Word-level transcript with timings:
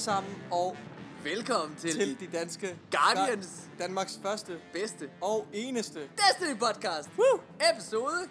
Sammen, 0.00 0.42
og 0.50 0.76
Velkommen 1.24 1.76
til, 1.78 1.92
til 1.92 2.20
de 2.20 2.26
danske 2.26 2.78
Guardians. 2.90 3.46
Gar- 3.46 3.78
Danmarks 3.78 4.18
første 4.22 4.60
bedste 4.72 5.10
og 5.20 5.46
eneste 5.52 6.00
Destiny 6.00 6.58
podcast. 6.58 7.10
Woo! 7.18 7.40
Episode. 7.74 8.28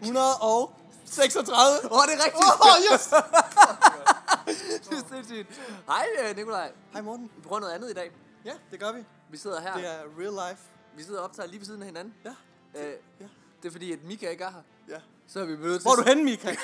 136. 0.00 1.90
Åh, 1.90 1.98
oh, 1.98 2.06
det 2.06 2.14
er 2.14 2.24
rigtigt. 2.24 2.44
Åh, 2.60 2.94
yes! 2.94 3.04
det 4.90 4.98
er 4.98 5.02
sindssygt. 5.14 5.60
Hej, 5.86 6.06
øh, 6.30 6.36
Nikolaj. 6.36 6.72
Hej 6.92 7.02
Morten. 7.02 7.30
Vi 7.36 7.42
prøver 7.42 7.60
noget 7.60 7.72
andet 7.74 7.90
i 7.90 7.94
dag. 7.94 8.10
Ja, 8.44 8.52
det 8.70 8.80
gør 8.80 8.92
vi. 8.92 9.04
Vi 9.30 9.36
sidder 9.36 9.60
her. 9.60 9.76
Det 9.76 9.86
er 9.86 10.00
real 10.18 10.50
life. 10.50 10.62
Vi 10.96 11.02
sidder 11.02 11.18
og 11.18 11.24
optager 11.24 11.46
lige 11.48 11.58
ved 11.58 11.66
siden 11.66 11.82
af 11.82 11.86
hinanden. 11.86 12.14
Ja. 12.24 12.30
Øh, 12.74 12.94
ja. 13.20 13.26
det 13.62 13.68
er 13.68 13.72
fordi, 13.72 13.92
at 13.92 13.98
Mika 14.04 14.28
ikke 14.28 14.44
er 14.44 14.50
her. 14.50 14.62
ja. 14.88 15.00
Så 15.26 15.40
er 15.40 15.44
vi 15.44 15.56
nødt 15.56 15.80
til, 15.80 15.82
Hvor 15.82 15.92
er 15.92 15.96
du 15.96 16.02
henne, 16.08 16.24
Mika? 16.24 16.54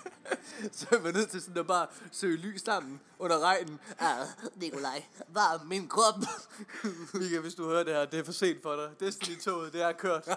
så 0.78 0.86
er 0.92 0.98
vi 0.98 1.12
nødt 1.12 1.30
til 1.30 1.42
sådan 1.42 1.58
at 1.58 1.66
bare 1.66 1.86
søge 2.12 2.36
lys 2.36 2.60
sammen 2.62 3.00
under 3.18 3.38
regnen. 3.38 3.80
Ah, 3.98 4.26
Nikolaj, 4.56 5.04
varm 5.28 5.66
min 5.66 5.88
krop. 5.88 6.14
Mika, 7.20 7.38
hvis 7.40 7.54
du 7.54 7.64
hører 7.68 7.82
det 7.84 7.94
her, 7.94 8.04
det 8.04 8.18
er 8.20 8.24
for 8.24 8.32
sent 8.32 8.62
for 8.62 8.76
dig. 8.76 9.00
Destiny-toget, 9.00 9.72
det 9.72 9.82
er 9.82 9.92
kørt. 9.92 10.28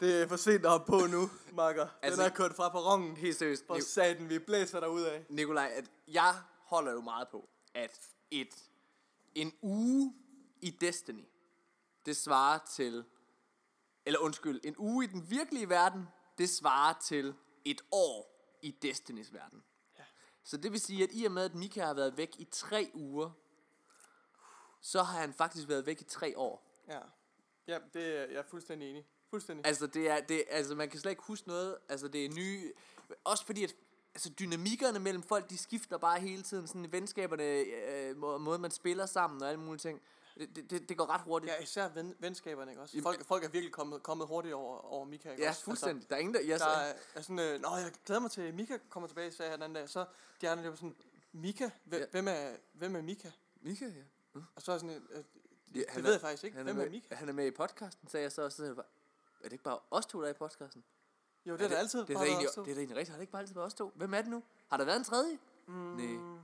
Det 0.00 0.22
er 0.22 0.28
for 0.28 0.36
sent 0.36 0.64
at 0.64 0.70
hoppe 0.70 0.92
på 0.92 1.06
nu, 1.06 1.30
makker. 1.52 1.82
Den 1.82 1.90
Altså- 2.02 2.22
er 2.22 2.28
kørt 2.28 2.54
fra 2.54 2.68
perronen. 2.68 3.16
Helt 3.16 3.36
seriøst. 3.38 3.66
For 3.66 3.78
satan, 3.80 4.28
vi 4.28 4.38
blæser 4.38 4.80
derud 4.80 5.02
af. 5.02 5.24
Nikolaj, 5.28 5.70
at 5.76 5.84
jeg 6.08 6.34
holder 6.64 6.92
jo 6.92 7.00
meget 7.00 7.28
på, 7.28 7.48
at 7.74 7.98
et, 8.30 8.54
en 9.34 9.52
uge 9.62 10.14
i 10.60 10.70
Destiny, 10.70 11.24
det 12.06 12.16
svarer 12.16 12.58
til, 12.76 13.04
eller 14.06 14.18
undskyld, 14.20 14.60
en 14.64 14.74
uge 14.78 15.04
i 15.04 15.08
den 15.08 15.30
virkelige 15.30 15.68
verden, 15.68 16.08
det 16.40 16.50
svarer 16.50 16.94
til 17.00 17.34
et 17.64 17.82
år 17.92 18.40
i 18.62 18.70
Destinys 18.70 19.34
verden. 19.34 19.62
Ja. 19.98 20.04
Så 20.44 20.56
det 20.56 20.72
vil 20.72 20.80
sige, 20.80 21.04
at 21.04 21.10
i 21.12 21.24
og 21.24 21.32
med, 21.32 21.44
at 21.44 21.54
Mika 21.54 21.84
har 21.84 21.94
været 21.94 22.16
væk 22.16 22.30
i 22.38 22.44
tre 22.44 22.90
uger, 22.94 23.30
så 24.80 25.02
har 25.02 25.20
han 25.20 25.34
faktisk 25.34 25.68
været 25.68 25.86
væk 25.86 26.00
i 26.00 26.04
tre 26.04 26.38
år. 26.38 26.82
Ja. 26.88 27.00
Ja, 27.66 27.78
det 27.94 28.06
er 28.06 28.20
jeg 28.20 28.38
er 28.38 28.42
fuldstændig 28.42 28.90
enig. 28.90 29.06
Fuldstændig. 29.30 29.66
Altså, 29.66 29.86
det 29.86 30.10
er, 30.10 30.20
det, 30.20 30.44
altså, 30.50 30.74
man 30.74 30.90
kan 30.90 31.00
slet 31.00 31.10
ikke 31.10 31.22
huske 31.22 31.48
noget. 31.48 31.78
Altså, 31.88 32.08
det 32.08 32.24
er 32.24 32.28
nye... 32.28 32.72
Også 33.24 33.46
fordi, 33.46 33.64
at 33.64 33.74
altså, 34.14 34.30
dynamikkerne 34.30 34.98
mellem 34.98 35.22
folk, 35.22 35.50
de 35.50 35.58
skifter 35.58 35.98
bare 35.98 36.20
hele 36.20 36.42
tiden. 36.42 36.66
Sådan 36.66 36.92
venskaberne, 36.92 37.44
øh, 37.44 38.16
må, 38.16 38.38
måden 38.38 38.62
man 38.62 38.70
spiller 38.70 39.06
sammen 39.06 39.42
og 39.42 39.48
alle 39.48 39.60
mulige 39.60 39.78
ting. 39.78 40.02
Det, 40.40 40.56
det- 40.56 40.70
det, 40.70 40.88
det 40.88 40.96
går 40.98 41.06
ret 41.10 41.20
hurtigt. 41.20 41.52
Ja, 41.52 41.58
især 41.62 41.88
ven, 41.88 42.14
venskaberne, 42.18 42.70
ikke 42.72 42.82
også? 42.82 42.96
Jamen, 42.96 43.02
Folk, 43.02 43.24
folk 43.26 43.44
er 43.44 43.48
virkelig 43.48 43.72
kommet, 43.72 44.02
kommet 44.02 44.26
hurtigt 44.26 44.54
over, 44.54 44.78
over 44.92 45.04
Mika, 45.04 45.30
ikke 45.30 45.42
ja 45.42 45.48
også? 45.48 45.64
fuldstændig. 45.64 46.10
Der 46.10 46.16
er 46.16 46.20
ingen, 46.20 46.34
der... 46.34 46.40
Altså, 46.52 46.68
der 46.68 46.74
er, 46.76 46.94
er 47.14 47.20
sådan, 47.20 47.38
øh, 47.38 47.60
Nå, 47.60 47.76
jeg 47.76 47.92
glæder 48.06 48.20
mig 48.20 48.30
til, 48.30 48.42
at 48.42 48.54
Mika 48.54 48.78
kommer 48.88 49.06
tilbage, 49.06 49.32
sagde 49.32 49.50
jeg 49.50 49.58
den 49.58 49.62
anden 49.64 49.74
dag. 49.74 49.88
Så 49.88 50.04
de 50.40 50.48
andre, 50.50 50.64
der 50.64 50.68
var 50.70 50.76
sådan, 50.76 50.96
Mika? 51.32 51.70
Hvem, 51.84 52.00
Ja. 52.00 52.06
hvem, 52.10 52.28
er, 52.28 52.50
hvem 52.72 52.96
er 52.96 53.02
Mika? 53.02 53.30
Mika, 53.60 53.84
ja. 53.84 54.40
Og 54.54 54.62
så 54.62 54.72
er 54.72 54.78
sådan, 54.78 54.96
øh, 55.10 55.24
Ja, 55.74 55.78
det 55.80 55.84
han 55.88 56.02
ved 56.02 56.10
er- 56.10 56.14
jeg 56.14 56.20
faktisk 56.20 56.44
ikke. 56.44 56.56
Han 56.56 56.64
Hvem 56.66 56.76
er, 56.78 56.80
er 56.80 56.84
med, 56.84 56.90
Mika? 56.92 57.14
han 57.14 57.28
er 57.28 57.32
med 57.32 57.46
i 57.46 57.50
podcasten, 57.50 58.08
sagde 58.08 58.22
jeg 58.24 58.32
så. 58.32 58.42
Og 58.42 58.50
så 58.52 58.56
sagde 58.56 58.74
jeg 58.76 58.84
er 59.40 59.42
det 59.44 59.52
ikke 59.52 59.64
bare 59.64 59.78
os 59.90 60.06
to, 60.06 60.20
der 60.20 60.26
er 60.26 60.30
i 60.30 60.34
podcasten? 60.34 60.84
Jo, 61.46 61.52
det 61.56 61.64
er 61.64 61.68
da 61.68 61.74
altid 61.74 61.98
det, 62.00 62.10
er 62.10 62.18
da 62.18 62.24
egentlig, 62.24 62.48
det 62.48 62.58
er 62.58 62.64
da 62.64 62.70
egentlig 62.70 62.96
rigtigt. 62.96 63.08
Har 63.08 63.16
det 63.16 63.20
ikke 63.22 63.32
bare 63.32 63.40
altid 63.42 63.54
været 63.54 63.66
os 63.66 63.74
to? 63.74 63.92
Hvem 63.94 64.14
er 64.14 64.20
det 64.22 64.30
nu? 64.30 64.42
Har 64.68 64.76
der 64.76 64.84
været 64.84 64.96
en 64.96 65.04
tredje? 65.04 65.38
Mm, 65.66 65.74
Nej. 65.74 66.38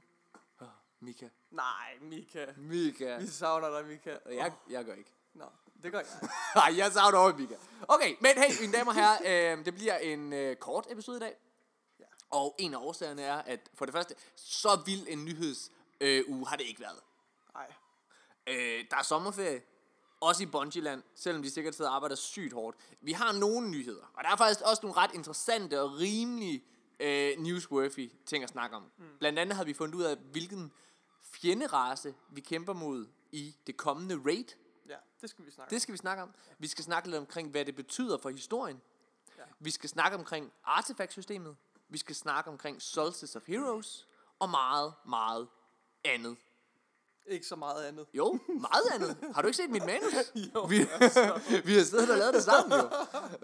Mika. 1.07 1.29
Nej, 1.51 1.99
Mika. 2.01 2.47
Mika. 2.57 3.19
Vi 3.19 3.27
savner 3.27 3.71
dig, 3.71 3.87
Mika. 3.89 4.17
Jeg, 4.27 4.53
jeg 4.71 4.85
gør 4.85 4.95
ikke. 4.95 5.13
Nå, 5.35 5.45
det 5.83 5.93
gør 5.93 5.99
jeg. 5.99 6.09
Nej, 6.55 6.75
jeg 6.77 6.93
savner 6.93 7.19
også 7.19 7.37
Mika. 7.37 7.55
Okay, 7.89 8.17
men 8.21 8.31
hey, 8.37 8.61
mine 8.61 8.73
damer 8.73 8.91
og 8.91 8.95
herrer, 8.95 9.57
øh, 9.59 9.65
det 9.65 9.75
bliver 9.75 9.99
en 9.99 10.33
øh, 10.33 10.57
kort 10.57 10.87
episode 10.91 11.17
i 11.17 11.21
dag. 11.21 11.35
Ja. 12.01 12.05
Og 12.31 12.55
en 12.59 12.75
af 12.75 12.79
årsagerne 12.79 13.23
er, 13.23 13.37
at 13.37 13.71
for 13.75 13.85
det 13.85 13.95
første, 13.95 14.15
så 14.37 14.83
vild 14.87 15.07
en 15.09 15.25
nyheds 15.25 15.71
øh, 16.01 16.25
uge 16.29 16.49
har 16.49 16.57
det 16.57 16.65
ikke 16.65 16.81
været. 16.81 17.01
Nej. 17.55 17.73
Øh, 18.47 18.85
der 18.91 18.97
er 18.97 19.03
sommerferie, 19.03 19.63
også 20.21 20.43
i 20.43 20.47
Bungieland, 20.47 21.03
selvom 21.15 21.43
de 21.43 21.51
sikkert 21.51 21.75
sidder 21.75 21.91
og 21.91 21.97
arbejder 21.97 22.17
sygt 22.17 22.53
hårdt. 22.53 22.77
Vi 23.01 23.13
har 23.13 23.33
nogle 23.33 23.71
nyheder, 23.71 24.13
og 24.15 24.25
der 24.25 24.31
er 24.31 24.37
faktisk 24.37 24.61
også 24.61 24.81
nogle 24.83 24.97
ret 24.97 25.15
interessante 25.15 25.81
og 25.81 25.99
rimelig 25.99 26.65
øh, 27.01 27.39
newsworthy 27.39 28.13
ting 28.27 28.45
at 28.45 28.51
snakke 28.51 28.77
om. 28.77 28.83
Mm. 28.99 29.05
Blandt 29.19 29.39
andet 29.39 29.57
har 29.57 29.65
vi 29.65 29.73
fundet 29.73 29.95
ud 29.95 30.03
af, 30.03 30.17
hvilken 30.17 30.73
fjenderace 31.41 32.15
vi 32.31 32.41
kæmper 32.41 32.73
mod 32.73 33.07
i 33.33 33.57
det 33.67 33.77
kommende 33.77 34.21
raid. 34.27 34.45
Ja, 34.89 34.97
det 35.21 35.31
skal 35.31 35.47
vi 35.47 35.51
snakke 35.51 35.75
Det 35.75 35.83
skal 35.83 35.93
vi 35.93 35.99
snakke 35.99 36.23
om. 36.23 36.31
Vi 36.59 36.67
skal 36.67 36.85
snakke 36.85 37.09
lidt 37.09 37.19
omkring, 37.19 37.51
hvad 37.51 37.65
det 37.65 37.77
betyder 37.77 38.19
for 38.19 38.31
historien. 38.31 38.81
Ja. 39.39 39.43
Vi 39.61 39.71
skal 39.71 39.89
snakke 39.89 40.17
omkring 40.19 40.53
artefaktsystemet. 40.65 41.57
Vi 41.89 41.99
skal 41.99 42.15
snakke 42.15 42.51
omkring 42.51 42.83
Solstice 42.83 43.37
of 43.39 43.47
Heroes. 43.47 44.09
Og 44.39 44.51
meget, 44.51 44.95
meget 45.07 45.49
andet. 46.05 46.31
om. 46.31 46.37
Ikke 47.27 47.47
så 47.47 47.57
meget 47.57 47.85
andet. 47.85 48.07
Jo, 48.15 48.39
meget 48.49 48.87
andet. 48.95 49.17
Har 49.35 49.43
du 49.43 49.49
ikke 49.49 49.57
set 49.57 49.71
mit 49.71 49.85
manus? 49.93 50.15
Jo, 50.55 50.63
vi, 50.65 50.79
vi 51.65 51.75
har 51.75 51.85
siddet 51.85 52.11
og 52.11 52.19
lavet 52.19 52.35
det 52.35 52.43
sammen 52.43 52.79
jo. 52.79 52.91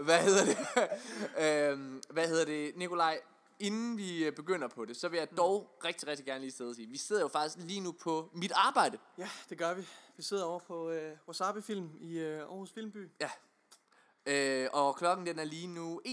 Hvad 0.03 0.23
hedder 0.23 0.45
det? 0.45 0.59
øhm, 1.45 2.03
hvad 2.11 2.29
hedder 2.29 2.45
det, 2.45 2.77
Nikolaj? 2.77 3.21
Inden 3.63 3.99
vi 3.99 4.25
øh, 4.25 4.33
begynder 4.33 4.69
på 4.69 4.85
det, 4.85 4.97
så 4.97 5.09
vil 5.09 5.19
jeg 5.19 5.37
dog 5.37 5.79
rigtig, 5.85 6.09
rigtig 6.09 6.27
gerne 6.27 6.41
lige 6.41 6.51
sidde 6.51 6.71
og 6.71 6.75
sige, 6.75 6.89
vi 6.89 6.97
sidder 6.97 7.23
jo 7.23 7.29
faktisk 7.29 7.67
lige 7.67 7.81
nu 7.81 7.93
på 7.93 8.31
mit 8.33 8.53
arbejde. 8.55 8.99
Ja, 9.19 9.29
det 9.49 9.59
gør 9.59 9.75
vi. 9.75 9.89
Vi 10.17 10.23
sidder 10.23 10.45
over 10.45 10.59
på 10.59 10.91
øh, 10.91 11.17
Wasabi-film 11.29 11.91
i 12.01 12.19
øh, 12.19 12.39
Aarhus 12.39 12.73
Filmby. 12.73 13.11
Ja. 13.21 13.31
Øh, 14.27 14.69
og 14.73 14.97
klokken 14.97 15.27
den 15.27 15.39
er 15.39 15.45
lige 15.45 15.67
nu 15.67 16.01
21.55. 16.07 16.11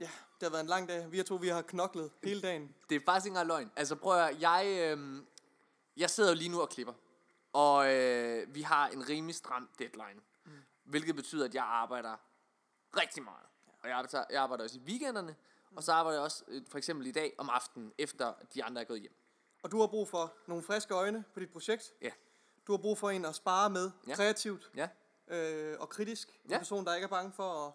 Ja, 0.00 0.10
det 0.40 0.42
har 0.42 0.50
været 0.50 0.60
en 0.60 0.66
lang 0.66 0.88
dag. 0.88 1.12
Vi 1.12 1.22
to, 1.22 1.34
vi 1.34 1.48
har 1.48 1.62
knoklet 1.62 2.10
hele 2.24 2.40
dagen. 2.40 2.74
Det 2.90 2.96
er 2.96 3.00
faktisk 3.04 3.26
ikke 3.26 3.32
engang 3.32 3.48
løgn. 3.48 3.70
Altså 3.76 3.96
prøv 3.96 4.16
at 4.16 4.36
høre, 4.36 4.50
jeg, 4.50 4.96
øh, 4.98 5.22
jeg 5.96 6.10
sidder 6.10 6.30
jo 6.30 6.36
lige 6.36 6.48
nu 6.48 6.60
og 6.60 6.68
klipper. 6.68 6.94
Og 7.52 7.94
øh, 7.94 8.54
vi 8.54 8.62
har 8.62 8.88
en 8.88 9.08
rimelig 9.08 9.34
stram 9.34 9.68
deadline. 9.78 10.20
Mm. 10.44 10.52
Hvilket 10.84 11.16
betyder, 11.16 11.44
at 11.44 11.54
jeg 11.54 11.64
arbejder 11.64 12.16
rigtig 12.96 13.22
meget. 13.22 13.46
Og 13.82 13.88
jeg 13.88 13.96
arbejder, 13.96 14.24
jeg 14.30 14.42
arbejder 14.42 14.64
også 14.64 14.78
i 14.78 14.82
weekenderne. 14.86 15.36
Og 15.76 15.82
så 15.82 15.92
arbejder 15.92 16.18
jeg 16.18 16.24
også 16.24 16.44
øh, 16.48 16.62
for 16.68 16.78
eksempel 16.78 17.06
i 17.06 17.12
dag 17.12 17.34
om 17.38 17.48
aftenen, 17.50 17.92
efter 17.98 18.32
de 18.54 18.64
andre 18.64 18.80
er 18.80 18.84
gået 18.84 19.00
hjem. 19.00 19.14
Og 19.62 19.70
du 19.70 19.80
har 19.80 19.86
brug 19.86 20.08
for 20.08 20.34
nogle 20.46 20.62
friske 20.64 20.94
øjne 20.94 21.24
på 21.34 21.40
dit 21.40 21.50
projekt. 21.50 21.92
Ja. 22.02 22.10
Du 22.66 22.72
har 22.72 22.78
brug 22.78 22.98
for 22.98 23.10
en 23.10 23.24
at 23.24 23.34
spare 23.34 23.70
med, 23.70 23.90
Ja. 24.08 24.14
kreativt 24.14 24.70
Ja. 24.76 24.88
øh, 25.28 25.76
og 25.80 25.88
kritisk. 25.88 26.40
En 26.44 26.50
Ja. 26.50 26.58
person, 26.58 26.84
der 26.84 26.94
ikke 26.94 27.04
er 27.04 27.08
bange 27.08 27.32
for 27.32 27.66
at, 27.66 27.72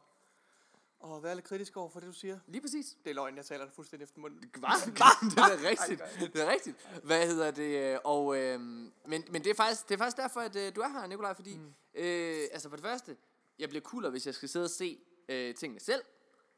at 1.15 1.23
være 1.23 1.35
lidt 1.35 1.45
kritisk 1.45 1.77
over 1.77 1.89
for 1.89 1.99
det, 1.99 2.07
du 2.07 2.13
siger. 2.13 2.39
Lige 2.47 2.61
præcis. 2.61 2.97
Det 3.03 3.09
er 3.09 3.13
løgn, 3.13 3.37
jeg 3.37 3.45
taler 3.45 3.65
det 3.65 3.73
fuldstændig 3.73 4.03
efter 4.03 4.19
munden. 4.19 4.39
Hvad? 4.59 4.91
det 5.31 5.65
er 5.65 5.69
rigtigt. 5.69 6.01
Det 6.33 6.41
er 6.41 6.51
rigtigt. 6.51 6.77
Hvad 7.03 7.27
hedder 7.27 7.51
det? 7.51 7.93
øh, 7.93 7.99
Og, 8.03 8.37
øh, 8.37 8.59
men, 8.61 8.91
men 9.05 9.43
det, 9.43 9.47
er 9.47 9.53
faktisk, 9.55 9.89
det 9.89 9.93
er 9.93 9.97
faktisk 9.97 10.17
derfor, 10.17 10.39
at 10.39 10.55
øh, 10.55 10.75
du 10.75 10.81
er 10.81 10.87
her, 10.87 11.07
Nikolaj, 11.07 11.33
fordi, 11.33 11.57
mm. 11.57 11.73
øh, 11.93 12.47
altså 12.51 12.69
for 12.69 12.75
det 12.75 12.85
første, 12.85 13.17
jeg 13.59 13.69
bliver 13.69 13.81
coolere, 13.83 14.11
hvis 14.11 14.25
jeg 14.25 14.35
skal 14.35 14.49
sidde 14.49 14.65
og 14.65 14.69
se 14.69 14.99
øh, 15.29 15.55
tingene 15.55 15.79
selv. 15.79 16.01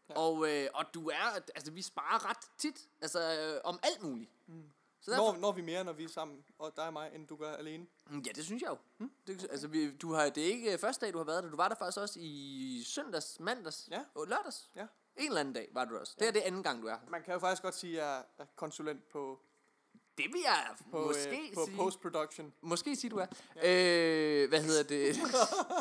Ja. 0.10 0.14
Og, 0.20 0.50
øh, 0.50 0.68
og 0.74 0.86
du 0.94 1.10
er, 1.10 1.40
altså 1.56 1.72
vi 1.72 1.82
sparer 1.82 2.30
ret 2.30 2.38
tit, 2.58 2.88
altså 3.02 3.20
øh, 3.40 3.62
om 3.64 3.80
alt 3.84 4.04
muligt. 4.04 4.32
Mm. 4.48 4.64
Så 5.02 5.12
derfor, 5.12 5.32
Når, 5.32 5.40
når 5.40 5.52
vi 5.52 5.62
mere, 5.62 5.84
når 5.84 5.94
vi 5.94 6.04
er 6.04 6.08
sammen, 6.10 6.44
og 6.60 6.74
dig 6.76 6.86
og 6.88 6.94
mig, 6.94 7.12
end 7.16 7.28
du 7.28 7.36
gør 7.36 7.54
alene. 7.54 7.86
Mm, 8.10 8.20
Ja, 8.20 8.32
det 8.32 8.46
synes 8.46 8.62
jeg 8.62 8.70
jo. 8.70 8.78
Mm. 8.98 9.12
Det, 9.28 9.48
altså, 9.52 9.68
vi, 9.68 9.96
du 9.98 10.14
har, 10.14 10.30
det 10.30 10.44
er 10.44 10.48
ikke 10.48 10.74
øh, 10.74 10.80
første 10.80 11.06
dag, 11.06 11.14
du 11.14 11.18
har 11.18 11.26
været 11.26 11.44
der. 11.44 11.50
Du 11.50 11.56
var 11.56 11.68
der 11.68 11.76
faktisk 11.76 11.98
også 12.00 12.20
i 12.22 12.84
søndags, 12.86 13.40
mandags 13.40 13.88
Ja. 13.92 14.04
og 14.16 14.28
lørdags. 14.28 14.70
Ja. 14.76 14.86
En 15.18 15.28
eller 15.28 15.40
anden 15.40 15.54
dag 15.54 15.70
var 15.74 15.86
du 15.86 15.98
også. 15.98 16.16
Det 16.20 16.28
er 16.28 16.32
det 16.32 16.40
anden 16.40 16.64
gang, 16.64 16.82
du 16.82 16.88
er. 16.88 16.98
Man 17.08 17.24
kan 17.24 17.34
jo 17.34 17.40
faktisk 17.40 17.62
godt 17.64 17.76
sige, 17.76 18.02
at 18.02 18.08
jeg 18.08 18.24
er 18.38 18.46
konsulent 18.56 19.10
på, 19.10 19.40
Det 20.18 20.26
vil 20.34 20.42
jeg 20.46 20.76
på, 20.92 21.06
måske 21.08 21.48
øh, 21.50 21.54
på 21.54 21.66
sige. 21.66 21.78
post-production. 21.78 22.54
Måske 22.62 22.96
sige, 22.96 23.10
du 23.12 23.18
er. 23.18 23.26
Ja. 23.56 24.42
Øh, 24.44 24.50
hvad 24.50 24.62
hedder 24.64 24.84
det? 24.84 25.16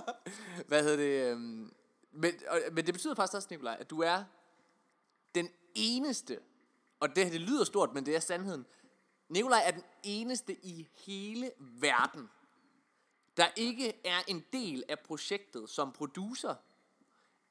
hvad 0.69 0.83
hedder 0.83 0.97
det? 0.97 1.33
øhm, 1.33 1.73
Men, 2.13 2.35
og, 2.49 2.61
men 2.73 2.87
det 2.87 2.95
betyder 2.95 3.15
faktisk 3.15 3.37
også, 3.37 3.49
Nikolaj, 3.51 3.77
at 3.81 3.91
du 3.91 4.01
er 4.01 4.25
den 5.35 5.51
eneste, 5.75 6.41
og 7.01 7.17
det, 7.17 7.33
det 7.33 7.41
lyder 7.41 7.65
stort, 7.65 7.95
men 7.95 8.07
det 8.07 8.17
er 8.17 8.21
sandheden. 8.21 8.67
Nikolaj 9.29 9.63
er 9.65 9.71
den 9.71 9.85
eneste 10.03 10.57
i 10.63 10.89
hele 10.95 11.51
verden, 11.59 12.31
der 13.37 13.47
ikke 13.57 14.01
er 14.05 14.19
en 14.27 14.45
del 14.53 14.85
af 14.89 14.99
projektet 14.99 15.71
som 15.71 15.93
producer, 15.93 16.55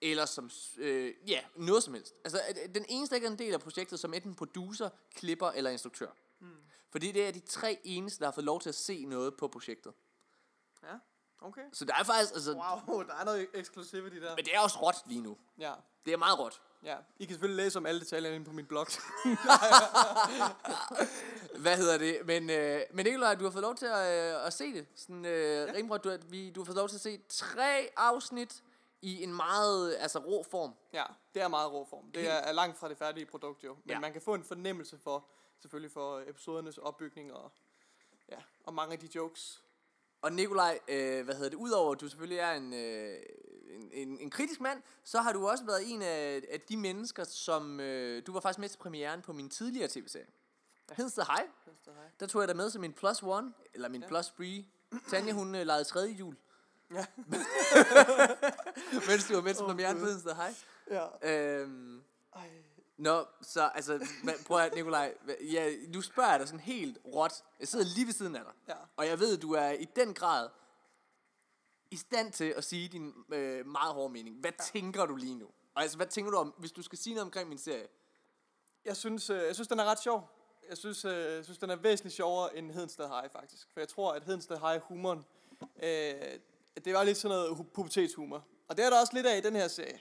eller 0.01 0.25
som, 0.25 0.49
øh, 0.77 1.13
ja, 1.27 1.41
noget 1.55 1.83
som 1.83 1.93
helst. 1.93 2.15
Altså, 2.23 2.41
den 2.75 2.85
eneste, 2.89 3.13
der 3.13 3.15
ikke 3.15 3.27
er 3.27 3.31
en 3.31 3.39
del 3.39 3.53
af 3.53 3.59
projektet 3.59 3.99
som 3.99 4.13
enten 4.13 4.35
producer, 4.35 4.89
klipper 5.15 5.47
eller 5.47 5.69
instruktør. 5.69 6.11
Mm. 6.39 6.55
Fordi 6.89 7.11
det 7.11 7.27
er 7.27 7.31
de 7.31 7.39
tre 7.39 7.79
eneste, 7.83 8.19
der 8.19 8.25
har 8.25 8.31
fået 8.31 8.45
lov 8.45 8.61
til 8.61 8.69
at 8.69 8.75
se 8.75 9.05
noget 9.05 9.37
på 9.37 9.47
projektet. 9.47 9.93
Ja, 10.83 10.97
okay. 11.41 11.61
Så 11.73 11.85
der 11.85 11.93
er 11.99 12.03
faktisk, 12.03 12.33
altså, 12.33 12.53
wow. 12.87 13.03
Der 13.03 13.13
er 13.15 13.25
noget 13.25 13.47
exclusivity 13.53 14.15
der. 14.15 14.35
men 14.35 14.45
det 14.45 14.55
er 14.55 14.59
også 14.59 14.79
råt 14.81 14.95
lige 15.05 15.21
nu. 15.21 15.37
Ja, 15.59 15.73
Det 16.05 16.13
er 16.13 16.17
meget 16.17 16.39
råt. 16.39 16.61
ja. 16.83 16.97
I 17.19 17.25
kan 17.25 17.33
selvfølgelig 17.33 17.63
læse 17.65 17.79
om 17.79 17.85
alle 17.85 18.01
detaljerne 18.01 18.35
inde 18.35 18.45
på 18.45 18.51
min 18.51 18.65
blog. 18.65 18.87
Hvad 21.61 21.77
hedder 21.77 21.97
det? 21.97 22.19
Men, 22.25 22.49
øh, 22.49 22.81
men 22.93 23.05
Nikolaj, 23.05 23.35
du 23.35 23.43
har 23.43 23.51
fået 23.51 23.61
lov 23.61 23.75
til 23.75 23.85
at, 23.85 24.35
øh, 24.35 24.45
at 24.45 24.53
se 24.53 24.73
det. 24.73 24.87
Sådan, 24.95 25.25
øh, 25.25 25.67
ja. 25.67 25.73
rimelig, 25.73 26.03
du, 26.03 26.09
har- 26.09 26.17
vi, 26.29 26.49
du 26.49 26.59
har 26.59 26.65
fået 26.65 26.75
lov 26.77 26.89
til 26.89 26.95
at 26.95 27.01
se 27.01 27.19
tre 27.29 27.89
afsnit 27.97 28.63
i 29.01 29.23
en 29.23 29.33
meget 29.35 29.95
altså, 29.99 30.19
rå 30.19 30.43
form. 30.43 30.73
Ja, 30.93 31.03
det 31.33 31.41
er 31.41 31.47
meget 31.47 31.71
rå 31.71 31.85
form. 31.89 32.11
Det 32.11 32.27
er, 32.29 32.33
er 32.33 32.51
langt 32.51 32.77
fra 32.77 32.89
det 32.89 32.97
færdige 32.97 33.25
produkt 33.25 33.63
jo. 33.63 33.73
Men 33.83 33.93
ja. 33.93 33.99
man 33.99 34.13
kan 34.13 34.21
få 34.21 34.33
en 34.33 34.43
fornemmelse 34.43 34.97
for, 35.03 35.25
selvfølgelig 35.61 35.91
for 35.91 36.23
episodernes 36.27 36.77
opbygning 36.77 37.33
og, 37.33 37.51
ja, 38.29 38.37
og 38.63 38.73
mange 38.73 38.93
af 38.93 38.99
de 38.99 39.09
jokes. 39.15 39.63
Og 40.21 40.31
Nikolaj, 40.33 40.79
øh, 40.87 41.25
hvad 41.25 41.35
hedder 41.35 41.49
det, 41.49 41.57
udover 41.57 41.91
at 41.93 42.01
du 42.01 42.09
selvfølgelig 42.09 42.39
er 42.39 42.51
en, 42.51 42.73
øh, 42.73 43.15
en, 43.69 43.89
en, 43.93 44.19
en 44.19 44.29
kritisk 44.29 44.61
mand, 44.61 44.81
så 45.03 45.19
har 45.19 45.33
du 45.33 45.47
også 45.47 45.65
været 45.65 45.91
en 45.91 46.01
af, 46.01 46.41
af 46.51 46.61
de 46.61 46.77
mennesker, 46.77 47.23
som, 47.23 47.79
øh, 47.79 48.23
du 48.27 48.33
var 48.33 48.39
faktisk 48.39 48.59
med 48.59 48.69
til 48.69 48.77
premieren 48.77 49.21
på 49.21 49.33
min 49.33 49.49
tidligere 49.49 49.87
tv-serie. 49.87 50.27
Ja. 50.89 50.93
Hedsted 50.95 51.23
Hej, 51.23 51.47
der 52.19 52.27
tog 52.27 52.41
jeg 52.41 52.47
dig 52.47 52.57
med 52.57 52.69
som 52.69 52.81
min 52.81 52.93
plus 52.93 53.23
one, 53.23 53.53
eller 53.73 53.89
min 53.89 54.01
ja. 54.01 54.07
plus 54.07 54.27
three. 54.27 54.65
Tanja, 55.09 55.33
hun 55.33 55.55
øh, 55.55 55.65
legede 55.65 55.83
tredje 55.83 56.11
jul, 56.11 56.35
Ja. 56.91 57.05
mens 59.09 59.27
du 59.27 59.33
var 59.33 59.41
med 59.41 59.53
til 59.53 59.63
Åh, 59.63 59.69
premieren 59.69 59.99
på. 59.99 60.05
Hedsted 60.05 60.33
Hej. 60.35 60.53
ja. 60.91 61.61
Øhm, 61.61 62.03
Ej. 62.35 62.49
Nå, 62.97 63.25
så 63.41 63.61
altså, 63.75 64.07
prøv 64.47 64.57
at 64.57 64.75
Nikolaj, 64.75 65.13
ja, 65.51 65.73
nu 65.87 66.01
spørger 66.01 66.37
dig 66.37 66.47
sådan 66.47 66.59
helt 66.59 66.97
råt. 67.05 67.33
Jeg 67.59 67.67
sidder 67.67 67.85
lige 67.95 68.05
ved 68.05 68.13
siden 68.13 68.35
af 68.35 68.41
dig. 68.43 68.53
Ja. 68.67 68.73
Og 68.97 69.07
jeg 69.07 69.19
ved, 69.19 69.35
at 69.37 69.41
du 69.41 69.51
er 69.53 69.69
i 69.69 69.85
den 69.95 70.13
grad 70.13 70.49
i 71.91 71.95
stand 71.97 72.31
til 72.31 72.53
at 72.57 72.63
sige 72.63 72.87
din 72.87 73.13
øh, 73.33 73.65
meget 73.65 73.93
hårde 73.93 74.13
mening. 74.13 74.35
Hvad 74.39 74.51
ja. 74.59 74.63
tænker 74.63 75.05
du 75.05 75.15
lige 75.15 75.35
nu? 75.35 75.45
Og 75.75 75.81
altså, 75.81 75.97
hvad 75.97 76.07
tænker 76.07 76.31
du 76.31 76.37
om, 76.37 76.53
hvis 76.57 76.71
du 76.71 76.81
skal 76.81 76.97
sige 76.97 77.13
noget 77.13 77.25
omkring 77.25 77.49
min 77.49 77.57
serie? 77.57 77.87
Jeg 78.85 78.97
synes, 78.97 79.29
øh, 79.29 79.41
jeg 79.43 79.55
synes, 79.55 79.67
den 79.67 79.79
er 79.79 79.85
ret 79.85 79.99
sjov. 80.01 80.29
Jeg 80.69 80.77
synes, 80.77 81.05
øh, 81.05 81.33
jeg 81.35 81.43
synes, 81.43 81.57
den 81.57 81.69
er 81.69 81.75
væsentligt 81.75 82.15
sjovere 82.15 82.57
end 82.57 82.71
Hedensted 82.71 83.07
High, 83.07 83.31
faktisk. 83.31 83.67
For 83.73 83.79
jeg 83.79 83.87
tror, 83.89 84.13
at 84.13 84.23
Hedensted 84.23 84.57
High 84.57 84.81
humoren, 84.81 85.25
øh, 85.83 86.39
det 86.85 86.93
var 86.93 87.03
lidt 87.03 87.17
sådan 87.17 87.35
noget 87.37 87.55
hu- 87.55 87.63
pubertetshumor. 87.63 88.45
Og 88.67 88.77
det 88.77 88.85
er 88.85 88.89
der 88.89 88.99
også 88.99 89.13
lidt 89.13 89.25
af 89.25 89.37
i 89.37 89.41
den 89.41 89.55
her 89.55 89.67
serie. 89.67 89.99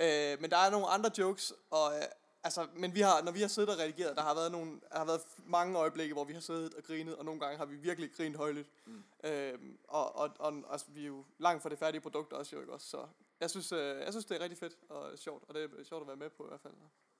Øh, 0.00 0.40
men 0.40 0.50
der 0.50 0.56
er 0.56 0.70
nogle 0.70 0.86
andre 0.86 1.10
jokes, 1.18 1.52
og 1.70 1.96
øh, 1.96 2.02
altså, 2.44 2.66
men 2.74 2.94
vi 2.94 3.00
har, 3.00 3.22
når 3.22 3.32
vi 3.32 3.40
har 3.40 3.48
siddet 3.48 3.70
og 3.70 3.78
redigeret, 3.78 4.16
der 4.16 4.22
har 4.22 4.34
været 4.34 4.52
nogle, 4.52 4.80
der 4.92 4.98
har 4.98 5.04
været 5.04 5.20
mange 5.46 5.78
øjeblikke, 5.78 6.14
hvor 6.14 6.24
vi 6.24 6.32
har 6.32 6.40
siddet 6.40 6.74
og 6.74 6.82
grinet, 6.82 7.16
og 7.16 7.24
nogle 7.24 7.40
gange 7.40 7.58
har 7.58 7.64
vi 7.64 7.76
virkelig 7.76 8.10
grint 8.16 8.36
højligt. 8.36 8.68
Mm. 8.86 9.02
Øh, 9.24 9.58
og, 9.88 10.16
og, 10.16 10.30
og 10.38 10.62
altså, 10.70 10.86
vi 10.88 11.02
er 11.02 11.06
jo 11.06 11.24
langt 11.38 11.62
fra 11.62 11.68
det 11.68 11.78
færdige 11.78 12.00
produkt 12.00 12.32
også, 12.32 12.56
jo 12.56 12.60
ikke 12.60 12.72
også, 12.72 12.86
så 12.86 13.06
jeg 13.40 13.50
synes, 13.50 13.72
øh, 13.72 13.78
jeg 13.78 14.12
synes, 14.12 14.24
det 14.24 14.36
er 14.36 14.40
rigtig 14.40 14.58
fedt 14.58 14.76
og 14.88 15.18
sjovt, 15.18 15.44
og 15.48 15.54
det 15.54 15.62
er 15.64 15.84
sjovt 15.84 16.02
at 16.02 16.08
være 16.08 16.16
med 16.16 16.30
på 16.30 16.44
i 16.44 16.48
hvert 16.48 16.60
fald. 16.60 16.72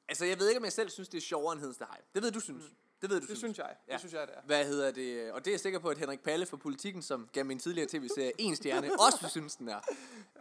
Altså, 0.08 0.24
jeg 0.24 0.38
ved 0.38 0.48
ikke, 0.48 0.58
om 0.58 0.64
jeg 0.64 0.72
selv 0.72 0.90
synes, 0.90 1.08
det 1.08 1.18
er 1.18 1.22
sjovere 1.22 1.52
end 1.52 1.60
Hedensted 1.60 1.86
Hej. 1.86 2.00
Det 2.14 2.22
ved 2.22 2.32
du 2.32 2.40
synes. 2.40 2.64
Det 3.02 3.10
ved 3.10 3.20
du 3.20 3.24
Mm. 3.24 3.28
Det 3.28 3.38
synes 3.38 3.58
jeg. 3.58 3.76
Ja. 3.88 3.92
Det 3.92 4.00
synes 4.00 4.12
jeg, 4.12 4.26
det 4.26 4.36
er. 4.36 4.40
Hvad 4.42 4.66
hedder 4.66 4.90
det? 4.90 5.32
Og 5.32 5.44
det 5.44 5.50
er 5.50 5.52
jeg 5.52 5.60
sikker 5.60 5.78
på, 5.78 5.88
at 5.88 5.98
Henrik 5.98 6.20
Palle 6.20 6.46
fra 6.46 6.56
Politikken, 6.56 7.02
som 7.02 7.28
gav 7.32 7.44
min 7.44 7.58
tidligere 7.58 7.88
tv-serie 7.88 8.32
en 8.38 8.56
stjerne, 8.56 8.90
også 9.06 9.28
synes, 9.28 9.56
den 9.56 9.68
er. 9.68 9.80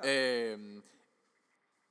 Ja. 0.04 0.52
Øhm, 0.52 0.84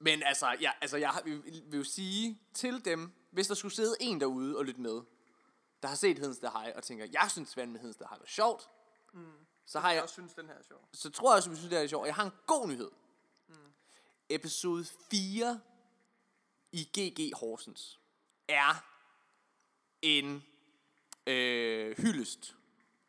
men 0.04 0.22
altså, 0.22 0.56
ja, 0.60 0.72
altså 0.80 0.96
jeg 0.96 1.20
vil, 1.24 1.62
vil 1.66 1.78
jo 1.78 1.84
sige 1.84 2.38
til 2.54 2.84
dem, 2.84 3.12
hvis 3.30 3.46
der 3.46 3.54
skulle 3.54 3.74
sidde 3.74 3.96
en 4.00 4.20
derude 4.20 4.58
og 4.58 4.64
lytte 4.64 4.80
med, 4.80 5.02
der 5.82 5.88
har 5.88 5.94
set 5.94 6.18
Hedensted 6.18 6.48
Hej 6.48 6.72
og 6.76 6.82
tænker, 6.82 7.06
jeg 7.12 7.30
synes 7.30 7.48
Svend 7.48 7.70
med 7.70 7.80
Hedensted 7.80 8.06
Hej 8.06 8.18
var 8.18 8.26
sjovt, 8.26 8.68
mm. 9.12 9.32
så 9.66 9.80
har 9.80 9.88
Jeg 9.88 9.94
jeg, 9.94 10.02
også 10.02 10.12
synes, 10.12 10.34
den 10.34 10.46
her 10.46 10.54
er 10.54 10.62
sjov. 10.62 10.88
så 10.92 11.10
tror 11.10 11.30
jeg 11.30 11.36
også, 11.36 11.50
at 11.50 11.52
vi 11.52 11.56
synes, 11.56 11.70
det 11.70 11.82
er 11.82 11.86
sjovt. 11.86 12.06
Jeg 12.06 12.14
har 12.14 12.24
en 12.24 12.32
god 12.46 12.68
nyhed. 12.68 12.90
Mm. 13.48 13.54
Episode 14.28 14.84
4 15.10 15.60
i 16.72 16.84
GG 16.98 17.36
Horsens 17.36 18.00
er 18.48 18.84
en 20.02 20.44
øh, 21.26 21.96
hyldest 21.98 22.56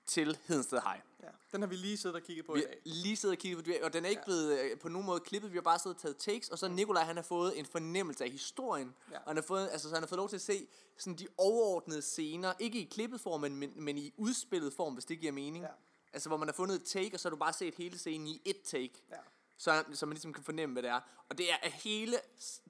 til 0.05 0.37
Hedensted 0.47 0.81
Hej. 0.81 1.01
Ja. 1.23 1.27
Den 1.51 1.61
har 1.61 1.67
vi 1.67 1.75
lige 1.75 1.97
siddet 1.97 2.15
og 2.15 2.21
kigget 2.23 2.45
på 2.45 2.53
Vi 2.53 2.59
i 2.59 2.63
dag. 2.63 2.81
lige 2.85 3.15
siddet 3.15 3.37
og 3.37 3.41
kigget 3.41 3.65
på 3.65 3.71
det, 3.71 3.81
og 3.81 3.93
den 3.93 4.05
er 4.05 4.09
ikke 4.09 4.19
Ja. 4.19 4.25
blevet 4.25 4.59
øh, 4.59 4.79
på 4.79 4.89
nogen 4.89 5.05
måde 5.05 5.19
klippet. 5.19 5.51
Vi 5.51 5.57
har 5.57 5.61
bare 5.61 5.79
siddet 5.79 5.95
og 5.95 6.01
taget 6.01 6.17
takes, 6.17 6.49
og 6.49 6.59
så 6.59 6.67
Nikolaj, 6.67 7.03
han 7.03 7.15
har 7.15 7.23
fået 7.23 7.59
en 7.59 7.65
fornemmelse 7.65 8.23
af 8.23 8.29
historien. 8.29 8.95
Ja. 9.11 9.17
Og 9.17 9.23
han 9.27 9.35
har, 9.37 9.43
fået, 9.43 9.69
altså, 9.71 9.89
så 9.89 9.95
han 9.95 10.03
har 10.03 10.07
fået 10.07 10.17
lov 10.17 10.29
til 10.29 10.35
at 10.35 10.41
se 10.41 10.67
sådan 10.97 11.17
de 11.17 11.27
overordnede 11.37 12.01
scener, 12.01 12.53
ikke 12.59 12.79
i 12.79 12.83
klippet 12.83 13.21
form, 13.21 13.41
men, 13.41 13.55
men, 13.55 13.73
men 13.75 13.97
i 13.97 14.13
udspillet 14.17 14.73
form, 14.73 14.93
hvis 14.93 15.05
det 15.05 15.19
giver 15.19 15.31
mening. 15.31 15.63
Ja. 15.65 15.69
Altså, 16.13 16.29
hvor 16.29 16.37
man 16.37 16.47
har 16.47 16.53
fundet 16.53 16.75
et 16.75 16.83
take, 16.83 17.15
og 17.15 17.19
så 17.19 17.27
har 17.27 17.29
du 17.29 17.35
bare 17.39 17.53
set 17.53 17.75
hele 17.75 17.97
scenen 17.97 18.27
i 18.27 18.41
et 18.45 18.61
take. 18.61 18.93
Ja. 19.11 19.15
Så, 19.57 19.83
så 19.93 20.05
man 20.05 20.13
ligesom 20.13 20.33
kan 20.33 20.43
fornemme, 20.43 20.73
hvad 20.73 20.83
det 20.83 20.89
er. 20.91 20.99
Og 21.29 21.37
det 21.37 21.51
er, 21.51 21.55
at 21.63 21.71
hele 21.71 22.17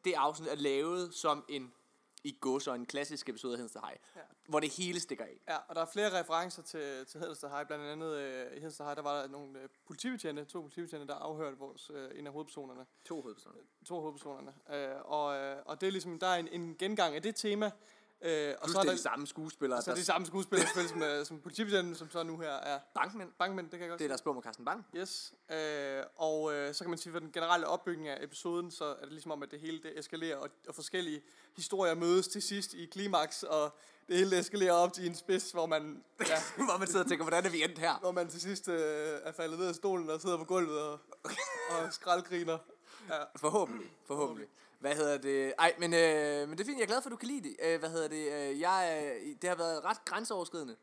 det 0.06 0.14
afsnit 0.14 0.50
er 0.50 0.56
lavet 0.56 1.14
som 1.14 1.46
en, 1.50 1.74
i 2.25 2.38
gås 2.42 2.68
og 2.68 2.75
en 2.75 2.86
klassisk 2.86 3.30
episode 3.30 3.54
af 3.54 3.57
Hedensted 3.57 3.81
High, 3.88 3.98
Ja. 4.16 4.22
hvor 4.50 4.60
det 4.60 4.69
hele 4.69 5.00
stikker 5.00 5.25
af. 5.25 5.42
Ja, 5.48 5.57
og 5.68 5.75
der 5.75 5.81
er 5.81 5.86
flere 5.94 6.19
referencer 6.19 6.62
til, 6.63 7.06
til 7.06 7.19
Hedensted 7.19 7.50
High. 7.50 7.68
Blandt 7.68 7.86
andet 7.86 8.13
øh, 8.18 8.51
i 8.51 8.60
Hedensted 8.60 8.86
High, 8.86 8.95
der 8.95 9.01
var 9.01 9.22
der 9.22 9.27
nogle 9.27 9.60
øh, 9.60 9.69
politibetjente, 9.88 10.45
to 10.45 10.62
politibetjente, 10.62 11.07
der 11.07 11.16
afhørte 11.16 11.57
vores, 11.57 11.92
øh, 11.94 12.19
en 12.19 12.27
af 12.27 12.33
hovedpersonerne. 12.33 12.86
To 13.06 13.22
hovedpersoner. 13.22 13.57
To 13.86 14.00
hovedpersonerne. 14.00 14.54
Øh, 14.69 14.95
og, 15.06 15.36
øh, 15.38 15.57
og 15.66 15.81
det 15.81 15.88
er 15.88 15.92
ligesom, 15.92 16.19
der 16.19 16.27
er 16.27 16.36
en, 16.36 16.48
en 16.48 16.75
gengang 16.80 17.16
af 17.16 17.22
det 17.22 17.36
tema. 17.36 17.72
Øh, 18.25 18.54
og 18.62 18.66
Plus 18.68 18.72
så 18.74 18.80
er 18.80 18.81
det 18.81 18.89
der 18.89 18.95
de 18.95 19.01
samme 19.01 19.27
skuespillere. 19.27 19.81
så 19.81 19.92
er 19.92 19.94
der, 19.94 20.00
det 20.00 20.06
samme 20.06 20.27
skuespiller, 20.27 20.66
spil, 20.66 20.89
som, 20.89 21.04
øh, 21.10 21.25
som 21.25 21.39
politibetjenten, 21.39 21.95
som 21.95 22.10
så 22.12 22.24
nu 22.24 22.38
her 22.38 22.50
er 22.50 22.80
bankmænd. 22.95 23.31
bankmænd, 23.39 23.66
det 23.66 23.72
kan 23.72 23.81
jeg 23.81 23.89
godt 23.89 24.00
Det 24.00 24.06
er 24.06 24.10
der 24.10 24.18
spår 24.18 24.33
med 24.33 24.42
Carsten 24.42 24.66
Bang. 24.66 24.86
Yes, 24.95 25.33
øh, 25.51 26.04
og 26.16 26.54
øh, 26.54 26.74
så 26.74 26.83
kan 26.83 26.89
man 26.89 27.00
sige, 27.00 27.13
for 27.13 27.19
den 27.19 27.31
generelle 27.31 27.68
opbygning 27.68 28.07
af 28.07 28.24
episoden, 28.24 28.72
så 28.72 28.86
er 28.86 29.01
det 29.04 29.12
ligesom 29.12 29.31
om, 29.31 29.44
at 29.44 29.51
det 29.51 29.60
hele 29.60 29.83
det 29.83 30.00
eskalerer, 30.00 30.38
og, 30.38 30.50
og 30.68 30.75
forskellige 30.75 31.22
historier 31.56 31.95
mødes 31.95 32.27
til 32.27 32.42
sidst 32.42 32.74
i 32.74 32.86
klimaks, 32.86 33.44
og 33.44 33.75
det 34.07 34.18
hele 34.18 34.39
eskalerer 34.39 34.74
op 34.74 34.94
til 34.94 35.07
en 35.07 35.16
spids, 35.16 35.51
hvor 35.51 35.66
man, 35.66 36.04
ja, 36.31 36.38
hvor 36.56 36.77
man 36.77 36.88
sidder 36.88 37.04
og 37.04 37.10
tænker, 37.10 37.24
hvordan 37.24 37.45
er 37.45 37.50
vi 37.50 37.63
endt 37.63 37.80
her? 37.80 38.00
hvor 38.00 38.12
man 38.12 38.27
til 38.27 38.42
sidst 38.42 38.68
øh, 38.68 39.19
er 39.24 39.31
faldet 39.31 39.60
ned 39.60 39.68
af 39.68 39.75
stolen 39.75 40.10
og 40.10 40.22
sidder 40.22 40.38
på 40.38 40.45
gulvet 40.45 40.81
og, 40.81 41.00
og 41.69 41.94
skraldgriner. 41.94 42.57
Ja, 43.10 43.24
Forhåbentlig, 43.36 43.92
forhåbentlig. 44.06 44.48
Hvad 44.86 44.96
hedder 44.96 45.18
det? 45.18 45.54
Ej, 45.60 45.76
men, 45.80 45.94
øh, 45.94 46.50
men 46.50 46.58
det 46.58 46.60
er 46.60 46.66
fint, 46.66 46.78
jeg 46.78 46.84
er 46.84 46.88
glad 46.88 47.02
for, 47.02 47.10
at 47.10 47.12
du 47.12 47.18
kan 47.18 47.28
lide 47.28 47.50
det. 47.50 47.56
Øh, 47.64 47.80
hvad 47.80 47.90
hedder 47.90 48.08
det? 48.08 48.32
Øh, 48.52 48.60
jeg, 48.60 49.12
øh, 49.26 49.36
det 49.42 49.50
har 49.50 49.56
været 49.56 49.84
ret 49.84 50.06
grænseoverskridende. 50.06 50.74
Det 50.74 50.80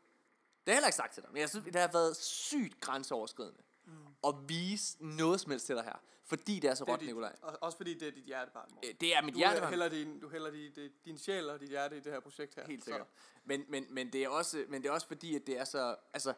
har 0.67 0.71
jeg 0.71 0.75
heller 0.75 0.87
ikke 0.87 0.95
sagt 0.95 1.13
til 1.13 1.23
dig, 1.23 1.31
men 1.31 1.39
jeg 1.41 1.49
synes, 1.49 1.65
det 1.65 1.75
har 1.75 1.89
været 1.93 2.15
sygt 2.17 2.81
grænseoverskridende. 2.81 3.59
Mm. 3.85 3.91
At 4.27 4.35
vise 4.47 4.97
noget 5.05 5.39
som 5.39 5.51
helst 5.51 5.65
til 5.65 5.75
dig 5.75 5.83
her. 5.83 6.01
Fordi 6.25 6.59
det 6.59 6.69
er 6.69 6.75
så 6.75 6.83
det 6.85 6.89
er 6.89 6.93
råt, 6.93 6.99
dit, 6.99 7.07
Nikolaj. 7.07 7.35
og, 7.41 7.57
også 7.61 7.77
fordi 7.77 7.93
det 7.93 8.07
er 8.07 8.11
dit 8.11 8.23
hjertebarn. 8.23 8.69
Morten. 8.73 8.89
Øh, 8.89 8.95
Det 9.01 9.15
er 9.15 9.21
mit 9.21 9.33
Du 9.33 9.37
hjerte, 9.37 9.65
hælder, 9.65 9.89
din, 9.89 10.19
du 10.19 10.29
hælder 10.29 10.51
din, 10.51 10.71
din, 11.05 11.17
sjæl 11.17 11.49
og 11.49 11.59
dit 11.59 11.69
hjerte 11.69 11.97
i 11.97 11.99
det 11.99 12.11
her 12.11 12.19
projekt 12.19 12.55
her. 12.55 12.65
Helt 12.67 12.81
Så- 12.81 12.85
sikkert. 12.85 13.07
Men, 13.45 13.65
men, 13.69 13.85
men, 13.89 14.13
det 14.13 14.23
er 14.23 14.29
også, 14.29 14.65
men 14.69 14.81
det 14.81 14.89
er 14.89 14.93
også 14.93 15.07
fordi, 15.07 15.35
at 15.35 15.47
det 15.47 15.59
er 15.59 15.65
så... 15.65 15.95
Altså, 16.13 16.33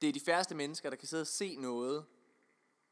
det 0.00 0.08
er 0.08 0.12
de 0.12 0.20
færreste 0.20 0.54
mennesker, 0.54 0.90
der 0.90 0.96
kan 0.96 1.08
sidde 1.08 1.20
og 1.20 1.26
se 1.26 1.56
noget, 1.56 2.04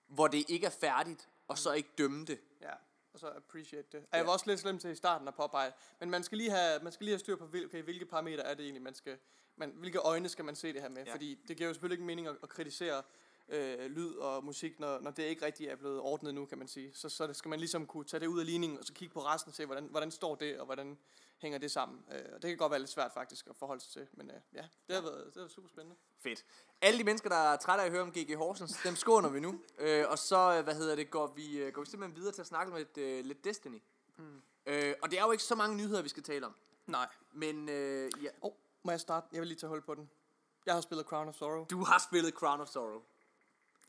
hvor 0.07 0.29
det 0.29 0.45
ikke 0.51 0.67
er 0.67 0.71
færdigt, 0.71 1.29
og 1.49 1.59
så 1.59 1.73
ikke 1.73 1.89
dømme 1.99 2.25
det. 2.25 2.41
Ja, 2.61 2.73
og 3.17 3.21
så 3.21 3.33
appreciate 3.37 3.89
det. 3.93 4.07
Og 4.13 4.19
jeg 4.19 4.27
var 4.27 4.33
også 4.33 4.47
lidt 4.47 4.61
slem 4.61 4.79
til 4.79 4.91
i 4.91 4.95
starten 4.95 5.29
at 5.29 5.35
påpege, 5.35 5.73
men 6.01 6.11
man 6.11 6.23
skal 6.23 6.39
lige 6.39 6.51
have, 6.51 6.83
man 6.83 6.93
skal 6.93 7.05
lige 7.05 7.13
have 7.13 7.19
styr 7.19 7.37
på, 7.37 7.45
okay, 7.45 7.83
hvilke 7.83 8.07
parametre 8.07 8.43
er 8.43 8.55
det 8.55 8.63
egentlig, 8.63 8.83
man 8.83 8.95
skal, 8.95 9.19
man, 9.57 9.73
hvilke 9.77 9.99
øjne 9.99 10.29
skal 10.29 10.45
man 10.45 10.57
se 10.57 10.73
det 10.73 10.83
her 10.83 10.89
med, 10.89 11.05
ja. 11.07 11.13
fordi 11.13 11.39
det 11.49 11.57
giver 11.57 11.69
jo 11.69 11.75
selvfølgelig 11.75 11.95
ikke 11.95 12.07
mening 12.07 12.27
at, 12.27 12.37
at 12.43 12.49
kritisere 12.49 13.03
øh, 13.49 13.91
lyd 13.91 14.15
og 14.15 14.45
musik, 14.45 14.81
når, 14.81 15.01
når 15.01 15.11
det 15.11 15.23
ikke 15.23 15.47
rigtig 15.47 15.67
er 15.67 15.77
blevet 15.77 16.01
ordnet 16.01 16.35
nu, 16.35 16.47
kan 16.47 16.59
man 16.59 16.69
sige. 16.69 16.91
Så, 16.95 17.09
så 17.09 17.33
skal 17.33 17.49
man 17.49 17.59
ligesom 17.59 17.87
kunne 17.87 18.05
tage 18.05 18.21
det 18.21 18.27
ud 18.27 18.41
af 18.41 18.47
ligningen, 18.47 18.79
og 18.79 18.85
så 18.85 18.93
kigge 18.93 19.15
på 19.15 19.21
resten 19.21 19.51
og 19.51 19.55
se, 19.55 19.67
hvordan, 19.67 19.85
hvordan 19.85 20.11
står 20.11 20.35
det, 20.35 20.59
og 20.59 20.65
hvordan 20.65 20.99
hænger 21.39 21.59
det 21.59 21.71
sammen. 21.71 22.05
Øh, 22.13 22.25
og 22.35 22.43
det 22.43 22.49
kan 22.49 22.57
godt 22.57 22.71
være 22.71 22.81
lidt 22.81 22.91
svært 22.91 23.13
faktisk 23.13 23.47
at 23.47 23.57
forholde 23.57 23.83
sig 23.83 23.93
til, 23.93 24.09
men 24.13 24.31
øh, 24.31 24.37
ja, 24.55 24.65
det 24.87 24.95
har, 24.95 25.03
været, 25.03 25.25
det 25.27 25.35
har 25.35 25.41
været 25.41 25.51
super 25.51 25.69
spændende. 25.69 25.97
Fedt. 26.19 26.45
Alle 26.81 26.99
de 26.99 27.05
mennesker, 27.05 27.29
der 27.29 27.37
er 27.37 27.57
trætte 27.57 27.83
af 27.83 27.87
at 27.87 27.93
høre 27.93 28.03
om 28.03 28.13
GG 28.13 28.37
Horsens, 28.37 28.79
dem 28.85 28.97
skåner 28.97 29.29
vi 29.29 29.41
nu. 29.41 29.61
Øh, 29.79 30.05
og 30.09 30.19
så, 30.19 30.57
øh, 30.59 30.65
hvad 30.65 30.75
hedder 30.75 30.95
det, 30.97 31.11
går 31.11 31.27
vi, 31.27 31.59
øh, 31.59 31.73
går 31.73 31.83
vi 31.83 31.87
simpelthen 31.91 32.17
videre 32.17 32.33
til 32.35 32.41
at 32.41 32.47
snakke 32.47 32.73
med 32.73 32.79
lidt, 32.79 32.99
øh, 32.99 33.25
lidt 33.25 33.45
Destiny. 33.45 33.83
Hmm. 34.17 34.43
Øh, 34.67 34.95
og 35.03 35.11
det 35.11 35.19
er 35.19 35.25
jo 35.25 35.31
ikke 35.31 35.45
så 35.45 35.55
mange 35.55 35.77
nyheder, 35.77 36.03
vi 36.03 36.09
skal 36.09 36.23
tale 36.23 36.47
om. 36.47 36.55
Nej. 36.87 37.09
Men 37.33 37.69
øh, 37.69 38.11
ja, 38.23 38.29
Oh, 38.41 38.53
må 38.83 38.91
jeg 38.91 39.01
starte? 39.01 39.27
Jeg 39.33 39.41
vil 39.41 39.49
lige 39.49 39.59
tage 39.59 39.69
hul 39.69 39.83
på 39.83 39.95
den. 39.95 40.11
Jeg 40.67 40.75
har 40.75 40.81
spillet 40.81 41.07
Crown 41.07 41.29
of 41.29 41.35
Sorrow. 41.35 41.65
du 41.65 41.85
har 41.85 41.99
spillet 41.99 42.35
Crown 42.35 42.61
of 42.61 42.69
Sorrow. 42.69 43.03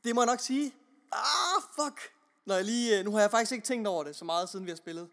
Det 0.04 0.14
må 0.14 0.20
jeg 0.20 0.26
nok 0.26 0.40
sige. 0.40 0.74
Ah, 1.12 1.62
fuck. 1.74 2.00
Når 2.44 2.54
jeg 2.54 2.64
lige, 2.64 2.98
øh, 2.98 3.04
nu 3.04 3.12
har 3.12 3.20
jeg 3.20 3.30
faktisk 3.30 3.52
ikke 3.52 3.64
tænkt 3.66 3.88
over 3.88 4.04
det 4.04 4.16
så 4.16 4.24
meget, 4.24 4.48
siden 4.48 4.64
vi 4.66 4.70
har 4.70 4.76
spillet. 4.76 5.10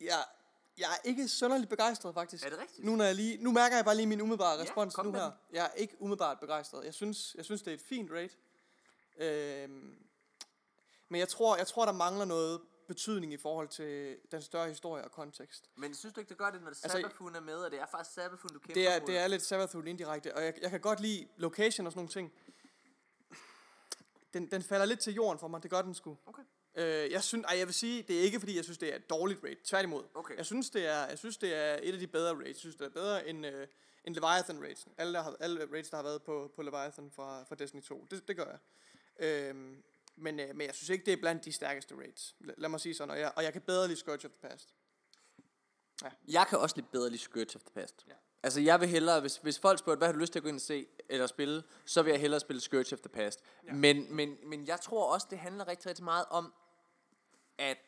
Jeg, 0.00 0.24
jeg 0.78 0.84
er 0.90 1.08
ikke 1.08 1.28
sønderligt 1.28 1.70
begejstret, 1.70 2.14
faktisk. 2.14 2.44
Er 2.46 2.50
det 2.50 2.58
rigtigt? 2.58 2.84
Nu, 2.84 2.96
når 2.96 3.04
jeg 3.04 3.14
lige, 3.14 3.36
nu 3.36 3.52
mærker 3.52 3.76
jeg 3.76 3.84
bare 3.84 3.94
lige 3.96 4.06
min 4.06 4.20
umiddelbare 4.20 4.56
Ja, 4.56 4.62
respons 4.62 4.94
kom 4.94 5.06
nu 5.06 5.12
her. 5.12 5.22
den. 5.22 5.32
Jeg 5.52 5.64
er 5.64 5.72
ikke 5.72 5.96
umiddelbart 5.98 6.40
begejstret. 6.40 6.84
Jeg 6.84 6.94
synes, 6.94 7.34
jeg 7.34 7.44
synes 7.44 7.62
det 7.62 7.70
er 7.70 7.74
et 7.74 7.80
fint 7.80 8.10
raid. 8.10 8.28
Øhm, 9.18 9.96
men 11.08 11.18
jeg 11.18 11.28
tror, 11.28 11.56
jeg 11.56 11.66
tror, 11.66 11.84
der 11.84 11.92
mangler 11.92 12.24
noget 12.24 12.60
betydning 12.88 13.32
i 13.32 13.36
forhold 13.36 13.68
til 13.68 14.18
den 14.32 14.42
større 14.42 14.68
historie 14.68 15.04
og 15.04 15.10
kontekst. 15.10 15.70
Men 15.76 15.94
synes 15.94 16.14
du 16.14 16.20
ikke, 16.20 16.28
det 16.28 16.38
gør 16.38 16.50
det, 16.50 16.62
når 16.62 16.70
det 16.70 16.80
Altså, 16.84 16.98
Sabafun 17.00 17.34
er 17.34 17.40
med, 17.40 17.54
og 17.56 17.70
det 17.70 17.80
er 17.80 17.86
faktisk 17.86 18.14
Sabafun, 18.14 18.50
du 18.52 18.58
kæmper 18.58 18.74
Det 18.74 18.88
er, 18.94 19.00
mod? 19.00 19.06
det 19.06 19.18
er 19.18 19.26
lidt 19.26 19.42
Savathun 19.42 19.86
indirekte, 19.86 20.34
og 20.36 20.44
jeg, 20.44 20.54
jeg 20.62 20.70
kan 20.70 20.80
godt 20.80 21.00
lide 21.00 21.28
location 21.36 21.86
og 21.86 21.92
sådan 21.92 21.98
nogle 21.98 22.12
ting. 22.12 22.32
Den, 24.34 24.50
den 24.50 24.62
falder 24.62 24.86
lidt 24.86 25.00
til 25.00 25.14
jorden 25.14 25.38
for 25.38 25.48
mig, 25.48 25.62
det 25.62 25.70
gør 25.70 25.82
den 25.82 25.94
sgu. 25.94 26.16
Okay. 26.26 26.42
Øh, 26.76 27.10
jeg 27.10 27.22
synes, 27.22 27.44
ej, 27.48 27.58
jeg 27.58 27.66
vil 27.66 27.74
sige, 27.74 28.02
det 28.02 28.18
er 28.18 28.22
ikke 28.22 28.40
fordi, 28.40 28.56
jeg 28.56 28.64
synes, 28.64 28.78
det 28.78 28.92
er 28.92 28.96
et 28.96 29.10
dårligt 29.10 29.40
raid. 29.44 29.56
Tværtimod. 29.64 30.04
Okay. 30.14 30.36
Jeg 30.36 30.46
synes, 30.46 30.70
det 30.70 30.86
er, 30.86 31.06
jeg 31.06 31.18
synes, 31.18 31.36
det 31.36 31.54
er 31.54 31.78
et 31.82 31.92
af 31.92 31.98
de 31.98 32.06
bedre 32.06 32.34
raids. 32.34 32.46
Jeg 32.48 32.56
synes, 32.56 32.76
det 32.76 32.84
er 32.84 32.90
bedre 32.90 33.28
end, 33.28 33.46
øh, 33.46 33.66
end 34.04 34.14
Leviathan 34.14 34.62
raids. 34.62 34.86
Alle, 34.98 35.14
der 35.14 35.22
har, 35.22 35.36
alle 35.40 35.68
raids, 35.72 35.88
der 35.90 35.96
har 35.96 36.04
været 36.04 36.22
på, 36.22 36.52
på 36.56 36.62
Leviathan 36.62 37.10
fra, 37.10 37.44
fra 37.44 37.54
Destiny 37.54 37.82
2. 37.82 38.06
Det, 38.10 38.28
det 38.28 38.36
gør 38.36 38.46
jeg. 38.46 38.58
Øhm, 39.28 39.82
Men, 40.16 40.40
øh, 40.40 40.56
men 40.56 40.66
jeg 40.66 40.74
synes 40.74 40.88
ikke, 40.88 41.04
det 41.04 41.12
er 41.12 41.16
blandt 41.16 41.44
de 41.44 41.52
stærkeste 41.52 41.94
raids. 41.94 42.34
Lad, 42.40 42.54
lad 42.58 42.68
mig 42.68 42.80
sige 42.80 42.94
sådan, 42.94 43.10
og 43.10 43.20
jeg, 43.20 43.32
og 43.36 43.44
jeg 43.44 43.52
kan 43.52 43.62
bedre 43.62 43.88
lide 43.88 43.98
Scourge 43.98 44.24
of 44.24 44.30
the 44.30 44.48
Past. 44.48 44.74
Jeg 46.28 46.46
kan 46.48 46.58
også 46.58 46.76
lidt 46.76 46.90
bedre 46.90 47.10
lide 47.10 47.22
Scourge 47.22 47.56
of 47.56 47.62
the 47.62 47.70
Past. 47.74 48.04
Ja. 48.08 48.12
Altså, 48.42 48.60
jeg 48.60 48.80
vil 48.80 48.88
hellere, 48.88 49.20
hvis, 49.20 49.36
hvis 49.36 49.58
folk 49.58 49.78
spørger, 49.78 49.98
hvad 49.98 50.08
har 50.08 50.12
du 50.12 50.18
lyst 50.18 50.32
til 50.32 50.38
at 50.38 50.42
gå 50.42 50.48
ind 50.48 50.56
og 50.56 50.60
se 50.60 50.86
eller 51.08 51.26
spille, 51.26 51.62
så 51.84 52.02
vil 52.02 52.10
jeg 52.10 52.20
hellere 52.20 52.40
spille 52.40 52.60
Scourge 52.60 52.92
of 52.92 52.98
the 53.00 53.08
Past. 53.08 53.40
Ja. 53.66 53.72
Men, 53.72 54.14
men, 54.14 54.36
men 54.42 54.66
jeg 54.66 54.80
tror 54.80 55.12
også, 55.12 55.26
det 55.30 55.38
handler 55.38 55.68
rigtig, 55.68 55.86
rigtig 55.86 56.04
meget 56.04 56.24
om, 56.30 56.52
at 57.58 57.78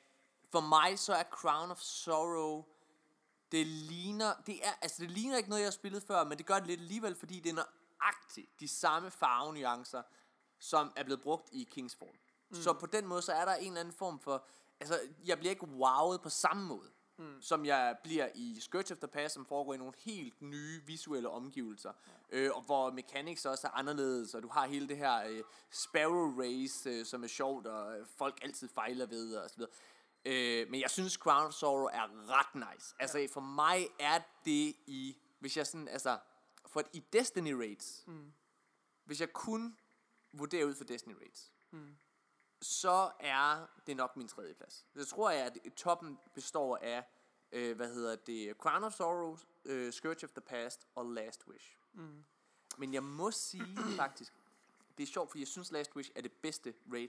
for 0.50 0.60
mig 0.60 0.98
så 0.98 1.14
er 1.14 1.22
Crown 1.22 1.70
of 1.70 1.80
Sorrow, 1.80 2.64
det 3.52 3.66
ligner, 3.66 4.34
det 4.46 4.66
er, 4.66 4.72
altså 4.82 5.02
det 5.02 5.10
ligner 5.10 5.36
ikke 5.36 5.48
noget, 5.48 5.62
jeg 5.62 5.66
har 5.66 5.72
spillet 5.72 6.02
før, 6.02 6.24
men 6.24 6.38
det 6.38 6.46
gør 6.46 6.58
det 6.58 6.66
lidt 6.66 6.80
alligevel, 6.80 7.16
fordi 7.16 7.40
det 7.40 7.50
er 7.50 7.54
nøjagtigt 7.54 8.60
de 8.60 8.68
samme 8.68 9.10
farvenuancer, 9.10 10.02
som 10.58 10.92
er 10.96 11.04
blevet 11.04 11.22
brugt 11.22 11.48
i 11.52 11.68
Kingsfall. 11.70 12.18
Mm. 12.48 12.56
Så 12.56 12.72
på 12.72 12.86
den 12.86 13.06
måde, 13.06 13.22
så 13.22 13.32
er 13.32 13.44
der 13.44 13.54
en 13.54 13.66
eller 13.66 13.80
anden 13.80 13.94
form 13.94 14.20
for, 14.20 14.44
altså 14.80 15.00
jeg 15.24 15.38
bliver 15.38 15.50
ikke 15.50 15.66
wowet 15.66 16.20
på 16.20 16.28
samme 16.28 16.66
måde, 16.66 16.90
mm. 17.18 17.42
som 17.42 17.64
jeg 17.64 17.96
bliver 18.02 18.28
i 18.34 18.56
Scourge 18.60 18.92
of 18.92 18.98
the 18.98 19.08
Past, 19.08 19.34
som 19.34 19.46
foregår 19.46 19.74
i 19.74 19.76
nogle 19.76 19.92
helt 19.98 20.42
nye 20.42 20.82
visuelle 20.86 21.28
omgivelser, 21.28 21.92
ja. 22.32 22.38
øh, 22.38 22.56
og 22.56 22.62
hvor 22.62 22.90
mechanics 22.90 23.46
også 23.46 23.66
er 23.66 23.70
anderledes, 23.70 24.34
og 24.34 24.42
du 24.42 24.48
har 24.48 24.66
hele 24.66 24.88
det 24.88 24.96
her 24.96 25.26
øh, 25.28 25.42
Sparrow 25.70 26.40
Race, 26.40 26.90
øh, 26.90 27.06
som 27.06 27.24
er 27.24 27.28
sjovt, 27.28 27.66
og 27.66 27.98
øh, 27.98 28.06
folk 28.16 28.38
altid 28.42 28.68
fejler 28.68 29.06
ved, 29.06 29.36
og 29.36 29.50
så 29.50 29.56
videre. 29.56 29.70
Øh, 30.24 30.70
men 30.70 30.80
jeg 30.80 30.90
synes 30.90 31.12
Crown 31.12 31.46
of 31.46 31.52
Sorrow 31.52 31.84
er 31.84 32.30
ret 32.38 32.54
nice. 32.54 32.94
Altså 32.98 33.18
ja. 33.18 33.26
for 33.26 33.40
mig 33.40 33.88
er 33.98 34.20
det 34.44 34.74
i, 34.86 35.16
hvis 35.38 35.56
jeg 35.56 35.66
sådan, 35.66 35.88
altså, 35.88 36.18
for 36.66 36.82
i 36.92 37.04
Destiny 37.12 37.52
Raids, 37.52 38.04
mm. 38.06 38.32
hvis 39.04 39.20
jeg 39.20 39.32
kun 39.32 39.76
vurderer 40.32 40.64
ud 40.64 40.74
for 40.74 40.84
Destiny 40.84 41.14
Raids, 41.14 41.52
mm. 41.70 41.96
Så 42.66 43.10
er 43.20 43.66
det 43.86 43.96
nok 43.96 44.16
min 44.16 44.28
tredje 44.28 44.54
plads. 44.54 44.86
Så 44.96 45.06
tror 45.06 45.30
jeg, 45.30 45.46
at 45.46 45.72
toppen 45.76 46.18
består 46.34 46.76
af, 46.76 47.04
øh, 47.52 47.76
hvad 47.76 47.94
hedder 47.94 48.16
det, 48.16 48.56
Crown 48.56 48.84
of 48.84 48.92
Sorrow, 48.92 49.38
øh, 49.64 49.92
Scourge 49.92 50.24
of 50.24 50.30
the 50.30 50.40
Past 50.40 50.86
og 50.94 51.06
Last 51.06 51.46
Wish. 51.48 51.78
Mm. 51.92 52.24
Men 52.78 52.94
jeg 52.94 53.02
må 53.02 53.30
sige 53.30 53.76
faktisk, 54.02 54.32
det 54.98 55.02
er 55.02 55.06
sjovt, 55.06 55.30
fordi 55.30 55.40
jeg 55.40 55.48
synes 55.48 55.72
Last 55.72 55.96
Wish 55.96 56.10
er 56.14 56.20
det 56.20 56.32
bedste 56.32 56.74
raid. 56.92 57.08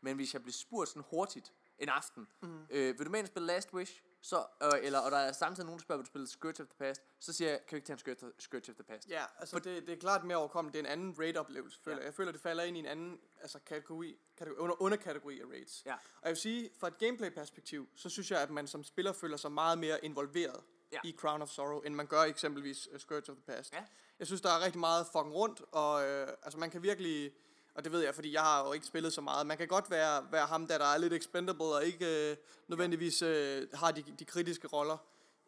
Men 0.00 0.16
hvis 0.16 0.34
jeg 0.34 0.42
bliver 0.42 0.52
spurgt 0.52 0.88
sådan 0.88 1.04
hurtigt, 1.10 1.52
en 1.78 1.88
aften. 1.88 2.28
Mm. 2.42 2.66
Øh, 2.70 2.98
vil 2.98 3.06
du 3.06 3.10
med 3.10 3.18
ind 3.18 3.26
spille 3.26 3.46
Last 3.46 3.74
Wish? 3.74 4.02
Så, 4.20 4.46
øh, 4.62 4.70
eller, 4.82 4.98
og 4.98 5.10
der 5.10 5.16
er 5.16 5.32
samtidig 5.32 5.66
nogen, 5.66 5.78
der 5.78 5.82
spørger, 5.82 5.98
vil 5.98 6.04
du 6.04 6.10
spille 6.10 6.26
Scourge 6.26 6.62
of 6.62 6.66
the 6.66 6.76
Past? 6.78 7.02
Så 7.18 7.32
siger 7.32 7.50
jeg, 7.50 7.60
kan 7.66 7.76
vi 7.76 7.76
ikke 7.76 7.86
tage 7.86 7.94
en 7.94 7.98
Scourge, 7.98 8.32
Scourge 8.38 8.70
of 8.70 8.74
the 8.74 8.84
Past? 8.84 9.08
Ja, 9.08 9.24
altså 9.38 9.54
For, 9.54 9.58
det, 9.60 9.86
det 9.86 9.92
er 9.92 10.00
klart 10.00 10.24
mere 10.24 10.36
overkommet. 10.36 10.72
Det 10.74 10.78
er 10.78 10.82
en 10.84 10.90
anden 10.90 11.14
raid-oplevelse, 11.18 11.80
føler 11.80 11.98
ja. 11.98 12.04
jeg. 12.04 12.14
Føler, 12.14 12.32
det 12.32 12.40
falder 12.40 12.64
ind 12.64 12.76
i 12.76 12.80
en 12.80 12.86
anden 12.86 13.20
altså, 13.40 13.58
kategori, 13.66 14.18
kategori 14.36 14.58
under, 14.58 14.82
underkategori 14.82 15.40
af 15.40 15.44
raids. 15.46 15.82
Ja. 15.86 15.92
Og 15.94 16.22
jeg 16.22 16.30
vil 16.30 16.36
sige, 16.36 16.70
fra 16.78 16.88
et 16.88 16.98
gameplay-perspektiv, 16.98 17.88
så 17.96 18.08
synes 18.08 18.30
jeg, 18.30 18.40
at 18.40 18.50
man 18.50 18.66
som 18.66 18.84
spiller 18.84 19.12
føler 19.12 19.36
sig 19.36 19.52
meget 19.52 19.78
mere 19.78 20.04
involveret 20.04 20.64
ja. 20.92 21.00
i 21.04 21.16
Crown 21.18 21.42
of 21.42 21.48
Sorrow, 21.48 21.80
end 21.80 21.94
man 21.94 22.06
gør 22.06 22.22
eksempelvis 22.22 22.88
uh, 22.92 22.98
Scourge 22.98 23.32
of 23.32 23.36
the 23.36 23.44
Past. 23.46 23.72
Ja. 23.72 23.84
Jeg 24.18 24.26
synes, 24.26 24.40
der 24.40 24.50
er 24.50 24.64
rigtig 24.64 24.80
meget 24.80 25.06
fucking 25.06 25.34
rundt, 25.34 25.62
og 25.72 26.08
øh, 26.08 26.28
altså, 26.42 26.58
man 26.58 26.70
kan 26.70 26.82
virkelig 26.82 27.32
og 27.76 27.84
det 27.84 27.92
ved 27.92 28.00
jeg, 28.00 28.14
fordi 28.14 28.32
jeg 28.32 28.42
har 28.42 28.66
jo 28.66 28.72
ikke 28.72 28.86
spillet 28.86 29.12
så 29.12 29.20
meget. 29.20 29.46
Man 29.46 29.56
kan 29.56 29.68
godt 29.68 29.90
være, 29.90 30.26
være 30.30 30.46
ham, 30.46 30.66
der, 30.66 30.78
der 30.78 30.84
er 30.84 30.98
lidt 30.98 31.12
expendable 31.12 31.64
og 31.64 31.84
ikke 31.84 32.30
øh, 32.30 32.36
nødvendigvis 32.68 33.22
øh, 33.22 33.68
har 33.74 33.90
de, 33.90 34.04
de 34.18 34.24
kritiske 34.24 34.68
roller 34.68 34.96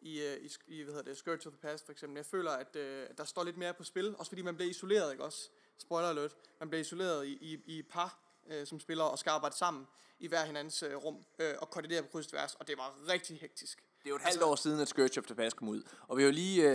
i, 0.01 0.21
øh, 0.21 0.37
i, 0.37 0.49
i 0.67 0.83
hvad 0.83 0.93
hedder 0.93 1.09
det, 1.09 1.17
Scourge 1.17 1.47
of 1.47 1.53
the 1.53 1.61
Past 1.61 1.85
for 1.85 1.91
eksempel. 1.91 2.15
Jeg 2.15 2.25
føler, 2.25 2.51
at 2.51 2.75
øh, 2.75 3.07
der 3.17 3.23
står 3.23 3.43
lidt 3.43 3.57
mere 3.57 3.73
på 3.73 3.83
spil, 3.83 4.15
også 4.17 4.29
fordi 4.29 4.41
man 4.41 4.55
bliver 4.55 4.69
isoleret, 4.69 5.11
ikke 5.11 5.23
også? 5.23 5.49
Spoiler 5.77 6.09
alert. 6.09 6.35
Man 6.59 6.69
bliver 6.69 6.81
isoleret 6.81 7.27
i, 7.27 7.31
i, 7.41 7.77
i 7.77 7.81
par, 7.81 8.19
øh, 8.49 8.67
som 8.67 8.79
spiller 8.79 9.03
og 9.03 9.19
skal 9.19 9.29
arbejde 9.29 9.57
sammen 9.57 9.87
i 10.19 10.27
hver 10.27 10.45
hinandens 10.45 10.83
øh, 10.83 10.95
rum 10.95 11.25
øh, 11.39 11.53
og 11.57 11.69
koordinere 11.69 12.01
på 12.01 12.07
kryds 12.11 12.25
og 12.25 12.31
tværs, 12.31 12.55
og 12.55 12.67
det 12.67 12.77
var 12.77 12.95
rigtig 13.07 13.39
hektisk. 13.39 13.77
Det 13.77 14.05
er 14.05 14.09
jo 14.09 14.15
et 14.15 14.21
halvt 14.21 14.43
år 14.43 14.55
siden, 14.55 14.79
at 14.79 14.87
Scourge 14.87 15.19
of 15.19 15.25
the 15.25 15.35
Past 15.35 15.55
kom 15.55 15.67
ud. 15.67 15.83
Og 16.07 16.17
vi 16.17 16.21
har 16.21 16.27
jo 16.27 16.33
lige 16.33 16.71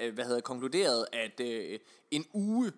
øh, 0.00 0.14
hvad 0.14 0.24
hedder, 0.24 0.40
konkluderet, 0.40 1.06
at 1.12 1.40
øh, 1.40 1.78
en 2.10 2.26
uge 2.32 2.72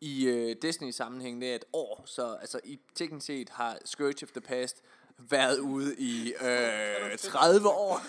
i 0.00 0.26
øh, 0.26 0.56
Destiny-sammenhæng, 0.62 1.40
det 1.40 1.50
er 1.50 1.54
et 1.54 1.64
år. 1.72 2.02
Så 2.06 2.36
altså, 2.40 2.60
i 2.64 2.80
teknisk 2.94 3.26
set 3.26 3.48
har 3.48 3.78
Scourge 3.84 4.22
of 4.22 4.30
the 4.30 4.40
Past 4.40 4.82
været 5.18 5.58
ude 5.58 5.96
i 5.98 6.34
øh, 6.40 7.18
30 7.18 7.68
år. 7.68 8.00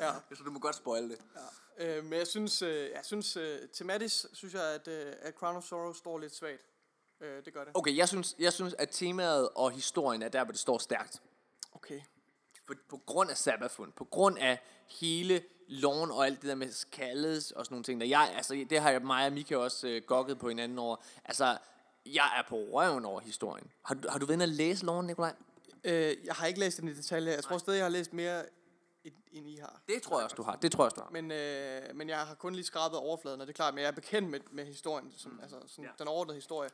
ja. 0.04 0.12
Så 0.34 0.42
du 0.44 0.50
må 0.50 0.58
godt 0.58 0.76
spoil 0.76 1.10
det. 1.10 1.18
Ja. 1.78 1.96
Øh, 1.98 2.04
men 2.04 2.18
jeg 2.18 2.26
synes, 2.26 2.62
øh, 2.62 2.90
jeg 2.90 3.00
synes 3.02 3.36
øh, 3.36 3.58
tematisk 3.72 4.26
synes 4.32 4.54
jeg, 4.54 4.74
at, 4.74 4.88
øh, 4.88 5.12
at 5.20 5.34
Crown 5.34 5.56
of 5.56 5.64
Sorrow 5.64 5.92
står 5.92 6.18
lidt 6.18 6.34
svagt. 6.34 6.62
Øh, 7.20 7.44
det 7.44 7.52
gør 7.52 7.64
det. 7.64 7.72
Okay, 7.74 7.96
jeg 7.96 8.08
synes, 8.08 8.36
jeg 8.38 8.52
synes, 8.52 8.74
at 8.78 8.88
temaet 8.90 9.48
og 9.54 9.70
historien 9.70 10.22
er 10.22 10.28
der, 10.28 10.44
hvor 10.44 10.52
det 10.52 10.60
står 10.60 10.78
stærkt. 10.78 11.22
Okay. 11.72 12.00
På, 12.66 12.74
på 12.88 12.96
grund 13.06 13.30
af 13.30 13.36
Sabafund, 13.36 13.92
på 13.92 14.04
grund 14.04 14.38
af 14.38 14.58
hele 15.00 15.44
loven 15.68 16.10
og 16.10 16.26
alt 16.26 16.42
det 16.42 16.48
der 16.48 16.54
med 16.54 16.72
skaldes 16.72 17.50
og 17.50 17.64
sådan 17.64 17.74
nogle 17.74 17.84
ting. 17.84 18.00
Der 18.00 18.06
jeg, 18.06 18.32
altså, 18.36 18.66
det 18.70 18.80
har 18.80 18.90
jeg, 18.90 19.02
mig 19.02 19.26
og 19.26 19.32
Mika 19.32 19.56
også 19.56 19.88
øh, 19.88 20.02
gokket 20.02 20.38
på 20.38 20.48
hinanden 20.48 20.78
over. 20.78 20.96
Altså, 21.24 21.58
jeg 22.06 22.38
er 22.38 22.48
på 22.48 22.56
røven 22.56 23.04
over 23.04 23.20
historien. 23.20 23.70
Har, 23.82 23.94
du, 23.94 24.08
har 24.08 24.18
du 24.18 24.26
været 24.26 24.42
at 24.42 24.48
læse 24.48 24.86
loven, 24.86 25.06
Nikolaj? 25.06 25.34
Øh, 25.84 26.16
jeg 26.24 26.34
har 26.34 26.46
ikke 26.46 26.60
læst 26.60 26.80
den 26.80 26.88
i 26.88 26.94
detalje. 26.94 27.32
Jeg 27.32 27.42
tror 27.42 27.54
Nej. 27.54 27.58
stadig, 27.58 27.76
jeg 27.76 27.84
har 27.84 27.90
læst 27.90 28.12
mere, 28.12 28.44
end 29.32 29.48
I 29.48 29.56
har. 29.56 29.80
Det 29.88 30.02
tror 30.02 30.18
jeg 30.18 30.24
også, 30.24 30.36
du 30.36 30.42
har. 30.42 30.56
Det 30.56 30.72
tror 30.72 30.84
jeg 30.84 30.86
også, 30.86 30.96
du 30.96 31.02
har. 31.02 31.10
Men, 31.10 31.30
øh, 31.30 31.96
men 31.96 32.08
jeg 32.08 32.18
har 32.18 32.34
kun 32.34 32.54
lige 32.54 32.64
skrabet 32.64 32.98
overfladen, 32.98 33.40
og 33.40 33.46
det 33.46 33.52
er 33.52 33.56
klart, 33.56 33.74
men 33.74 33.82
jeg 33.82 33.88
er 33.88 33.92
bekendt 33.92 34.30
med, 34.30 34.40
med 34.50 34.66
historien, 34.66 35.12
som, 35.16 35.32
mm. 35.32 35.40
altså 35.42 35.56
sådan, 35.66 35.84
ja. 35.84 35.90
den 35.98 36.08
overordnede 36.08 36.36
historie. 36.36 36.70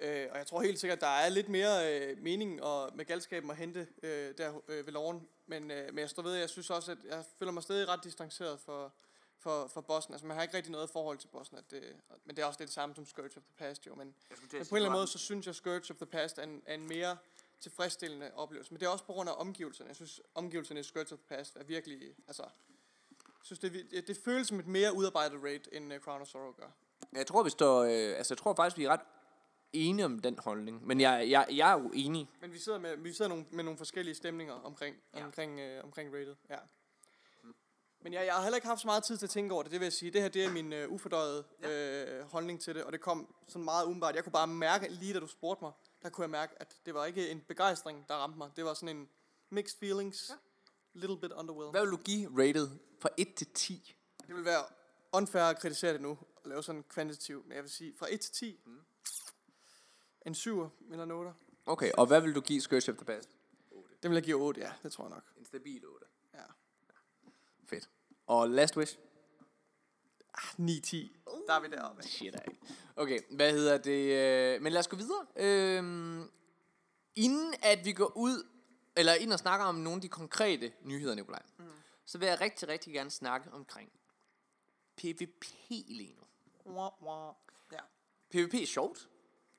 Øh, 0.00 0.26
og 0.30 0.38
jeg 0.38 0.46
tror 0.46 0.62
helt 0.62 0.80
sikkert, 0.80 1.00
der 1.00 1.06
er 1.06 1.28
lidt 1.28 1.48
mere 1.48 2.00
øh, 2.00 2.22
mening 2.22 2.62
og 2.62 2.90
med 2.94 3.04
galskaben 3.04 3.50
at 3.50 3.56
hente 3.56 3.88
øh, 4.02 4.34
der 4.38 4.60
øh, 4.68 4.86
ved 4.86 4.92
loven. 4.92 5.28
Men, 5.46 5.70
øh, 5.70 5.86
men 5.86 5.98
jeg 5.98 6.10
står 6.10 6.22
ved, 6.22 6.34
jeg 6.34 6.50
synes 6.50 6.70
også, 6.70 6.92
at 6.92 6.98
jeg 7.04 7.24
føler 7.38 7.52
mig 7.52 7.62
stadig 7.62 7.88
ret 7.88 8.04
distanceret 8.04 8.60
for, 8.60 8.92
for, 9.38 9.66
for 9.66 9.80
bossen. 9.80 10.14
Altså 10.14 10.26
man 10.26 10.36
har 10.36 10.42
ikke 10.42 10.56
rigtig 10.56 10.72
noget 10.72 10.90
forhold 10.90 11.18
til 11.18 11.28
bossen. 11.28 11.58
At 11.58 11.70
det, 11.70 11.82
men 12.24 12.36
det 12.36 12.42
er 12.42 12.46
også 12.46 12.58
det 12.62 12.70
samme 12.70 12.94
som 12.94 13.06
Scourge 13.06 13.36
of 13.36 13.42
the 13.42 13.54
Past 13.58 13.86
jo. 13.86 13.94
Men, 13.94 14.06
men 14.06 14.38
på 14.50 14.56
en 14.56 14.60
eller 14.60 14.74
anden 14.74 14.92
måde, 14.92 15.06
så 15.06 15.18
synes 15.18 15.46
jeg, 15.46 15.54
Scourge 15.54 15.90
of 15.90 15.96
the 15.96 16.06
Past 16.06 16.38
er 16.38 16.42
en, 16.42 16.62
er 16.66 16.74
en 16.74 16.88
mere 16.88 17.16
tilfredsstillende 17.60 18.30
oplevelse. 18.34 18.72
Men 18.72 18.80
det 18.80 18.86
er 18.86 18.90
også 18.90 19.04
på 19.04 19.12
grund 19.12 19.28
af 19.28 19.34
omgivelserne. 19.36 19.88
Jeg 19.88 19.96
synes, 19.96 20.20
omgivelserne 20.34 20.80
i 20.80 20.82
Scourge 20.82 21.12
of 21.12 21.18
the 21.18 21.36
Past 21.36 21.56
er 21.56 21.64
virkelig... 21.64 22.14
Altså, 22.26 22.44
synes, 23.42 23.58
det, 23.58 23.86
det, 23.90 24.08
det 24.08 24.16
føles 24.24 24.48
som 24.48 24.60
et 24.60 24.66
mere 24.66 24.94
udarbejdet 24.94 25.42
raid, 25.42 25.60
end 25.72 25.94
uh, 25.94 25.98
Crown 25.98 26.20
of 26.20 26.28
Sorrow 26.28 26.52
gør. 26.52 26.70
Jeg 27.12 27.26
tror, 27.26 27.42
vi 27.42 27.50
står, 27.50 27.82
øh, 27.82 28.18
altså, 28.18 28.34
jeg 28.34 28.38
tror 28.38 28.54
faktisk, 28.54 28.78
vi 28.78 28.84
er 28.84 28.88
ret 28.88 29.00
enige 29.74 30.04
om 30.04 30.18
den 30.18 30.38
holdning. 30.38 30.86
Men 30.86 31.00
jeg, 31.00 31.30
jeg, 31.30 31.46
jeg 31.50 31.70
er 31.70 31.80
jo 31.80 31.90
enig. 31.94 32.28
Men 32.40 32.52
vi 32.52 32.58
sidder 32.58 32.78
med, 32.78 32.96
vi 32.96 33.12
sidder 33.12 33.28
nogle, 33.28 33.44
med 33.50 33.64
nogle 33.64 33.78
forskellige 33.78 34.14
stemninger 34.14 34.54
omkring, 34.54 34.96
ja. 35.14 35.24
omkring, 35.24 35.60
øh, 35.60 35.84
omkring 35.84 36.14
rated. 36.14 36.34
Ja. 36.50 36.58
Men 38.00 38.12
jeg, 38.12 38.26
jeg 38.26 38.34
har 38.34 38.42
heller 38.42 38.56
ikke 38.56 38.68
haft 38.68 38.80
så 38.80 38.86
meget 38.86 39.04
tid 39.04 39.16
til 39.16 39.26
at 39.26 39.30
tænke 39.30 39.54
over 39.54 39.62
det, 39.62 39.72
det 39.72 39.80
vil 39.80 39.86
jeg 39.86 39.92
sige. 39.92 40.10
Det 40.10 40.22
her 40.22 40.28
det 40.28 40.44
er 40.44 40.50
min 40.50 40.72
øh, 40.72 40.90
ufordøjede 40.90 41.44
øh, 41.62 42.22
holdning 42.30 42.60
til 42.60 42.74
det, 42.74 42.84
og 42.84 42.92
det 42.92 43.00
kom 43.00 43.34
sådan 43.48 43.64
meget 43.64 43.84
umiddelbart. 43.84 44.14
Jeg 44.14 44.24
kunne 44.24 44.32
bare 44.32 44.46
mærke, 44.46 44.88
lige 44.88 45.14
da 45.14 45.20
du 45.20 45.26
spurgte 45.26 45.64
mig, 45.64 45.72
der 46.02 46.08
kunne 46.08 46.22
jeg 46.22 46.30
mærke, 46.30 46.54
at 46.60 46.76
det 46.86 46.94
var 46.94 47.04
ikke 47.04 47.30
en 47.30 47.40
begejstring, 47.40 48.04
der 48.08 48.14
ramte 48.14 48.38
mig. 48.38 48.50
Det 48.56 48.64
var 48.64 48.74
sådan 48.74 48.96
en 48.96 49.08
mixed 49.50 49.78
feelings, 49.78 50.30
ja. 50.30 50.34
little 51.00 51.20
bit 51.20 51.32
underwhelmed. 51.32 51.70
Hvad 51.72 51.80
vil 51.80 51.90
du 51.90 51.96
give 51.96 52.30
rated 52.42 52.70
fra 53.00 53.08
1 53.16 53.34
til 53.34 53.46
10? 53.54 53.96
Det 54.26 54.36
vil 54.36 54.44
være 54.44 54.64
unfair 55.12 55.42
at 55.42 55.58
kritisere 55.58 55.92
det 55.92 56.00
nu, 56.00 56.18
og 56.36 56.48
lave 56.48 56.62
sådan 56.62 56.82
kvantitativ, 56.82 57.42
men 57.46 57.52
jeg 57.52 57.62
vil 57.62 57.70
sige 57.70 57.94
fra 57.98 58.06
1 58.10 58.20
til 58.20 58.32
10, 58.32 58.60
mm. 58.66 58.80
En 60.24 60.34
7 60.34 60.70
eller 60.90 61.04
en 61.04 61.10
8. 61.10 61.32
Okay, 61.66 61.92
og 61.92 62.06
hvad 62.06 62.20
vil 62.20 62.34
du 62.34 62.40
give 62.40 62.60
Scourge 62.60 62.92
of 62.92 62.96
the 62.96 63.04
Past? 63.04 63.28
8. 63.70 63.94
Det 64.02 64.10
vil 64.10 64.16
jeg 64.16 64.24
give 64.24 64.36
8, 64.36 64.60
ja. 64.60 64.72
Det 64.82 64.92
tror 64.92 65.04
jeg 65.04 65.10
nok. 65.10 65.24
En 65.36 65.44
stabil 65.44 65.86
8. 65.86 66.06
Ja. 66.34 66.40
Fedt. 67.66 67.90
Og 68.26 68.50
Last 68.50 68.76
Wish? 68.76 68.98
Ah, 70.34 70.42
9-10. 70.42 70.60
Uh, 70.60 71.40
der 71.46 71.54
er 71.54 71.60
vi 71.60 71.68
deroppe. 71.68 72.02
Shit, 72.02 72.34
ej. 72.34 72.46
Okay, 72.96 73.20
hvad 73.30 73.52
hedder 73.52 73.78
det? 73.78 74.12
Øh, 74.54 74.62
men 74.62 74.72
lad 74.72 74.80
os 74.80 74.88
gå 74.88 74.96
videre. 74.96 75.26
Øhm, 75.36 76.30
inden 77.14 77.54
at 77.62 77.84
vi 77.84 77.92
går 77.92 78.12
ud, 78.16 78.46
eller 78.96 79.14
inden 79.14 79.32
at 79.32 79.40
snakke 79.40 79.64
om 79.64 79.74
nogle 79.74 79.96
af 79.96 80.00
de 80.00 80.08
konkrete 80.08 80.72
nyheder, 80.82 81.14
Nikolaj, 81.14 81.42
mm. 81.58 81.64
så 82.04 82.18
vil 82.18 82.28
jeg 82.28 82.40
rigtig, 82.40 82.68
rigtig 82.68 82.92
gerne 82.92 83.10
snakke 83.10 83.52
omkring 83.52 83.92
PvP 84.96 85.44
lige 85.70 86.14
nu. 86.14 86.22
Wah, 86.72 87.02
wah. 87.02 87.34
Ja. 87.72 87.78
PvP 88.30 88.54
er 88.54 88.66
sjovt. 88.66 89.08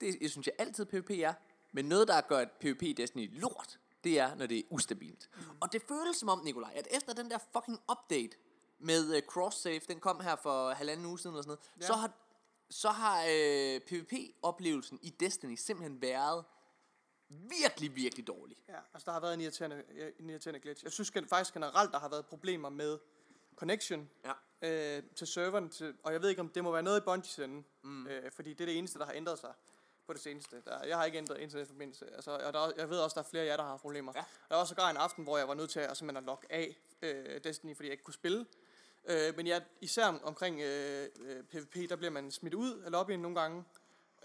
Det 0.01 0.17
jeg 0.21 0.29
synes 0.29 0.47
jeg 0.47 0.55
altid 0.57 0.85
PvP 0.85 1.09
er. 1.09 1.33
Men 1.71 1.85
noget, 1.85 2.07
der 2.07 2.21
gør 2.21 2.39
et 2.39 2.51
PvP 2.51 2.83
i 2.83 2.93
Destiny 2.93 3.39
lort, 3.39 3.79
det 4.03 4.19
er, 4.19 4.35
når 4.35 4.45
det 4.45 4.57
er 4.57 4.63
ustabilt. 4.69 5.29
Mm. 5.35 5.43
Og 5.61 5.73
det 5.73 5.81
føles 5.87 6.17
som 6.17 6.29
om, 6.29 6.41
Nikolaj, 6.43 6.73
at 6.75 6.87
efter 6.91 7.13
den 7.13 7.29
der 7.29 7.37
fucking 7.53 7.79
update 7.91 8.37
med 8.79 9.09
uh, 9.09 9.17
cross-save, 9.17 9.81
den 9.87 9.99
kom 9.99 10.19
her 10.19 10.35
for 10.35 10.69
halvanden 10.69 11.05
uge 11.05 11.19
siden 11.19 11.33
eller 11.33 11.43
sådan 11.43 11.49
noget, 11.49 11.81
ja. 11.81 11.87
så 11.87 11.93
har, 11.93 12.11
så 12.69 12.89
har 12.89 13.23
uh, 13.23 13.81
PvP-oplevelsen 13.81 14.99
i 15.01 15.09
Destiny 15.09 15.55
simpelthen 15.55 16.01
været 16.01 16.45
virkelig, 17.29 17.95
virkelig 17.95 18.27
dårlig. 18.27 18.57
Ja, 18.69 18.77
altså 18.93 19.05
der 19.05 19.11
har 19.11 19.19
været 19.19 19.33
en 19.33 19.41
irriterende, 19.41 19.83
en 20.19 20.29
irriterende 20.29 20.59
glitch. 20.59 20.83
Jeg 20.83 20.91
synes 20.91 21.11
faktisk 21.29 21.53
generelt, 21.53 21.91
der 21.91 21.99
har 21.99 22.09
været 22.09 22.25
problemer 22.25 22.69
med 22.69 22.99
connection 23.55 24.09
ja. 24.25 24.97
øh, 24.97 25.03
til 25.15 25.27
serveren, 25.27 25.69
til, 25.69 25.93
og 26.03 26.13
jeg 26.13 26.21
ved 26.21 26.29
ikke, 26.29 26.41
om 26.41 26.49
det 26.49 26.63
må 26.63 26.71
være 26.71 26.83
noget 26.83 27.01
i 27.01 27.03
Bungies 27.03 27.39
ende, 27.39 27.63
mm. 27.83 28.07
øh, 28.07 28.31
fordi 28.31 28.53
det 28.53 28.61
er 28.61 28.65
det 28.65 28.77
eneste, 28.77 28.99
der 28.99 29.05
har 29.05 29.13
ændret 29.13 29.39
sig. 29.39 29.53
På 30.07 30.13
det 30.13 30.21
seneste. 30.21 30.61
Der, 30.65 30.83
jeg 30.83 30.97
har 30.97 31.05
ikke 31.05 31.17
ændret 31.17 31.39
internetforbindelse. 31.39 32.05
Altså, 32.15 32.31
og 32.31 32.53
der, 32.53 32.59
er- 32.67 32.71
jeg 32.77 32.89
ved 32.89 32.97
også, 32.99 33.13
der 33.15 33.21
er 33.21 33.29
flere 33.29 33.43
af 33.43 33.47
jer, 33.47 33.57
der 33.57 33.63
har 33.63 33.77
problemer. 33.77 34.11
Ja. 34.15 34.19
Der 34.49 34.55
var 34.55 34.61
også 34.61 34.69
sågar 34.71 34.89
en 34.89 34.97
aften, 34.97 35.23
hvor 35.23 35.37
jeg 35.37 35.47
var 35.47 35.53
nødt 35.53 35.69
til 35.69 35.79
at, 35.79 35.97
simpelthen 35.97 36.17
at 36.17 36.27
logge 36.27 36.47
af 36.49 36.77
øh, 37.01 37.43
Destiny, 37.43 37.75
fordi 37.75 37.87
jeg 37.87 37.91
ikke 37.93 38.03
kunne 38.03 38.13
spille. 38.13 38.45
Øh, 39.07 39.35
men 39.37 39.47
ja, 39.47 39.59
især 39.81 40.05
omkring 40.23 40.61
øh, 40.61 41.07
øh, 41.21 41.43
PvP, 41.43 41.89
der 41.89 41.95
bliver 41.95 42.11
man 42.11 42.31
smidt 42.31 42.53
ud 42.53 42.79
af 42.81 42.91
lobbyen 42.91 43.19
nogle 43.19 43.39
gange. 43.41 43.63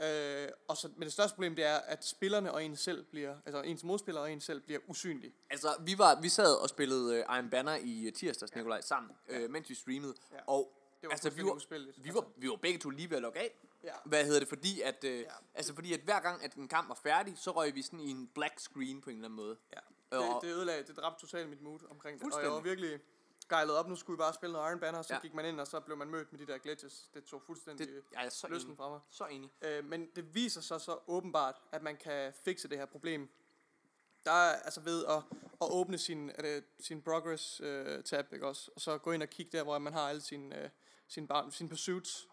Øh, 0.03 0.49
og 0.69 0.77
så, 0.77 0.89
men 0.97 1.03
det 1.03 1.13
største 1.13 1.35
problem, 1.35 1.57
det 1.57 1.65
er, 1.65 1.77
at 1.77 2.05
spillerne 2.07 2.53
og 2.53 2.65
en 2.65 2.77
selv 2.77 3.05
bliver, 3.05 3.37
altså 3.47 3.63
ens 3.63 3.85
modspiller 3.85 4.21
og 4.21 4.33
en 4.33 4.41
selv 4.41 4.61
bliver 4.61 4.81
usynlige. 4.89 5.35
Altså, 5.51 5.69
vi, 5.81 5.99
var, 5.99 6.21
vi 6.21 6.29
sad 6.29 6.55
og 6.63 6.69
spillede 6.69 7.11
uh, 7.29 7.37
Iron 7.37 7.51
Banner 7.51 7.77
i 7.77 8.07
uh, 8.07 8.13
tirsdags, 8.13 8.55
Nikolaj, 8.55 8.81
sammen, 8.81 9.13
øh, 9.29 9.51
mens 9.51 9.71
vi 9.71 9.75
streamede. 9.75 10.15
Ja. 10.33 10.37
Og 10.47 10.73
Det 11.01 11.07
var 11.07 11.13
altså, 11.13 11.31
vi 11.31 11.43
var, 11.43 11.61
vi, 12.03 12.15
var, 12.15 12.25
vi 12.37 12.49
var 12.49 12.57
begge 12.57 12.79
to 12.79 12.91
lige 12.91 13.11
ved 13.11 13.17
at 13.17 13.23
logge 13.23 13.39
af. 13.39 13.51
Ja. 13.85 13.93
Hvad 14.05 14.25
hedder 14.25 14.39
det? 14.41 14.49
Fordi 14.49 14.81
at, 14.81 15.05
øh, 15.05 15.19
Ja. 15.21 15.25
altså, 15.55 15.75
fordi 15.75 15.93
at 15.93 16.01
hver 16.01 16.21
gang, 16.21 16.45
at 16.45 16.55
en 16.55 16.69
kamp 16.69 16.89
var 16.89 16.95
færdig, 16.95 17.39
så 17.39 17.51
røg 17.51 17.75
vi 17.75 17.83
sådan 17.83 18.01
i 18.01 18.11
en 18.11 18.27
black 18.35 18.59
screen 18.61 19.01
på 19.01 19.11
en 19.11 19.17
eller 19.17 19.29
anden 19.29 19.37
måde. 19.37 19.57
Ja. 19.73 19.79
Og- 20.19 20.25
Det, 20.43 20.49
det 20.49 20.55
ødelagde, 20.57 20.83
det 20.87 20.97
dræbte 20.97 21.21
totalt 21.21 21.49
mit 21.49 21.61
mood 21.63 21.81
omkring 21.91 22.21
det. 22.21 22.35
Og 22.35 22.43
jeg 22.43 22.51
var 22.51 22.61
virkelig 22.61 23.01
gejlet 23.49 23.77
op. 23.77 23.89
Nu 23.89 23.97
skulle 23.97 24.17
vi 24.17 24.19
bare 24.19 24.35
spille 24.35 24.53
noget 24.53 24.71
Iron 24.71 24.81
Banner, 24.81 25.03
så 25.03 25.13
Ja. 25.13 25.17
ja. 25.17 25.21
gik 25.23 25.35
man 25.35 25.45
ind, 25.45 25.61
og 25.61 25.67
så 25.67 25.81
blev 25.81 25.97
man 25.97 26.09
mødt 26.11 26.33
med 26.33 26.41
de 26.41 26.47
der 26.53 26.59
glitches. 26.59 27.11
Det 27.15 27.25
tog 27.25 27.43
fuldstændig 27.47 27.89
Det, 27.89 28.03
jeg 28.13 28.25
er 28.25 28.29
så 28.29 28.49
lysten 28.49 28.69
enig. 28.69 28.77
fra 28.77 28.89
mig. 28.89 29.01
Så 29.11 29.25
enig. 29.27 29.51
Øh, 29.63 29.85
men 29.85 30.07
det 30.17 30.35
viser 30.35 30.61
sig 30.61 30.81
så 30.81 30.99
åbenbart, 31.07 31.63
at 31.73 31.83
man 31.83 31.97
kan 31.97 32.33
fikse 32.45 32.69
det 32.69 32.79
her 32.79 32.87
problem. 32.87 33.29
Der 34.25 34.31
er 34.33 34.57
altså 34.57 34.81
ved 34.81 35.05
at, 35.07 35.17
at 35.61 35.69
åbne 35.71 35.99
sin, 35.99 36.31
er 36.35 36.43
det, 36.43 36.65
sin 36.81 37.03
progress 37.03 37.61
øh, 37.61 38.03
tab, 38.05 38.33
ikke 38.33 38.47
også? 38.47 38.71
Og 38.75 38.81
så 38.81 38.99
gå 38.99 39.13
ind 39.13 39.23
og 39.23 39.29
kigge 39.29 39.59
der, 39.59 39.63
hvor 39.65 39.79
man 39.79 39.93
har 39.93 40.09
alle 40.09 40.21
sine, 40.21 40.63
øh, 40.65 40.71
sine, 41.09 41.27
bar, 41.27 41.51
sine 41.51 41.69
pursuits. 41.69 42.29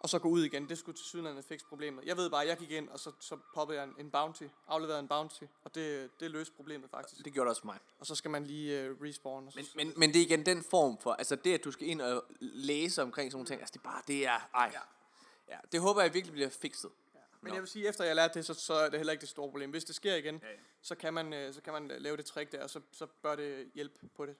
Og 0.00 0.08
så 0.08 0.18
gå 0.18 0.28
ud 0.28 0.44
igen. 0.44 0.68
Det 0.68 0.78
skulle 0.78 0.98
til 0.98 1.06
sydenlandet 1.06 1.44
fikse 1.44 1.66
problemet. 1.66 2.04
Jeg 2.04 2.16
ved 2.16 2.30
bare, 2.30 2.42
at 2.42 2.48
jeg 2.48 2.56
gik 2.56 2.70
ind, 2.70 2.88
og 2.88 3.00
så, 3.00 3.12
så 3.20 3.36
poppede 3.54 3.78
jeg 3.78 3.88
en, 3.88 3.94
en 3.98 4.10
bounty. 4.10 4.44
Afleverede 4.68 5.00
en 5.00 5.08
bounty. 5.08 5.44
Og 5.64 5.74
det, 5.74 6.10
det 6.20 6.30
løste 6.30 6.54
problemet 6.56 6.90
faktisk. 6.90 7.24
Det 7.24 7.32
gjorde 7.32 7.46
det 7.46 7.50
også 7.50 7.62
mig. 7.64 7.78
Og 7.98 8.06
så 8.06 8.14
skal 8.14 8.30
man 8.30 8.44
lige 8.44 8.80
øh, 8.80 8.96
respawn. 9.02 9.46
Og 9.46 9.52
så, 9.52 9.58
Men, 9.58 9.86
men, 9.86 9.94
men 9.96 10.12
det 10.12 10.20
er 10.20 10.26
igen 10.26 10.46
den 10.46 10.64
form 10.70 10.98
for, 10.98 11.12
altså 11.12 11.36
det, 11.36 11.54
at 11.54 11.64
du 11.64 11.70
skal 11.70 11.86
ind 11.86 12.00
og 12.00 12.24
læse 12.40 13.02
omkring 13.02 13.32
sådan 13.32 13.36
nogle 13.36 13.46
ting, 13.46 13.60
altså 13.60 13.72
det 13.72 13.78
er 13.78 13.90
bare, 13.90 14.02
det 14.06 14.26
er, 14.26 14.48
ej. 14.54 14.70
Ja. 14.74 14.80
Ja, 15.48 15.58
det 15.72 15.80
håber 15.80 16.02
jeg 16.02 16.14
virkelig 16.14 16.32
bliver 16.32 16.48
fikset. 16.48 16.90
Men 17.40 17.48
Nå. 17.48 17.54
jeg 17.54 17.62
vil 17.62 17.68
sige, 17.68 17.88
efter 17.88 18.04
jeg 18.04 18.16
lærte 18.16 18.34
det, 18.34 18.46
så, 18.46 18.54
så 18.54 18.74
er 18.74 18.88
det 18.90 18.98
heller 18.98 19.12
ikke 19.12 19.20
det 19.20 19.28
store 19.28 19.50
problem. 19.50 19.70
Hvis 19.70 19.84
det 19.84 19.94
sker 19.94 20.14
igen, 20.14 20.40
Ja, 20.42 20.48
ja. 20.48 20.56
så 20.82 20.94
kan 20.94 21.14
man, 21.14 21.32
øh, 21.32 21.54
så 21.54 21.60
kan 21.60 21.72
man 21.72 21.90
øh, 21.90 22.00
lave 22.00 22.16
det 22.16 22.24
trick 22.24 22.52
der, 22.52 22.62
og 22.62 22.70
så, 22.70 22.80
så 22.92 23.06
bør 23.22 23.36
det 23.36 23.70
hjælpe 23.74 24.08
på 24.16 24.26
det. 24.26 24.36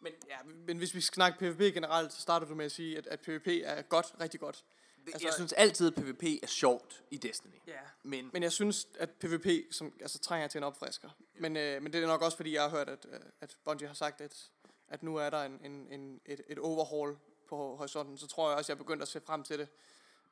Men 0.00 0.12
Ja, 0.28 0.36
men 0.66 0.78
hvis 0.78 0.94
vi 0.94 1.00
skal 1.00 1.14
snakke 1.14 1.38
PvP 1.38 1.74
generelt, 1.74 2.12
så 2.12 2.20
starter 2.20 2.46
du 2.46 2.54
med 2.54 2.64
at 2.64 2.72
sige, 2.72 2.98
at, 2.98 3.06
at 3.06 3.20
PvP 3.20 3.46
er 3.64 3.82
godt, 3.82 4.14
rigtig 4.20 4.40
godt. 4.40 4.64
Altså- 5.06 5.26
jeg 5.26 5.34
synes 5.34 5.52
altid, 5.52 5.86
at 5.86 5.94
PvP 5.94 6.22
er 6.42 6.46
sjovt 6.46 7.04
i 7.10 7.16
Destiny. 7.16 7.52
Ja. 7.66 7.72
Men, 8.02 8.30
Men 8.32 8.42
jeg 8.42 8.52
synes, 8.52 8.88
at 8.98 9.10
PvP 9.10 9.46
som, 9.70 9.92
altså, 10.00 10.18
trænger 10.18 10.48
til 10.48 10.58
en 10.58 10.64
opfrisker. 10.64 11.08
Men, 11.38 11.56
øh, 11.56 11.82
men 11.82 11.92
det 11.92 12.02
er 12.02 12.06
nok 12.06 12.22
også, 12.22 12.36
fordi 12.36 12.54
jeg 12.54 12.62
har 12.62 12.70
hørt, 12.70 12.88
at, 12.88 13.06
øh, 13.12 13.20
at 13.40 13.56
Bungie 13.64 13.86
har 13.88 13.94
sagt, 13.94 14.20
at, 14.20 14.50
at 14.88 15.02
nu 15.02 15.16
er 15.16 15.30
der 15.30 15.42
en, 15.42 15.60
en, 15.64 15.86
en, 15.90 16.20
et, 16.26 16.40
et 16.48 16.58
overhaul 16.58 17.18
på 17.48 17.56
horisonten. 17.76 18.18
Så 18.18 18.26
tror 18.26 18.48
jeg 18.48 18.58
også, 18.58 18.72
jeg 18.72 18.74
er 18.74 18.82
begyndt 18.82 19.02
at 19.02 19.08
se 19.08 19.20
frem 19.20 19.42
til 19.42 19.58
det. 19.58 19.68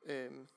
Øhm, 0.05 0.47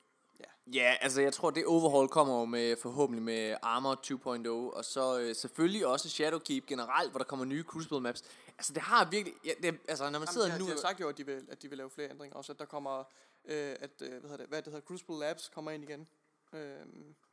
Ja, 0.73 0.95
altså 1.01 1.21
jeg 1.21 1.33
tror, 1.33 1.49
det 1.49 1.65
overhaul 1.65 2.07
kommer 2.07 2.39
jo 2.39 2.45
med, 2.45 2.75
forhåbentlig 2.75 3.23
med 3.23 3.55
Armor 3.61 3.95
2.0, 3.95 4.77
og 4.77 4.85
så 4.85 5.19
øh, 5.19 5.35
selvfølgelig 5.35 5.87
også 5.87 6.09
Shadowkeep 6.09 6.65
generelt, 6.65 7.11
hvor 7.11 7.17
der 7.17 7.25
kommer 7.25 7.45
nye 7.45 7.63
Crucible 7.63 8.01
maps. 8.01 8.23
Altså 8.57 8.73
det 8.73 8.81
har 8.81 9.09
virkelig, 9.09 9.37
ja, 9.45 9.53
det, 9.63 9.79
altså 9.87 10.09
når 10.09 10.19
man 10.19 10.27
sidder 10.27 10.47
Jamen, 10.47 10.59
de, 10.59 10.63
nu... 10.63 10.69
de 10.69 10.75
har 10.75 10.81
sagt 10.81 10.99
jo, 10.99 11.09
at 11.09 11.17
de 11.17 11.25
vil, 11.25 11.47
at 11.49 11.61
de 11.61 11.69
vil 11.69 11.77
lave 11.77 11.89
flere 11.89 12.09
ændringer. 12.09 12.37
Også 12.37 12.51
at 12.51 12.59
der 12.59 12.65
kommer, 12.65 12.99
øh, 13.45 13.75
at, 13.79 14.01
øh, 14.01 14.09
hvad, 14.09 14.21
hedder 14.21 14.37
det, 14.37 14.47
hvad 14.47 14.61
det 14.61 14.73
hedder, 14.73 14.85
Crucible 14.87 15.19
Labs 15.19 15.49
kommer 15.49 15.71
ind 15.71 15.83
igen. 15.83 16.07
Øh, 16.53 16.75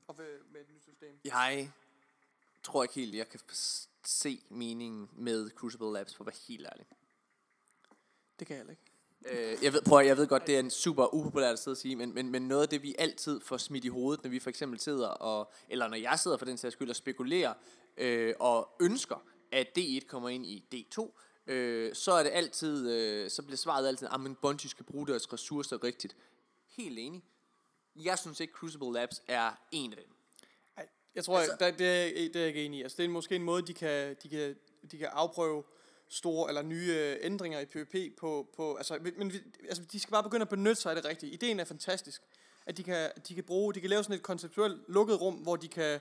og 0.09 0.15
med, 0.19 0.39
med 0.53 0.61
et 0.61 0.71
nyt 0.75 0.83
system. 0.83 1.21
Jeg 1.25 1.71
tror 2.63 2.83
ikke 2.83 2.95
helt, 2.95 3.15
jeg 3.15 3.29
kan 3.29 3.41
se 4.05 4.43
meningen 4.49 5.11
med 5.13 5.51
Crucible 5.51 5.93
Labs, 5.93 6.15
for 6.15 6.25
at 6.25 6.27
være 6.27 6.41
helt 6.49 6.67
ærlig. 6.67 6.87
Det 8.39 8.47
kan 8.47 8.57
jeg 8.57 8.71
ikke. 8.71 8.88
Øh, 9.27 9.57
jeg 9.63 9.73
ved, 9.73 9.83
prøv, 9.83 9.99
at- 9.99 10.07
jeg 10.07 10.17
ved 10.17 10.27
godt, 10.27 10.47
det 10.47 10.55
er 10.57 10.61
en 10.61 10.71
super 10.71 11.15
upopulær 11.15 11.53
at 11.53 11.59
sidde 11.59 11.73
og 11.75 11.79
sige, 11.79 11.97
men, 11.97 12.15
men, 12.15 12.31
men 12.31 12.43
noget 12.49 12.63
af 12.63 12.69
det, 12.69 12.83
vi 12.83 12.95
altid 12.99 13.41
får 13.41 13.57
smidt 13.57 13.85
i 13.85 13.89
hovedet, 13.89 14.25
når 14.25 14.31
vi 14.31 14.39
for 14.39 14.51
eksempel 14.51 14.81
sidder, 14.81 15.09
og, 15.09 15.53
eller 15.69 15.89
når 15.89 15.97
jeg 15.97 16.19
sidder 16.19 16.37
for 16.37 16.45
den 16.45 16.59
sags 16.59 16.73
skyld 16.73 16.91
og 16.91 16.97
spekulerer, 16.97 17.55
øh, 17.97 18.35
og 18.41 18.69
ønsker, 18.81 19.23
at 19.53 19.67
D1 19.79 20.07
kommer 20.07 20.29
ind 20.29 20.47
i 20.47 20.65
D2, 20.75 21.11
øh, 21.47 21.95
så 21.95 22.13
er 22.13 22.23
det 22.23 22.31
altid, 22.35 22.91
øh, 22.93 23.31
så 23.31 23.43
bliver 23.43 23.57
svaret 23.57 23.89
altid, 23.89 24.09
at 24.15 24.37
Bungie 24.43 24.71
skal 24.71 24.85
bruge 24.85 25.07
deres 25.07 25.33
ressourcer 25.33 25.85
rigtigt. 25.85 26.17
Helt 26.77 26.99
enig. 26.99 27.23
Jeg 27.97 28.19
synes 28.19 28.41
ikke, 28.41 28.53
Crucible 28.53 28.93
Labs 28.93 29.23
er 29.29 29.51
en 29.73 29.93
af 29.93 29.99
dem. 29.99 30.15
Ej, 30.77 30.89
jeg 31.15 31.25
tror, 31.25 31.39
Altså- 31.39 31.53
altså, 31.53 31.65
der, 31.65 31.71
det, 31.71 31.87
er, 31.87 32.29
det 32.29 32.37
er 32.37 32.41
jeg 32.41 32.49
ikke 32.49 32.65
enig 32.65 32.79
i. 32.79 32.83
Altså, 32.83 32.97
det 32.97 33.05
er 33.05 33.09
måske 33.09 33.37
en 33.37 33.43
måde, 33.43 33.63
de 33.67 33.75
kan, 33.75 34.17
de 34.23 34.29
kan, 34.29 34.57
de 34.91 34.99
kan 34.99 35.09
afprøve 35.13 35.63
store 36.09 36.49
eller 36.49 36.63
nye 36.63 36.93
øh, 36.95 37.17
ændringer 37.21 37.61
i 37.61 37.65
PvP 37.67 38.17
på, 38.19 38.49
på 38.57 38.75
altså, 38.77 38.99
men, 39.01 39.15
men 39.17 39.33
vi- 39.33 39.43
altså, 39.69 39.83
de 39.93 40.01
skal 40.01 40.11
bare 40.13 40.23
begynde 40.23 40.43
at 40.43 40.49
benytte 40.49 40.83
sig 40.83 40.91
af 40.91 40.97
det 40.97 41.05
rigtige. 41.05 41.33
Ideen 41.33 41.61
er 41.61 41.65
fantastisk, 41.65 42.23
at 42.67 42.77
de 42.77 42.83
kan, 42.83 43.11
de 43.29 43.35
kan 43.35 43.45
bruge, 43.45 43.75
de 43.75 43.81
kan 43.81 43.91
lave 43.91 44.03
sådan 44.03 44.17
et 44.17 44.23
konceptuelt 44.23 44.83
lukket 44.89 45.21
rum, 45.21 45.35
hvor 45.35 45.57
de 45.57 45.69
kan 45.69 46.01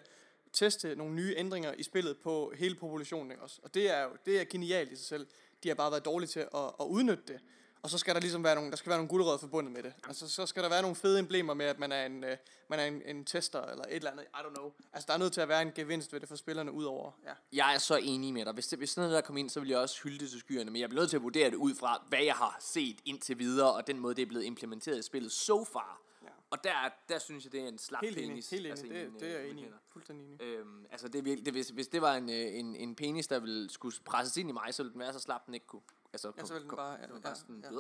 teste 0.54 0.96
nogle 0.96 1.14
nye 1.16 1.34
ændringer 1.38 1.74
i 1.74 1.84
spillet 1.84 2.18
på 2.18 2.54
hele 2.56 2.76
populationen, 2.76 3.32
ikke 3.32 3.44
også? 3.44 3.60
Og 3.64 3.74
det 3.74 3.90
er 3.92 4.04
jo, 4.04 4.10
det 4.26 4.42
er 4.42 4.46
genialt 4.50 4.92
i 4.92 4.96
sig 4.96 5.06
selv. 5.06 5.28
De 5.64 5.68
har 5.68 5.76
bare 5.76 5.92
været 5.92 6.06
dårlige 6.06 6.28
til 6.28 6.40
at, 6.40 6.48
at 6.80 6.86
udnytte 6.86 7.24
det. 7.28 7.40
Og 7.82 7.90
så 7.90 7.98
skal 7.98 8.16
der 8.16 8.22
ligesom 8.22 8.44
være 8.44 8.56
nogle, 8.56 8.72
der 8.72 8.78
skal 8.78 8.90
være 8.90 8.98
nogle 8.98 9.10
guldrødder 9.10 9.38
forbundet 9.38 9.74
med 9.74 9.84
det. 9.84 9.94
Altså, 10.08 10.30
så 10.30 10.46
skal 10.46 10.64
der 10.64 10.70
være 10.70 10.82
nogle 10.82 10.96
fede 10.96 11.20
emblemer 11.20 11.54
med, 11.54 11.66
at 11.66 11.80
man 11.80 11.92
er 11.92 12.06
en, 12.06 12.24
øh, 12.24 12.38
man 12.70 12.80
er 12.80 12.86
en, 12.86 13.02
en 13.06 13.26
tester, 13.26 13.62
eller 13.62 13.84
et 13.84 13.96
eller 13.96 14.12
andet, 14.12 14.24
I 14.24 14.38
don't 14.38 14.54
know. 14.54 14.72
Altså, 14.94 15.08
der 15.08 15.14
er 15.14 15.18
nødt 15.18 15.34
til 15.34 15.42
at 15.42 15.48
være 15.48 15.62
en 15.62 15.72
gevinst 15.76 16.14
ved 16.14 16.20
det 16.20 16.30
for 16.30 16.36
spillerne, 16.36 16.72
udover, 16.72 17.12
ja. 17.26 17.34
Jeg 17.54 17.74
er 17.74 17.78
så 17.78 17.96
enig 17.96 18.34
med 18.34 18.46
dig. 18.46 18.54
Hvis, 18.54 18.68
det, 18.68 18.80
hvis 18.80 18.90
sådan 18.90 19.10
noget 19.10 19.24
der 19.24 19.28
kom 19.28 19.38
ind, 19.38 19.50
så 19.50 19.60
vil 19.60 19.70
jeg 19.70 19.78
også 19.78 20.04
hylde 20.04 20.20
det 20.20 20.30
til 20.30 20.40
skyerne. 20.40 20.72
Men 20.72 20.82
jeg 20.82 20.90
bliver 20.90 21.02
nødt 21.02 21.10
til 21.10 21.18
at 21.18 21.24
vurdere 21.24 21.50
det 21.50 21.56
ud 21.56 21.76
fra, 21.76 22.04
hvad 22.10 22.24
jeg 22.24 22.36
har 22.36 22.58
set 22.62 22.98
indtil 23.06 23.40
videre, 23.40 23.74
og 23.74 23.88
den 23.88 24.00
måde, 24.00 24.16
det 24.16 24.22
er 24.22 24.26
blevet 24.26 24.46
implementeret 24.46 25.00
i 25.00 25.02
spillet 25.02 25.32
so 25.32 25.64
far. 25.66 26.02
Ja. 26.24 26.28
Og 26.50 26.64
der, 26.64 26.72
der 27.10 27.20
synes 27.20 27.44
jeg, 27.44 27.52
det 27.52 27.64
er 27.64 27.68
en 27.68 27.78
slap 27.78 28.04
Helt 28.04 28.18
enig, 28.18 28.30
penis. 28.30 28.50
helt 28.50 28.62
enig. 28.62 28.72
altså 28.72 28.86
det, 28.86 28.94
mine, 28.94 29.20
det 29.20 29.28
er 29.28 29.38
jeg 29.38 29.46
øh, 29.46 29.52
enig 29.52 29.64
i. 29.64 29.68
Fuldstændig 29.94 30.26
enig. 30.26 30.42
Øhm, 30.42 30.86
altså 30.92 31.08
det 31.08 31.26
det, 31.26 31.54
hvis, 31.54 31.70
hvis 31.70 31.88
det 31.88 32.02
var 32.02 32.14
en, 32.16 32.30
øh, 32.30 32.60
en, 32.60 32.76
en 32.76 32.96
penis, 32.96 33.28
der 33.28 33.40
ville 33.40 33.70
skulle 33.70 33.96
presses 34.06 34.38
ind 34.38 34.50
i 34.50 34.54
mig, 34.54 34.74
så 34.74 34.84
ville 34.84 34.94
den 34.94 35.00
være 35.00 35.14
så 35.14 35.20
slap, 35.20 35.46
den 35.46 35.54
ikke 35.54 35.66
kunne. 35.66 35.82
Altså, 36.18 36.32
Ja, 36.38 36.46
så 36.46 36.54
ville 36.54 36.68
den 36.70 36.78
bare- 36.78 36.98
det 37.02 37.10
var 37.10 37.16
ja, 37.16 37.22
bare 37.22 37.30
ja, 37.30 37.36
sådan, 37.36 37.60
ja. 37.64 37.72
øh, 37.72 37.78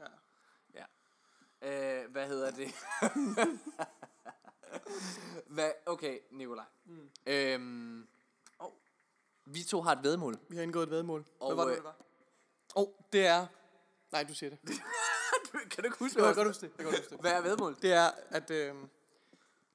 øh. 0.00 0.06
Ja. 1.62 2.02
Øh, 2.04 2.10
hvad 2.10 2.28
hedder 2.28 2.50
det? 2.50 2.74
hvad, 5.54 5.72
okay, 5.86 6.18
Nikolaj. 6.30 6.64
Mm. 6.84 7.10
Øhm, 7.26 8.08
Åh. 8.60 8.70
vi 9.46 9.62
to 9.62 9.80
har 9.82 9.92
et 9.92 10.02
vedmål. 10.02 10.38
Vi 10.48 10.56
har 10.56 10.62
indgået 10.62 10.82
et 10.84 10.90
vedmål. 10.90 11.24
Og, 11.40 11.54
Hvad 11.54 11.56
var 11.56 11.64
det, 11.64 11.70
øh, 11.70 11.76
det 11.76 11.84
var? 11.84 11.96
Åh, 12.76 12.82
oh, 12.82 12.88
det 13.12 13.26
er... 13.26 13.46
Nej, 14.12 14.22
du 14.24 14.34
siger 14.34 14.50
det. 14.50 14.58
kan 15.70 15.78
du 15.78 15.84
ikke 15.84 15.98
huske, 15.98 16.18
Jeg 16.18 16.24
hvad, 16.26 16.34
kan 16.34 16.44
godt 16.44 16.48
huske 16.48 16.60
det. 16.66 16.68
Jeg 16.68 16.76
kan 16.76 16.84
godt 16.84 16.96
huske 16.96 17.10
det. 17.10 17.20
hvad 17.20 17.32
er 17.32 17.40
vedmålet? 17.40 17.82
Det 17.82 17.92
er, 17.92 18.10
at... 18.30 18.50
Øh, 18.50 18.74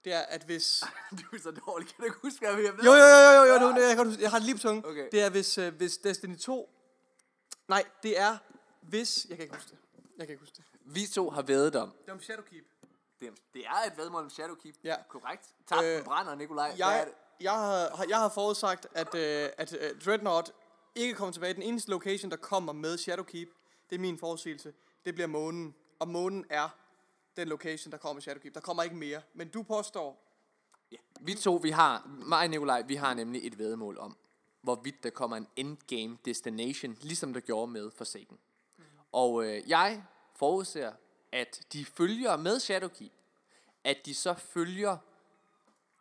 det 0.04 0.14
er, 0.14 0.20
at 0.22 0.44
hvis... 0.44 0.84
du 1.32 1.36
er 1.36 1.40
så 1.40 1.52
dårlig. 1.52 1.88
Kan 1.88 1.96
du 1.98 2.04
ikke 2.04 2.18
huske, 2.22 2.40
hvad 2.40 2.56
vi 2.56 2.66
har 2.66 2.74
Jo, 2.86 2.92
jo, 2.92 2.94
jo, 2.94 3.32
jo, 3.32 3.54
jo, 3.54 3.70
jo, 3.70 3.76
jeg, 3.82 3.88
kan 3.88 3.98
godt 3.98 4.08
huske, 4.08 4.22
jeg 4.24 4.32
har 4.32 4.38
det 4.38 4.46
lige 4.46 4.56
på 4.56 4.62
tungen. 4.62 4.86
Okay. 4.86 5.08
Det 5.12 5.22
er, 5.22 5.30
hvis, 5.30 5.58
øh, 5.58 5.76
hvis 5.76 5.98
Destiny 5.98 6.38
2... 6.38 6.74
Nej, 7.68 7.84
det 8.04 8.20
er, 8.20 8.38
hvis... 8.82 9.26
Jeg 9.30 9.38
kan 9.38 9.44
ikke 9.44 9.56
huske 9.56 9.70
det. 9.72 9.78
Jeg 10.18 10.28
kan 10.28 10.34
ikke 10.34 10.42
huske 10.42 10.56
det. 10.56 10.64
Vi 10.86 11.06
to 11.08 11.30
har 11.30 11.42
vædet 11.42 11.76
om. 11.76 11.92
Det 12.02 12.10
er 12.10 12.14
om 12.14 12.22
Shadowkeep. 12.22 12.66
Det, 13.20 13.30
det 13.54 13.66
er 13.66 13.88
et 13.92 13.98
vedmål 13.98 14.24
om 14.24 14.30
Shadowkeep. 14.30 14.76
Ja. 14.84 14.96
Korrekt. 15.10 15.56
Tak, 15.68 15.84
øh, 15.84 16.04
brænder, 16.04 16.36
Nikolaj. 16.36 16.76
Hvad 16.76 16.86
er 16.88 16.92
Jeg, 16.92 17.06
det? 17.08 17.14
jeg, 17.44 17.52
har, 17.54 18.06
jeg 18.10 18.18
har 18.18 18.30
forudsagt, 18.30 18.88
at, 18.94 19.16
øh, 19.16 19.50
at 19.58 19.74
øh, 19.74 20.02
Dreadnought 20.06 20.54
ikke 20.96 21.14
kommer 21.14 21.34
tilbage. 21.34 21.54
Den 21.54 21.62
eneste 21.64 21.92
location, 21.92 22.32
der 22.32 22.38
kommer 22.38 22.74
med 22.74 22.98
Shadowkeep, 22.98 23.50
det 23.90 23.96
er 23.96 24.00
min 24.00 24.18
forudsigelse, 24.18 24.74
det 25.06 25.14
bliver 25.14 25.28
månen. 25.28 25.76
Og 26.00 26.08
månen 26.08 26.46
er 26.50 26.70
den 27.38 27.48
location, 27.48 27.92
der 27.92 27.98
kommer 27.98 28.14
med 28.14 28.22
Shadowkeep. 28.22 28.54
Der 28.54 28.60
kommer 28.62 28.84
ikke 28.84 28.96
mere. 28.96 29.22
Men 29.34 29.50
du 29.50 29.64
påstår, 29.64 30.24
Ja. 30.92 30.98
Vi 31.22 31.34
to, 31.34 31.56
vi 31.56 31.70
har, 31.70 32.08
mig 32.08 32.44
og 32.44 32.50
Nikolaj, 32.50 32.82
vi 32.82 32.96
har 32.96 33.14
nemlig 33.14 33.48
et 33.48 33.58
vedmål 33.58 33.98
om, 33.98 34.18
hvorvidt 34.68 35.04
der 35.04 35.10
kommer 35.10 35.38
en 35.38 35.48
endgame 35.56 36.18
destination, 36.26 36.98
ligesom 37.02 37.34
der 37.34 37.40
gjorde 37.40 37.72
med 37.72 37.92
Forsaken. 37.92 38.38
Mm. 38.78 38.84
Og 39.12 39.46
øh, 39.46 39.70
jeg 39.70 40.04
forudser, 40.36 40.92
at 41.32 41.62
de 41.74 41.86
følger 41.86 42.38
med 42.38 42.60
Shadowkeep, 42.60 43.12
at 43.84 43.98
de 44.06 44.16
så 44.16 44.34
følger, 44.34 44.98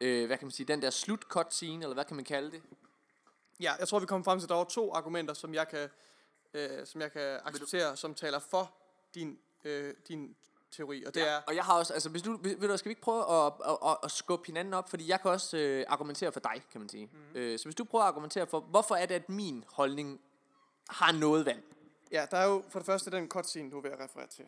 øh, 0.01 0.27
hvad 0.27 0.39
kan 0.39 0.47
man 0.47 0.53
sige, 0.53 0.67
den 0.67 0.83
der 0.83 0.91
slut 0.91 1.23
cutscene, 1.23 1.83
eller 1.85 1.95
hvad 1.95 2.05
kan 2.05 2.17
man 2.17 2.25
kalde 2.25 2.51
det? 2.51 2.63
ja, 3.61 3.73
jeg 3.79 3.89
tror, 3.89 3.99
vi 3.99 4.07
kommer 4.07 4.25
frem 4.25 4.39
til, 4.39 4.45
at 4.45 4.49
der 4.49 4.55
var 4.55 4.65
to 4.65 4.93
argumenter, 4.93 5.35
som 5.35 5.55
jeg 5.55 5.69
kan, 5.69 5.89
øh, 6.55 6.87
som 6.87 7.01
jeg 7.01 7.13
kan 7.13 7.41
acceptere, 7.45 7.97
som 7.97 8.15
taler 8.15 8.39
for 8.39 8.75
din, 9.15 9.39
øh, 9.65 9.95
din 10.09 10.37
teori. 10.71 11.05
Og 11.05 11.15
det 11.15 11.21
ja. 11.21 11.27
er, 11.27 11.41
Og 11.47 11.57
jeg 11.57 11.65
har 11.65 11.75
også, 11.79 11.93
altså 11.93 12.09
hvis 12.09 12.23
du, 12.23 12.39
ved 12.43 12.69
du, 12.69 12.77
skal 12.77 12.89
vi 12.89 12.91
ikke 12.91 13.03
prøve 13.03 13.47
at, 13.47 13.53
at, 13.69 13.77
at, 13.87 13.97
at 14.03 14.11
skubbe 14.11 14.47
hinanden 14.47 14.75
op, 14.75 14.91
fordi 14.91 15.09
jeg 15.11 15.21
kan 15.21 15.31
også 15.31 15.57
øh, 15.57 15.85
argumentere 15.89 16.33
for 16.33 16.41
dig, 16.41 16.63
kan 16.73 16.81
man 16.81 16.89
sige. 16.89 17.11
Mm. 17.13 17.39
Øh, 17.39 17.59
så 17.59 17.65
hvis 17.65 17.75
du 17.75 17.85
prøver 17.85 18.05
at 18.05 18.09
argumentere 18.09 18.47
for, 18.47 18.61
hvorfor 18.61 18.95
er 18.95 19.07
det, 19.07 19.15
at 19.15 19.29
min 19.29 19.65
holdning 19.69 20.21
har 20.89 21.13
noget 21.13 21.47
vand? 21.47 21.63
ja, 22.13 22.27
der 22.31 22.37
er 22.37 22.47
jo 22.47 22.63
for 22.69 22.79
det 22.79 22.87
første 22.87 23.11
den 23.11 23.29
cutscene, 23.29 23.71
du 23.71 23.79
er 23.79 23.83
ved 23.83 23.91
at 23.91 24.01
referere 24.01 24.27
til. 24.27 24.45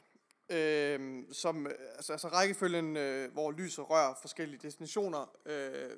øh, 0.56 1.24
som, 1.32 1.66
altså, 1.96 2.12
altså 2.12 2.28
rækkefølgen, 2.28 2.96
øh, 2.96 3.32
hvor 3.32 3.52
lyset 3.52 3.90
rører 3.90 4.14
forskellige 4.20 4.60
destinationer, 4.62 5.26
øh, 5.46 5.90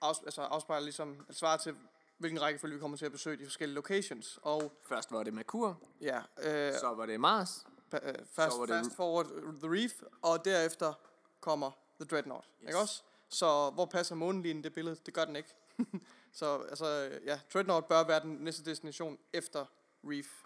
afs, 0.00 0.18
altså 0.24 0.42
afspejler 0.42 0.84
ligesom, 0.84 1.16
altså 1.28 1.38
svarer 1.38 1.56
til, 1.56 1.74
hvilken 2.18 2.42
rækkefølge 2.42 2.74
vi 2.74 2.80
kommer 2.80 2.96
til 2.96 3.06
at 3.06 3.12
besøge 3.12 3.36
de 3.36 3.44
forskellige 3.44 3.74
locations. 3.74 4.38
Og 4.42 4.72
Først 4.88 5.12
var 5.12 5.22
det 5.22 5.34
Merkur, 5.34 5.80
ja, 6.00 6.18
øh, 6.42 6.74
så 6.74 6.94
var 6.96 7.06
det 7.06 7.20
Mars, 7.20 7.66
fast, 7.90 8.58
var 8.58 8.66
det- 8.66 8.84
fast 8.84 8.96
forward 8.96 9.30
øh, 9.32 9.42
The 9.60 9.70
Reef, 9.72 9.92
og 10.22 10.44
derefter 10.44 10.94
kommer 11.40 11.70
The 12.00 12.04
Dreadnought, 12.04 12.46
yes. 12.62 12.66
ikke 12.68 12.78
også? 12.78 13.02
Så 13.28 13.70
hvor 13.70 13.86
passer 13.86 14.14
månen 14.14 14.42
lige 14.42 14.50
ind 14.50 14.58
i 14.58 14.62
det 14.62 14.74
billede? 14.74 14.96
Det 15.06 15.14
gør 15.14 15.24
den 15.24 15.36
ikke. 15.36 15.54
så 16.32 16.58
altså, 16.58 16.86
øh, 17.12 17.26
ja, 17.26 17.40
Dreadnought 17.54 17.88
bør 17.88 18.04
være 18.06 18.20
den 18.20 18.32
næste 18.32 18.64
destination 18.64 19.18
efter 19.32 19.66
Reef. 20.04 20.42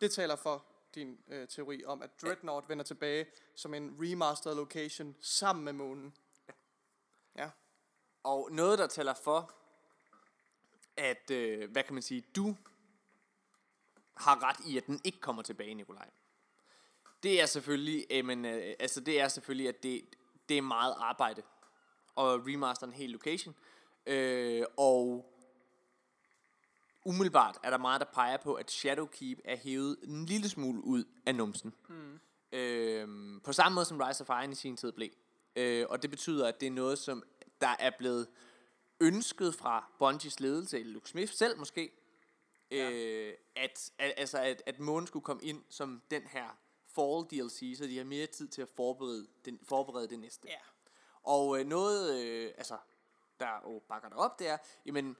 Det 0.00 0.12
taler 0.12 0.36
for 0.36 0.64
din 0.94 1.18
øh, 1.28 1.48
teori 1.48 1.84
om, 1.84 2.02
at 2.02 2.10
Dreadnought 2.22 2.68
vender 2.68 2.84
tilbage 2.84 3.26
som 3.54 3.74
en 3.74 3.96
remastered 4.00 4.54
location 4.56 5.16
sammen 5.20 5.64
med 5.64 5.72
månen. 5.72 6.14
Ja, 7.36 7.50
Og 8.22 8.48
noget, 8.52 8.78
der 8.78 8.86
tæller 8.86 9.14
for, 9.14 9.52
at, 10.96 11.30
øh, 11.30 11.70
hvad 11.70 11.82
kan 11.82 11.94
man 11.94 12.02
sige, 12.02 12.20
du 12.36 12.56
har 14.16 14.42
ret 14.48 14.66
i, 14.66 14.76
at 14.76 14.86
den 14.86 15.00
ikke 15.04 15.20
kommer 15.20 15.42
tilbage, 15.42 15.74
Nikolaj. 15.74 16.10
Det 17.22 17.40
er 17.40 17.46
selvfølgelig, 17.46 18.06
øh, 18.10 18.24
men, 18.24 18.44
øh, 18.44 18.74
altså 18.80 19.00
det 19.00 19.20
er 19.20 19.28
selvfølgelig, 19.28 19.68
at 19.68 19.82
det, 19.82 20.02
det 20.48 20.58
er 20.58 20.62
meget 20.62 20.94
arbejde 20.98 21.42
at 22.16 22.46
remaster 22.46 22.86
en 22.86 22.92
hel 22.92 23.10
location. 23.10 23.54
Øh, 24.06 24.62
og 24.76 25.26
umiddelbart 27.04 27.58
er 27.62 27.70
der 27.70 27.78
meget, 27.78 28.00
der 28.00 28.06
peger 28.14 28.36
på, 28.36 28.54
at 28.54 28.70
Shadowkeep 28.70 29.40
er 29.44 29.56
hævet 29.56 29.96
en 30.02 30.26
lille 30.26 30.48
smule 30.48 30.84
ud 30.84 31.04
af 31.26 31.34
numsen. 31.34 31.74
Mm. 31.88 32.20
Øh, 32.52 33.08
på 33.44 33.52
samme 33.52 33.74
måde 33.74 33.84
som 33.84 33.98
Rise 34.00 34.24
of 34.28 34.28
Iron 34.42 34.52
i 34.52 34.54
sin 34.54 34.76
tid 34.76 34.92
blev. 34.92 35.10
Øh, 35.56 35.86
og 35.88 36.02
det 36.02 36.10
betyder, 36.10 36.48
at 36.48 36.60
det 36.60 36.66
er 36.66 36.70
noget, 36.70 36.98
som 36.98 37.22
der 37.60 37.76
er 37.78 37.90
blevet 37.98 38.28
ønsket 39.00 39.54
fra 39.54 39.92
Bungies 39.98 40.40
ledelse, 40.40 40.80
eller 40.80 40.92
Luke 40.92 41.08
Smith 41.08 41.32
selv 41.32 41.58
måske, 41.58 41.90
ja. 42.70 42.90
øh, 42.90 43.34
at, 43.56 43.90
at, 43.98 44.14
altså 44.16 44.38
at, 44.38 44.62
at 44.66 44.78
månen 44.80 45.06
skulle 45.06 45.24
komme 45.24 45.42
ind 45.42 45.62
som 45.68 46.02
den 46.10 46.22
her 46.22 46.58
Fall 46.94 47.24
DLC, 47.30 47.74
så 47.78 47.84
de 47.84 47.96
har 47.96 48.04
mere 48.04 48.26
tid 48.26 48.48
til 48.48 48.62
at 48.62 48.68
forberede, 48.68 49.28
den, 49.44 49.58
forberede 49.62 50.08
det 50.08 50.18
næste. 50.18 50.48
ja. 50.48 50.58
Og 51.22 51.60
øh, 51.60 51.66
noget, 51.66 52.24
øh, 52.24 52.52
altså, 52.56 52.78
der 53.40 53.60
jo 53.64 53.82
bakker 53.88 54.08
det 54.08 54.18
op, 54.18 54.38
det 54.38 54.48
er, 54.48 54.58
jamen, 54.86 55.16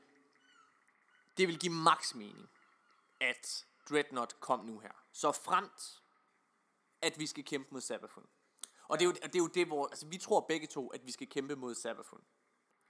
det 1.37 1.49
vil 1.49 1.59
give 1.59 1.73
max 1.73 2.15
mening, 2.15 2.51
at 3.21 3.67
Dreadnought 3.91 4.41
kom 4.41 4.65
nu 4.65 4.79
her. 4.79 4.93
Så 5.13 5.33
fremt, 5.33 6.03
at 7.03 7.19
vi 7.19 7.27
skal 7.27 7.45
kæmpe 7.45 7.69
mod 7.71 7.81
Sabafun. 7.81 8.27
Og 8.89 8.99
det, 8.99 9.05
er 9.05 9.07
jo, 9.07 9.13
det 9.13 9.35
er 9.35 9.39
jo 9.39 9.47
det, 9.47 9.67
hvor, 9.67 9.87
altså 9.87 10.07
vi 10.07 10.19
tror 10.19 10.41
begge 10.41 10.67
to, 10.67 10.89
at 10.89 11.07
vi 11.07 11.13
skal 11.13 11.29
kæmpe 11.29 11.57
mod 11.57 11.75
Sabafun. 11.75 12.25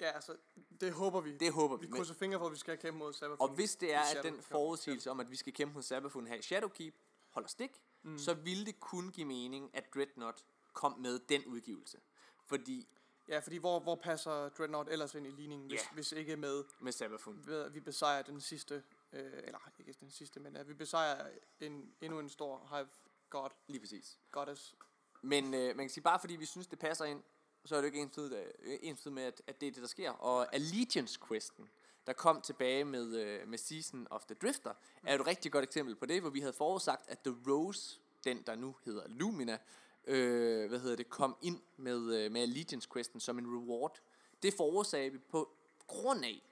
Ja, 0.01 0.11
altså, 0.11 0.37
det 0.81 0.93
håber 0.93 1.21
vi. 1.21 1.37
Det 1.37 1.53
håber 1.53 1.77
vi. 1.77 1.87
Vi 1.87 1.93
krydser 1.93 2.15
fingre 2.15 2.39
for, 2.39 2.47
at 2.47 2.53
vi 2.53 2.59
skal 2.59 2.79
kæmpe 2.79 2.99
mod 2.99 3.13
Sabbath. 3.13 3.43
og 3.43 3.49
hvis 3.49 3.77
det 3.77 3.95
er, 3.95 4.01
at 4.01 4.23
den 4.23 4.43
forudsigelse 4.43 5.11
om, 5.11 5.21
at 5.21 5.31
vi 5.31 5.37
skal 5.37 5.53
kæmpe 5.53 5.75
mod 5.75 5.83
Sabafun 5.83 6.27
her 6.27 6.35
i 6.35 6.43
Shadowkeep, 6.43 6.95
holder 7.29 7.49
stik, 7.49 7.83
mm. 8.03 8.19
så 8.19 8.35
ville 8.35 8.67
det 8.67 8.81
kun 8.81 9.11
give 9.11 9.27
mening, 9.27 9.71
at 9.75 9.95
Dreadnought 9.95 10.45
kom 10.73 10.99
med 10.99 11.19
den 11.19 11.45
udgivelse. 11.47 12.01
Fordi 12.47 12.89
Ja, 13.29 13.39
fordi 13.39 13.57
hvor, 13.57 13.81
hvor 13.81 13.95
passer 13.95 14.49
Dreadnought 14.49 14.89
ellers 14.91 15.15
ind 15.15 15.27
i 15.27 15.31
ligningen, 15.31 15.69
hvis, 15.69 15.81
Ja. 15.81 15.87
hvis 15.95 16.13
ikke 16.13 16.37
med, 16.37 16.65
med 16.81 16.93
Sabafun. 16.93 17.43
ved 17.47 17.61
at 17.63 17.75
vi 17.75 17.81
besejrer 17.81 18.23
den 18.23 18.41
sidste, 18.41 18.83
øh, 19.13 19.33
eller 19.45 19.59
ikke 19.79 20.01
den 20.01 20.11
sidste, 20.11 20.41
men 20.41 20.57
at 20.57 20.69
vi 20.69 20.75
besejrer 20.75 21.31
en, 21.61 21.95
endnu 22.01 22.19
en 22.19 22.29
stor 22.29 22.77
hive 22.77 22.89
god, 23.31 23.51
Lige 23.69 23.81
præcis. 23.81 24.19
goddess. 24.31 24.75
Men 25.23 25.55
øh, 25.55 25.77
man 25.77 25.77
kan 25.77 25.91
sige, 25.91 26.03
bare 26.05 26.21
fordi 26.21 26.37
vi 26.37 26.45
synes, 26.47 26.67
det 26.67 26.79
passer 26.79 27.05
ind, 27.05 27.23
så 27.65 27.77
er 27.77 27.81
det 27.81 27.89
jo 27.89 27.95
ikke 27.95 28.43
ens 28.83 29.07
med, 29.07 29.23
at, 29.23 29.43
at 29.47 29.61
det 29.61 29.67
er 29.67 29.73
det, 29.73 29.83
der 29.83 29.89
sker. 29.89 30.11
Og 30.11 30.55
Allegiance-questen, 30.55 31.69
der 32.11 32.15
kom 32.15 32.41
tilbage 32.41 32.85
med, 32.85 33.17
øh, 33.17 33.49
med 33.49 33.59
Season 33.59 34.07
of 34.11 34.25
the 34.25 34.35
Drifter, 34.35 34.75
er 35.03 35.15
et 35.15 35.27
rigtig 35.27 35.53
godt 35.53 35.65
eksempel 35.65 35.97
på 35.97 36.07
det, 36.07 36.21
hvor 36.21 36.31
vi 36.31 36.41
havde 36.41 36.53
forudsagt, 36.53 37.09
at 37.09 37.19
The 37.19 37.37
Rose, 37.49 38.01
den 38.25 38.43
der 38.43 38.57
nu 38.57 38.77
hedder 38.85 39.03
Lumina, 39.09 39.59
øh, 40.05 40.69
hvad 40.69 40.81
hedder 40.81 40.97
det, 40.97 41.11
kom 41.11 41.37
ind 41.43 41.61
med, 41.77 42.15
øh, 42.15 42.33
med 42.33 42.41
Allegiance-questen 42.41 43.21
som 43.21 43.39
en 43.39 43.47
reward. 43.47 44.01
Det 44.43 44.55
forudsagde 44.55 45.11
vi 45.11 45.19
på 45.19 45.51
grund 45.87 46.25
af, 46.25 46.43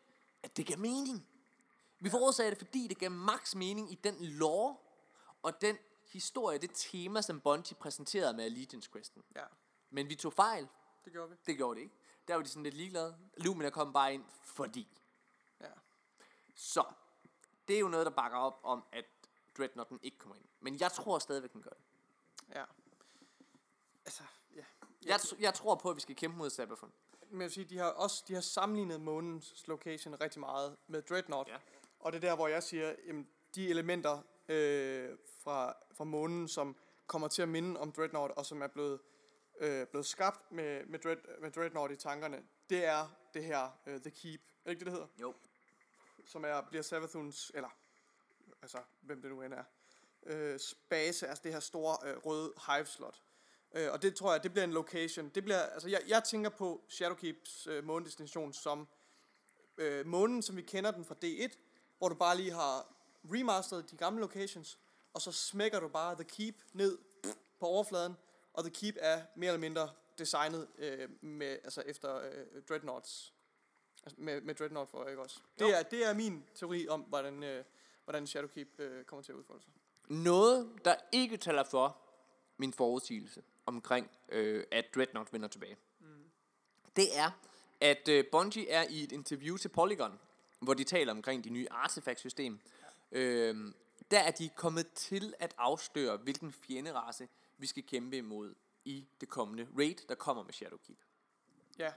at 0.42 0.56
det 0.56 0.66
gav 0.66 0.78
mening. 0.78 1.26
Vi 2.00 2.10
forudsagde 2.10 2.50
det, 2.50 2.58
fordi 2.58 2.86
det 2.88 2.98
gav 2.98 3.10
max 3.10 3.54
mening 3.54 3.92
i 3.92 3.94
den 4.04 4.16
lore, 4.20 4.76
og 5.42 5.60
den 5.60 5.76
historie, 6.06 6.58
det 6.58 6.70
tema, 6.74 7.22
som 7.22 7.40
Bungie 7.40 7.76
præsenterede 7.76 8.36
med 8.36 8.44
Allegiance-questen. 8.44 9.22
Ja, 9.36 9.44
Men 9.90 10.08
vi 10.08 10.14
tog 10.14 10.32
fejl. 10.32 10.68
det 11.04 11.12
gjorde 11.12 11.30
vi. 11.30 11.36
Det 11.46 11.56
gjorde 11.56 11.74
det 11.74 11.82
ikke. 11.82 11.94
Der 12.28 12.34
var 12.34 12.42
de 12.42 12.48
sådan 12.48 12.62
lidt 12.62 12.74
ligeglade. 12.74 13.16
Lumina 13.36 13.70
kom 13.70 13.92
bare 13.92 14.14
ind, 14.14 14.24
fordi. 14.42 14.88
Så, 16.58 16.84
det 17.68 17.76
er 17.76 17.80
jo 17.80 17.88
noget, 17.88 18.06
der 18.06 18.12
bakker 18.12 18.38
op 18.38 18.60
om, 18.62 18.84
at 18.92 19.04
Dreadnoughten 19.58 20.00
ikke 20.02 20.18
kommer 20.18 20.36
ind. 20.36 20.44
Men 20.60 20.80
jeg 20.80 20.92
tror 20.92 21.18
stadigvæk, 21.18 21.52
den 21.52 21.62
gør 21.62 21.70
det. 21.70 21.84
Ja. 22.54 22.64
Altså, 24.04 24.22
ja. 24.56 24.64
Jeg, 25.06 25.16
tr- 25.16 25.40
jeg 25.40 25.54
tror 25.54 25.74
på, 25.74 25.90
at 25.90 25.96
vi 25.96 26.00
skal 26.00 26.16
kæmpe 26.16 26.38
mod 26.38 26.50
Sabafon. 26.50 26.92
Men 27.30 27.40
jeg 27.40 27.44
vil 27.44 27.52
sige, 27.52 27.64
de 27.64 27.78
har 27.78 27.90
også 27.90 28.24
de 28.28 28.34
har 28.34 28.40
sammenlignet 28.40 29.00
månens 29.00 29.66
location 29.66 30.20
rigtig 30.20 30.40
meget 30.40 30.76
med 30.86 31.02
Dreadnought. 31.02 31.48
Ja. 31.48 31.56
Og 31.98 32.12
det 32.12 32.24
er 32.24 32.28
der, 32.28 32.36
hvor 32.36 32.48
jeg 32.48 32.62
siger, 32.62 32.94
jamen, 33.06 33.28
de 33.54 33.68
elementer 33.68 34.22
øh, 34.48 35.18
fra, 35.40 35.74
fra 35.92 36.04
månen, 36.04 36.48
som 36.48 36.76
kommer 37.06 37.28
til 37.28 37.42
at 37.42 37.48
minde 37.48 37.80
om 37.80 37.92
Dreadnought, 37.92 38.34
og 38.36 38.46
som 38.46 38.62
er 38.62 38.66
blevet, 38.66 39.00
øh, 39.58 39.86
blevet 39.86 40.06
skabt 40.06 40.52
med, 40.52 40.86
med, 40.86 40.98
Dread, 40.98 41.40
med 41.40 41.50
Dreadnought 41.50 41.92
i 41.92 41.96
tankerne, 41.96 42.44
det 42.70 42.84
er 42.84 43.08
det 43.34 43.44
her 43.44 43.70
uh, 43.86 43.92
The 43.92 44.10
Keep. 44.10 44.40
Er 44.40 44.46
det 44.64 44.70
ikke 44.70 44.78
det, 44.78 44.86
det 44.86 44.92
hedder? 44.92 45.06
Jo. 45.20 45.34
Som 46.28 46.44
er, 46.44 46.60
bliver 46.60 46.82
Savathuns, 46.82 47.52
eller 47.54 47.68
altså, 48.62 48.78
hvem 49.00 49.22
det 49.22 49.30
nu 49.30 49.42
end 49.42 49.54
er, 49.54 49.64
øh, 50.22 50.60
base, 50.88 51.26
altså 51.26 51.42
det 51.44 51.52
her 51.52 51.60
store 51.60 52.08
øh, 52.08 52.16
røde 52.16 52.52
hive-slot. 52.66 53.22
Øh, 53.74 53.92
og 53.92 54.02
det 54.02 54.14
tror 54.14 54.32
jeg, 54.32 54.42
det 54.42 54.52
bliver 54.52 54.64
en 54.64 54.72
location. 54.72 55.28
Det 55.28 55.44
bliver, 55.44 55.62
altså 55.62 55.88
jeg, 55.88 56.00
jeg 56.08 56.24
tænker 56.24 56.50
på 56.50 56.84
Shadowkeeps 56.88 57.66
øh, 57.66 57.84
månedestination 57.84 58.52
som 58.52 58.88
øh, 59.78 60.06
månen, 60.06 60.42
som 60.42 60.56
vi 60.56 60.62
kender 60.62 60.90
den 60.90 61.04
fra 61.04 61.14
D1, 61.24 61.56
hvor 61.98 62.08
du 62.08 62.14
bare 62.14 62.36
lige 62.36 62.52
har 62.52 62.94
remasteret 63.24 63.90
de 63.90 63.96
gamle 63.96 64.20
locations, 64.20 64.78
og 65.12 65.22
så 65.22 65.32
smækker 65.32 65.80
du 65.80 65.88
bare 65.88 66.14
The 66.14 66.24
Keep 66.24 66.54
ned 66.72 66.98
på 67.60 67.66
overfladen, 67.66 68.16
og 68.52 68.64
The 68.64 68.70
Keep 68.70 68.94
er 68.98 69.22
mere 69.36 69.48
eller 69.48 69.60
mindre 69.60 69.90
designet 70.18 70.68
øh, 70.78 71.24
med, 71.24 71.58
altså 71.64 71.80
efter 71.80 72.16
øh, 72.16 72.62
Dreadnoughts, 72.68 73.34
altså 74.02 74.16
med, 74.20 74.40
med 74.40 74.54
Dreadnought 74.54 74.90
for 74.90 75.06
ikke 75.06 75.22
også. 75.22 75.40
Det 75.58 75.64
Jo. 75.64 75.68
er, 75.70 75.82
det 75.82 76.06
er 76.06 76.14
min 76.14 76.44
teori 76.54 76.88
om, 76.88 77.00
hvordan, 77.00 77.42
øh, 77.42 77.64
hvordan 78.04 78.26
Shadowkeep 78.26 78.80
øh, 78.80 79.04
kommer 79.04 79.22
til 79.22 79.32
at 79.32 79.36
udfolde 79.36 79.62
sig. 79.62 79.72
Noget, 80.08 80.72
der 80.84 80.94
ikke 81.12 81.36
taler 81.36 81.64
for 81.64 81.96
min 82.56 82.72
forudsigelse 82.72 83.42
omkring, 83.66 84.10
øh, 84.28 84.64
at 84.70 84.94
Dreadnought 84.94 85.32
vender 85.32 85.48
tilbage. 85.48 85.76
Mm. 86.00 86.06
Det 86.96 87.18
er, 87.18 87.30
at 87.80 88.08
øh, 88.08 88.24
Bungie 88.32 88.68
er 88.70 88.84
i 88.90 89.04
et 89.04 89.12
interview 89.12 89.56
til 89.56 89.68
Polygon, 89.68 90.18
hvor 90.60 90.74
de 90.74 90.84
taler 90.84 91.12
omkring 91.12 91.44
de 91.44 91.50
nye 91.50 91.66
artefaktsystem. 91.70 92.60
Ja. 93.12 93.18
Øh, 93.18 93.72
der 94.10 94.18
er 94.20 94.30
de 94.30 94.48
kommet 94.56 94.92
til 94.92 95.34
at 95.38 95.54
afsløre, 95.58 96.16
hvilken 96.16 96.52
fjenderace 96.52 97.28
vi 97.58 97.66
skal 97.66 97.82
kæmpe 97.82 98.16
imod 98.16 98.54
i 98.84 99.06
det 99.20 99.28
kommende 99.28 99.68
raid, 99.78 100.08
der 100.08 100.14
kommer 100.14 100.42
med 100.42 100.52
Shadowkeep. 100.52 100.98
Ja, 101.78 101.92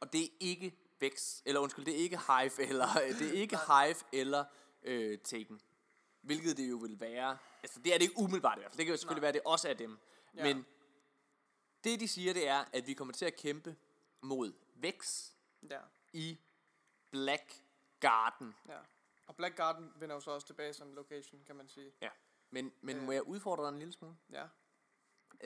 Og 0.00 0.12
det 0.12 0.24
er 0.24 0.28
ikke 0.40 0.74
Vex, 1.00 1.42
eller 1.44 1.60
undskyld, 1.60 1.84
det 1.84 1.94
er 1.94 1.98
ikke 1.98 2.18
Hive, 2.18 2.68
eller, 2.68 2.86
det 3.18 3.28
er 3.28 3.32
ikke 3.32 3.56
Hive 3.56 3.96
eller 4.12 4.44
øh, 4.82 5.18
Taken. 5.18 5.60
Hvilket 6.20 6.56
det 6.56 6.70
jo 6.70 6.76
vil 6.76 7.00
være, 7.00 7.38
altså 7.62 7.80
det 7.80 7.94
er 7.94 7.98
det 7.98 8.02
ikke 8.02 8.18
umiddelbart 8.18 8.58
i 8.58 8.60
hvert 8.60 8.70
fald, 8.72 8.78
det 8.78 8.86
kan 8.86 8.92
jo 8.92 8.96
selvfølgelig 8.96 9.20
Nej. 9.20 9.26
være, 9.26 9.32
det 9.32 9.40
også 9.44 9.68
er 9.68 9.74
dem. 9.74 9.98
Ja. 10.34 10.42
Men 10.44 10.66
det 11.84 12.00
de 12.00 12.08
siger, 12.08 12.32
det 12.32 12.48
er, 12.48 12.64
at 12.72 12.86
vi 12.86 12.94
kommer 12.94 13.14
til 13.14 13.24
at 13.24 13.36
kæmpe 13.36 13.76
mod 14.20 14.52
Vex 14.74 15.30
ja, 15.70 15.80
i 16.12 16.38
Black 17.10 17.62
Garden. 18.00 18.54
ja. 18.68 18.78
Og 19.26 19.36
Black 19.36 19.56
Garden 19.56 19.92
vender 19.96 20.14
jo 20.14 20.20
så 20.20 20.30
også 20.30 20.46
tilbage 20.46 20.72
som 20.72 20.92
location, 20.94 21.42
kan 21.46 21.56
man 21.56 21.68
sige. 21.68 21.92
Ja. 22.02 22.08
Men, 22.50 22.72
men 22.80 22.96
Øh. 22.96 23.02
må 23.02 23.12
jeg 23.12 23.22
udfordre 23.22 23.64
dig 23.64 23.68
en 23.72 23.78
lille 23.78 23.92
smule? 23.92 24.16
Ja. 24.30 24.46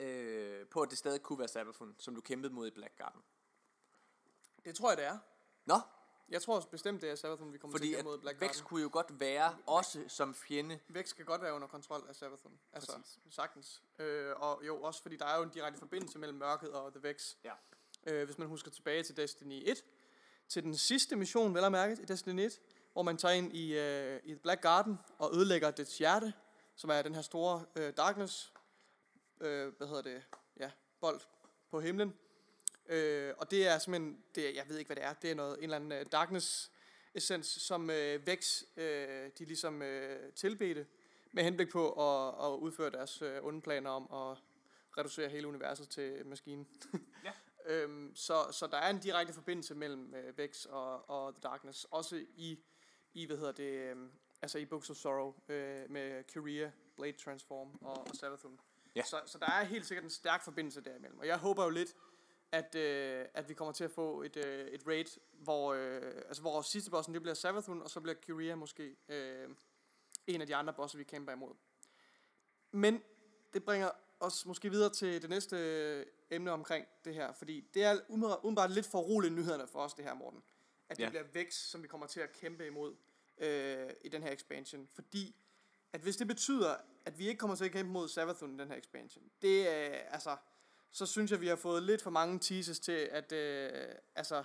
Øh, 0.03 0.67
på 0.67 0.81
at 0.81 0.89
det 0.89 0.97
stadig 0.97 1.21
kunne 1.21 1.39
være 1.39 1.47
Sabafun, 1.47 1.95
som 1.99 2.15
du 2.15 2.21
kæmpede 2.21 2.53
mod 2.53 2.67
i 2.67 2.71
Black 2.71 2.95
Garden. 2.97 3.21
Det 4.65 4.75
tror 4.75 4.89
jeg, 4.89 4.97
det 4.97 5.05
er. 5.05 5.17
Nå, 5.65 5.79
Jeg 6.29 6.41
tror 6.41 6.55
også 6.55 6.67
bestemt, 6.67 7.01
det 7.01 7.09
er 7.09 7.15
Sabathun, 7.15 7.53
vi 7.53 7.57
kommer 7.57 7.77
fordi 7.77 7.89
til 7.89 7.95
at 7.95 8.05
mod 8.05 8.17
Black 8.17 8.41
Vex 8.41 8.47
Garden. 8.49 8.63
kunne 8.65 8.81
jo 8.81 8.89
godt 8.91 9.19
være 9.19 9.57
også 9.65 10.03
som 10.07 10.35
fjende. 10.35 10.79
Vex 10.87 11.09
skal 11.09 11.25
godt 11.25 11.41
være 11.41 11.53
under 11.53 11.67
kontrol 11.67 12.05
af 12.09 12.15
Sabathun. 12.15 12.59
Altså, 12.73 12.97
Præcis. 12.97 13.19
sagtens. 13.29 13.81
Øh, 13.99 14.33
og 14.35 14.61
jo, 14.67 14.81
også 14.81 15.01
fordi 15.01 15.15
der 15.17 15.25
er 15.25 15.37
jo 15.37 15.43
en 15.43 15.49
direkte 15.49 15.79
forbindelse 15.79 16.19
mellem 16.19 16.37
mørket 16.37 16.71
og 16.71 16.93
The 16.93 17.09
Vex. 17.09 17.35
Ja. 17.43 17.53
Øh, 18.07 18.25
hvis 18.25 18.37
man 18.37 18.47
husker 18.47 18.71
tilbage 18.71 19.03
til 19.03 19.17
Destiny 19.17 19.63
1, 19.65 19.83
til 20.47 20.63
den 20.63 20.77
sidste 20.77 21.15
mission, 21.15 21.55
vel 21.55 21.63
at 21.63 21.71
mærke, 21.71 21.97
i 22.01 22.05
Destiny 22.05 22.39
1, 22.41 22.59
hvor 22.93 23.01
man 23.01 23.17
tager 23.17 23.33
ind 23.33 23.55
i, 23.55 23.77
øh, 23.77 24.19
i 24.23 24.35
Black 24.35 24.61
Garden 24.61 24.99
og 25.17 25.35
ødelægger 25.35 25.71
dets 25.71 25.97
hjerte, 25.97 26.33
som 26.75 26.89
er 26.89 27.01
den 27.01 27.15
her 27.15 27.21
store 27.21 27.65
øh, 27.75 27.93
darkness, 27.97 28.53
øh, 29.41 29.73
hvad 29.77 29.87
hedder 29.87 30.01
det, 30.01 30.23
bold 30.99 31.21
på 31.71 31.79
himlen. 31.79 32.13
Øh, 32.89 33.33
og 33.37 33.51
det 33.51 33.67
er 33.67 33.79
simpelthen, 33.79 34.23
det 34.35 34.55
jeg 34.55 34.63
ved 34.67 34.77
ikke 34.77 34.87
hvad 34.87 34.95
det 34.95 35.03
er, 35.05 35.13
det 35.13 35.31
er 35.31 35.35
noget, 35.35 35.57
en 35.57 35.63
eller 35.63 35.75
anden 35.75 35.91
uh, 35.91 36.05
darkness 36.11 36.71
essens, 37.15 37.47
som 37.47 37.89
øh, 37.89 38.27
Vex, 38.27 38.63
øh, 38.77 39.29
de 39.39 39.45
ligesom 39.45 39.81
øh, 39.81 40.33
tilbedte, 40.33 40.87
med 41.31 41.43
henblik 41.43 41.71
på 41.71 41.89
at, 41.91 42.45
at 42.45 42.57
udføre 42.57 42.89
deres 42.89 43.21
øh, 43.21 43.43
onde 43.43 43.61
planer 43.61 43.89
om 43.89 44.03
at 44.03 44.37
reducere 44.97 45.29
hele 45.29 45.47
universet 45.47 45.89
til 45.89 46.25
maskinen. 46.25 46.67
Ja. 47.23 47.31
øhm, 47.73 48.15
så, 48.15 48.47
så 48.51 48.67
der 48.67 48.77
er 48.77 48.89
en 48.89 48.99
direkte 48.99 49.33
forbindelse 49.33 49.75
mellem 49.75 50.15
øh, 50.15 50.37
Vex 50.37 50.65
og, 50.65 51.09
og 51.09 51.35
The 51.35 51.41
Darkness, 51.41 51.85
også 51.91 52.25
i, 52.35 52.59
i 53.13 53.25
hvad 53.25 53.37
hedder 53.37 53.51
det, 53.51 53.71
øh, 53.71 53.95
altså 54.41 54.57
i 54.57 54.65
Books 54.65 54.89
of 54.89 54.95
Sorrow, 54.95 55.33
øh, 55.49 55.91
med 55.91 56.23
Kyria, 56.23 56.71
Blade 56.95 57.17
Transform 57.17 57.77
og, 57.81 58.07
og 58.07 58.15
Savathun. 58.15 58.59
Ja. 58.95 59.03
Så, 59.03 59.21
så 59.25 59.37
der 59.37 59.51
er 59.51 59.63
helt 59.63 59.85
sikkert 59.85 60.03
en 60.03 60.09
stærk 60.09 60.43
forbindelse 60.43 60.81
derimellem. 60.81 61.19
Og 61.19 61.27
jeg 61.27 61.37
håber 61.37 61.63
jo 61.63 61.69
lidt, 61.69 61.95
at, 62.55 62.75
øh, 62.75 63.25
at 63.33 63.49
vi 63.49 63.53
kommer 63.53 63.71
til 63.71 63.83
at 63.83 63.91
få 63.91 64.21
et, 64.21 64.37
øh, 64.45 64.67
et 64.67 64.87
raid, 64.87 65.19
hvor, 65.31 65.73
øh, 65.73 66.01
altså, 66.27 66.41
hvor 66.41 66.61
sidste 66.61 66.91
bossen 66.91 67.13
det 67.13 67.21
bliver 67.21 67.35
Savathun, 67.35 67.81
og 67.81 67.89
så 67.89 67.99
bliver 68.01 68.15
Kyria 68.21 68.55
måske 68.55 68.95
øh, 69.09 69.49
en 70.27 70.41
af 70.41 70.47
de 70.47 70.55
andre 70.55 70.73
bosser, 70.73 70.97
vi 70.97 71.03
kæmper 71.03 71.31
imod. 71.33 71.53
Men 72.71 73.01
det 73.53 73.63
bringer 73.63 73.89
os 74.19 74.45
måske 74.45 74.69
videre 74.69 74.93
til 74.93 75.21
det 75.21 75.29
næste 75.29 75.57
øh, 75.57 76.05
emne 76.29 76.51
omkring 76.51 76.87
det 77.05 77.13
her, 77.13 77.33
fordi 77.33 77.69
det 77.73 77.83
er 77.83 77.99
umiddelbart 78.09 78.71
lidt 78.71 78.85
for 78.85 78.99
roligt 78.99 79.33
nyhederne 79.33 79.67
for 79.67 79.79
os, 79.79 79.93
det 79.93 80.05
her, 80.05 80.13
Morten. 80.13 80.43
At 80.89 80.97
det 80.97 81.03
Ja. 81.03 81.09
bliver 81.09 81.23
Vex, 81.33 81.53
som 81.53 81.83
vi 81.83 81.87
kommer 81.87 82.07
til 82.07 82.19
at 82.19 82.31
kæmpe 82.31 82.67
imod 82.67 82.95
øh, 83.37 83.89
i 84.01 84.09
den 84.09 84.23
her 84.23 84.31
expansion. 84.31 84.87
Fordi 84.93 85.35
at 85.93 86.01
hvis 86.01 86.17
det 86.17 86.27
betyder, 86.27 86.75
at 87.05 87.19
vi 87.19 87.27
ikke 87.27 87.39
kommer 87.39 87.55
til 87.55 87.65
at 87.65 87.71
kæmpe 87.71 87.91
mod 87.91 88.07
Savathun 88.07 88.55
i 88.55 88.57
den 88.61 88.67
her 88.67 88.77
expansion, 88.77 89.23
det 89.41 89.69
er, 89.69 89.87
altså, 89.97 90.37
så 90.95 91.05
synes 91.05 91.31
jeg, 91.31 91.41
vi 91.41 91.47
har 91.47 91.55
fået 91.55 91.83
lidt 91.83 92.01
for 92.01 92.09
mange 92.09 92.39
teases 92.39 92.79
til, 92.79 92.91
at, 93.11 93.31
øh, 93.31 93.71
altså, 94.15 94.43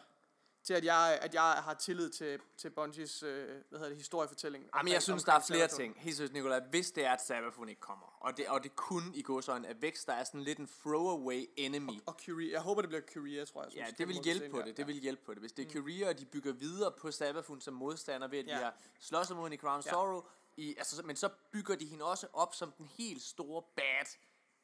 til 0.64 0.74
at 0.74 0.84
jeg, 0.84 1.18
at 1.22 1.34
jeg 1.34 1.42
har 1.42 1.74
tillid 1.74 2.10
til, 2.10 2.40
til 2.56 2.70
Bungies, 2.70 3.22
øh, 3.22 3.48
hvad 3.48 3.78
hedder 3.78 3.88
det, 3.88 3.96
historiefortælling. 3.96 4.68
Jamen, 4.76 4.92
jeg 4.92 5.02
synes, 5.02 5.24
der 5.24 5.32
er 5.32 5.40
flere 5.46 5.68
ting. 5.68 5.94
Helt 5.98 6.16
seriøst, 6.16 6.32
Nicolaj. 6.32 6.60
Hvis 6.70 6.90
det 6.90 7.04
er, 7.04 7.12
at 7.12 7.20
Sabafun 7.22 7.68
ikke 7.68 7.80
kommer, 7.80 8.16
og 8.20 8.36
det, 8.36 8.48
og 8.48 8.62
det 8.62 8.76
kun 8.76 9.02
i 9.14 9.22
gåsøjne 9.22 9.68
er 9.68 9.74
vækst, 9.74 10.06
der 10.06 10.12
er 10.12 10.24
sådan 10.24 10.40
lidt 10.40 10.58
en 10.58 10.68
throwaway 10.82 11.44
enemy. 11.56 11.92
Og 12.06 12.16
Curie, 12.26 12.52
jeg 12.52 12.60
håber, 12.60 12.80
det 12.82 12.88
bliver 12.88 13.02
Curie, 13.14 13.44
tror 13.46 13.62
jeg. 13.62 13.72
som 13.72 13.78
Ja, 13.80 13.86
det 13.98 14.08
vil 14.08 14.16
hjælpe 14.24 14.48
på 14.50 14.62
det. 14.62 14.76
Det 14.76 14.86
vil 14.86 14.96
hjælpe 14.96 15.22
på 15.24 15.34
det. 15.34 15.40
Hvis 15.42 15.52
det 15.52 15.66
er 15.66 15.70
Kyrie, 15.70 16.08
og 16.08 16.18
de 16.18 16.24
bygger 16.26 16.52
videre 16.52 16.92
på 16.98 17.10
Sabafun 17.10 17.60
som 17.60 17.74
modstander 17.74 18.28
ved, 18.28 18.38
at 18.38 18.44
de 18.44 18.50
Ja. 18.50 18.56
har 18.58 18.74
slås 19.00 19.30
mod 19.30 19.42
hende 19.42 19.54
i 19.54 19.58
Crown 19.58 19.82
Ja. 19.84 19.90
Sorrow, 19.90 20.22
i, 20.56 20.74
altså, 20.78 20.96
så- 20.96 21.02
men 21.02 21.16
så 21.16 21.28
bygger 21.52 21.76
de 21.76 21.86
hende 21.86 22.04
også 22.04 22.26
op 22.32 22.54
som 22.54 22.72
den 22.78 22.86
helt 22.86 23.22
store 23.22 23.62
bad 23.76 24.16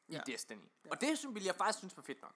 i 0.08 0.14
Ja. 0.14 0.20
Destiny. 0.26 0.60
Og 0.90 1.00
det 1.00 1.34
vil 1.34 1.44
jeg 1.44 1.54
faktisk 1.54 1.78
synes 1.78 1.96
var 1.96 2.02
fedt 2.02 2.22
nok. 2.22 2.32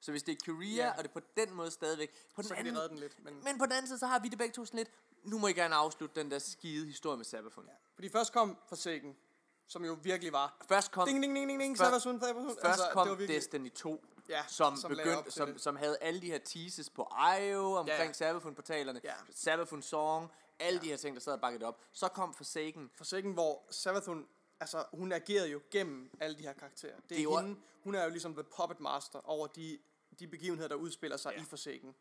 Så 0.00 0.10
hvis 0.10 0.22
det 0.22 0.32
er 0.32 0.36
Kyria, 0.44 0.84
Ja. 0.84 0.90
og 0.90 0.98
det 0.98 1.08
er 1.08 1.12
på 1.12 1.20
den 1.36 1.54
måde 1.54 1.70
stadigvæk... 1.70 2.10
På 2.34 2.42
den 2.42 2.48
Så 2.48 2.54
anden, 2.54 2.74
den 2.76 2.98
lidt. 2.98 3.24
Men, 3.24 3.44
Men 3.44 3.58
på 3.58 3.64
den 3.64 3.72
anden 3.72 3.86
side, 3.86 3.98
så 3.98 4.06
har 4.06 4.18
vi 4.18 4.28
det 4.28 4.38
begge 4.38 4.52
to 4.52 4.64
sådan 4.64 4.78
lidt... 4.78 4.90
Nu 5.22 5.38
må 5.38 5.46
I 5.48 5.52
gerne 5.52 5.74
afslutte 5.74 6.20
den 6.20 6.30
der 6.30 6.38
skide 6.38 6.86
historie 6.86 7.16
med 7.16 7.24
Sabafun. 7.24 7.64
Ja. 7.66 7.72
fordi 7.94 8.08
først 8.08 8.32
kom 8.32 8.58
Forsaken, 8.68 9.16
som 9.66 9.84
jo 9.84 9.98
virkelig 10.02 10.32
var... 10.32 10.56
Først 10.68 10.90
kom, 10.92 11.08
Ding, 11.08 11.22
ding, 11.22 11.36
ding, 11.36 11.48
ding, 11.48 11.60
ding, 11.60 11.78
Først- 11.78 11.88
Savathun, 12.02 12.20
Savathun. 12.20 12.46
først 12.48 12.58
Altså, 12.64 12.90
kom 12.92 13.06
det 13.06 13.10
var 13.10 13.16
virkelig- 13.16 13.36
Destiny 13.40 13.70
2, 13.72 14.04
Ja, 14.28 14.44
som, 14.48 14.76
som 14.76 14.88
begyndte, 14.88 15.30
som, 15.30 15.52
det. 15.52 15.60
som 15.60 15.76
havde 15.76 15.98
alle 16.00 16.20
de 16.20 16.26
her 16.26 16.38
teases 16.38 16.90
på 16.90 17.02
IO 17.40 17.72
omkring 17.74 17.88
Ja, 17.88 18.02
ja, 18.02 18.06
ja. 18.06 18.12
Sabafun-portalerne, 18.12 19.00
Ja. 19.04 19.14
Sabafun 19.34 19.82
Song, 19.82 20.30
alle 20.58 20.80
de 20.80 20.86
her 20.86 20.96
ting, 20.96 21.16
der 21.16 21.20
sad 21.20 21.32
og 21.32 21.40
bakket 21.40 21.62
op. 21.62 21.80
Så 21.92 22.08
kom 22.08 22.34
Forsaken. 22.34 22.90
Forsaken, 22.94 23.32
hvor 23.32 23.62
Savathun, 23.70 24.26
altså 24.64 24.84
hun 24.92 25.12
agerede 25.12 25.48
jo 25.50 25.60
gennem 25.70 26.10
alle 26.20 26.38
de 26.38 26.42
her 26.42 26.52
karakterer. 26.52 26.92
Det 26.96 27.02
er, 27.02 27.08
Det 27.08 27.18
er 27.18 27.22
jo- 27.22 27.36
hende, 27.38 27.56
hun 27.82 27.94
er 27.94 28.04
jo 28.04 28.10
ligesom 28.10 28.34
the 28.34 28.44
puppet 28.56 28.80
master 28.80 29.28
over 29.30 29.46
de, 29.46 29.78
de 30.18 30.26
begivenheder, 30.26 30.68
der 30.68 30.74
udspiller 30.76 31.16
sig 31.16 31.32
Ja. 31.36 31.42
i 31.42 31.44
Forsaken. 31.44 31.94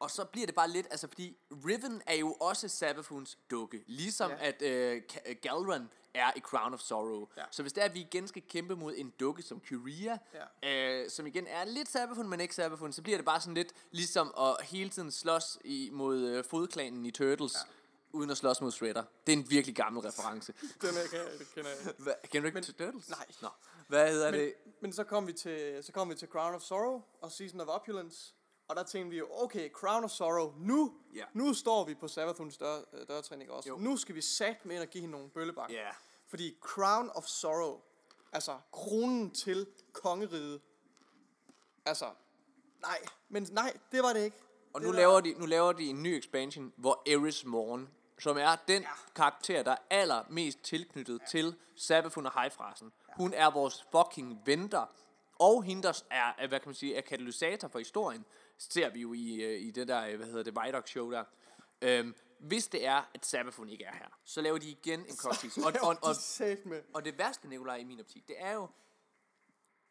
Og 0.00 0.10
så 0.10 0.24
bliver 0.24 0.46
det 0.46 0.54
bare 0.54 0.70
lidt, 0.70 0.86
altså 0.90 1.08
fordi 1.08 1.36
Riven 1.66 2.02
er 2.06 2.14
jo 2.14 2.32
også 2.32 2.68
Sabafuns 2.68 3.38
dukke. 3.50 3.84
Ligesom 3.86 4.30
Ja. 4.30 4.36
ja. 4.36 4.48
at 4.48 4.62
øh, 4.62 5.02
Ka- 5.12 5.32
Galran 5.32 5.90
er 6.14 6.30
i 6.36 6.40
Crown 6.40 6.74
of 6.74 6.80
Sorrow. 6.80 7.26
Ja. 7.36 7.42
Så 7.50 7.62
hvis 7.62 7.72
det 7.72 7.80
er, 7.80 7.84
at 7.84 7.94
vi 7.94 8.00
igen 8.00 8.28
skal 8.28 8.42
kæmpe 8.48 8.76
mod 8.76 8.94
en 8.96 9.10
dukke 9.20 9.42
som 9.42 9.60
Kyria, 9.60 10.18
øh, 10.62 11.10
som 11.10 11.26
igen 11.26 11.46
er 11.46 11.64
lidt 11.64 11.88
Sabafun, 11.88 12.28
men 12.28 12.40
ikke 12.40 12.54
Sabafun, 12.54 12.92
så 12.92 13.02
bliver 13.02 13.18
det 13.18 13.24
bare 13.24 13.40
sådan 13.40 13.54
lidt 13.54 13.72
ligesom 13.90 14.34
at 14.38 14.56
hele 14.66 14.90
tiden 14.90 15.10
slås 15.10 15.58
i, 15.64 15.90
mod 15.92 16.18
øh, 16.20 16.44
fodklanen 16.44 17.06
i 17.06 17.10
Turtles, 17.10 17.54
ja. 17.54 17.60
Uden 18.12 18.30
at 18.30 18.36
slås 18.36 18.60
mod 18.60 18.70
Shredder. 18.72 19.04
Det 19.26 19.32
er 19.32 19.36
en 19.36 19.50
virkelig 19.50 19.76
gammel 19.76 20.02
reference. 20.02 20.52
Den 20.82 20.88
er, 20.90 21.08
kan, 21.10 21.38
det 21.38 21.46
kender 21.54 21.70
jeg. 21.70 21.92
Hva, 21.98 22.12
kender 22.22 22.40
du 22.40 22.46
ikke 22.46 22.54
Men- 22.56 22.62
til 22.64 22.74
Turtles? 22.74 23.08
nej. 23.10 23.26
Nå. 23.42 23.48
Hvad 23.88 24.12
hedder 24.12 24.30
Men, 24.30 24.40
det? 24.40 24.54
men 24.80 24.92
så 24.92 25.04
kom 25.04 25.26
vi 25.26 25.32
til 25.32 25.84
så 25.84 25.92
kom 25.92 26.10
vi 26.10 26.14
til 26.14 26.28
Crown 26.28 26.54
of 26.54 26.62
Sorrow 26.62 27.02
og 27.20 27.32
Season 27.32 27.60
of 27.60 27.66
Opulence. 27.68 28.34
Og 28.68 28.76
der 28.76 28.82
tænkte 28.82 29.10
vi 29.10 29.18
jo, 29.18 29.28
okay, 29.30 29.70
Crown 29.72 30.04
of 30.04 30.10
Sorrow, 30.10 30.54
nu, 30.58 30.94
Ja. 31.14 31.24
nu 31.34 31.54
står 31.54 31.84
vi 31.84 31.94
på 31.94 32.08
Savathuns 32.08 32.56
dør, 32.56 32.80
øh, 32.92 33.08
dørtrin, 33.08 33.40
ikke 33.40 33.52
også? 33.52 33.68
Jo. 33.68 33.76
Nu 33.78 33.96
skal 33.96 34.14
vi 34.14 34.20
sat 34.20 34.64
med 34.66 34.74
ind 34.74 34.82
og 34.82 34.88
give 34.88 35.00
hende 35.00 35.12
nogle 35.12 35.30
bøllebakker. 35.30 35.74
Ja. 35.76 35.88
Fordi 36.26 36.58
Crown 36.60 37.10
of 37.14 37.24
Sorrow, 37.26 37.80
altså 38.32 38.58
kronen 38.72 39.30
til 39.30 39.66
kongeriget, 39.92 40.60
altså, 41.86 42.04
nej, 42.82 42.98
men 43.28 43.48
nej, 43.52 43.76
det 43.92 44.02
var 44.02 44.12
det 44.12 44.24
ikke. 44.24 44.36
Og 44.72 44.80
det 44.80 44.86
nu 44.86 44.92
laver, 44.92 45.20
de, 45.20 45.32
nu 45.38 45.46
laver 45.46 45.72
de 45.72 45.84
en 45.86 46.02
ny 46.02 46.06
expansion, 46.18 46.72
hvor 46.76 47.02
Eris 47.06 47.44
Morn, 47.44 47.88
som 48.18 48.36
er 48.36 48.56
den 48.68 48.82
Ja. 48.82 48.88
karakter, 49.14 49.62
der 49.62 49.72
er 49.72 49.76
allermest 49.90 50.62
tilknyttet 50.62 51.20
ja. 51.20 51.26
til 51.26 51.56
Sabafun 51.76 52.26
og 52.26 52.40
Highfrasen. 52.40 52.92
Ja. 53.08 53.12
Hun 53.16 53.32
er 53.34 53.50
vores 53.50 53.86
fucking 53.92 54.42
venter. 54.46 54.86
Og 55.38 55.62
hende, 55.62 55.82
der 55.82 56.02
er, 56.10 56.46
hvad 56.48 56.60
kan 56.60 56.68
man 56.68 56.74
sige, 56.74 56.96
er 56.96 57.00
katalysator 57.00 57.68
for 57.68 57.78
historien, 57.78 58.24
ser 58.58 58.90
vi 58.90 59.00
jo 59.00 59.12
i, 59.12 59.34
øh, 59.34 59.60
i 59.60 59.70
det 59.70 59.88
der, 59.88 60.06
øh, 60.06 60.16
hvad 60.16 60.26
hedder 60.26 60.42
det, 60.42 60.54
Vidoc 60.64 60.88
show 60.88 61.10
der. 61.10 61.24
Øhm, 61.82 62.14
hvis 62.38 62.68
det 62.68 62.86
er, 62.86 63.10
at 63.14 63.26
Sabafun 63.26 63.68
ikke 63.68 63.84
er 63.84 63.94
her, 63.94 64.18
så 64.24 64.40
laver 64.40 64.58
de 64.58 64.70
igen 64.70 65.00
en 65.00 65.16
cocktail. 65.16 65.52
Og, 65.64 65.72
og, 65.82 65.96
og, 66.02 66.14
med. 66.64 66.82
og 66.94 67.04
det 67.04 67.18
værste, 67.18 67.48
Nikolaj, 67.48 67.76
i 67.76 67.84
min 67.84 68.00
optik, 68.00 68.28
det 68.28 68.36
er 68.38 68.52
jo, 68.52 68.68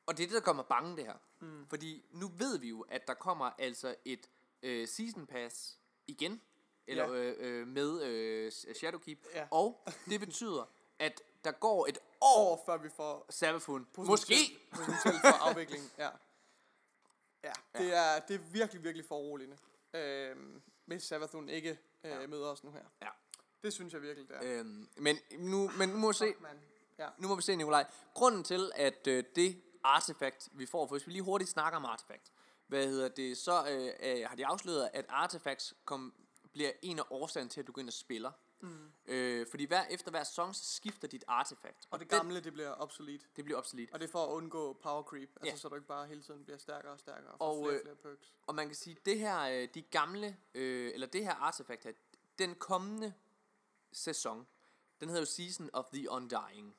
og 0.05 0.17
det 0.17 0.23
er 0.23 0.27
det, 0.27 0.45
der 0.45 0.53
mig 0.53 0.65
bange, 0.65 0.97
det 0.97 1.05
her. 1.05 1.17
Mm. 1.39 1.67
Fordi 1.69 2.05
nu 2.11 2.27
ved 2.27 2.59
vi 2.59 2.69
jo, 2.69 2.81
at 2.81 3.07
der 3.07 3.13
kommer 3.13 3.51
altså 3.59 3.95
et 4.05 4.29
øh, 4.63 4.87
season 4.87 5.27
pass 5.27 5.79
igen, 6.07 6.41
eller 6.87 7.13
Ja. 7.13 7.19
øh, 7.19 7.35
øh, 7.61 7.67
med 7.67 8.01
øh, 8.03 8.51
Shadowkeep, 8.51 9.19
Ja. 9.33 9.47
og 9.51 9.83
det 10.05 10.19
betyder, 10.19 10.69
at 10.99 11.21
der 11.43 11.51
går 11.51 11.85
et 11.89 11.97
år, 12.21 12.63
før 12.65 12.77
vi 12.77 12.89
får 12.89 13.25
Sabafun, 13.29 13.87
måske, 13.97 14.35
potentielt 14.71 15.21
for 15.21 15.47
afvikling. 15.49 15.91
Ja. 15.97 16.09
Ja, 17.43 17.51
det 17.77 17.95
er, 17.95 18.19
det 18.19 18.35
er 18.35 18.39
virkelig, 18.39 18.83
virkelig 18.83 19.05
foruroligende. 19.05 19.57
Øhm, 19.93 20.61
hvis 20.85 21.03
Savathun 21.03 21.49
ikke 21.49 21.69
øh, 22.03 22.11
Ja. 22.11 22.27
møder 22.27 22.47
os 22.47 22.63
nu 22.63 22.71
her. 22.71 22.83
Ja. 23.01 23.07
Det 23.63 23.73
synes 23.73 23.93
jeg 23.93 24.01
virkelig, 24.01 24.29
det 24.29 24.35
er. 24.35 24.59
øhm, 24.59 24.89
men, 24.97 25.17
nu, 25.37 25.71
men 25.77 25.89
nu 25.89 25.97
må 25.97 26.07
vi 26.07 26.13
se, 26.13 26.33
mand. 26.39 26.57
Ja. 26.99 27.09
nu 27.17 27.27
må 27.27 27.35
vi 27.35 27.41
se, 27.41 27.55
Nikolaj. 27.55 27.85
Grunden 28.13 28.43
til, 28.43 28.71
at 28.75 29.07
øh, 29.07 29.23
det 29.35 29.61
artefakt, 29.83 30.49
vi 30.53 30.65
får, 30.65 30.87
for 30.87 30.95
hvis 30.95 31.07
vi 31.07 31.11
lige 31.11 31.21
hurtigt 31.23 31.49
snakker 31.49 31.77
om 31.77 31.85
artefakt, 31.85 32.31
hvad 32.67 32.87
hedder 32.87 33.07
det, 33.07 33.37
så 33.37 33.67
øh, 33.69 34.19
øh, 34.19 34.25
har 34.29 34.35
de 34.35 34.45
afsløret, 34.45 34.89
at 34.93 35.05
artefacts 35.09 35.73
kom, 35.85 36.13
bliver 36.57 36.71
en 36.81 36.99
af 36.99 37.03
årsagen 37.09 37.49
til, 37.49 37.59
at 37.61 37.67
du 37.67 37.71
går 37.71 37.79
ind 37.79 37.89
og 37.89 37.93
spiller. 37.93 38.31
Mm. 38.59 38.91
Øh, 39.05 39.47
fordi 39.49 39.65
hver, 39.65 39.83
efter 39.89 40.11
hver 40.11 40.23
song, 40.23 40.55
så 40.55 40.65
skifter 40.75 41.07
dit 41.07 41.23
artefakt. 41.27 41.87
Og 41.91 41.99
det 41.99 42.09
den- 42.11 42.17
gamle, 42.17 42.39
det 42.39 42.53
bliver 42.53 42.73
obsolet. 42.81 43.27
det 43.35 43.43
bliver 43.43 43.57
obsolet. 43.57 43.89
Og 43.93 43.99
det 43.99 44.07
er 44.07 44.11
for 44.11 44.25
at 44.25 44.29
undgå 44.31 44.73
power 44.73 45.03
creep. 45.03 45.29
Altså, 45.35 45.51
Ja. 45.51 45.55
så 45.55 45.69
du 45.69 45.75
ikke 45.75 45.87
bare 45.87 46.07
hele 46.07 46.21
tiden 46.21 46.43
bliver 46.43 46.57
stærkere 46.57 46.91
og 46.91 46.99
stærkere. 46.99 47.31
Og, 47.31 47.57
Og, 47.57 47.65
flere 47.65 47.73
øh, 47.73 47.79
og 47.79 47.97
flere 47.97 48.15
perks. 48.15 48.35
Og 48.47 48.55
man 48.55 48.65
kan 48.67 48.75
sige, 48.75 48.97
det 49.05 49.19
her, 49.19 49.39
øh, 49.41 49.67
de 49.73 49.81
gamle, 49.81 50.37
øh, 50.53 50.91
eller 50.93 51.07
det 51.07 51.23
her 51.23 51.33
artefakt 51.35 51.83
her, 51.83 51.91
den 52.39 52.55
kommende 52.55 53.13
sæson, 53.91 54.47
den 54.99 55.09
hedder 55.09 55.21
jo 55.21 55.25
Season 55.25 55.69
of 55.73 55.85
the 55.93 56.09
Undying. 56.11 56.75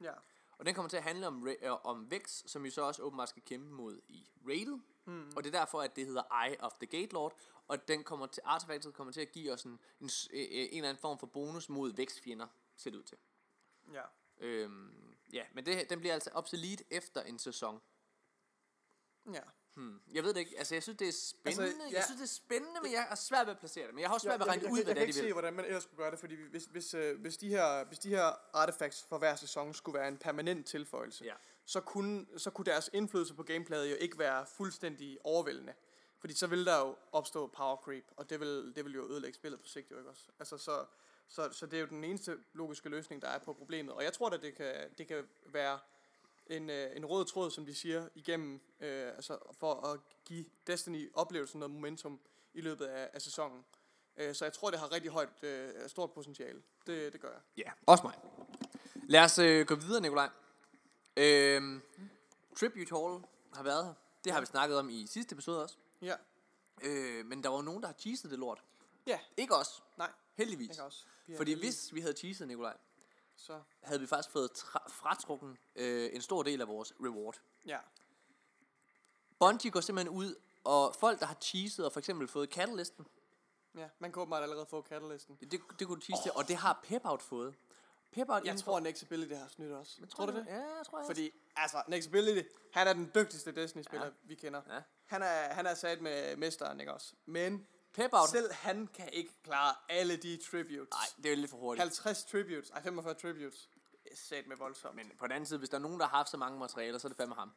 Ja. 0.00 0.12
Og 0.58 0.66
den 0.66 0.74
kommer 0.74 0.88
til 0.88 0.96
at 0.96 1.02
handle 1.02 1.26
om, 1.26 1.48
øh, 1.48 1.86
om 1.86 2.10
Vex, 2.10 2.42
som 2.46 2.64
vi 2.64 2.70
så 2.70 2.82
også 2.82 3.02
åbenbart 3.02 3.28
skal 3.28 3.42
kæmpe 3.42 3.70
mod 3.70 4.00
i 4.08 4.30
Raided. 4.48 4.78
Mm. 5.04 5.32
Og 5.36 5.44
det 5.44 5.54
er 5.54 5.58
derfor, 5.58 5.80
at 5.82 5.96
det 5.96 6.06
hedder 6.06 6.44
Eye 6.46 6.56
of 6.60 6.72
the 6.72 6.86
Gate 6.86 7.12
Lord. 7.12 7.32
Og 7.68 7.88
den 7.88 8.04
kommer 8.04 8.26
til, 8.26 8.42
artefaktet 8.46 8.94
kommer 8.94 9.12
til 9.12 9.20
at 9.20 9.32
give 9.32 9.52
os 9.52 9.62
en, 9.62 9.80
en, 10.00 10.10
øh, 10.32 10.40
en 10.50 10.76
eller 10.76 10.88
anden 10.88 11.00
form 11.00 11.18
for 11.18 11.26
bonus 11.26 11.68
mod 11.68 11.92
Vex-fjender, 11.96 12.46
ser 12.76 12.90
det 12.90 12.98
ud 12.98 13.02
til. 13.02 13.18
Ja. 13.92 14.02
Øhm, 14.40 15.16
ja, 15.32 15.44
men 15.54 15.66
det, 15.66 15.90
den 15.90 16.00
bliver 16.00 16.14
altså 16.14 16.30
obsolet 16.32 16.82
efter 16.90 17.22
en 17.22 17.38
sæson. 17.38 17.80
Ja. 19.32 19.40
Hmm. 19.74 20.00
Jeg 20.12 20.24
ved 20.24 20.34
det 20.34 20.40
ikke. 20.40 20.58
Altså, 20.58 20.74
jeg 20.74 20.82
synes, 20.82 20.98
det 20.98 21.08
er 21.08 21.12
spændende. 21.12 21.64
Altså, 21.66 21.78
ja. 21.82 21.90
ja. 21.90 21.96
Jeg 21.96 22.04
synes, 22.04 22.20
det 22.20 22.24
er 22.24 22.34
spændende, 22.34 22.80
men 22.82 22.92
jeg 22.92 23.02
har 23.02 23.14
svært 23.14 23.46
ved 23.46 23.52
at 23.54 23.58
placere 23.58 23.86
det. 23.86 23.94
Men 23.94 24.00
jeg 24.00 24.08
har 24.08 24.14
også 24.14 24.24
svært 24.24 24.40
ved 24.40 24.46
at 24.46 24.46
jeg, 24.46 24.52
regne 24.52 24.64
jeg, 24.64 24.72
ud, 24.72 24.78
jeg, 24.78 24.84
hvad 24.84 24.94
jeg, 24.94 24.96
det 24.96 25.00
kan 25.00 25.02
er, 25.02 25.06
de 25.06 25.08
ikke 25.08 25.18
se, 25.18 25.24
vil. 25.24 25.32
hvordan 25.32 25.54
man 25.54 25.64
ellers 25.64 25.82
skulle 25.82 25.96
gøre 25.96 26.10
det, 26.10 26.18
fordi 26.18 26.34
hvis, 26.34 26.64
hvis, 26.64 26.94
øh, 26.94 27.20
hvis, 27.20 27.36
de 27.36 27.48
her, 27.48 27.84
hvis 27.84 27.98
de 27.98 28.08
her 28.08 28.56
artifacts 28.56 29.04
for 29.08 29.18
hver 29.18 29.36
sæson 29.36 29.74
skulle 29.74 29.98
være 29.98 30.08
en 30.08 30.18
permanent 30.18 30.66
tilføjelse, 30.66 31.24
Ja. 31.24 31.34
så, 31.64 31.80
kunne, 31.80 32.26
så 32.36 32.50
kunne 32.50 32.64
deres 32.64 32.90
indflydelse 32.92 33.34
på 33.34 33.42
gameplayet 33.42 33.90
jo 33.90 33.96
ikke 33.96 34.18
være 34.18 34.46
fuldstændig 34.46 35.18
overvældende. 35.24 35.74
Fordi 36.22 36.34
så 36.34 36.46
vil 36.46 36.66
der 36.66 36.78
jo 36.78 36.96
opstå 37.12 37.46
power 37.46 37.76
creep, 37.76 38.04
og 38.16 38.30
det 38.30 38.40
vil, 38.40 38.72
det 38.76 38.84
vil 38.84 38.94
jo 38.94 39.08
ødelægge 39.10 39.34
spillet 39.34 39.60
på 39.60 39.66
sigt 39.66 39.90
jo 39.90 39.98
ikke 39.98 40.10
også. 40.10 40.22
Altså 40.38 40.58
så, 40.58 40.84
så, 41.28 41.48
så 41.52 41.66
det 41.66 41.76
er 41.76 41.80
jo 41.80 41.86
den 41.86 42.04
eneste 42.04 42.38
logiske 42.52 42.88
løsning, 42.88 43.22
der 43.22 43.28
er 43.28 43.38
på 43.38 43.52
problemet. 43.52 43.94
Og 43.94 44.04
jeg 44.04 44.12
tror 44.12 44.28
da, 44.28 44.36
det 44.36 44.54
kan, 44.54 44.74
det 44.98 45.08
kan 45.08 45.28
være 45.46 45.78
en, 46.46 46.70
øh, 46.70 46.96
en 46.96 47.06
rød 47.06 47.24
tråd, 47.24 47.50
som 47.50 47.66
de 47.66 47.74
siger, 47.74 48.08
igennem, 48.14 48.60
øh, 48.80 49.06
altså 49.06 49.38
for 49.60 49.74
at 49.74 50.00
give 50.24 50.44
Destiny 50.66 51.10
oplevelsen 51.14 51.60
noget 51.60 51.70
momentum 51.70 52.20
i 52.54 52.60
løbet 52.60 52.84
af, 52.84 53.10
af 53.12 53.22
sæsonen. 53.22 53.64
Øh, 54.16 54.34
så 54.34 54.44
jeg 54.44 54.52
tror, 54.52 54.70
det 54.70 54.78
har 54.80 54.92
rigtig 54.92 55.10
højt, 55.10 55.42
øh, 55.42 55.88
stort 55.88 56.12
potentiale. 56.12 56.62
Det, 56.86 57.12
det 57.12 57.20
gør 57.20 57.30
jeg. 57.30 57.40
Ja, 57.56 57.70
også 57.86 58.04
mig. 58.04 58.14
Lad 59.08 59.24
os 59.24 59.38
øh, 59.38 59.66
gå 59.66 59.74
videre, 59.74 60.00
Nikolaj. 60.00 60.28
Øh, 61.16 61.80
Tribute 62.56 62.96
Hall 62.96 63.24
har 63.54 63.62
været 63.62 63.84
her. 63.84 63.94
Det 64.24 64.32
har 64.32 64.40
vi 64.40 64.46
snakket 64.46 64.78
om 64.78 64.90
i 64.90 65.06
sidste 65.06 65.32
episode 65.32 65.62
også. 65.62 65.76
Ja. 66.02 66.16
Øh, 66.82 67.26
men 67.26 67.42
der 67.42 67.48
var 67.48 67.62
nogen, 67.62 67.80
der 67.82 67.86
har 67.88 67.94
cheeset 67.98 68.30
det 68.30 68.38
lort. 68.38 68.64
Ja, 69.06 69.20
Ikke 69.36 69.56
os, 69.56 69.82
nej, 69.98 70.10
heldigvis. 70.34 70.76
kan 70.76 70.84
også. 70.84 71.04
Vi 71.26 71.32
er 71.32 71.36
Fordi 71.36 71.50
heldige, 71.50 71.70
hvis 71.70 71.94
vi 71.94 72.00
havde 72.00 72.16
cheeset, 72.16 72.48
Nikolaj, 72.48 72.76
Så, 73.36 73.60
havde 73.82 74.00
vi 74.00 74.06
faktisk 74.06 74.30
fået 74.30 74.50
tra- 74.58 74.88
fratrukken 74.88 75.58
øh, 75.76 76.10
en 76.12 76.20
stor 76.20 76.42
del 76.42 76.60
af 76.60 76.68
vores 76.68 76.92
reward. 77.00 77.40
ja. 77.66 77.78
Bungie 79.38 79.70
går 79.70 79.80
simpelthen 79.80 80.16
ud, 80.16 80.34
og 80.64 80.94
folk, 80.98 81.20
der 81.20 81.26
har 81.26 81.36
cheeset 81.40 81.84
og 81.86 81.92
for 81.92 82.00
eksempel 82.00 82.28
fået 82.28 82.48
Catalysten, 82.50 83.06
Ja, 83.76 83.88
man 83.98 84.12
kan 84.12 84.22
åbenbart 84.22 84.42
allerede 84.42 84.66
få 84.66 84.82
Catalysten. 84.82 85.36
det, 85.40 85.50
det 85.78 85.86
kunne 85.86 85.96
du 85.96 86.00
cheese 86.00 86.22
til, 86.22 86.32
og 86.34 86.48
det 86.48 86.56
har 86.56 86.80
Pep-Out 86.86 87.16
fået. 87.22 87.54
Pep-Out 88.16 88.44
Jeg 88.44 88.58
tror, 88.58 88.76
at 88.76 88.82
Nexability 88.82 89.34
har 89.34 89.48
snydt 89.48 89.72
også. 89.72 89.98
for- 89.98 90.06
Tror 90.06 90.26
du 90.26 90.32
det? 90.36 90.46
Ja, 90.46 90.54
jeg 90.76 90.86
tror 90.86 90.98
jeg. 90.98 91.06
Fordi, 91.06 91.30
altså, 91.56 91.82
Nexability, 91.88 92.48
han 92.72 92.88
er 92.88 92.92
den 92.92 93.10
dygtigste 93.14 93.52
Destiny-spiller, 93.52 94.06
ja. 94.06 94.12
vi 94.22 94.34
kender. 94.34 94.62
Ja. 94.68 94.82
Han 95.12 95.22
er, 95.22 95.54
han 95.54 95.66
er 95.66 95.74
sat 95.74 96.00
med 96.00 96.36
mesteren, 96.36 96.80
ikke 96.80 96.92
også? 96.92 97.12
Men 97.26 97.66
Pep-Out, 97.98 98.30
selv 98.30 98.52
han 98.52 98.86
kan 98.86 99.08
ikke 99.12 99.32
klare 99.44 99.74
alle 99.88 100.16
de 100.16 100.36
tributes. 100.50 100.90
nej, 100.90 101.22
det 101.22 101.32
er 101.32 101.36
lidt 101.36 101.50
for 101.50 101.56
hurtigt. 101.56 101.82
50 101.82 102.24
tributes, 102.24 102.70
ej 102.70 102.82
45 102.82 103.14
tributes. 103.14 103.68
Sat 104.14 104.46
med 104.46 104.56
voldsomt. 104.56 104.96
Men 104.96 105.12
på 105.18 105.26
den 105.26 105.32
anden 105.32 105.46
side, 105.46 105.58
hvis 105.58 105.68
der 105.68 105.76
er 105.76 105.80
nogen, 105.82 106.00
der 106.00 106.06
har 106.06 106.16
haft 106.16 106.28
så 106.28 106.36
mange 106.36 106.58
materialer, 106.58 106.98
så 106.98 107.06
er 107.06 107.08
det 107.08 107.16
fandme 107.16 107.34
ham. 107.34 107.52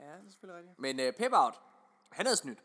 Ja, 0.00 0.04
det 0.04 0.10
er 0.26 0.30
selvfølgelig 0.30 0.58
rigtigt. 0.58 0.78
Men 0.78 1.00
uh, 1.00 1.06
Pep-Out, 1.06 1.54
han 2.12 2.26
havde 2.26 2.36
snydt. 2.36 2.58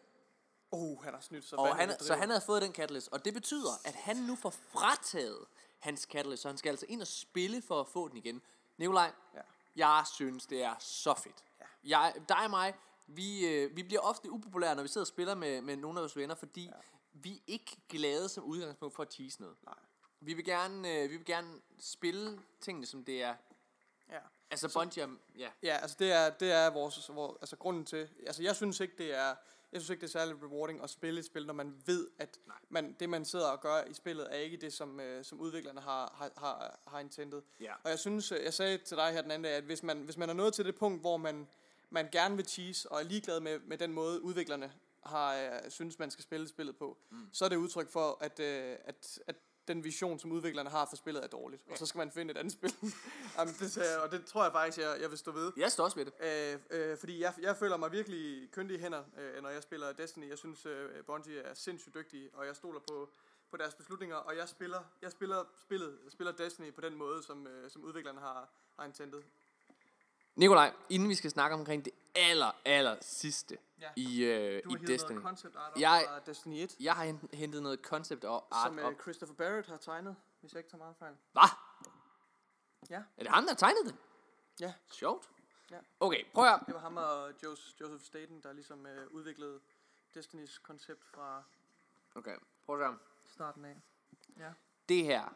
Oh, 0.72 1.04
han 1.04 1.14
har 1.14 1.22
snydt 1.22 1.46
så 1.46 1.56
Og 1.56 1.76
han, 1.76 2.00
så 2.00 2.16
han 2.16 2.30
havde 2.30 2.42
fået 2.42 2.62
den 2.62 2.74
catalyst, 2.74 3.10
og 3.12 3.26
det 3.26 3.34
betyder, 3.34 3.72
at 3.86 3.96
han 3.96 4.18
nu 4.18 4.36
får 4.36 4.50
frataget 4.50 5.46
hans 5.80 6.02
catalyst, 6.02 6.42
så 6.42 6.48
han 6.48 6.58
skal 6.58 6.70
altså 6.70 6.86
ind 6.90 7.02
og 7.02 7.08
spille 7.08 7.62
for 7.62 7.80
at 7.82 7.88
få 7.88 8.08
den 8.08 8.18
igen. 8.18 8.42
Nikolaj, 8.78 9.12
Ja. 9.34 9.42
jeg 9.76 10.04
synes, 10.14 10.46
det 10.46 10.64
er 10.64 10.76
så 10.80 11.14
fedt. 11.14 11.44
Ja. 11.60 11.66
Jeg, 11.84 12.14
dig 12.30 12.44
og 12.44 12.50
mig, 12.50 12.74
vi, 13.08 13.48
øh, 13.48 13.76
vi 13.76 13.84
bliver 13.84 14.02
ofte 14.02 14.32
upopulære, 14.32 14.76
når 14.76 14.82
vi 14.82 14.88
sidder 14.88 15.04
og 15.04 15.08
spiller 15.08 15.36
med, 15.36 15.62
med 15.62 15.76
nogle 15.76 16.00
af 16.00 16.02
vores 16.02 16.18
venner, 16.18 16.36
fordi 16.36 16.64
ja. 16.66 16.72
vi 17.14 17.34
er 17.36 17.42
ikke 17.48 17.78
glade 17.90 18.30
som 18.30 18.44
udgangspunkt 18.44 18.96
for 18.96 19.04
at 19.04 19.10
tease 19.10 19.42
noget. 19.42 19.56
Nej. 19.66 19.76
Vi 20.20 20.34
vil 20.34 20.46
gerne, 20.46 20.94
øh, 21.04 21.10
vi 21.12 21.18
vil 21.18 21.26
gerne 21.26 21.62
spille 21.80 22.40
tingene, 22.62 22.86
som 22.86 23.06
det 23.06 23.24
er. 23.24 23.36
Ja. 24.12 24.20
Altså 24.52 24.74
Bungie, 24.74 25.04
er- 25.04 25.08
ja. 25.38 25.50
Ja, 25.64 25.78
altså 25.78 25.96
det 26.00 26.12
er, 26.12 26.30
det 26.30 26.52
er 26.52 26.70
vores, 26.70 27.10
vores, 27.14 27.38
altså 27.42 27.56
grunden 27.56 27.86
til, 27.86 28.10
altså 28.28 28.44
jeg 28.44 28.56
synes 28.56 28.80
ikke, 28.80 28.94
det 28.98 29.14
er, 29.18 29.36
jeg 29.72 29.82
synes 29.82 29.90
ikke, 29.90 30.02
det 30.02 30.08
er 30.08 30.12
særlig 30.20 30.44
rewarding 30.44 30.84
at 30.84 30.90
spille 30.90 31.20
et 31.20 31.26
spil, 31.26 31.46
når 31.46 31.54
man 31.54 31.82
ved, 31.86 32.08
at 32.20 32.40
Nej. 32.48 32.56
man, 32.70 32.96
det, 33.00 33.10
man 33.10 33.26
sidder 33.26 33.48
og 33.48 33.62
gør 33.62 33.84
i 33.84 33.94
spillet, 33.94 34.28
er 34.32 34.38
ikke 34.38 34.58
det, 34.58 34.74
som, 34.74 35.00
øh, 35.00 35.26
som 35.26 35.40
udviklerne 35.40 35.82
har, 35.82 36.14
har, 36.18 36.32
har, 36.38 36.80
har 36.88 37.00
intentet. 37.00 37.44
Ja. 37.60 37.74
Og 37.84 37.90
jeg 37.90 38.00
synes, 38.00 38.32
øh, 38.32 38.44
jeg 38.44 38.54
sagde 38.54 38.78
til 38.78 38.98
dig 38.98 39.12
her 39.14 39.22
den 39.22 39.32
anden 39.32 39.44
dag, 39.44 39.54
at 39.54 39.64
hvis 39.64 39.84
man, 39.84 40.02
hvis 40.02 40.18
man 40.18 40.30
er 40.30 40.34
nået 40.34 40.54
til 40.54 40.66
det 40.66 40.76
punkt, 40.76 41.02
hvor 41.02 41.18
man, 41.18 41.48
man 41.94 42.10
gerne 42.12 42.36
vil 42.36 42.46
cheese, 42.46 42.92
og 42.92 43.00
er 43.00 43.04
ligeglad 43.04 43.40
med, 43.40 43.60
med 43.60 43.78
den 43.78 43.94
måde, 43.94 44.22
udviklerne 44.22 44.72
har 45.04 45.36
øh, 45.36 45.72
synes, 45.72 46.00
man 46.00 46.12
skal 46.12 46.24
spille 46.24 46.48
spillet 46.48 46.78
på, 46.78 46.98
mm. 47.10 47.30
så 47.34 47.46
er 47.46 47.50
det 47.50 47.56
udtryk 47.56 47.90
for, 47.90 48.18
at, 48.22 48.40
øh, 48.40 48.78
at, 48.86 49.20
at 49.28 49.36
den 49.68 49.84
vision, 49.84 50.20
som 50.20 50.32
udviklerne 50.32 50.70
har 50.70 50.86
for 50.90 50.96
spillet, 50.96 51.24
er 51.24 51.28
dårligt. 51.28 51.64
Og 51.72 51.78
så 51.78 51.86
skal 51.86 51.98
man 51.98 52.12
finde 52.12 52.32
et 52.32 52.38
andet 52.38 52.54
spil. 52.54 52.74
Jamen, 53.38 53.54
det, 53.60 53.98
og 54.04 54.12
det 54.12 54.26
tror 54.26 54.44
jeg 54.44 54.52
faktisk, 54.52 54.78
jeg, 54.78 54.98
jeg 55.02 55.10
vil 55.10 55.18
stå 55.18 55.32
ved. 55.32 55.52
Jeg 55.58 55.72
står 55.72 55.84
også 55.84 55.98
ved 55.98 56.06
det. 56.06 56.14
Øh, 56.72 56.90
øh, 56.92 56.98
fordi 56.98 57.22
jeg, 57.22 57.34
jeg 57.42 57.58
føler 57.58 57.78
mig 57.78 57.92
virkelig 57.92 58.52
kyndig 58.52 58.78
i 58.78 58.80
hænder, 58.80 59.04
øh, 59.18 59.44
når 59.44 59.50
jeg 59.50 59.64
spiller 59.64 59.94
Destiny. 59.94 60.30
Jeg 60.30 60.38
synes, 60.38 60.66
øh, 60.66 61.04
Bungie 61.06 61.40
er 61.40 61.54
sindssygt 61.54 61.96
dygtige, 61.96 62.30
og 62.34 62.46
jeg 62.46 62.56
stoler 62.56 62.80
på, 62.80 63.10
på 63.52 63.58
deres 63.58 63.76
beslutninger, 63.76 64.16
og 64.16 64.38
jeg 64.38 64.50
spiller, 64.50 64.84
jeg 65.02 65.12
spiller 65.12 65.44
spillet, 65.58 66.00
spiller 66.10 66.34
Destiny 66.34 66.74
på 66.74 66.82
den 66.82 66.96
måde, 66.96 67.24
som, 67.24 67.48
øh, 67.48 67.72
som 67.72 67.84
udviklerne 67.84 68.20
har, 68.20 68.50
har 68.80 68.86
intentet. 68.86 69.24
Nikolaj, 70.36 70.74
inden 70.90 71.10
vi 71.10 71.16
skal 71.16 71.32
snakke 71.32 71.54
omkring 71.54 71.86
det 71.86 71.94
aller, 72.16 72.52
aller 72.66 72.98
sidste 73.02 73.58
Ja. 73.82 73.90
i, 73.96 74.24
øh, 74.24 74.34
Du 74.64 74.70
i 74.70 74.72
har 74.74 74.78
hivet 74.78 74.88
Destiny. 74.88 75.12
noget 75.12 75.24
concept 75.28 75.56
art 75.56 75.72
op 75.74 75.80
Jeg- 75.80 76.06
fra 76.08 76.20
Destiny 76.20 76.54
1, 76.56 76.76
Jeg 76.80 76.96
har 76.96 77.06
hent- 77.06 77.36
hentet 77.36 77.64
noget 77.64 77.80
concept 77.84 78.24
art 78.26 78.44
som 78.66 78.80
op. 78.80 78.92
øh, 78.94 79.00
Christopher 79.00 79.36
Barrett 79.36 79.68
har 79.68 79.78
tegnet, 79.78 80.16
hvis 80.40 80.54
jeg 80.54 80.60
ikke 80.60 80.70
tager 80.70 80.78
meget 80.84 80.96
fejl. 81.00 81.16
Hvad? 81.32 81.50
Ja. 82.90 83.04
Er 83.18 83.24
det 83.24 83.28
ham, 83.28 83.44
der 83.44 83.50
har 83.52 83.56
tegnet 83.56 83.80
det? 83.86 83.96
Ja. 84.60 84.74
Sjovt. 84.92 85.30
Ja. 85.72 85.80
Okay, 86.00 86.24
prøv 86.34 86.46
at. 86.46 86.60
Det 86.66 86.74
var 86.74 86.80
ham 86.82 86.98
og 86.98 87.30
Jos- 87.30 87.76
Joseph 87.82 88.04
Staten, 88.04 88.42
der 88.44 88.54
ligesom 88.54 88.86
øh, 88.86 89.08
udviklede 89.12 89.60
Destinys 90.14 90.58
koncept 90.58 91.06
fra 91.06 91.44
Okay, 92.16 92.36
prøv 92.66 92.82
at 92.82 92.94
starten 93.26 93.66
af. 93.66 93.82
Ja. 94.38 94.52
Det 94.90 95.04
her, 95.04 95.34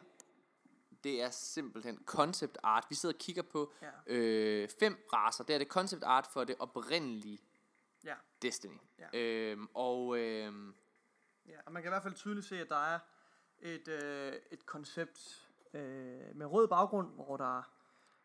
det 1.04 1.22
er 1.22 1.30
simpelthen 1.30 2.02
concept 2.06 2.58
art. 2.62 2.86
Vi 2.88 2.94
sidder 2.94 3.14
og 3.14 3.18
kigger 3.18 3.42
på 3.42 3.72
Ja. 3.82 3.90
øh, 4.06 4.68
fem 4.80 5.06
raser. 5.12 5.44
Det 5.44 5.54
er 5.54 5.58
det 5.58 5.68
concept 5.68 6.02
art 6.04 6.26
for 6.32 6.44
det 6.44 6.56
oprindelige 6.58 7.38
Ja. 8.04 8.14
Destiny. 8.42 8.78
Ja. 8.98 9.18
Øhm, 9.18 9.68
og 9.74 10.18
øhm, 10.18 10.74
Ja, 11.46 11.58
og 11.66 11.72
man 11.72 11.82
kan 11.82 11.88
i 11.90 11.92
hvert 11.92 12.02
fald 12.02 12.14
tydeligt 12.14 12.46
se, 12.46 12.60
at 12.60 12.68
der 12.68 12.94
er 12.94 12.98
et, 13.60 13.88
øh, 13.88 14.32
et 14.50 14.66
koncept 14.66 15.48
øh, 15.74 15.80
med 16.36 16.46
rød 16.46 16.68
baggrund, 16.68 17.14
hvor 17.14 17.36
der, 17.36 17.62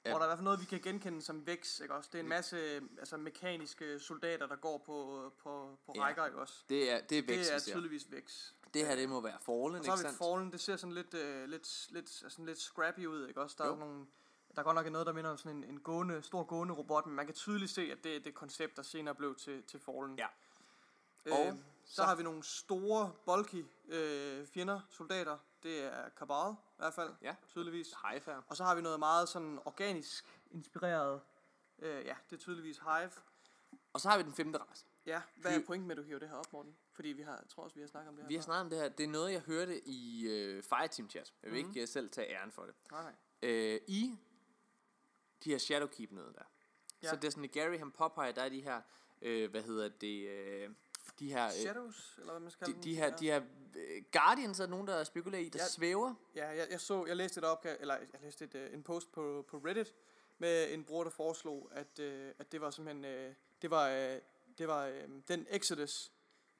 Ja. 0.06 0.10
hvor 0.12 0.20
der 0.20 0.26
er 0.26 0.28
i 0.28 0.30
hvert 0.30 0.38
fald 0.38 0.44
noget, 0.44 0.60
vi 0.60 0.66
kan 0.66 0.80
genkende 0.82 1.22
som 1.22 1.48
vækst, 1.48 1.82
ikke 1.82 1.94
også? 1.94 2.10
Det 2.14 2.20
er 2.20 2.24
en 2.24 2.30
masse 2.30 2.58
altså, 3.00 3.18
mekaniske 3.18 4.00
soldater, 4.00 4.48
der 4.48 4.56
går 4.56 4.78
på, 4.78 5.32
på, 5.44 5.78
på 5.86 5.94
Ja. 5.96 6.02
rækker, 6.04 6.26
ikke 6.26 6.38
også? 6.40 6.64
det 6.70 6.92
er, 6.92 7.02
det 7.02 7.18
er 7.18 7.24
vækst, 7.28 7.50
Det 7.52 7.56
er 7.56 7.60
tydeligvis 7.74 8.12
vækst. 8.12 8.56
Det 8.74 8.88
her, 8.88 8.96
det 8.96 9.10
må 9.10 9.22
være 9.22 9.38
Fallen, 9.40 9.64
Og 9.64 9.72
så 9.72 9.78
ikke 9.78 9.90
har 9.90 9.96
vi 9.98 10.02
sandt? 10.02 10.18
Fallen, 10.18 10.52
det 10.52 10.60
ser 10.62 10.76
sådan 10.76 10.94
lidt, 10.94 11.14
øh, 11.14 11.50
lidt, 11.50 11.88
lidt, 11.92 12.22
altså 12.24 12.42
lidt 12.44 12.60
scrappy 12.60 13.06
ud, 13.06 13.28
ikke 13.28 13.42
også? 13.42 13.56
Der 13.60 13.68
Jo. 13.68 13.74
er 13.74 13.78
nogle, 13.78 14.06
der 14.56 14.60
er 14.60 14.64
godt 14.64 14.76
nok 14.76 14.92
noget, 14.92 15.08
der 15.08 15.14
minder 15.14 15.32
om 15.32 15.38
sådan 15.38 15.58
en, 15.58 15.64
en 15.64 15.80
gående, 15.80 16.22
stor 16.24 16.44
gående 16.44 16.74
robot, 16.74 17.06
men 17.06 17.16
man 17.16 17.26
kan 17.26 17.36
tydeligt 17.36 17.72
se, 17.72 17.82
at 17.92 18.04
det 18.04 18.16
er 18.16 18.20
det 18.20 18.34
koncept, 18.34 18.76
der 18.78 18.84
senere 18.84 19.16
blev 19.16 19.36
til, 19.36 19.64
til 19.64 19.80
Fallen. 19.80 20.18
Ja. 20.18 20.28
Øh, 21.26 21.34
Og 21.34 21.58
så, 21.86 21.96
så- 21.96 22.04
har 22.04 22.16
vi 22.16 22.24
nogle 22.24 22.44
store, 22.44 23.12
bulky 23.26 23.66
øh, 23.88 24.48
fjender, 24.48 24.80
soldater. 24.90 25.38
Det 25.64 25.84
er 25.84 26.10
Kabal 26.10 26.52
i 26.52 26.56
hvert 26.78 26.94
fald, 26.94 27.14
Ja. 27.22 27.36
tydeligvis. 27.48 27.94
Haifa. 27.94 28.36
Og 28.48 28.58
så 28.58 28.64
har 28.64 28.76
vi 28.76 28.82
noget 28.82 29.00
meget 29.00 29.30
sådan 29.30 29.60
organisk 29.66 30.42
inspireret. 30.52 31.22
Øh, 31.80 32.06
ja, 32.06 32.16
det 32.30 32.36
er 32.36 32.40
tydeligvis 32.40 32.78
Hive. 32.78 33.12
Og 33.94 34.02
så 34.02 34.10
har 34.10 34.18
vi 34.18 34.24
den 34.24 34.34
femte 34.34 34.60
race. 34.60 34.86
Ja, 35.06 35.22
hvad 35.36 35.60
er 35.60 35.66
pointen 35.66 35.88
med, 35.88 35.96
at 35.96 35.98
du 35.98 36.04
hiver 36.04 36.20
det 36.20 36.30
her 36.30 36.36
op, 36.36 36.54
Morten? 36.54 36.76
Fordi 36.92 37.10
vi 37.10 37.22
har, 37.22 37.32
jeg 37.32 37.50
tror 37.50 37.64
også, 37.64 37.76
vi 37.76 37.82
har 37.82 37.88
snakket 37.88 38.10
om 38.10 38.16
det 38.16 38.24
her. 38.24 38.28
Vi 38.28 38.36
har 38.36 38.42
snakket 38.42 38.62
om 38.62 38.70
det 38.70 38.80
her. 38.80 38.90
Det 38.90 39.04
er 39.04 39.08
noget, 39.08 39.32
jeg 39.32 39.42
hørte 39.42 39.88
i 39.88 40.28
øh, 40.28 40.64
Fireteam 40.64 41.10
chat. 41.10 41.34
Jeg 41.44 41.52
vil 41.52 41.60
Mhm. 41.62 41.70
ikke 41.70 41.82
øh, 41.82 41.88
selv 41.88 42.10
tage 42.10 42.28
æren 42.30 42.52
for 42.52 42.64
det. 42.64 42.76
Nej. 42.92 43.14
Øh, 43.42 43.80
I 43.88 44.18
de 45.44 45.50
her 45.52 45.58
Shadowkeep 45.58 46.12
noget 46.12 46.36
der. 46.36 46.44
Ja. 47.04 47.10
Så 47.10 47.16
det 47.16 47.24
er 47.24 47.30
sådan, 47.30 47.44
at 47.44 47.52
Gary 47.52 47.78
han 47.78 47.92
påpeger, 47.92 48.32
der 48.32 48.42
er 48.42 48.50
de 48.50 48.62
her, 48.62 48.82
øh, 49.22 49.52
hvad 49.52 49.62
hedder 49.64 49.90
det, 49.90 50.28
øh, 50.30 50.70
de 51.20 51.34
her, 51.34 51.46
øh, 51.46 51.52
Shadows, 51.52 52.16
eller 52.20 52.32
hvad 52.34 52.40
man 52.42 52.52
skal 52.52 52.68
de, 52.68 52.84
de 52.84 52.96
her, 52.96 53.16
de 53.18 53.26
her 53.26 53.42
øh, 53.76 54.04
Guardians 54.12 54.60
er 54.60 54.68
nogen, 54.68 54.88
der 54.88 55.04
spekulerer 55.04 55.42
i, 55.42 55.50
der 55.50 55.60
Ja. 55.60 55.68
svæver. 55.68 56.14
Ja, 56.36 56.48
jeg, 56.48 56.68
jeg 56.72 56.82
så, 56.82 57.06
jeg 57.06 57.16
læste 57.18 57.38
et 57.38 57.44
opkald, 57.44 57.78
eller 57.80 57.96
jeg 57.96 58.22
læste 58.22 58.46
et, 58.46 58.56
uh, 58.56 58.74
en 58.74 58.84
post 58.84 59.12
på, 59.12 59.46
på 59.48 59.58
Reddit 59.58 59.94
med 60.38 60.74
en 60.74 60.84
bruger, 60.84 61.04
der 61.04 61.12
foreslog, 61.12 61.70
at, 61.72 62.00
uh, 62.00 62.06
at 62.40 62.52
det 62.52 62.62
var 62.62 62.70
simpelthen, 62.72 63.28
uh, 63.30 63.34
det 63.62 63.70
var, 63.70 64.12
uh, 64.14 64.18
det 64.58 64.68
var 64.68 64.86
øh, 64.86 65.10
den 65.28 65.48
Exodus, 65.50 66.12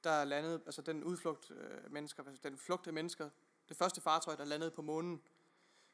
der 0.04 0.24
landede, 0.24 0.62
altså 0.66 0.82
den 0.82 1.04
udflugt 1.04 1.52
øh, 1.52 1.92
mennesker, 1.92 2.24
altså 2.24 2.50
den 2.50 2.58
flugt 2.58 2.88
af 2.88 2.94
mennesker, 2.94 3.30
det 3.70 3.78
første 3.78 4.02
fartøj, 4.02 4.36
der 4.36 4.46
landede 4.46 4.72
på 4.72 4.82
månen, 4.82 5.22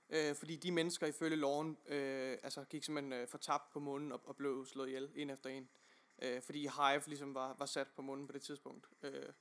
øh, 0.10 0.36
fordi 0.36 0.56
de 0.56 0.72
mennesker 0.72 1.08
ifølge 1.08 1.36
loven, 1.36 1.78
øh, 1.86 2.38
altså 2.43 2.64
gik 2.64 2.84
simpelthen 2.84 3.14
øh, 3.14 3.28
fortabt 3.28 3.72
på 3.72 3.80
månen 3.80 4.12
og, 4.12 4.22
og 4.26 4.36
blev 4.36 4.66
slået 4.66 4.88
ihjel, 4.88 5.12
en 5.16 5.30
efter 5.30 5.50
en. 5.50 5.70
øh, 6.22 6.41
fordi 6.41 6.60
Hive 6.60 7.02
ligesom 7.08 7.36
var, 7.36 7.56
var 7.60 7.66
sat 7.66 7.88
på 7.88 8.02
månen 8.02 8.28
på 8.28 8.34
det 8.34 8.41
tidspunkt. 8.41 8.89
Øh, 9.02 9.34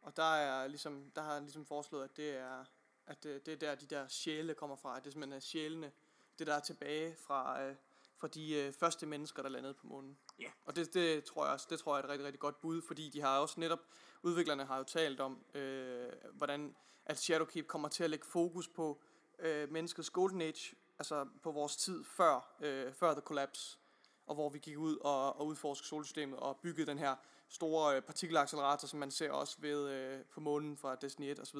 og 0.00 0.16
der 0.16 0.34
er 0.34 0.66
ligesom, 0.68 1.10
der 1.10 1.22
har 1.22 1.34
han 1.34 1.42
ligesom 1.42 1.66
foreslået, 1.66 2.04
at 2.04 2.16
det 2.16 2.30
er, 2.30 2.64
at 3.06 3.22
det, 3.22 3.46
det 3.46 3.52
er 3.52 3.56
der, 3.56 3.74
de 3.74 3.86
der 3.86 4.08
sjæle 4.08 4.54
kommer 4.54 4.76
fra. 4.76 4.96
At 4.96 5.04
det 5.04 5.12
simpelthen 5.12 5.36
er 5.36 5.40
sjælene, 5.40 5.92
det 6.38 6.46
der 6.46 6.54
er 6.54 6.60
tilbage 6.60 7.16
fra, 7.16 7.62
øh, 7.62 7.76
fra 8.22 8.28
de 8.28 8.54
øh, 8.54 8.72
første 8.72 9.06
mennesker, 9.06 9.42
der 9.42 9.48
landede 9.48 9.74
på 9.74 9.86
månen. 9.86 10.18
Ja. 10.40 10.50
Og 10.64 10.76
det, 10.76 10.94
det, 10.94 11.24
tror 11.24 11.44
jeg 11.44 11.52
også, 11.52 11.66
det 11.70 11.78
tror 11.78 11.96
jeg 11.96 12.00
er 12.00 12.04
et 12.04 12.10
rigtig, 12.10 12.26
rigtig 12.26 12.40
godt 12.40 12.60
bud, 12.60 12.82
fordi 12.82 13.08
de 13.08 13.20
har 13.20 13.38
også 13.38 13.60
netop, 13.60 13.78
udviklerne 14.22 14.64
har 14.64 14.78
jo 14.78 14.84
talt 14.84 15.20
om, 15.20 15.44
øh, 15.54 16.12
hvordan 16.32 16.76
at 17.06 17.18
Shadowkeep 17.18 17.66
kommer 17.66 17.88
til 17.88 18.04
at 18.04 18.10
lægge 18.10 18.26
fokus 18.26 18.68
på 18.68 19.00
øh, 19.38 19.72
menneskets 19.72 20.10
golden 20.10 20.42
age, 20.42 20.76
altså 20.98 21.26
på 21.42 21.52
vores 21.52 21.76
tid 21.76 22.04
før, 22.04 22.56
øh, 22.60 22.92
før 22.92 23.12
The 23.12 23.20
Collapse, 23.20 23.78
og 24.26 24.34
hvor 24.34 24.48
vi 24.48 24.58
gik 24.58 24.78
ud 24.78 24.96
og, 24.96 25.36
og 25.36 25.46
udforskede 25.46 25.88
solsystemet 25.88 26.38
og 26.38 26.56
byggede 26.56 26.86
den 26.86 26.98
her 26.98 27.16
store 27.48 27.96
øh, 27.96 28.02
partikelaccelerator, 28.02 28.88
som 28.88 28.98
man 28.98 29.10
ser 29.10 29.30
også 29.30 29.56
ved 29.60 29.90
øh, 29.90 30.24
på 30.24 30.40
månen 30.40 30.76
fra 30.76 30.94
Destiny 30.94 31.26
1 31.26 31.40
osv. 31.40 31.58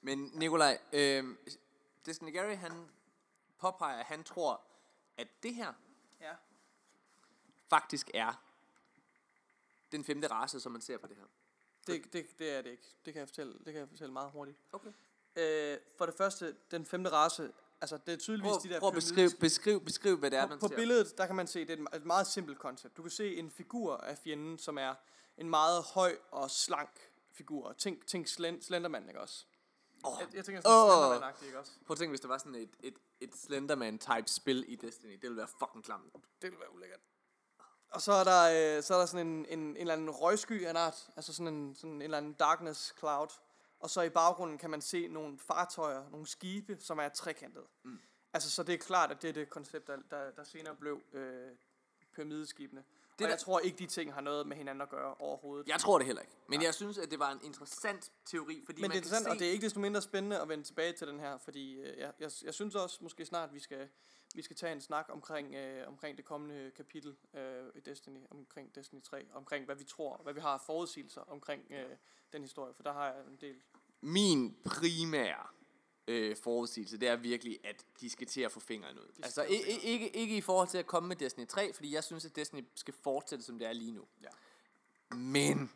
Men 0.00 0.30
Nikolaj, 0.34 0.78
øh, 0.92 1.24
Destiny 2.06 2.32
Gary, 2.32 2.56
han 2.56 2.88
påpeger, 3.58 3.98
at 3.98 4.06
han 4.06 4.24
tror, 4.24 4.65
at 5.16 5.28
det 5.42 5.54
her, 5.54 5.72
Ja. 6.20 6.32
faktisk 7.68 8.10
er 8.14 8.42
den 9.92 10.04
femte 10.04 10.28
race, 10.28 10.60
som 10.60 10.72
man 10.72 10.80
ser 10.80 10.98
på 10.98 11.06
det 11.06 11.16
her. 11.16 11.24
Det, 11.86 12.12
det, 12.12 12.38
det 12.38 12.50
er 12.50 12.62
det 12.62 12.70
ikke. 12.70 12.82
Det 13.04 13.12
kan 13.12 13.20
jeg 13.20 13.28
fortælle, 13.28 13.52
det 13.52 13.64
kan 13.64 13.74
jeg 13.74 13.88
fortælle 13.88 14.12
meget 14.12 14.30
hurtigt. 14.30 14.58
Okay. 14.72 14.92
Øh, 15.36 15.78
for 15.98 16.06
det 16.06 16.14
første, 16.14 16.56
den 16.70 16.86
femte 16.86 17.10
race, 17.10 17.52
altså 17.80 17.98
det 18.06 18.14
er 18.14 18.18
tydeligvis 18.18 18.50
Prøv, 18.50 18.60
de 18.62 18.68
der 18.68 18.80
prøv 18.80 18.88
at 18.88 18.94
beskrive, 18.94 19.28
pyramide- 19.28 19.40
beskrive, 19.40 19.80
beskrive, 19.80 20.16
hvad 20.16 20.30
det 20.30 20.38
er, 20.38 20.46
på, 20.46 20.48
man 20.50 20.58
på 20.58 20.68
ser. 20.68 20.76
billedet, 20.76 21.18
der 21.18 21.26
kan 21.26 21.36
man 21.36 21.46
se, 21.46 21.60
det 21.66 21.70
er 21.80 21.86
et, 21.92 21.96
et 21.96 22.04
meget 22.06 22.26
simpelt 22.26 22.58
koncept. 22.58 22.96
Du 22.96 23.02
kan 23.02 23.10
se 23.10 23.36
en 23.36 23.50
figur 23.50 23.96
af 23.96 24.18
fjenden, 24.18 24.58
som 24.58 24.78
er 24.78 24.94
en 25.38 25.50
meget 25.50 25.82
høj 25.84 26.16
og 26.30 26.50
slank 26.50 27.10
figur. 27.32 27.72
Tænk, 27.72 28.06
tænk 28.06 28.26
Slen- 28.28 28.62
Slenderman, 28.62 29.08
ikke 29.08 29.20
også? 29.20 29.46
Åh, 30.06 30.20
Jeg, 30.20 30.34
jeg 30.34 30.44
tænker 30.44 30.60
sådan 30.60 31.22
oh. 31.22 31.46
Ikke 31.46 31.58
også? 31.58 31.72
Prøv 31.86 31.94
at 31.94 31.98
tænke, 31.98 32.10
hvis 32.10 32.20
der 32.20 32.28
var 32.28 32.38
sådan 32.38 32.54
et, 32.54 32.70
et, 32.80 32.94
et 33.20 33.36
Slenderman-type 33.36 34.26
spil 34.26 34.64
i 34.68 34.76
Destiny. 34.76 35.12
Det 35.12 35.22
ville 35.22 35.36
være 35.36 35.48
fucking 35.58 35.84
klamt. 35.84 36.12
Det 36.14 36.22
ville 36.42 36.60
være 36.60 36.74
ulækkert. 36.74 37.00
Og 37.90 38.02
så 38.02 38.12
er 38.12 38.24
der, 38.24 38.76
øh, 38.76 38.82
så 38.82 38.94
er 38.94 38.98
der 38.98 39.06
sådan 39.06 39.26
en, 39.26 39.46
en, 39.48 39.58
en 39.58 39.76
eller 39.76 39.92
anden 39.92 40.10
røgsky 40.10 40.64
af 40.66 40.70
en 40.70 40.76
art, 40.76 41.10
altså 41.16 41.32
sådan 41.32 41.54
en, 41.54 41.74
sådan 41.74 41.94
en 41.94 42.02
eller 42.02 42.18
anden 42.18 42.32
darkness 42.32 42.94
cloud. 42.98 43.28
Og 43.80 43.90
så 43.90 44.02
i 44.02 44.08
baggrunden 44.08 44.58
kan 44.58 44.70
man 44.70 44.80
se 44.80 45.08
nogle 45.08 45.38
fartøjer, 45.38 46.10
nogle 46.10 46.26
skibe, 46.26 46.76
som 46.80 46.98
er 46.98 47.08
trekantede. 47.08 47.66
Mm. 47.82 47.98
Altså, 48.32 48.50
så 48.50 48.62
det 48.62 48.72
er 48.72 48.78
klart, 48.78 49.10
at 49.10 49.22
det 49.22 49.28
er 49.28 49.32
det 49.32 49.50
koncept, 49.50 49.86
der, 49.86 49.96
der, 50.10 50.30
der 50.30 50.44
senere 50.44 50.76
blev 50.76 51.02
øh, 51.12 51.50
pyramideskibene. 52.14 52.84
Det 53.18 53.24
og 53.24 53.28
der- 53.28 53.34
jeg 53.34 53.38
tror 53.38 53.58
ikke, 53.60 53.78
de 53.78 53.86
ting 53.86 54.14
har 54.14 54.20
noget 54.20 54.46
med 54.46 54.56
hinanden 54.56 54.82
at 54.82 54.88
gøre 54.88 55.14
overhovedet. 55.14 55.68
Jeg 55.68 55.78
tror 55.80 55.98
det 55.98 56.06
heller 56.06 56.22
ikke. 56.22 56.36
Men 56.48 56.62
jeg 56.62 56.74
synes, 56.74 56.98
at 56.98 57.10
det 57.10 57.18
var 57.18 57.32
en 57.32 57.40
interessant 57.42 58.12
teori, 58.24 58.62
fordi 58.66 58.80
Men 58.80 58.82
man 58.82 58.90
det 58.90 58.96
er 58.96 58.98
interessant, 58.98 59.24
se... 59.24 59.30
og 59.30 59.38
det 59.38 59.46
er 59.48 59.52
ikke 59.52 59.64
desto 59.64 59.80
mindre 59.80 60.02
spændende 60.02 60.40
at 60.40 60.48
vende 60.48 60.64
tilbage 60.64 60.92
til 60.92 61.06
den 61.06 61.20
her, 61.20 61.38
fordi 61.38 61.74
øh, 61.74 61.98
jeg, 61.98 62.12
jeg, 62.20 62.30
jeg 62.44 62.54
synes 62.54 62.74
også 62.74 62.98
måske 63.00 63.24
snart, 63.26 63.54
vi 63.54 63.60
skal, 63.60 63.88
vi 64.34 64.42
skal 64.42 64.56
tage 64.56 64.72
en 64.72 64.80
snak 64.80 65.06
omkring, 65.08 65.54
øh, 65.54 65.88
omkring 65.88 66.16
det 66.16 66.24
kommende 66.24 66.70
kapitel 66.76 67.16
øh, 67.34 67.64
i 67.74 67.80
Destiny, 67.80 68.20
omkring 68.30 68.74
Destiny 68.74 69.02
3, 69.02 69.26
omkring 69.34 69.64
hvad 69.64 69.76
vi 69.76 69.84
tror, 69.84 70.20
hvad 70.22 70.34
vi 70.34 70.40
har 70.40 70.62
forudsigelser 70.66 71.20
omkring 71.20 71.62
øh, 71.70 71.96
den 72.32 72.42
historie, 72.42 72.74
for 72.74 72.82
der 72.82 72.92
har 72.92 73.06
jeg 73.06 73.22
en 73.30 73.36
del. 73.40 73.56
Min 74.00 74.56
primære 74.64 75.46
øh, 76.08 76.36
forudsigelse, 76.42 76.96
det 76.98 77.08
er 77.08 77.16
virkelig, 77.16 77.58
at 77.64 77.84
de 78.00 78.10
skal 78.10 78.26
til 78.26 78.40
at 78.40 78.52
få 78.52 78.60
fingeren 78.60 78.98
ud. 78.98 79.06
Altså 79.22 79.42
i, 79.42 79.54
ikke, 79.82 80.16
ikke 80.16 80.36
i 80.36 80.40
forhold 80.40 80.68
til 80.68 80.78
at 80.78 80.86
komme 80.86 81.08
med 81.08 81.16
Destiny 81.16 81.46
3, 81.46 81.72
fordi 81.72 81.94
jeg 81.94 82.04
synes, 82.04 82.24
at 82.24 82.36
Destiny 82.36 82.64
skal 82.74 82.94
fortsætte, 83.02 83.44
som 83.44 83.58
det 83.58 83.68
er 83.68 83.72
lige 83.72 83.92
nu. 83.92 84.02
Ja. 84.22 84.28
Men 85.16 85.72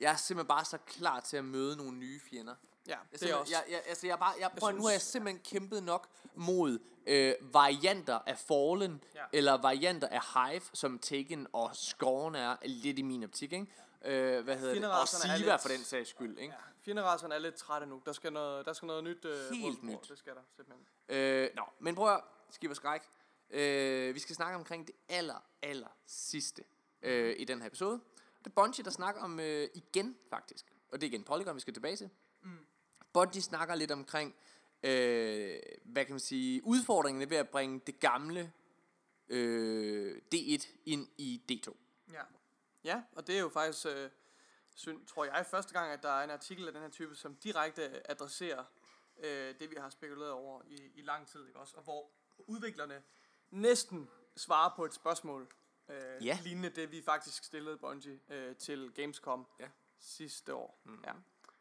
jeg 0.00 0.12
er 0.12 0.16
simpelthen 0.16 0.48
bare 0.48 0.64
så 0.64 0.78
klar 0.78 1.20
til 1.20 1.36
at 1.36 1.44
møde 1.44 1.76
nogle 1.76 1.96
nye 1.98 2.20
fjender. 2.20 2.54
Ja, 2.86 2.90
Jeg, 2.90 2.98
det 3.12 3.14
er 3.14 3.18
simpelthen- 3.18 3.40
også. 3.40 3.52
jeg, 3.52 3.64
jeg, 3.70 3.82
altså 3.86 4.06
jeg, 4.06 4.12
er 4.12 4.16
bare, 4.18 4.34
jeg, 4.40 4.50
prøv, 4.58 4.70
nu 4.70 4.76
synes- 4.76 4.86
har 4.86 4.92
jeg 4.92 5.00
simpelthen 5.00 5.42
kæmpet 5.44 5.82
nok 5.82 6.08
mod 6.34 6.78
øh, 7.06 7.34
varianter 7.40 8.18
af 8.26 8.38
Fallen, 8.38 9.04
Ja. 9.14 9.20
eller 9.32 9.52
varianter 9.62 10.08
af 10.08 10.20
Hive, 10.50 10.62
som 10.72 10.98
Taken 10.98 11.46
og 11.52 11.76
Scorn 11.76 12.34
er 12.34 12.56
lidt 12.64 12.98
i 12.98 13.02
min 13.02 13.24
optik, 13.24 13.52
ikke? 13.52 13.66
Øh, 14.04 14.44
hvad 14.44 14.58
hedder 14.58 14.74
det? 14.74 14.84
Og 14.84 15.00
er 15.00 15.36
Siva 15.38 15.56
for 15.56 15.68
den 15.68 15.84
sags 15.84 16.10
skyld, 16.10 16.38
ikke? 16.38 16.54
Ja, 16.54 16.60
fjenderacerne 16.86 17.34
er 17.34 17.38
lidt 17.38 17.54
trætte 17.54 17.86
nu. 17.86 18.02
Der 18.06 18.12
skal 18.12 18.32
noget, 18.32 18.66
der 18.66 18.72
skal 18.72 18.86
noget 18.86 19.04
nyt. 19.04 19.24
Øh, 19.24 19.50
Helt 19.50 19.82
nyt. 19.82 20.08
Det 20.08 20.18
skal 20.18 20.34
der 20.34 20.42
simpelthen. 20.56 20.86
Øh, 21.08 21.50
nå, 21.54 21.62
men 21.78 21.94
prøv 21.94 22.14
at 22.14 22.20
skib 22.50 22.70
og 22.70 22.76
skræk. 22.76 23.02
Øh, 23.50 24.14
vi 24.14 24.18
skal 24.18 24.36
snakke 24.36 24.56
omkring 24.56 24.86
det 24.86 24.94
aller, 25.08 25.44
aller 25.62 25.88
sidste 26.06 26.64
øh, 27.02 27.34
i 27.38 27.44
den 27.44 27.60
her 27.60 27.66
episode. 27.66 28.00
Det 28.38 28.46
er 28.46 28.50
Bungie, 28.50 28.84
der 28.84 28.90
snakker 28.90 29.22
om 29.22 29.40
øh, 29.40 29.68
igen, 29.74 30.16
faktisk. 30.30 30.72
Og 30.88 31.00
det 31.00 31.06
er 31.06 31.10
igen 31.10 31.24
Polygon, 31.24 31.54
vi 31.54 31.60
skal 31.60 31.74
tilbage 31.74 31.96
til. 31.96 32.10
Mm. 32.42 32.66
Bungie 33.12 33.42
snakker 33.42 33.74
lidt 33.74 33.90
omkring, 33.90 34.34
øh, 34.82 35.58
hvad 35.84 36.04
kan 36.04 36.12
man 36.12 36.20
sige, 36.20 36.64
udfordringerne 36.64 37.30
ved 37.30 37.36
at 37.36 37.48
bringe 37.48 37.80
det 37.86 38.00
gamle 38.00 38.52
øh, 39.28 40.20
D1 40.34 40.68
ind 40.84 41.08
i 41.18 41.42
D2. 41.52 41.74
Ja. 42.12 42.22
Ja, 42.84 43.02
og 43.12 43.26
det 43.26 43.36
er 43.36 43.40
jo 43.40 43.48
faktisk, 43.48 43.86
øh, 43.86 44.10
syn, 44.76 45.06
tror 45.06 45.24
jeg, 45.24 45.46
første 45.50 45.72
gang, 45.72 45.92
at 45.92 46.02
der 46.02 46.08
er 46.10 46.24
en 46.24 46.30
artikel 46.30 46.66
af 46.66 46.72
den 46.72 46.82
her 46.82 46.88
type, 46.88 47.14
som 47.16 47.36
direkte 47.36 48.10
adresserer 48.10 48.64
øh, 49.18 49.54
det, 49.60 49.70
vi 49.70 49.76
har 49.78 49.90
spekuleret 49.90 50.30
over 50.32 50.62
i, 50.66 50.90
i 50.94 51.02
lang 51.02 51.28
tid, 51.28 51.46
ikke 51.46 51.58
også? 51.58 51.76
Og 51.76 51.82
hvor 51.82 52.10
udviklerne 52.38 53.02
næsten 53.50 54.08
svarer 54.36 54.76
på 54.76 54.84
et 54.84 54.94
spørgsmål, 54.94 55.48
øh, 55.88 56.26
Ja. 56.26 56.38
lignende 56.42 56.70
det, 56.70 56.90
vi 56.92 57.02
faktisk 57.02 57.44
stillede 57.44 57.76
Bungie 57.76 58.20
øh, 58.28 58.56
til 58.56 58.92
Gamescom 58.94 59.46
Ja. 59.60 59.68
sidste 59.98 60.54
år. 60.54 60.80
Mm. 60.84 61.02
Ja. 61.06 61.12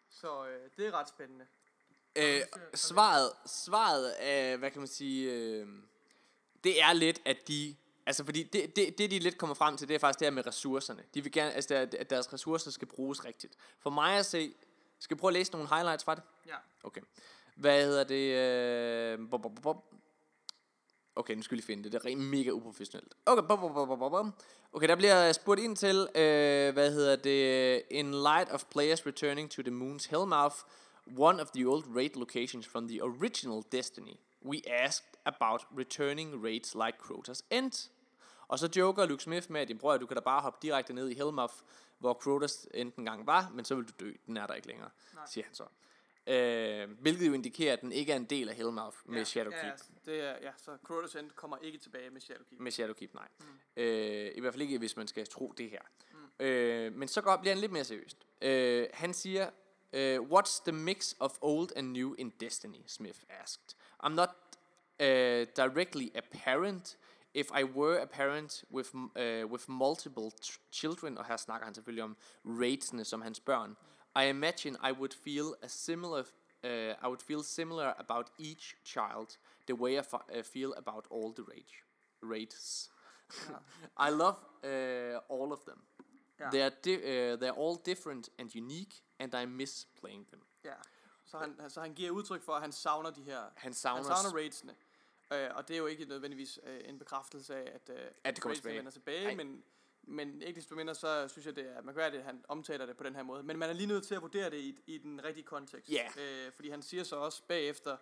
Så 0.10 0.48
øh, 0.48 0.70
det 0.78 0.88
er 0.88 0.92
ret 0.92 1.10
spændende. 1.10 1.48
Øh, 2.16 2.42
svaret, 2.74 3.32
svaret 3.46 4.16
er, 4.20 4.58
hvad 4.58 4.72
kan 4.72 4.80
man 4.82 4.88
sige, 4.88 5.32
øh, 5.34 5.68
det 6.64 6.82
er 6.82 6.94
lidt, 6.94 7.22
at 7.26 7.48
de, 7.48 7.76
altså 8.06 8.26
fordi 8.26 8.44
det, 8.44 8.76
det, 8.76 8.98
det 8.98 9.12
de 9.12 9.20
lidt 9.20 9.38
kommer 9.38 9.54
frem 9.54 9.78
til, 9.78 9.88
det 9.88 9.96
er 9.96 10.00
faktisk 10.00 10.20
det 10.20 10.26
her 10.26 10.32
med 10.32 10.48
ressourcerne. 10.48 11.04
De 11.14 11.24
vil 11.24 11.32
gerne, 11.32 11.54
altså 11.54 11.76
at 11.76 12.10
deres 12.10 12.34
ressourcer 12.34 12.72
skal 12.72 12.88
bruges 12.88 13.26
rigtigt. 13.26 13.56
For 13.80 13.90
mig 13.90 14.18
at 14.18 14.26
se, 14.26 14.54
skal 15.00 15.18
vi 15.18 15.20
prøve 15.20 15.30
at 15.30 15.34
læse 15.34 15.52
nogle 15.52 15.68
highlights 15.70 16.04
fra 16.04 16.16
det? 16.16 16.24
Ja. 16.48 16.56
Okay. 16.84 17.02
Hvad 17.56 17.86
hedder 17.86 18.04
det? 18.04 18.36
Øh, 18.36 19.30
bop, 19.30 19.42
bop, 19.42 19.52
bop. 19.64 19.86
Okay, 21.16 21.36
nu 21.36 21.42
skal 21.42 21.52
vi 21.52 21.58
lige 21.58 21.66
finde 21.66 21.84
det. 21.84 21.92
Det 21.92 22.00
er 22.00 22.06
rent 22.06 22.22
mega 22.22 22.50
uprofessionelt. 22.50 23.14
Okay, 23.26 23.44
bop, 23.48 23.60
bop, 23.60 23.74
bop, 23.74 24.00
bop, 24.00 24.12
bop. 24.12 24.26
okay 24.74 24.88
der 24.88 24.96
bliver 24.96 25.32
spurgt 25.32 25.60
ind 25.60 25.76
til, 25.76 26.08
øh, 26.16 26.74
hvad 26.74 26.94
hedder 26.94 27.16
det? 27.16 27.82
In 27.92 28.12
light 28.12 28.52
of 28.52 28.66
players 28.66 29.06
returning 29.06 29.52
to 29.52 29.62
the 29.62 29.72
moon's 29.72 30.10
Hellmouth, 30.10 30.56
one 31.18 31.42
of 31.42 31.48
the 31.52 31.68
old 31.68 31.84
raid 31.96 32.16
locations 32.16 32.68
from 32.68 32.88
the 32.88 33.00
original 33.02 33.64
Destiny, 33.72 34.20
we 34.46 34.62
asked 34.68 35.18
about 35.26 35.66
returning 35.78 36.44
raids 36.44 36.76
like 36.76 36.98
Crota's 36.98 37.42
End. 37.52 37.90
Og 38.48 38.60
så 38.60 38.70
joker 38.76 39.06
Luke 39.06 39.24
Smith 39.24 39.52
med, 39.52 39.62
at 39.62 39.68
din 39.68 39.78
bror, 39.78 39.98
du 39.98 40.06
kan 40.06 40.16
da 40.16 40.22
bare 40.22 40.42
hoppe 40.42 40.60
direkte 40.62 40.94
ned 40.94 41.10
i 41.10 41.14
Hellmouth, 41.14 41.54
hvor 41.98 42.14
Crota's 42.14 42.68
End 42.74 42.94
engang 42.98 43.28
var, 43.28 43.52
men 43.54 43.66
så 43.66 43.76
vil 43.76 43.86
du 43.86 43.94
dø. 44.00 44.12
Den 44.26 44.38
er 44.38 44.48
der 44.48 44.54
ikke 44.54 44.68
længere, 44.68 44.90
Nej. 45.14 45.24
siger 45.28 45.46
han 45.46 45.54
så. 45.54 45.64
Øh, 46.28 46.90
hvilket 47.02 47.28
jo 47.28 47.34
indikerer, 47.34 47.74
at 47.74 47.82
den 47.82 47.92
ikke 47.92 48.12
er 48.12 48.16
en 48.16 48.26
del 48.26 48.50
af 48.50 48.56
Hellmouth 48.56 48.98
med 49.06 49.18
ja, 49.18 49.24
Shadowkeep. 49.24 49.64
Ja, 49.64 49.72
altså, 49.72 49.86
det 50.06 50.20
er, 50.20 50.36
ja, 50.42 50.52
så 50.58 50.78
Crota's 50.90 51.20
End 51.20 51.32
kommer 51.32 51.58
ikke 51.58 51.78
tilbage 51.78 52.10
med 52.10 52.22
Shadowkeep. 52.22 52.60
Med 52.60 52.72
Shadowkeep, 52.72 53.14
nej. 53.14 53.28
Mm. 53.40 53.46
Øh, 53.78 54.32
I 54.36 54.40
hvert 54.40 54.54
fald 54.54 54.62
ikke, 54.62 54.78
hvis 54.78 54.98
man 54.98 55.08
skal 55.08 55.28
tro 55.28 55.54
det 55.58 55.70
her. 55.70 55.82
Mm. 56.12 56.46
Øh, 56.46 56.94
men 56.94 57.08
så 57.08 57.22
går, 57.22 57.38
bliver 57.38 57.54
han 57.54 57.62
lidt 57.62 57.72
mere 57.72 57.84
seriøst. 57.84 58.18
Øh, 58.42 58.88
han 58.94 59.14
siger, 59.14 59.50
øh, 59.94 60.20
What's 60.20 60.62
the 60.66 60.72
mix 60.72 61.14
of 61.20 61.32
old 61.42 61.70
and 61.76 61.92
new 61.92 62.14
in 62.14 62.30
Destiny? 62.40 62.84
Smith 62.88 63.20
asked. 63.30 63.78
I'm 64.04 64.10
not 64.10 64.30
uh, 65.00 65.06
directly 65.56 66.08
a 66.16 66.22
parent. 66.32 66.98
If 67.36 67.52
I 67.52 67.64
were 67.64 68.02
a 68.02 68.06
parent 68.06 68.64
with, 68.70 68.96
uh, 68.96 69.52
with 69.52 69.70
multiple 69.70 70.32
ch- 70.42 70.60
children, 70.72 71.18
og 71.18 71.26
her 71.26 71.38
snakker 71.38 71.66
han 71.66 71.74
selvfølgelig 71.74 72.04
om 72.04 72.18
raidsene 72.46 73.06
som 73.06 73.22
hans 73.22 73.40
børn, 73.40 73.78
I 74.22 74.30
imagine 74.30 74.78
I 74.90 74.92
would 74.92 75.14
feel 75.24 75.56
a 75.62 75.68
similar 75.68 76.24
uh, 76.64 76.70
I 77.04 77.08
would 77.08 77.22
feel 77.22 77.44
similar 77.44 77.94
about 77.98 78.32
each 78.40 78.76
child, 78.86 79.38
the 79.68 79.76
way 79.76 79.92
I 79.92 80.04
uh, 80.38 80.44
feel 80.44 80.74
about 80.78 81.08
all 81.12 81.34
the 81.36 81.44
rage, 81.44 81.84
raids. 82.24 82.92
I 84.08 84.10
love 84.10 84.38
uh, 84.64 85.20
all 85.30 85.52
of 85.52 85.60
them. 85.66 85.82
Ja. 86.40 86.50
They 86.50 86.62
are 86.62 86.76
di- 86.84 87.34
uh, 87.34 87.40
they're 87.40 87.58
all 87.58 87.78
different 87.86 88.30
and 88.40 88.56
unique, 88.56 89.04
and 89.20 89.34
I 89.34 89.46
miss 89.46 89.86
playing 90.00 90.28
them. 90.28 90.42
Ja. 90.64 90.76
Så 91.26 91.38
han, 91.38 91.70
så 91.70 91.82
han 91.82 91.94
giver 91.94 92.12
udtryk 92.12 92.44
for, 92.44 92.54
at 92.54 92.62
han 92.62 92.72
savner 92.72 93.10
de 93.10 93.24
her... 93.24 93.44
Han 93.56 93.74
savner 93.74 94.04
han 94.04 94.16
savner 94.16 94.38
raidsene. 94.38 94.76
Øh, 95.34 95.50
og 95.56 95.68
det 95.68 95.74
er 95.74 95.78
jo 95.78 95.86
ikke 95.86 96.06
nødvendigvis 96.06 96.60
øh, 96.64 96.82
en 96.86 97.00
bekræftelse 97.00 97.56
af, 97.56 97.72
at, 97.76 97.90
øh, 97.90 98.06
At 98.24 98.36
det 98.36 98.44
kommer 98.44 98.56
tilbage. 98.56 98.78
vender 98.78 98.92
tilbage, 98.92 99.36
men, 99.36 99.64
men 100.04 100.42
ikke 100.42 100.58
desto 100.58 100.76
mindre, 100.76 100.96
så 100.96 101.28
synes 101.28 101.46
jeg, 101.46 101.56
det 101.56 101.70
er 101.78 101.82
mærkværdigt, 101.82 102.20
at 102.20 102.26
han 102.26 102.46
omtaler 102.48 102.86
det 102.86 102.98
på 102.98 103.04
den 103.04 103.16
her 103.16 103.24
måde. 103.24 103.44
Men 103.44 103.58
man 103.60 103.70
er 103.70 103.74
lige 103.74 103.88
nødt 103.88 104.04
til 104.08 104.16
at 104.16 104.22
vurdere 104.22 104.50
det 104.50 104.58
i, 104.58 104.80
i 104.88 104.98
den 104.98 105.24
rigtige 105.24 105.44
kontekst. 105.46 105.92
Ja. 105.92 106.08
Øh, 106.18 106.52
fordi 106.52 106.70
han 106.70 106.82
siger 106.82 107.04
så 107.04 107.16
også 107.16 107.44
bagefter, 107.48 107.98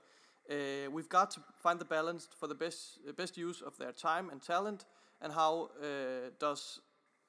øh, 0.50 0.88
We've 0.88 1.08
got 1.08 1.28
to 1.28 1.42
find 1.70 1.80
the 1.80 1.88
balance 1.90 2.30
for 2.38 2.48
the 2.48 2.56
best, 2.56 3.00
uh, 3.08 3.14
best 3.14 3.38
use 3.38 3.66
of 3.66 3.74
their 3.74 3.92
time 3.92 4.32
and 4.32 4.42
talent, 4.42 4.88
and 5.20 5.34
how 5.34 5.68
uh, 5.68 6.32
does 6.42 6.82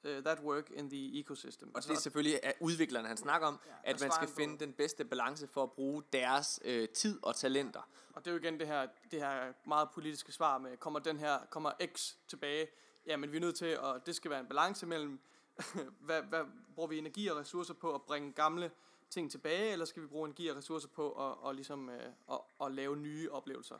uh, 0.05 0.23
that 0.23 0.39
work 0.39 0.69
in 0.69 0.89
the 0.89 1.19
ecosystem. 1.19 1.75
Og 1.75 1.83
det 1.83 1.89
er 1.91 1.95
selvfølgelig 1.95 2.39
at 2.43 2.53
udviklerne, 2.59 3.07
han 3.07 3.17
snakker 3.17 3.47
om, 3.47 3.59
Ja, 3.65 3.71
at 3.83 4.01
man 4.01 4.11
skal 4.11 4.27
han 4.27 4.27
på- 4.29 4.35
finde 4.35 4.59
den 4.59 4.73
bedste 4.73 5.05
balance 5.05 5.47
for 5.47 5.63
at 5.63 5.71
bruge 5.71 6.03
deres 6.13 6.59
øh, 6.65 6.89
tid 6.89 7.19
og 7.23 7.35
talenter. 7.35 7.89
Og 8.13 8.25
det 8.25 8.31
er 8.31 8.35
jo 8.35 8.39
igen 8.41 8.59
det 8.59 8.67
her, 8.67 8.87
det 9.11 9.19
her 9.19 9.53
meget 9.67 9.89
politiske 9.93 10.31
svar 10.31 10.57
med, 10.57 10.77
kommer 10.77 10.99
den 10.99 11.19
her, 11.19 11.39
kommer 11.49 11.71
X 11.95 12.13
tilbage? 12.27 12.67
Jamen 13.05 13.31
vi 13.31 13.37
er 13.37 13.41
nødt 13.41 13.55
til, 13.55 13.79
og 13.79 14.05
det 14.05 14.15
skal 14.15 14.31
være 14.31 14.39
en 14.39 14.47
balance 14.47 14.85
mellem, 14.85 15.19
hvad, 16.07 16.21
hvad 16.21 16.43
bruger 16.75 16.87
vi 16.89 16.97
energi 16.97 17.27
og 17.27 17.37
ressourcer 17.37 17.73
på 17.73 17.95
at 17.95 18.01
bringe 18.01 18.31
gamle 18.33 18.71
ting 19.09 19.31
tilbage, 19.31 19.71
eller 19.71 19.85
skal 19.85 20.01
vi 20.01 20.07
bruge 20.07 20.25
energi 20.27 20.47
og 20.47 20.57
ressourcer 20.57 20.87
på 20.87 21.11
at, 21.11 21.37
og 21.37 21.55
ligesom, 21.55 21.89
øh, 21.89 22.03
at, 22.31 22.39
at 22.61 22.71
lave 22.71 22.97
nye 22.97 23.31
oplevelser? 23.31 23.75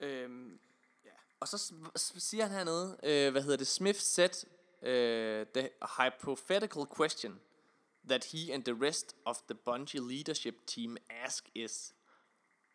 Øhm, 0.00 0.58
Og 1.40 1.48
så 1.48 1.72
siger 1.96 2.44
han 2.46 2.52
hernede, 2.56 2.96
øh, 3.02 3.30
hvad 3.32 3.42
hedder 3.42 3.56
det, 3.56 3.66
Smith 3.66 3.98
said 3.98 4.46
uh, 4.82 5.44
the 5.54 5.68
hypothetical 5.82 6.86
question 6.86 7.40
that 8.08 8.24
he 8.24 8.54
and 8.54 8.62
the 8.64 8.74
rest 8.74 9.16
of 9.26 9.36
the 9.48 9.54
Bungie 9.68 10.00
leadership 10.00 10.54
team 10.66 10.96
ask 11.10 11.44
is, 11.54 11.94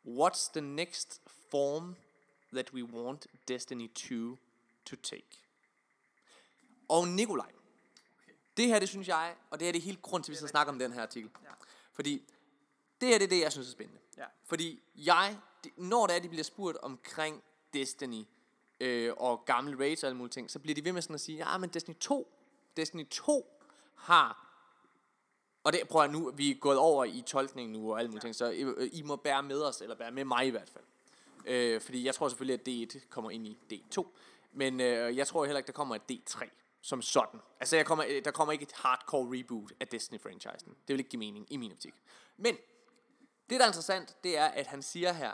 what's 0.08 0.47
the 0.53 0.62
next 0.62 1.22
form 1.51 1.95
that 2.53 2.74
we 2.74 2.84
want 2.84 3.28
Destiny 3.47 3.88
2 3.93 4.38
to 4.86 4.95
take? 4.95 5.41
og 6.89 7.08
Nikolaj. 7.08 7.51
Det 8.58 8.68
her, 8.68 8.80
det 8.80 8.89
synes 8.89 9.08
jeg, 9.08 9.36
og 9.49 9.60
det 9.60 9.66
her 9.68 9.72
det 9.72 9.80
er 9.80 9.84
helt 9.84 10.01
grund 10.01 10.24
til, 10.24 10.32
at 10.32 10.34
vi 10.34 10.38
skal 10.38 10.49
snakke 10.49 10.70
om 10.72 10.80
den 10.80 10.91
her 10.93 11.01
artikel. 11.01 11.30
Ja. 11.43 11.49
Fordi 11.93 12.24
det 13.01 13.10
her, 13.10 13.18
det 13.18 13.26
er 13.26 13.30
det, 13.30 13.39
jeg 13.39 13.51
synes 13.51 13.68
er 13.68 13.72
spændende. 13.72 14.01
Ja. 14.18 14.26
Fordi 14.43 14.84
jeg, 14.95 15.38
det- 15.64 15.78
når 15.78 16.08
det 16.08 16.16
er, 16.16 16.20
de 16.20 16.30
bliver 16.30 16.43
spurgt 16.43 16.78
omkring 16.78 17.43
Destiny 17.74 18.24
øh, 18.80 19.13
og 19.17 19.45
gamle 19.45 19.80
raids 19.80 20.03
og 20.03 20.07
alle 20.07 20.17
mulige 20.17 20.32
ting, 20.32 20.51
så 20.51 20.59
bliver 20.59 20.76
de 20.76 20.86
ved 20.86 20.91
med 20.91 21.01
sådan 21.01 21.13
at 21.13 21.21
sige, 21.21 21.38
ja, 21.38 21.57
men 21.57 21.69
Destiny 21.69 21.95
2, 21.99 22.28
Destiny 22.78 23.07
2 23.09 23.61
har 23.95 24.45
og 25.65 25.73
det 25.73 25.88
prøver 25.89 26.03
jeg 26.03 26.13
nu, 26.13 26.32
vi 26.32 26.51
er 26.51 26.55
gået 26.55 26.78
over 26.78 27.05
i 27.05 27.23
tolkning 27.28 27.71
nu 27.71 27.91
og 27.91 27.99
alle 27.99 28.09
mulige 28.09 28.21
ting, 28.21 28.36
så 28.36 28.45
I, 28.45 28.61
øh, 28.61 28.89
I 28.91 29.01
må 29.01 29.15
bære 29.15 29.43
med 29.43 29.61
os, 29.61 29.82
eller 29.82 29.95
bære 29.95 30.11
med 30.11 30.26
mig 30.26 30.47
i 30.47 30.49
hvert 30.49 30.69
fald. 30.69 30.84
Øh, 31.45 31.82
fordi 31.82 32.05
jeg 32.05 32.15
tror 32.15 32.30
selvfølgelig, 32.30 32.86
at 32.86 32.93
D1 32.95 33.07
kommer 33.09 33.32
ind 33.32 33.47
i 33.47 33.57
D2, 33.73 34.05
men 34.53 34.80
øh, 34.80 35.17
jeg 35.17 35.28
tror 35.28 35.45
heller 35.45 35.57
ikke, 35.57 35.67
der 35.67 35.73
kommer 35.73 35.95
et 35.95 36.01
D3 36.11 36.49
som 36.82 37.01
sådan. 37.01 37.39
Altså, 37.59 37.76
jeg 37.76 37.86
kommer, 37.86 38.05
øh, 38.09 38.26
der 38.26 38.32
kommer 38.32 38.51
ikke 38.51 38.63
et 38.63 38.71
hardcore 38.71 39.39
reboot 39.39 39.71
af 39.80 39.88
Destiny-franchisen. 39.88 40.69
Det 40.88 40.93
vil 40.93 40.99
ikke 40.99 41.09
give 41.09 41.19
mening 41.19 41.47
i 41.49 41.57
min 41.57 41.71
optik. 41.71 41.93
Men 42.38 42.55
det, 43.49 43.59
der 43.59 43.63
er 43.63 43.67
interessant, 43.67 44.17
det 44.23 44.38
er, 44.38 44.45
at 44.45 44.67
han 44.67 44.82
siger 44.82 45.13
her 45.13 45.32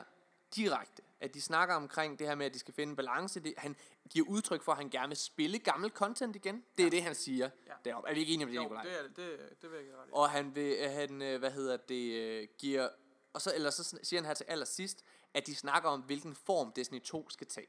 direkte, 0.56 1.02
at 1.20 1.34
de 1.34 1.42
snakker 1.42 1.76
omkring 1.76 2.20
det 2.20 2.28
her 2.28 2.36
med, 2.36 2.46
at 2.46 2.54
de 2.54 2.60
skal 2.60 2.74
finde 2.74 2.92
en 2.92 2.96
balance. 2.96 3.40
Det, 3.40 3.54
han 3.58 3.76
giver 4.10 4.28
udtryk 4.28 4.62
for, 4.64 4.72
at 4.72 4.78
han 4.78 4.90
gerne 4.90 5.08
vil 5.08 5.18
spille 5.18 5.60
gammel 5.60 5.90
content 5.90 6.36
igen. 6.36 6.64
Det 6.78 6.86
er 6.86 6.90
det, 6.90 7.04
han 7.04 7.16
siger 7.16 7.50
Ja. 7.68 7.74
deroppe. 7.86 8.10
Er 8.10 8.14
vi 8.14 8.20
ikke 8.20 8.34
enige 8.34 8.46
om 8.46 8.50
det, 8.52 8.56
Jo, 8.58 8.70
det, 8.84 9.00
er, 9.00 9.04
det, 9.04 9.62
det 9.62 9.72
vil 9.72 9.78
jeg 9.78 9.86
give 9.86 9.98
ret 9.98 10.08
i. 10.08 10.12
Og 10.12 10.30
han 10.30 10.56
vil, 10.56 10.90
han, 10.90 11.22
øh, 11.22 11.40
hvad 11.40 11.52
hedder 11.52 11.78
det, 11.78 12.14
øh, 12.14 12.48
giver, 12.58 12.90
og 13.34 13.42
så, 13.42 13.52
eller 13.56 13.70
så 13.70 13.98
siger 14.04 14.20
han 14.22 14.28
her 14.28 14.34
til 14.34 14.44
allersidst, 14.50 15.04
at 15.34 15.48
de 15.48 15.56
snakker 15.56 15.90
om, 15.90 16.02
hvilken 16.02 16.36
form 16.36 16.72
Destiny 16.72 17.02
2 17.02 17.30
skal 17.30 17.48
tage. 17.48 17.68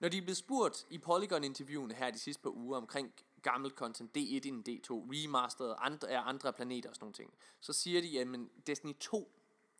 Når 0.00 0.08
de 0.08 0.18
er 0.18 0.22
blevet 0.22 0.36
spurgt 0.36 0.86
i 0.90 0.98
Polygon-interviewene 0.98 1.94
her 1.94 2.10
de 2.10 2.18
sidste 2.18 2.42
par 2.42 2.50
uger 2.50 2.76
omkring 2.76 3.12
gammelt 3.42 3.74
content, 3.74 4.16
D1 4.16 4.20
ind 4.20 4.68
i 4.68 4.76
D2, 4.76 4.90
remasteret 4.92 5.74
andre, 5.78 6.08
af 6.08 6.22
andre 6.24 6.52
planeter 6.52 6.88
og 6.88 6.94
sådan 6.94 7.04
nogle 7.04 7.14
ting, 7.14 7.34
så 7.60 7.72
siger 7.72 8.00
de, 8.00 8.20
at 8.20 8.28
Destiny 8.66 8.94
2 9.00 9.32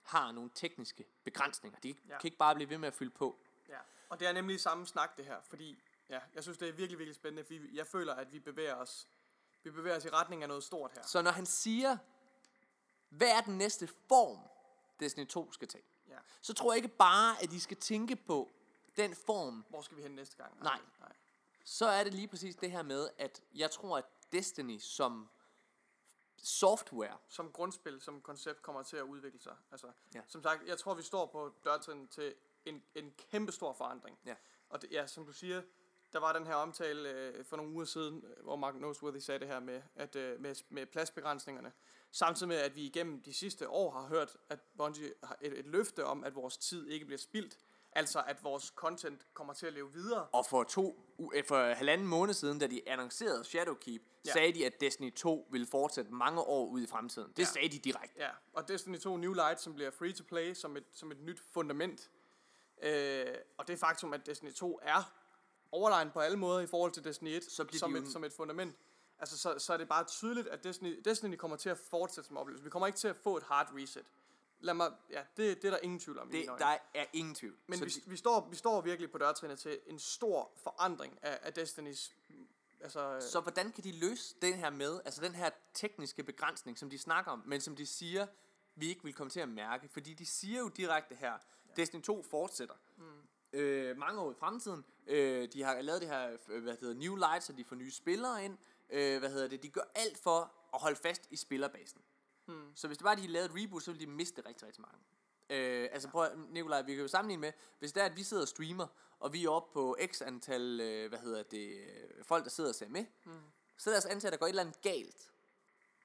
har 0.08 0.32
nogle 0.32 0.50
tekniske 0.54 1.04
begrænsninger. 1.24 1.78
De 1.80 1.88
Ja. 1.88 2.18
kan 2.18 2.28
ikke 2.28 2.36
bare 2.36 2.54
blive 2.54 2.70
ved 2.70 2.78
med 2.78 2.88
at 2.88 2.94
fylde 2.94 3.10
på. 3.10 3.38
Ja, 3.68 3.78
og 4.08 4.20
det 4.20 4.28
er 4.28 4.32
nemlig 4.32 4.60
samme 4.60 4.86
snak 4.86 5.16
det 5.16 5.24
her, 5.24 5.40
fordi 5.42 5.78
ja, 6.08 6.20
jeg 6.34 6.42
synes, 6.42 6.58
det 6.58 6.68
er 6.68 6.72
virkelig, 6.72 6.98
virkelig 6.98 7.14
spændende, 7.14 7.44
fordi 7.44 7.76
jeg 7.76 7.86
føler, 7.86 8.14
at 8.14 8.32
vi 8.32 8.38
bevæger 8.38 8.74
os, 8.74 9.08
vi 9.62 9.70
bevæger 9.70 9.96
os 9.96 10.04
i 10.04 10.08
retning 10.08 10.42
af 10.42 10.48
noget 10.48 10.64
stort 10.64 10.92
her. 10.92 11.02
Så 11.02 11.22
når 11.22 11.30
han 11.30 11.46
siger, 11.46 11.96
hvad 13.08 13.28
er 13.28 13.40
den 13.40 13.58
næste 13.58 13.86
form, 13.86 14.38
Destiny 15.00 15.26
2 15.26 15.52
skal 15.52 15.68
tage, 15.68 15.84
Ja. 16.08 16.18
så 16.40 16.54
tror 16.54 16.72
jeg 16.72 16.76
ikke 16.84 16.96
bare, 16.96 17.42
at 17.42 17.50
de 17.50 17.60
skal 17.60 17.76
tænke 17.76 18.16
på 18.16 18.50
den 18.96 19.14
form, 19.14 19.64
Hvor 19.68 19.82
skal 19.82 19.96
vi 19.96 20.02
hen 20.02 20.10
næste 20.10 20.36
gang? 20.36 20.62
Nej. 20.62 20.80
Nej. 21.00 21.12
så 21.64 21.86
er 21.86 22.04
det 22.04 22.14
lige 22.14 22.28
præcis 22.28 22.56
det 22.56 22.70
her 22.70 22.82
med, 22.82 23.08
at 23.18 23.42
jeg 23.54 23.70
tror, 23.70 23.98
at 23.98 24.04
Destiny 24.32 24.78
som 24.78 25.28
software, 26.42 27.16
Som 27.28 27.52
grundspil, 27.52 28.00
som 28.00 28.20
koncept 28.20 28.62
kommer 28.62 28.82
til 28.82 28.96
at 28.96 29.02
udvikle 29.02 29.40
sig. 29.40 29.56
Altså, 29.70 29.86
Ja. 30.14 30.20
Som 30.28 30.42
sagt, 30.42 30.66
jeg 30.66 30.78
tror, 30.78 30.94
vi 30.94 31.02
står 31.02 31.26
på 31.26 31.54
dørtrin 31.64 32.08
til 32.08 32.34
en, 32.64 32.82
en 32.94 33.14
kæmpe 33.30 33.52
stor 33.52 33.72
forandring. 33.72 34.18
Ja. 34.26 34.34
Og 34.68 34.82
det, 34.82 34.92
ja, 34.92 35.06
som 35.06 35.26
du 35.26 35.32
siger, 35.32 35.62
der 36.12 36.18
var 36.18 36.32
den 36.32 36.46
her 36.46 36.54
omtale 36.54 37.10
øh, 37.10 37.44
for 37.44 37.56
nogle 37.56 37.72
uger 37.72 37.84
siden, 37.84 38.24
øh, 38.24 38.44
hvor 38.44 38.56
Mark 38.56 38.74
Noseworthy 38.74 39.18
sagde 39.18 39.38
det 39.38 39.48
her 39.48 39.60
med, 39.60 39.82
at, 39.94 40.16
øh, 40.16 40.40
med, 40.40 40.54
med 40.68 40.86
pladsbegrænsningerne. 40.86 41.72
Samtidig 42.10 42.48
med, 42.48 42.56
at 42.56 42.76
vi 42.76 42.82
igennem 42.82 43.22
de 43.22 43.34
sidste 43.34 43.68
år 43.68 43.90
har 43.90 44.06
hørt, 44.08 44.36
at 44.48 44.60
Bungie 44.76 45.14
har 45.22 45.38
et, 45.40 45.58
et 45.58 45.66
løfte 45.66 46.04
om, 46.04 46.24
at 46.24 46.34
vores 46.34 46.56
tid 46.56 46.88
ikke 46.88 47.06
bliver 47.06 47.18
spildt. 47.18 47.58
Altså, 47.92 48.22
at 48.26 48.44
vores 48.44 48.64
content 48.64 49.26
kommer 49.34 49.52
til 49.54 49.66
at 49.66 49.72
leve 49.72 49.92
videre. 49.92 50.26
og 50.32 50.46
for 50.46 50.62
to, 50.64 51.00
eh, 51.34 51.44
for 51.44 51.74
halvanden 51.74 52.06
måned 52.06 52.34
siden, 52.34 52.58
da 52.58 52.66
de 52.66 52.88
annoncerede 52.88 53.44
Shadowkeep, 53.44 54.02
ja. 54.26 54.32
Sagde 54.32 54.52
de, 54.52 54.66
at 54.66 54.80
Destiny 54.80 55.14
2 55.14 55.48
ville 55.50 55.66
fortsætte 55.66 56.10
mange 56.14 56.40
år 56.40 56.66
ud 56.66 56.80
i 56.82 56.86
fremtiden. 56.86 57.28
Det 57.36 57.38
Ja. 57.38 57.44
sagde 57.44 57.68
de 57.68 57.78
direkte. 57.78 58.14
Ja, 58.18 58.30
og 58.52 58.68
Destiny 58.68 58.98
2 58.98 59.16
New 59.16 59.32
Light, 59.32 59.60
som 59.60 59.74
bliver 59.74 59.90
free 59.90 60.12
to 60.12 60.24
play 60.28 60.54
som 60.54 60.76
et, 60.76 60.84
som 60.92 61.10
et 61.12 61.20
nyt 61.20 61.40
fundament. 61.52 62.10
Øh, 62.82 63.26
og 63.58 63.68
det 63.68 63.78
faktum, 63.78 64.12
at 64.12 64.26
Destiny 64.26 64.52
2 64.52 64.78
er 64.82 65.12
overlegen 65.72 66.10
på 66.10 66.20
alle 66.20 66.36
måder 66.38 66.60
i 66.60 66.66
forhold 66.66 66.92
til 66.92 67.04
Destiny 67.04 67.28
1 67.28 67.44
Så 67.44 67.64
bliver 67.64 67.78
som, 67.78 67.96
et, 67.96 68.08
som 68.08 68.24
et 68.24 68.32
fundament. 68.32 68.76
Altså, 69.18 69.38
så, 69.38 69.54
så 69.58 69.72
er 69.72 69.76
det 69.76 69.88
bare 69.88 70.04
tydeligt, 70.04 70.48
at 70.48 70.64
Destiny, 70.64 71.00
Destiny 71.04 71.34
kommer 71.36 71.56
til 71.56 71.68
at 71.70 71.78
fortsætte 71.78 72.28
som 72.28 72.36
oplevelse. 72.36 72.64
Vi 72.64 72.70
kommer 72.70 72.86
ikke 72.86 72.98
til 72.98 73.08
at 73.08 73.16
få 73.16 73.36
et 73.36 73.42
hard 73.42 73.70
reset. 73.74 74.06
Lad 74.60 74.74
mig, 74.74 74.92
ja, 75.10 75.22
det, 75.36 75.62
det 75.62 75.64
er 75.64 75.70
der 75.70 75.78
ingen 75.78 75.98
tvivl 75.98 76.18
om. 76.18 76.30
Det, 76.30 76.46
der 76.58 76.76
er 76.94 77.04
ingen 77.12 77.34
tvivl. 77.34 77.56
Men 77.66 77.78
Så 77.78 77.84
vi, 77.84 77.90
de- 77.90 78.10
vi, 78.10 78.16
står, 78.16 78.48
vi 78.50 78.56
står 78.56 78.80
virkelig 78.80 79.10
på 79.10 79.18
dørtrinnet 79.18 79.58
til 79.58 79.80
en 79.86 79.98
stor 79.98 80.52
forandring 80.56 81.18
af, 81.22 81.38
af 81.42 81.52
Destinys... 81.54 82.14
Altså, 82.80 83.28
Så 83.32 83.40
hvordan 83.40 83.72
kan 83.72 83.84
de 83.84 83.92
løse 83.92 84.34
den 84.42 84.54
her 84.54 84.70
med, 84.70 85.00
altså 85.04 85.20
den 85.22 85.34
her 85.34 85.50
tekniske 85.74 86.22
begrænsning, 86.22 86.78
som 86.78 86.90
de 86.90 86.98
snakker 86.98 87.30
om, 87.30 87.42
men 87.46 87.60
som 87.60 87.76
de 87.76 87.86
siger, 87.86 88.26
vi 88.74 88.88
ikke 88.88 89.04
vil 89.04 89.14
komme 89.14 89.30
til 89.30 89.40
at 89.40 89.48
mærke? 89.48 89.88
Fordi 89.88 90.14
de 90.14 90.26
siger 90.26 90.58
jo 90.60 90.68
direkte 90.68 91.14
her, 91.14 91.32
ja. 91.32 91.72
Destiny 91.76 92.02
2 92.02 92.22
fortsætter. 92.22 92.74
Mm. 92.96 93.04
Øh, 93.52 93.96
mange 93.98 94.20
år 94.20 94.30
i 94.30 94.34
fremtiden. 94.34 94.84
Øh, 95.06 95.48
de 95.52 95.62
har 95.62 95.80
lavet 95.80 96.00
det 96.00 96.08
her, 96.08 96.36
øh, 96.48 96.62
hvad 96.62 96.76
hedder 96.80 96.94
New 96.94 97.16
Light, 97.16 97.44
så 97.44 97.52
de 97.52 97.64
får 97.64 97.76
nye 97.76 97.90
spillere 97.90 98.44
ind. 98.44 98.58
Øh, 98.90 99.18
hvad 99.18 99.30
hedder 99.30 99.48
det? 99.48 99.62
De 99.62 99.68
gør 99.68 99.90
alt 99.94 100.18
for 100.18 100.52
at 100.74 100.80
holde 100.80 100.96
fast 100.96 101.26
i 101.30 101.36
spillerbasen. 101.36 102.00
Mm. 102.48 102.72
Så 102.74 102.86
hvis 102.86 102.98
det 102.98 103.04
var, 103.04 103.10
at 103.12 103.18
de 103.18 103.26
lavede 103.26 103.46
et 103.46 103.62
reboot, 103.62 103.82
så 103.82 103.92
ville 103.92 104.06
de 104.06 104.10
miste 104.10 104.42
rigtig, 104.46 104.66
rigtig 104.66 104.82
mange. 104.82 104.98
Øh, 105.50 105.88
altså 105.92 106.08
prøv, 106.08 106.28
Nikolaj, 106.36 106.82
vi 106.82 106.94
kan 106.94 107.02
jo 107.02 107.08
sammenligne 107.08 107.40
med, 107.40 107.52
hvis 107.78 107.92
det 107.92 108.00
er, 108.00 108.06
at 108.06 108.16
vi 108.16 108.22
sidder 108.22 108.42
og 108.42 108.48
streamer, 108.48 108.86
og 109.18 109.32
vi 109.32 109.44
er 109.44 109.50
oppe 109.50 109.72
på 109.72 109.96
x 110.12 110.22
antal, 110.22 110.80
øh, 110.80 111.08
hvad 111.08 111.18
hedder 111.18 111.42
det, 111.42 111.68
øh, 111.68 112.24
folk, 112.24 112.44
der 112.44 112.50
sidder 112.50 112.70
og 112.70 112.74
ser 112.74 112.88
med, 112.88 113.04
mm. 113.24 113.32
så 113.76 113.96
os 113.96 114.06
antage, 114.06 114.28
at 114.28 114.32
der 114.32 114.38
går 114.38 114.46
et 114.46 114.50
eller 114.50 114.62
andet 114.62 114.80
galt 114.82 115.30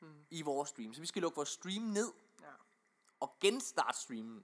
mm. 0.01 0.25
i 0.29 0.41
vores 0.41 0.69
stream. 0.69 0.93
Så 0.93 1.01
vi 1.01 1.07
skal 1.07 1.21
lukke 1.21 1.35
vores 1.35 1.49
stream 1.49 1.81
ned 1.81 2.11
ja. 2.41 2.47
og 3.19 3.35
genstarte 3.39 3.99
streamen. 3.99 4.43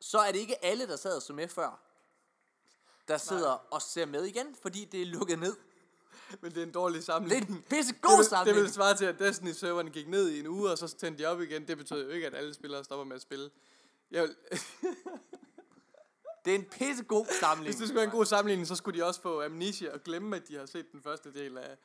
Så 0.00 0.18
er 0.18 0.32
det 0.32 0.38
ikke 0.38 0.64
alle, 0.64 0.88
der 0.88 0.96
sad 0.96 1.16
og 1.16 1.22
så 1.22 1.32
med 1.32 1.48
før, 1.48 1.80
der 3.08 3.18
sidder 3.18 3.48
Nej. 3.48 3.66
og 3.70 3.82
ser 3.82 4.06
med 4.06 4.24
igen, 4.24 4.54
fordi 4.54 4.84
det 4.84 5.02
er 5.02 5.06
lukket 5.06 5.38
ned. 5.38 5.56
Men 6.40 6.50
det 6.52 6.58
er 6.58 6.62
en 6.66 6.72
dårlig 6.72 6.96
Det 6.96 7.04
sammenligning. 7.04 7.50
er 7.50 7.56
en 7.56 7.62
pisse 7.62 7.92
det, 7.92 8.00
god 8.02 8.10
vil, 8.12 8.18
det 8.18 8.26
sammenligning. 8.26 8.64
vil 8.64 8.72
svare 8.72 8.96
til, 8.96 9.04
at 9.04 9.18
Destiny-serveren 9.18 9.90
gik 9.90 10.08
ned 10.08 10.28
i 10.30 10.40
en 10.40 10.46
uge, 10.46 10.70
og 10.70 10.78
så 10.78 10.88
tændte 10.88 11.22
de 11.22 11.28
op 11.28 11.40
igen. 11.40 11.68
Det 11.68 11.76
betyder 11.78 12.04
jo 12.04 12.08
ikke, 12.10 12.26
at 12.26 12.34
alle 12.34 12.54
spillere 12.54 12.84
stopper 12.84 13.04
med 13.04 13.16
at 13.16 13.22
spille. 13.22 13.50
Jeg 14.10 14.22
vil, 14.22 14.36
Det 16.44 16.50
er 16.50 16.54
en 16.58 16.64
pisse 16.64 17.04
god 17.04 17.26
hvis 17.26 17.36
sammenligning. 17.36 17.78
det 17.80 17.88
skulle 17.88 17.96
være 17.96 18.04
en 18.04 18.10
god 18.10 18.24
sammenligning, 18.24 18.66
så 18.68 18.76
skulle 18.76 19.00
de 19.00 19.04
også 19.06 19.20
få 19.20 19.42
amnesia 19.42 19.92
og 19.92 20.02
glemme, 20.02 20.36
at 20.36 20.48
de 20.48 20.56
har 20.56 20.66
set 20.66 20.92
den 20.92 21.02
første 21.02 21.32
del 21.34 21.58
af... 21.58 21.76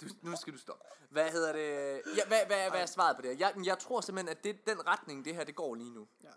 Du, 0.00 0.06
nu 0.22 0.36
skal 0.40 0.52
du 0.52 0.58
stoppe. 0.58 0.84
Hvad 1.10 1.30
hedder 1.30 1.52
det? 1.52 2.02
Ja, 2.16 2.26
hvad, 2.26 2.38
hvad, 2.46 2.70
hvad 2.70 2.80
er 2.82 2.86
svaret 2.86 3.16
på 3.16 3.22
det? 3.22 3.40
Jeg, 3.40 3.54
jeg 3.64 3.78
tror 3.78 4.00
simpelthen, 4.00 4.28
at 4.36 4.44
det 4.44 4.66
den 4.66 4.86
retning, 4.86 5.24
det 5.24 5.34
her 5.34 5.44
det 5.44 5.54
går 5.56 5.74
lige 5.74 5.90
nu. 5.94 6.08
Ja. 6.24 6.28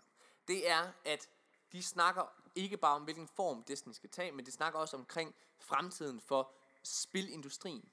Det 0.48 0.70
er, 0.70 0.88
at 1.04 1.28
de 1.72 1.82
snakker 1.82 2.22
ikke 2.54 2.76
bare 2.76 2.94
om, 2.96 3.02
hvilken 3.02 3.28
form 3.36 3.62
Destiny 3.62 3.92
skal 3.92 4.10
tage, 4.10 4.32
men 4.32 4.46
de 4.46 4.50
snakker 4.52 4.78
også 4.78 4.96
omkring 4.96 5.34
fremtiden 5.60 6.20
for 6.20 6.52
spilindustrien. 6.82 7.88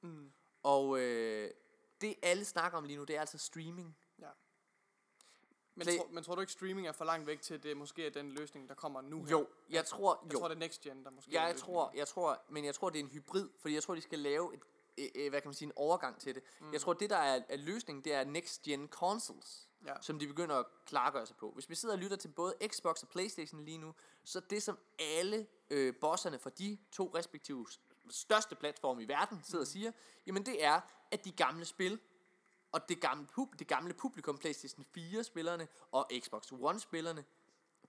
Mm. 0.00 0.32
Og 0.62 1.00
øh, 1.00 1.50
det 2.00 2.14
alle 2.22 2.44
snakker 2.44 2.78
om 2.78 2.84
lige 2.84 2.96
nu, 2.96 3.04
det 3.04 3.16
er 3.16 3.20
altså 3.20 3.38
streaming. 3.38 3.96
ja. 4.20 4.28
Men, 5.74 5.86
Play- 5.86 5.96
tro, 5.98 6.08
men 6.10 6.24
tror 6.24 6.34
du 6.34 6.40
ikke, 6.40 6.52
streaming 6.52 6.88
er 6.88 6.92
for 6.92 7.04
langt 7.04 7.26
væk 7.26 7.42
til, 7.42 7.62
det 7.62 7.76
måske 7.76 8.06
er 8.06 8.10
den 8.10 8.30
løsning, 8.30 8.68
der 8.68 8.74
kommer 8.74 9.00
nu 9.00 9.24
her? 9.24 9.30
Jo, 9.30 9.48
jeg 9.70 9.84
tror, 9.84 10.20
Jeg 10.24 10.32
jo. 10.32 10.38
tror, 10.38 10.48
det 10.48 10.54
er 10.54 10.58
next 10.58 10.80
gen, 10.80 11.04
der 11.04 11.10
måske 11.10 11.36
er 11.36 11.46
Jeg 11.46 11.56
tror, 11.56 11.92
jeg 11.94 12.08
tror, 12.08 12.42
men 12.48 12.64
jeg 12.64 12.74
tror, 12.74 12.90
det 12.90 12.98
er 13.00 13.04
en 13.04 13.10
hybrid, 13.10 13.48
fordi 13.58 13.74
jeg 13.74 13.82
tror, 13.82 13.94
de 13.94 14.00
skal 14.00 14.18
lave 14.18 14.54
et, 14.54 14.60
øh, 15.14 15.30
hvad 15.30 15.40
kan 15.40 15.48
man 15.48 15.54
sige, 15.54 15.66
en 15.66 15.72
overgang 15.76 16.20
til 16.20 16.34
det. 16.34 16.42
Mm. 16.60 16.72
Jeg 16.72 16.80
tror, 16.80 16.92
det 16.92 17.10
der 17.10 17.16
er, 17.16 17.42
er 17.48 17.56
løsningen, 17.56 18.04
det 18.04 18.12
er 18.14 18.24
next 18.24 18.62
gen 18.62 18.88
consoles, 18.88 19.68
Ja. 19.86 19.94
som 20.00 20.18
de 20.18 20.26
begynder 20.26 20.56
at 20.56 20.66
klargøre 20.86 21.26
sig 21.26 21.36
på. 21.36 21.50
Hvis 21.50 21.68
vi 21.70 21.74
sidder 21.74 21.94
og 21.94 21.98
lytter 21.98 22.16
til 22.16 22.28
både 22.28 22.54
Xbox 22.68 23.02
og 23.02 23.08
Playstation 23.08 23.64
lige 23.64 23.78
nu, 23.78 23.94
så 24.24 24.40
det 24.40 24.62
som 24.62 24.78
alle 24.98 25.46
øh, 25.70 25.94
bosserne 26.00 26.38
fra 26.38 26.50
de 26.50 26.78
to 26.92 27.10
respektive 27.14 27.66
største 28.10 28.54
platforme 28.54 29.02
i 29.02 29.08
verden 29.08 29.42
sidder 29.42 29.64
og 29.64 29.68
siger, 29.68 29.92
jamen 30.26 30.46
det 30.46 30.64
er, 30.64 30.80
at 31.10 31.24
de 31.24 31.32
gamle 31.32 31.64
spil, 31.64 32.00
og 32.72 32.88
det 32.88 33.00
gamle, 33.00 33.26
pub, 33.26 33.58
det 33.58 33.66
gamle 33.66 33.94
publikum, 33.94 34.38
Playstation 34.38 34.86
4-spillerne 34.96 35.68
og 35.90 36.10
Xbox 36.20 36.52
One-spillerne, 36.52 37.24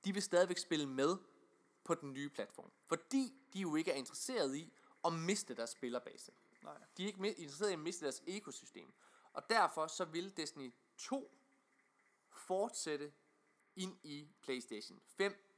de 0.05 0.13
vil 0.13 0.21
stadigvæk 0.21 0.57
spille 0.57 0.85
med 0.85 1.17
på 1.83 1.95
den 1.95 2.13
nye 2.13 2.29
platform. 2.29 2.71
Fordi 2.85 3.33
de 3.53 3.59
jo 3.59 3.75
ikke 3.75 3.91
er 3.91 3.95
interesseret 3.95 4.55
i 4.55 4.73
at 5.05 5.13
miste 5.13 5.55
deres 5.55 5.69
spillerbase. 5.69 6.31
Nej. 6.63 6.77
De 6.97 7.03
er 7.03 7.07
ikke 7.07 7.27
interesseret 7.27 7.69
i 7.69 7.73
at 7.73 7.79
miste 7.79 8.05
deres 8.05 8.23
ekosystem. 8.27 8.93
Og 9.33 9.49
derfor 9.49 9.87
så 9.87 10.05
vil 10.05 10.37
Destiny 10.37 10.73
2 10.97 11.31
fortsætte 12.29 13.11
ind 13.75 13.97
i 14.03 14.27
PlayStation 14.41 14.99
5. 15.05 15.49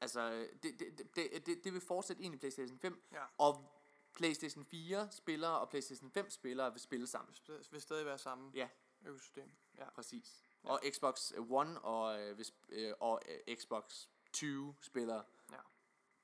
Altså, 0.00 0.48
det, 0.62 0.78
det, 0.78 0.98
det, 0.98 1.16
det, 1.16 1.46
det, 1.46 1.64
det 1.64 1.72
vil 1.72 1.80
fortsætte 1.80 2.22
ind 2.22 2.34
i 2.34 2.38
PlayStation 2.38 2.78
5. 2.78 3.02
Ja. 3.12 3.24
Og 3.38 3.79
PlayStation 4.14 4.64
4 4.64 5.08
spillere 5.10 5.58
og 5.60 5.68
PlayStation 5.68 6.10
5 6.10 6.30
spillere 6.30 6.72
vil 6.72 6.80
spille 6.80 7.06
sammen. 7.06 7.34
Det 7.46 7.72
vil 7.72 7.80
stadig 7.82 8.06
være 8.06 8.18
samme 8.18 8.50
Ja, 8.54 8.68
økosystem. 9.02 9.50
Ja. 9.78 9.90
præcis. 9.90 10.42
Og 10.62 10.80
Xbox 10.90 11.32
One 11.50 11.80
og, 11.80 12.20
øh, 12.20 12.34
hvis, 12.34 12.54
øh, 12.68 12.94
og 13.00 13.20
øh, 13.46 13.56
Xbox 13.56 14.06
20 14.32 14.74
spillere 14.80 15.24
Ja. 15.52 15.56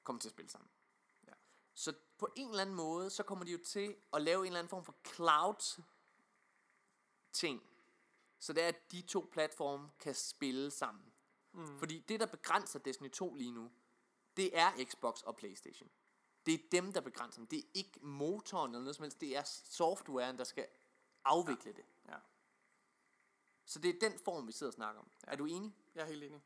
kommer 0.05 0.21
til 0.21 0.29
at 0.29 0.33
spille 0.33 0.51
sammen. 0.51 0.71
Ja. 1.27 1.33
Så 1.75 1.95
på 2.19 2.29
en 2.37 2.49
eller 2.49 2.63
anden 2.63 2.77
måde, 2.77 3.11
så 3.11 3.23
kommer 3.23 3.45
de 3.45 3.53
jo 3.53 3.59
til 3.65 3.97
at 4.13 4.23
lave 4.23 4.41
en 4.41 4.47
eller 4.47 4.59
anden 4.59 4.71
form 4.71 4.85
for 4.85 4.97
cloud 5.15 5.83
ting. 7.33 7.63
Så 8.39 8.53
det 8.53 8.63
er, 8.63 8.69
at 8.69 8.93
de 8.93 9.03
to 9.03 9.29
platforme 9.33 9.91
kan 10.01 10.15
spille 10.15 10.71
sammen. 10.71 11.13
Mm. 11.53 11.79
Fordi 11.79 11.99
det, 12.01 12.21
der 12.21 12.27
begrænser 12.27 12.79
Destiny 12.79 13.11
2 13.11 13.35
lige 13.35 13.53
nu, 13.53 13.73
det 14.37 14.59
er 14.59 14.73
Xbox 14.85 15.23
og 15.23 15.37
Playstation. 15.37 15.91
Det 16.47 16.55
er 16.55 16.59
dem, 16.73 16.93
der 16.93 17.01
begrænser 17.01 17.41
dem. 17.41 17.47
Det 17.47 17.59
er 17.59 17.63
ikke 17.75 17.99
motoren 18.03 18.71
eller 18.71 18.81
noget 18.81 18.97
som 18.97 19.03
helst. 19.03 19.21
Det 19.21 19.37
er 19.37 19.43
softwaren, 19.65 20.39
der 20.39 20.45
skal 20.45 20.67
afvikle 21.25 21.71
ja. 21.71 21.71
det. 21.71 21.85
Ja. 22.09 22.17
Så 23.65 23.79
det 23.79 23.95
er 23.95 24.09
den 24.09 24.19
form, 24.25 24.47
vi 24.47 24.53
sidder 24.53 24.71
og 24.71 24.75
snakker 24.75 25.01
om. 25.01 25.09
Ja. 25.27 25.33
Er 25.33 25.37
du 25.37 25.47
enig? 25.47 25.75
Jeg 25.95 26.03
er 26.03 26.07
helt 26.07 26.25
enig. 26.25 26.43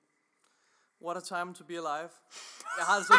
What 1.02 1.16
a 1.16 1.20
time 1.20 1.54
to 1.54 1.64
be 1.64 1.72
alive. 1.74 2.10
Jeg 2.78 2.86
har 2.86 2.94
altså, 2.94 3.14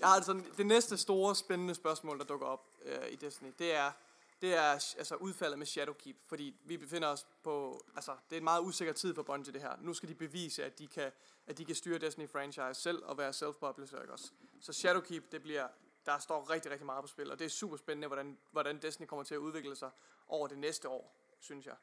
jeg 0.00 0.08
har 0.08 0.14
altså 0.14 0.42
det 0.56 0.66
næste 0.66 0.96
store 0.96 1.36
spændende 1.36 1.74
spørgsmål, 1.74 2.18
der 2.18 2.24
dukker 2.24 2.46
op 2.46 2.68
øh, 2.82 3.12
i 3.12 3.16
Destiny, 3.16 3.52
det 3.58 3.74
er, 3.74 3.92
det 4.40 4.54
er 4.54 4.62
altså 4.98 5.14
udfaldet 5.14 5.58
med 5.58 5.66
Shadowkeep, 5.66 6.16
fordi 6.28 6.56
vi 6.64 6.76
befinder 6.76 7.08
os 7.08 7.26
på, 7.42 7.84
altså 7.96 8.16
det 8.30 8.36
er 8.36 8.40
en 8.40 8.44
meget 8.44 8.60
usikker 8.60 8.92
tid 8.92 9.14
for 9.14 9.22
Bungie 9.22 9.52
det 9.52 9.60
her. 9.60 9.76
Nu 9.80 9.94
skal 9.94 10.08
de 10.08 10.14
bevise, 10.14 10.64
at 10.64 10.78
de 10.78 10.86
kan, 10.86 11.12
at 11.46 11.58
de 11.58 11.64
kan 11.64 11.74
styre 11.74 11.98
Destiny 11.98 12.28
franchise 12.28 12.74
selv 12.74 13.04
og 13.04 13.18
være 13.18 13.30
self-publisher, 13.30 14.00
ikke 14.00 14.12
også? 14.12 14.32
Så 14.60 14.72
Shadowkeep, 14.72 15.32
det 15.32 15.42
bliver, 15.42 15.68
der 16.06 16.18
står 16.18 16.50
rigtig, 16.50 16.70
rigtig 16.70 16.86
meget 16.86 17.02
på 17.02 17.08
spil, 17.08 17.30
og 17.30 17.38
det 17.38 17.44
er 17.44 17.48
super 17.48 17.76
spændende, 17.76 18.08
hvordan, 18.08 18.38
hvordan 18.50 18.82
Destiny 18.82 19.06
kommer 19.06 19.24
til 19.24 19.34
at 19.34 19.38
udvikle 19.38 19.76
sig 19.76 19.90
over 20.28 20.46
det 20.46 20.58
næste 20.58 20.88
år, 20.88 21.16
synes 21.40 21.66
jeg. 21.66 21.76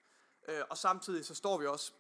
Øh, 0.47 0.62
og 0.70 0.78
samtidig 0.78 1.26
så 1.26 1.36
står 1.36 1.57
vi 1.57 1.66
også 1.66 1.93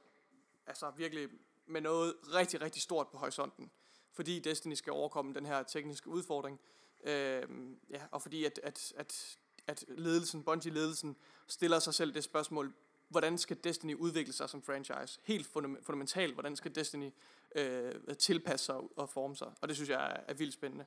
altså 0.65 0.91
virkelig 0.91 1.29
med 1.65 1.81
noget 1.81 2.15
rigtig, 2.33 2.61
rigtig 2.61 2.81
stort 2.81 3.07
på 3.07 3.17
horisonten. 3.17 3.71
Fordi 4.11 4.39
Destiny 4.39 4.73
skal 4.73 4.93
overkomme 4.93 5.33
den 5.33 5.45
her 5.45 5.63
tekniske 5.63 6.09
udfordring. 6.09 6.59
Øh, 7.03 7.47
ja, 7.89 8.01
og 8.11 8.21
fordi 8.21 8.45
at, 8.45 8.59
at, 8.63 8.93
at, 8.97 9.37
at 9.67 9.85
ledelsen, 9.87 10.43
Bungie-ledelsen, 10.43 11.15
stiller 11.47 11.79
sig 11.79 11.93
selv 11.93 12.13
det 12.13 12.23
spørgsmål, 12.23 12.73
hvordan 13.09 13.37
skal 13.37 13.57
Destiny 13.63 13.95
udvikle 13.95 14.33
sig 14.33 14.49
som 14.49 14.61
franchise? 14.61 15.19
Helt 15.23 15.47
fundamentalt, 15.81 16.33
hvordan 16.33 16.55
skal 16.55 16.75
Destiny 16.75 17.11
øh, 17.55 17.93
tilpasse 18.19 18.65
sig 18.65 18.75
og 18.75 19.09
forme 19.09 19.35
sig? 19.35 19.47
Og 19.61 19.67
det 19.67 19.75
synes 19.75 19.89
jeg 19.89 20.05
er, 20.05 20.23
er 20.27 20.33
vildt 20.33 20.53
spændende. 20.53 20.85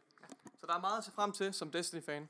Så 0.61 0.67
der 0.67 0.75
er 0.75 0.81
meget 0.81 0.99
at 0.99 1.05
se 1.05 1.13
frem 1.13 1.33
til 1.33 1.55
som 1.55 1.71
Destiny-fan. 1.71 2.29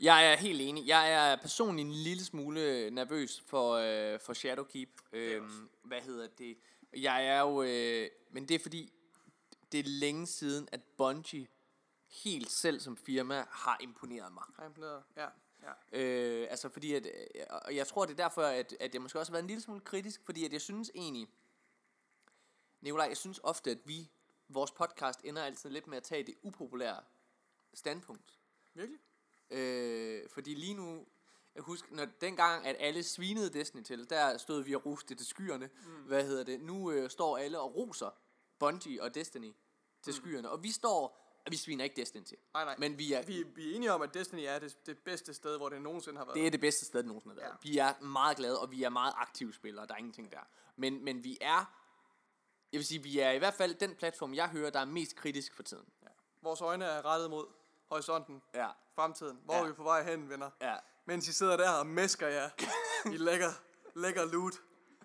Jeg 0.00 0.32
er 0.32 0.36
helt 0.36 0.60
enig. 0.60 0.86
Jeg 0.86 1.12
er 1.12 1.36
personligt 1.36 1.86
en 1.86 1.92
lille 1.92 2.24
smule 2.24 2.90
nervøs 2.90 3.42
for, 3.46 3.72
øh, 3.72 4.20
for 4.20 4.32
Shadowkeep. 4.32 4.88
Øhm, 5.12 5.68
hvad 5.82 6.00
hedder 6.00 6.26
det? 6.38 6.58
Jeg 6.96 7.26
er 7.26 7.40
jo... 7.40 7.62
Øh, 7.62 8.10
men 8.30 8.48
det 8.48 8.54
er 8.54 8.58
fordi, 8.58 8.92
det 9.72 9.80
er 9.80 9.84
længe 9.86 10.26
siden, 10.26 10.68
at 10.72 10.80
Bungie 10.96 11.46
helt 12.24 12.50
selv 12.50 12.80
som 12.80 12.96
firma 12.96 13.44
har 13.50 13.76
imponeret 13.80 14.32
mig. 14.32 14.42
Har 14.56 14.66
imponeret, 14.66 15.02
ja. 15.16 15.26
ja. 15.62 16.00
Øh, 16.00 16.46
altså 16.50 16.68
fordi, 16.68 16.94
at, 16.94 17.06
og 17.50 17.76
jeg 17.76 17.86
tror, 17.86 18.04
det 18.04 18.12
er 18.12 18.24
derfor, 18.24 18.42
at, 18.42 18.76
at 18.80 18.94
jeg 18.94 19.02
måske 19.02 19.18
også 19.18 19.32
har 19.32 19.34
været 19.34 19.42
en 19.42 19.48
lille 19.48 19.62
smule 19.62 19.80
kritisk, 19.80 20.20
fordi 20.24 20.44
at 20.44 20.52
jeg 20.52 20.60
synes 20.60 20.90
egentlig, 20.94 21.28
Nikolaj, 22.86 23.06
jeg 23.06 23.16
synes 23.16 23.40
ofte, 23.42 23.70
at 23.70 23.78
vi, 23.84 24.10
vores 24.48 24.70
podcast 24.70 25.20
ender 25.24 25.42
altid 25.42 25.70
lidt 25.70 25.86
med 25.86 25.96
at 25.96 26.02
tage 26.02 26.22
det 26.22 26.34
upopulære 26.42 27.00
standpunkt. 27.74 28.38
Virkelig? 28.74 29.00
Øh, 29.50 30.28
fordi 30.30 30.54
lige 30.54 30.74
nu, 30.74 31.06
jeg 31.54 31.62
husker, 31.62 31.88
når 31.94 32.04
dengang, 32.20 32.66
at 32.66 32.76
alle 32.78 33.02
svinede 33.02 33.52
Destiny 33.52 33.82
til, 33.82 34.10
der 34.10 34.38
stod 34.38 34.62
vi 34.62 34.74
og 34.74 34.86
roste 34.86 35.14
til 35.14 35.26
skyerne. 35.26 35.70
Mm. 35.86 35.92
Hvad 35.92 36.26
hedder 36.26 36.44
det? 36.44 36.60
Nu 36.60 36.90
øh, 36.90 37.10
står 37.10 37.38
alle 37.38 37.60
og 37.60 37.76
roser 37.76 38.10
Bungie 38.58 39.02
og 39.02 39.14
Destiny 39.14 39.54
til 40.02 40.10
mm. 40.10 40.16
skyerne. 40.16 40.50
Og 40.50 40.62
vi 40.62 40.70
står, 40.72 41.20
og 41.46 41.52
vi 41.52 41.56
sviner 41.56 41.84
ikke 41.84 41.96
Destiny 41.96 42.24
til. 42.24 42.38
Nej, 42.54 42.64
nej. 42.64 42.76
Men 42.78 42.98
vi 42.98 43.12
er, 43.12 43.22
vi, 43.22 43.42
vi 43.42 43.70
er 43.70 43.76
enige 43.76 43.92
om, 43.92 44.02
at 44.02 44.14
Destiny 44.14 44.40
er 44.46 44.58
det, 44.58 44.86
det 44.86 44.98
bedste 44.98 45.34
sted, 45.34 45.56
hvor 45.56 45.68
det 45.68 45.82
nogensinde 45.82 46.18
har 46.18 46.24
været. 46.24 46.36
Det 46.36 46.46
er 46.46 46.50
det 46.50 46.60
bedste 46.60 46.84
sted, 46.84 46.98
det 46.98 47.06
nogensinde 47.06 47.34
har 47.34 47.40
været. 47.40 47.52
Ja. 47.64 47.70
Vi 47.70 47.78
er 47.78 48.04
meget 48.04 48.36
glade, 48.36 48.60
og 48.60 48.70
vi 48.70 48.82
er 48.82 48.88
meget 48.88 49.14
aktive 49.16 49.54
spillere. 49.54 49.86
Der 49.86 49.94
er 49.94 49.98
ingenting 49.98 50.32
der. 50.32 50.48
Men, 50.76 51.04
men 51.04 51.24
vi 51.24 51.38
er, 51.40 51.75
jeg 52.72 52.78
vil 52.78 52.86
sige, 52.86 53.02
vi 53.02 53.18
er 53.18 53.30
i 53.30 53.38
hvert 53.38 53.54
fald 53.54 53.74
den 53.74 53.94
platform, 53.94 54.34
jeg 54.34 54.48
hører, 54.48 54.70
der 54.70 54.80
er 54.80 54.84
mest 54.84 55.16
kritisk 55.16 55.54
for 55.54 55.62
tiden. 55.62 55.86
Ja. 56.02 56.08
Vores 56.42 56.60
øjne 56.60 56.84
er 56.84 57.04
rettet 57.04 57.30
mod 57.30 57.46
horisonten. 57.86 58.42
Ja. 58.54 58.68
Fremtiden. 58.94 59.38
Hvor 59.44 59.54
ja. 59.54 59.60
er 59.60 59.66
vi 59.66 59.72
på 59.72 59.82
vej 59.82 60.02
hen, 60.02 60.28
venner? 60.28 60.50
Ja. 60.60 60.76
Mens 61.04 61.28
I 61.28 61.32
sidder 61.32 61.56
der 61.56 61.70
og 61.70 61.86
mesker 61.86 62.28
jer 62.28 62.50
i 63.12 63.16
lækker, 63.16 63.50
lækker 63.94 64.24
loot, 64.24 64.54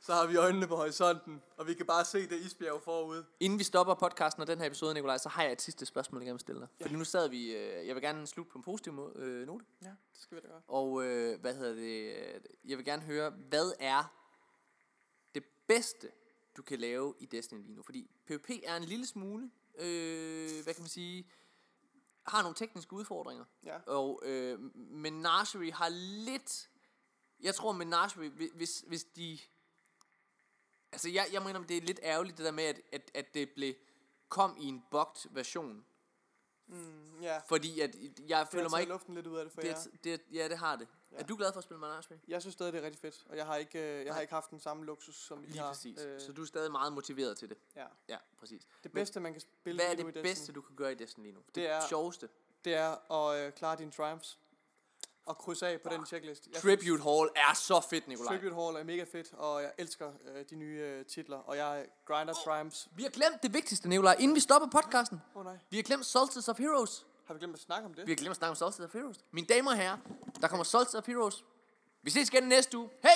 så 0.01 0.13
har 0.13 0.27
vi 0.27 0.35
øjnene 0.35 0.67
på 0.67 0.75
horisonten, 0.75 1.41
og 1.57 1.67
vi 1.67 1.73
kan 1.73 1.85
bare 1.85 2.05
se 2.05 2.29
det 2.29 2.39
isbjerg 2.39 2.81
forude. 2.81 3.25
Inden 3.39 3.59
vi 3.59 3.63
stopper 3.63 3.93
podcasten 3.93 4.41
og 4.41 4.47
den 4.47 4.59
her 4.59 4.65
episode, 4.65 4.93
Nikolaj, 4.93 5.17
så 5.17 5.29
har 5.29 5.43
jeg 5.43 5.51
et 5.51 5.61
sidste 5.61 5.85
spørgsmål, 5.85 6.21
jeg 6.21 6.25
gerne 6.25 6.33
vil 6.33 6.39
stille 6.39 6.61
dig. 6.61 6.67
Ja. 6.79 6.85
Fordi 6.85 6.95
nu 6.95 7.03
sad 7.03 7.29
vi, 7.29 7.55
øh, 7.55 7.87
jeg 7.87 7.95
vil 7.95 8.03
gerne 8.03 8.27
slutte 8.27 8.51
på 8.51 8.57
en 8.57 8.63
positiv 8.63 8.93
måde, 8.93 9.13
øh, 9.15 9.47
note. 9.47 9.65
Ja, 9.83 9.87
det 9.87 10.21
skal 10.21 10.35
vi 10.35 10.41
da 10.41 10.47
gøre. 10.47 10.61
Og 10.67 11.03
øh, 11.03 11.41
hvad 11.41 11.55
hedder 11.55 11.73
det, 11.73 12.47
jeg 12.65 12.77
vil 12.77 12.85
gerne 12.85 13.01
høre, 13.01 13.29
hvad 13.29 13.73
er 13.79 14.13
det 15.35 15.43
bedste, 15.67 16.11
du 16.57 16.61
kan 16.61 16.79
lave 16.79 17.15
i 17.19 17.25
Destiny 17.25 17.61
lige 17.61 17.75
nu? 17.75 17.83
Fordi 17.83 18.11
PvP 18.25 18.49
er 18.63 18.75
en 18.75 18.83
lille 18.83 19.05
smule, 19.05 19.51
øh, 19.75 20.63
hvad 20.63 20.73
kan 20.73 20.83
man 20.83 20.89
sige, 20.89 21.31
har 22.27 22.41
nogle 22.41 22.55
tekniske 22.55 22.93
udfordringer. 22.93 23.45
Ja. 23.63 23.79
Og 23.87 24.21
øh, 24.25 24.59
Menagerie 24.75 25.73
har 25.73 25.89
lidt... 26.25 26.69
Jeg 27.39 27.55
tror, 27.55 27.71
Menagerie, 27.71 28.29
hvis, 28.29 28.83
hvis 28.87 29.03
de... 29.03 29.39
Altså, 30.91 31.09
jeg, 31.09 31.29
jeg 31.31 31.41
mener, 31.41 31.63
det 31.63 31.77
er 31.77 31.81
lidt 31.81 31.99
ærgerligt, 32.03 32.37
det 32.37 32.45
der 32.45 32.51
med, 32.51 32.63
at, 32.63 32.81
at, 32.91 33.11
at 33.13 33.33
det 33.33 33.49
blev 33.49 33.73
kom 34.29 34.57
i 34.59 34.65
en 34.65 34.83
bugged 34.91 35.31
version. 35.31 35.85
Mm, 36.71 37.21
ja. 37.21 37.37
Fordi 37.47 37.79
at 37.79 37.95
jeg 38.27 38.47
føler 38.51 38.69
mig 38.69 38.79
ikke... 38.79 38.91
luften 38.91 39.15
lidt 39.15 39.27
ud 39.27 39.37
af 39.37 39.43
det 39.45 39.53
for 39.53 39.61
det, 39.61 39.67
jer. 39.69 39.77
Det, 40.03 40.21
ja, 40.33 40.47
det 40.49 40.57
har 40.57 40.75
det. 40.75 40.87
Ja. 41.11 41.17
Er 41.17 41.23
du 41.23 41.35
glad 41.35 41.51
for 41.53 41.57
at 41.57 41.63
spille 41.63 41.79
Menagerie? 41.79 42.19
Jeg 42.27 42.41
synes 42.41 42.53
stadig, 42.53 42.73
det 42.73 42.79
er 42.81 42.85
rigtig 42.85 43.01
fedt. 43.01 43.25
Og 43.29 43.37
jeg 43.37 43.45
har 43.45 43.55
ikke, 43.55 43.79
øh, 43.99 44.05
jeg 44.05 44.13
har 44.13 44.21
ikke 44.21 44.33
haft 44.33 44.49
den 44.51 44.59
samme 44.59 44.85
luksus, 44.85 45.15
som 45.15 45.43
I 45.43 45.47
Lige 45.47 45.59
har. 45.59 45.67
præcis. 45.67 45.99
Øh, 46.01 46.21
så 46.21 46.31
du 46.33 46.41
er 46.41 46.45
stadig 46.45 46.71
meget 46.71 46.93
motiveret 46.93 47.37
til 47.37 47.49
det? 47.49 47.57
Ja. 47.75 47.85
Ja, 48.09 48.17
præcis. 48.39 48.67
Det 48.83 48.91
bedste, 48.91 49.19
man 49.19 49.31
kan 49.31 49.41
spille 49.41 49.81
Hvad 49.81 49.91
er 49.91 50.11
det 50.11 50.23
bedste, 50.23 50.51
du 50.51 50.61
kan 50.61 50.75
gøre 50.75 50.91
i 50.91 50.95
Destiny 50.95 51.23
lige 51.23 51.33
nu? 51.33 51.39
Det, 51.47 51.55
Det 51.55 51.69
er- 51.69 51.87
sjoveste. 51.87 52.29
det 52.65 52.73
er 52.75 53.11
at 53.13 53.45
øh, 53.45 53.53
klare 53.53 53.77
dine 53.77 53.91
triumphs. 53.91 54.39
Og 55.25 55.37
krydse 55.37 55.67
af 55.67 55.81
på 55.81 55.89
den 55.89 56.05
checklist. 56.05 56.47
Jeg 56.53 56.61
Tribute 56.61 57.03
Hall 57.03 57.29
er 57.35 57.53
så 57.55 57.81
fedt, 57.89 58.07
Nikolaj. 58.07 58.37
Tribute 58.37 58.55
Hall 58.63 58.75
er 58.75 58.83
mega 58.83 59.03
fedt, 59.11 59.33
og 59.33 59.61
jeg 59.61 59.71
elsker 59.77 60.11
øh, 60.25 60.45
de 60.49 60.55
nye 60.55 60.77
øh, 60.79 61.05
titler. 61.05 61.37
Og 61.37 61.57
jeg 61.57 61.85
grinder 62.05 62.33
triumphs. 62.33 62.87
Vi 62.95 63.03
har 63.03 63.09
glemt 63.09 63.43
det 63.43 63.53
vigtigste, 63.53 63.89
Nikolaj, 63.89 64.15
inden 64.19 64.35
vi 64.35 64.39
stopper 64.39 64.67
podcasten. 64.69 65.21
Oh, 65.35 65.43
nej, 65.45 65.57
Vi 65.69 65.77
har 65.77 65.83
glemt 65.83 66.05
Solstice 66.05 66.51
of 66.51 66.57
Heroes. 66.57 67.05
har 67.25 67.33
vi 67.33 67.39
glemt 67.39 67.53
at 67.53 67.59
snakke 67.61 67.85
om 67.85 67.93
det? 67.93 68.05
Vi 68.07 68.11
har 68.11 68.15
glemt 68.15 68.29
at 68.31 68.37
snakke 68.37 68.49
om 68.49 68.55
Solstice 68.55 68.83
of 68.83 68.93
Heroes. 68.93 69.17
Mine 69.31 69.47
damer 69.47 69.71
og 69.71 69.77
herrer, 69.77 69.97
der 70.41 70.47
kommer 70.47 70.63
Solstice 70.63 70.97
of 70.97 71.07
Heroes. 71.07 71.45
Vi 72.01 72.09
ses 72.09 72.29
igen 72.29 72.43
næste 72.43 72.77
uge. 72.77 72.89
Hey! 73.01 73.09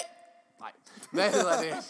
Nej, 0.60 0.72
hvad 1.12 1.32
hedder 1.32 1.62
det? 1.62 1.76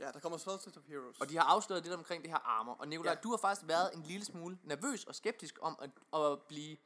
Ja, 0.00 0.10
der 0.12 0.20
kommer 0.20 0.38
Solstice 0.38 0.78
of 0.78 0.82
Heroes. 0.88 1.16
Og 1.20 1.28
de 1.28 1.36
har 1.36 1.44
afsløret 1.44 1.82
lidt 1.82 1.94
omkring 1.94 2.22
det 2.22 2.30
her 2.30 2.38
armor. 2.38 2.76
Og 2.78 2.88
Nikolaj. 2.88 3.12
Ja. 3.12 3.18
du 3.22 3.30
har 3.30 3.36
faktisk 3.36 3.68
været 3.68 3.90
en 3.94 4.02
lille 4.02 4.24
smule 4.26 4.58
nervøs 4.64 5.04
og 5.04 5.14
skeptisk 5.14 5.58
om 5.62 5.78
at, 5.82 5.90
at 6.20 6.38
blive 6.48 6.76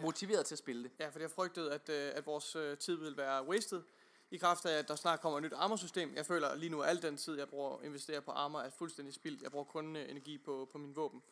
motiveret 0.00 0.46
til 0.46 0.54
at 0.54 0.58
spille 0.58 0.82
det. 0.82 0.90
Ja, 0.98 1.08
fordi 1.08 1.22
jeg 1.22 1.30
frygtede, 1.30 1.72
at, 1.72 1.88
øh, 1.88 2.12
at 2.14 2.26
vores 2.26 2.56
øh, 2.56 2.78
tid 2.78 2.96
ville 2.96 3.16
være 3.16 3.46
wasted. 3.46 3.82
I 4.30 4.36
kraft 4.36 4.66
af, 4.66 4.78
at 4.78 4.88
der 4.88 4.96
snart 4.96 5.20
kommer 5.20 5.38
et 5.38 5.42
nyt 5.42 5.52
armorsystem. 5.52 6.12
Jeg 6.14 6.26
føler 6.26 6.54
lige 6.54 6.70
nu, 6.70 6.80
at 6.80 6.88
al 6.88 7.02
den 7.02 7.16
tid, 7.16 7.38
jeg 7.38 7.48
bruger 7.48 7.78
at 7.78 7.84
investere 7.84 8.22
på 8.22 8.30
armor, 8.30 8.60
er 8.60 8.70
fuldstændig 8.70 9.14
spildt. 9.14 9.42
Jeg 9.42 9.50
bruger 9.50 9.64
kun 9.64 9.96
øh, 9.96 10.10
energi 10.10 10.38
på, 10.38 10.68
på 10.72 10.78
min 10.78 10.96
våben. 10.96 11.22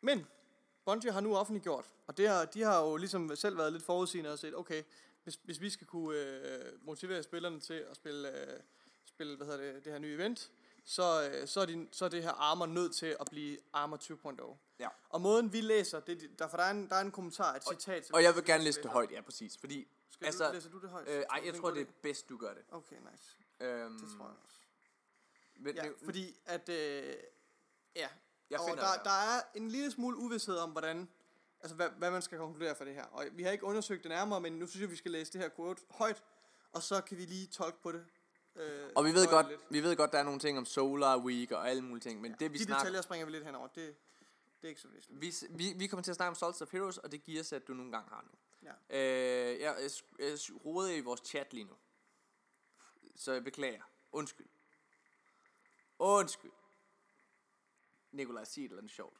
Men 0.00 0.26
Bungie 0.84 1.12
har 1.12 1.20
nu 1.20 1.36
offentliggjort, 1.36 1.90
og 2.06 2.16
det 2.16 2.28
har, 2.28 2.44
de 2.44 2.62
har 2.62 2.82
jo 2.82 2.96
ligesom 2.96 3.36
selv 3.36 3.58
været 3.58 3.72
lidt 3.72 3.84
forudsigende 3.84 4.32
og 4.32 4.38
set, 4.38 4.56
okay, 4.56 4.82
hvis, 5.22 5.38
hvis 5.44 5.60
vi 5.60 5.70
skal 5.70 5.86
kunne 5.86 6.18
øh, 6.18 6.72
motivere 6.82 7.22
spillerne 7.22 7.60
til 7.60 7.84
at 7.90 7.96
spille, 7.96 8.28
øh, 8.28 8.60
spille 9.04 9.36
hvad 9.36 9.46
hedder 9.46 9.72
det, 9.72 9.84
det 9.84 9.92
her 9.92 9.98
nye 9.98 10.14
event, 10.14 10.50
så, 10.84 11.30
øh, 11.30 11.48
så, 11.48 11.60
er 11.60 11.66
de, 11.66 11.88
så 11.92 12.04
er 12.04 12.08
det 12.08 12.22
her 12.22 12.30
armor 12.30 12.66
nødt 12.66 12.94
til 12.94 13.16
at 13.20 13.26
blive 13.30 13.58
armor 13.72 13.96
2.0. 13.96 14.56
Ja. 14.78 14.88
Og 15.08 15.20
måden 15.20 15.52
vi 15.52 15.60
læser, 15.60 16.00
det, 16.00 16.38
der, 16.38 16.48
for 16.48 16.56
der 16.56 16.64
er, 16.64 16.70
en, 16.70 16.88
der 16.88 16.96
er 16.96 17.00
en 17.00 17.10
kommentar, 17.10 17.54
et 17.54 17.64
citat. 17.64 18.06
som 18.06 18.14
Og 18.14 18.22
jeg 18.22 18.34
vil 18.34 18.42
vi 18.42 18.50
gerne 18.52 18.64
læse 18.64 18.82
det 18.82 18.90
højt, 18.90 19.10
ja 19.12 19.20
præcis. 19.20 19.58
Fordi, 19.58 19.88
Skal 20.10 20.26
altså, 20.26 20.48
du, 20.48 20.52
læser 20.52 20.70
du 20.70 20.80
det 20.80 20.90
højt? 20.90 21.08
øh, 21.08 21.24
ej, 21.30 21.42
jeg 21.44 21.54
tror, 21.54 21.70
det 21.70 21.80
er 21.80 21.92
bedst, 22.02 22.28
du 22.28 22.36
gør 22.36 22.54
det. 22.54 22.62
Okay, 22.70 22.96
nice. 23.12 23.24
Øhm, 23.60 23.98
Det 23.98 24.08
tror 24.18 24.24
jeg 24.24 24.34
også. 24.44 24.54
Men, 25.56 25.74
Ja, 25.74 25.84
ja, 25.84 25.90
fordi 26.04 26.36
at, 26.46 26.68
øh, 26.68 27.14
ja, 27.96 28.08
jeg 28.50 28.60
og 28.60 28.76
der, 28.76 28.92
det 28.92 29.04
der 29.04 29.10
er 29.10 29.40
en 29.54 29.68
lille 29.68 29.90
smule 29.90 30.16
uvidshed 30.16 30.56
om, 30.56 30.70
hvordan, 30.70 31.08
altså 31.60 31.76
hvad, 31.76 31.88
hvad 31.88 32.10
man 32.10 32.22
skal 32.22 32.38
konkludere 32.38 32.74
for 32.74 32.84
det 32.84 32.94
her. 32.94 33.04
Og 33.04 33.26
vi 33.32 33.42
har 33.42 33.50
ikke 33.50 33.64
undersøgt 33.64 34.02
det 34.02 34.08
nærmere, 34.08 34.40
men 34.40 34.52
nu 34.52 34.66
synes 34.66 34.80
jeg, 34.80 34.90
vi 34.90 34.96
skal 34.96 35.10
læse 35.10 35.32
det 35.32 35.40
her 35.40 35.48
quote 35.56 35.82
højt, 35.90 36.22
og 36.72 36.82
så 36.82 37.00
kan 37.00 37.16
vi 37.16 37.24
lige 37.24 37.46
tolke 37.46 37.82
på 37.82 37.92
det. 37.92 38.06
Øh, 38.56 38.90
Og 38.96 39.04
vi 39.04 39.12
ved, 39.12 39.26
godt, 39.30 39.48
lidt. 39.48 39.60
vi 39.70 39.82
ved 39.82 39.96
godt, 39.96 40.12
der 40.12 40.18
er 40.18 40.22
nogle 40.22 40.38
ting 40.40 40.58
om 40.58 40.64
Solar 40.64 41.18
Week 41.18 41.50
og 41.50 41.68
alle 41.70 41.82
mulige 41.82 42.00
ting, 42.00 42.20
men 42.20 42.30
ja, 42.30 42.36
det 42.40 42.52
vi 42.52 42.58
De 42.58 42.64
snakker... 42.64 42.82
detaljer 42.84 43.02
springer 43.02 43.26
vi 43.26 43.32
lidt 43.32 43.44
henover, 43.44 43.66
det, 43.66 43.96
det 44.60 44.64
er 44.64 44.68
ikke 44.68 44.80
så 44.80 44.88
væsentligt. 44.88 45.20
Vi, 45.50 45.56
vi, 45.64 45.72
vi 45.78 45.86
kommer 45.86 46.02
til 46.02 46.10
at 46.10 46.16
snakke 46.16 46.28
om 46.28 46.34
Solstice 46.34 46.62
of 46.64 46.72
Heroes, 46.72 46.98
og 46.98 47.12
det 47.12 47.22
giver 47.22 47.42
sig, 47.42 47.56
at 47.56 47.68
du 47.68 47.74
nogle 47.74 47.92
gange 47.92 48.08
har 48.10 48.22
nu. 48.22 48.30
Ja. 48.62 48.72
Øh, 49.50 49.60
jeg, 49.60 49.76
jeg, 49.82 49.90
jeg 50.18 50.38
roder 50.64 50.90
i 50.90 51.00
vores 51.00 51.20
chat 51.24 51.52
lige 51.52 51.64
nu. 51.64 51.74
Så 53.16 53.32
jeg 53.32 53.44
beklager. 53.44 53.82
Undskyld. 54.12 54.46
Undskyld. 55.98 56.52
Nikolaj, 58.12 58.44
sig 58.44 58.60
et 58.64 58.68
eller 58.68 58.78
andet 58.78 58.92
sjovt. 58.92 59.18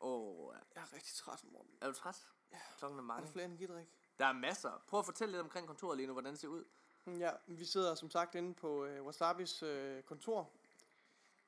Åh, 0.00 0.54
Jeg 0.74 0.82
er 0.82 0.92
rigtig 0.92 1.14
træt, 1.14 1.44
morgen. 1.44 1.68
er 1.80 1.86
du 1.86 1.92
træt? 1.92 2.26
Ja. 2.52 2.58
Klokken 2.78 2.98
er 2.98 3.02
Er 3.02 3.06
mange. 3.06 3.26
der 3.26 3.32
flere 3.32 3.44
energidrik? 3.44 3.86
Der 4.18 4.26
er 4.26 4.32
masser. 4.32 4.82
Prøv 4.86 5.00
at 5.00 5.06
fortælle 5.06 5.32
lidt 5.32 5.42
omkring 5.42 5.66
kontoret 5.66 5.96
lige 5.96 6.06
nu, 6.06 6.12
hvordan 6.12 6.32
det 6.32 6.40
ser 6.40 6.48
ud. 6.48 6.64
Ja, 7.06 7.30
vi 7.46 7.64
sidder 7.64 7.94
som 7.94 8.10
sagt 8.10 8.34
inde 8.34 8.54
på 8.54 8.84
øh, 8.84 9.06
Wasabis 9.06 9.62
øh, 9.62 10.02
kontor. 10.02 10.50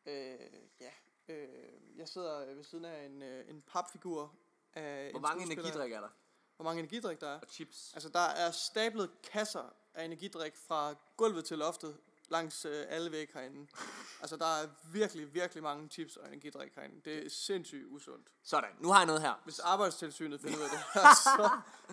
Øh, 0.06 0.38
ja, 0.80 0.90
øh, 1.28 1.48
jeg 1.96 2.08
sidder 2.08 2.54
ved 2.54 2.64
siden 2.64 2.84
af 2.84 3.06
en, 3.06 3.22
øh, 3.22 3.50
en 3.50 3.62
papfigur 3.62 4.34
af 4.74 5.10
Hvor 5.10 5.18
en 5.18 5.22
mange 5.22 5.44
energidrik 5.44 5.92
er 5.92 6.00
der? 6.00 6.08
Hvor 6.56 6.64
mange 6.64 6.78
energidrik 6.78 7.20
der 7.20 7.28
er? 7.28 7.40
Og 7.40 7.48
chips. 7.48 7.94
Altså, 7.94 8.08
der 8.08 8.18
er 8.18 8.50
stablet 8.50 9.10
kasser 9.22 9.74
af 9.94 10.04
energidrik 10.04 10.56
fra 10.56 10.94
gulvet 11.16 11.44
til 11.44 11.58
loftet 11.58 12.00
langs 12.30 12.64
øh, 12.64 12.84
alle 12.88 13.12
vægge 13.12 13.32
herinde. 13.34 13.66
altså, 14.20 14.36
der 14.36 14.46
er 14.46 14.68
virkelig, 14.92 15.34
virkelig 15.34 15.62
mange 15.62 15.88
chips 15.88 16.16
og 16.16 16.28
energidrik 16.28 16.74
herinde. 16.76 17.00
Det 17.04 17.26
er 17.26 17.30
sindssygt 17.30 17.84
usundt. 17.86 18.26
Sådan, 18.42 18.70
nu 18.80 18.88
har 18.88 18.98
jeg 18.98 19.06
noget 19.06 19.22
her. 19.22 19.40
Hvis 19.44 19.58
arbejdstilsynet 19.58 20.40
finder 20.40 20.58
ud 20.58 20.62
af 20.62 20.70
det 20.70 20.78
her, 20.94 21.14
så 21.36 21.50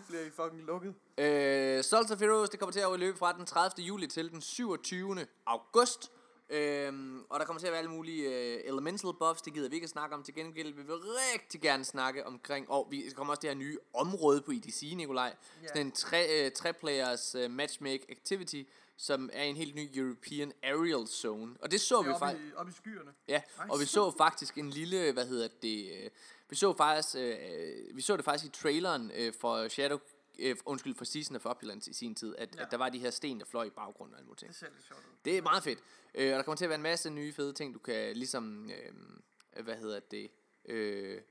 bliver 0.08 0.24
I 0.26 0.30
fucking 0.30 0.64
lukket. 0.64 0.96
Øh, 1.18 1.84
Salt 1.84 2.12
of 2.12 2.20
Heroes, 2.20 2.50
det 2.50 2.60
kommer 2.60 2.74
til 2.74 2.80
at 2.80 3.00
løbe 3.00 3.18
fra 3.18 3.34
den 3.34 3.46
30. 3.46 3.86
juli 3.86 4.08
til 4.08 4.32
den 4.32 4.42
27. 4.42 5.28
august. 5.46 6.12
Øhm, 6.50 7.26
og 7.30 7.40
der 7.40 7.46
kommer 7.46 7.60
til 7.60 7.68
at 7.68 7.72
være 7.72 7.80
alle 7.80 7.92
mulige 7.92 8.30
øh, 8.30 8.62
elemental 8.66 9.14
buffs, 9.20 9.42
det 9.42 9.54
gider 9.54 9.70
vi 9.70 9.76
ikke 9.76 9.86
at 9.86 9.90
snakke 9.90 10.16
om. 10.16 10.24
Til 10.24 10.36
gengæld 10.36 10.74
vil 10.74 10.88
vi 10.88 10.92
rigtig 10.94 11.62
gerne 11.62 11.86
snakke 11.86 12.26
omkring, 12.26 12.72
og 12.72 12.88
vi 12.92 13.04
kommer 13.16 13.34
også 13.34 13.42
det 13.42 13.50
her 13.50 13.56
nye 13.56 13.78
område 13.94 14.42
på 14.42 14.52
EDC, 14.52 14.94
Nikolaj. 14.96 15.36
Ja. 15.62 15.68
Sådan 15.68 15.86
en 15.86 15.92
tre, 15.92 16.46
øh, 16.46 16.52
tre-players 16.52 17.36
øh, 17.36 17.52
matchmake 17.52 18.06
activity, 18.10 18.64
som 18.98 19.30
er 19.34 19.44
en 19.44 19.56
helt 19.56 19.76
ny 19.76 19.98
European 19.98 20.52
Aerial 20.64 21.08
Zone. 21.08 21.56
Og 21.60 21.72
det 21.72 21.82
så 21.82 22.02
vi 22.02 22.10
faktisk... 22.20 22.44
op 22.56 22.70
i 22.70 22.72
skyerne. 22.72 23.14
Ja, 23.28 23.42
og 23.70 23.80
vi 23.80 23.86
så 23.86 24.12
faktisk 24.18 24.58
en 24.58 24.70
lille, 24.70 25.12
hvad 25.12 25.28
hedder 25.28 25.48
det, 25.62 25.92
øh, 26.04 26.10
vi 26.50 26.56
så 26.56 26.74
faktisk, 26.78 27.16
øh, 27.16 27.96
vi 27.96 28.02
så 28.02 28.18
det 28.18 28.26
faktisk 28.26 28.46
i 28.46 28.62
traileren 28.62 29.12
øh, 29.16 29.34
for 29.40 29.68
Shadow, 29.68 30.00
øh, 30.40 30.56
undskyld, 30.66 30.96
for 30.96 31.06
Season 31.06 31.36
of 31.36 31.46
Opulence 31.46 31.92
i 31.92 31.94
sin 31.94 32.16
tid, 32.16 32.36
at, 32.38 32.56
ja. 32.56 32.62
At 32.62 32.72
der 32.72 32.78
var 32.78 32.90
de 32.90 33.00
her 33.00 33.10
sten, 33.10 33.40
der 33.40 33.46
fløj 33.46 33.64
i 33.64 33.70
baggrunden 33.70 34.14
og 34.14 34.20
alle 34.20 34.28
mulige 34.28 34.40
ting. 34.40 34.50
Det 34.50 34.60
ser 34.60 34.68
lidt 34.76 34.88
sjovt 34.88 35.02
ud. 35.02 35.16
Det 35.26 35.38
er 35.38 35.42
meget 35.42 35.64
fedt. 35.64 35.80
Øh, 36.16 36.34
og 36.34 36.38
der 36.38 36.44
kommer 36.44 36.58
til 36.58 36.66
at 36.66 36.70
være 36.70 36.76
en 36.76 36.84
masse 36.84 37.10
nye 37.10 37.34
fede 37.34 37.54
ting, 37.54 37.74
du 37.74 37.80
kan 37.80 38.16
ligesom, 38.16 38.70
øh, 38.70 39.64
hvad 39.64 39.76
hedder 39.76 40.00
det, 40.00 40.32
øh, 40.66 41.22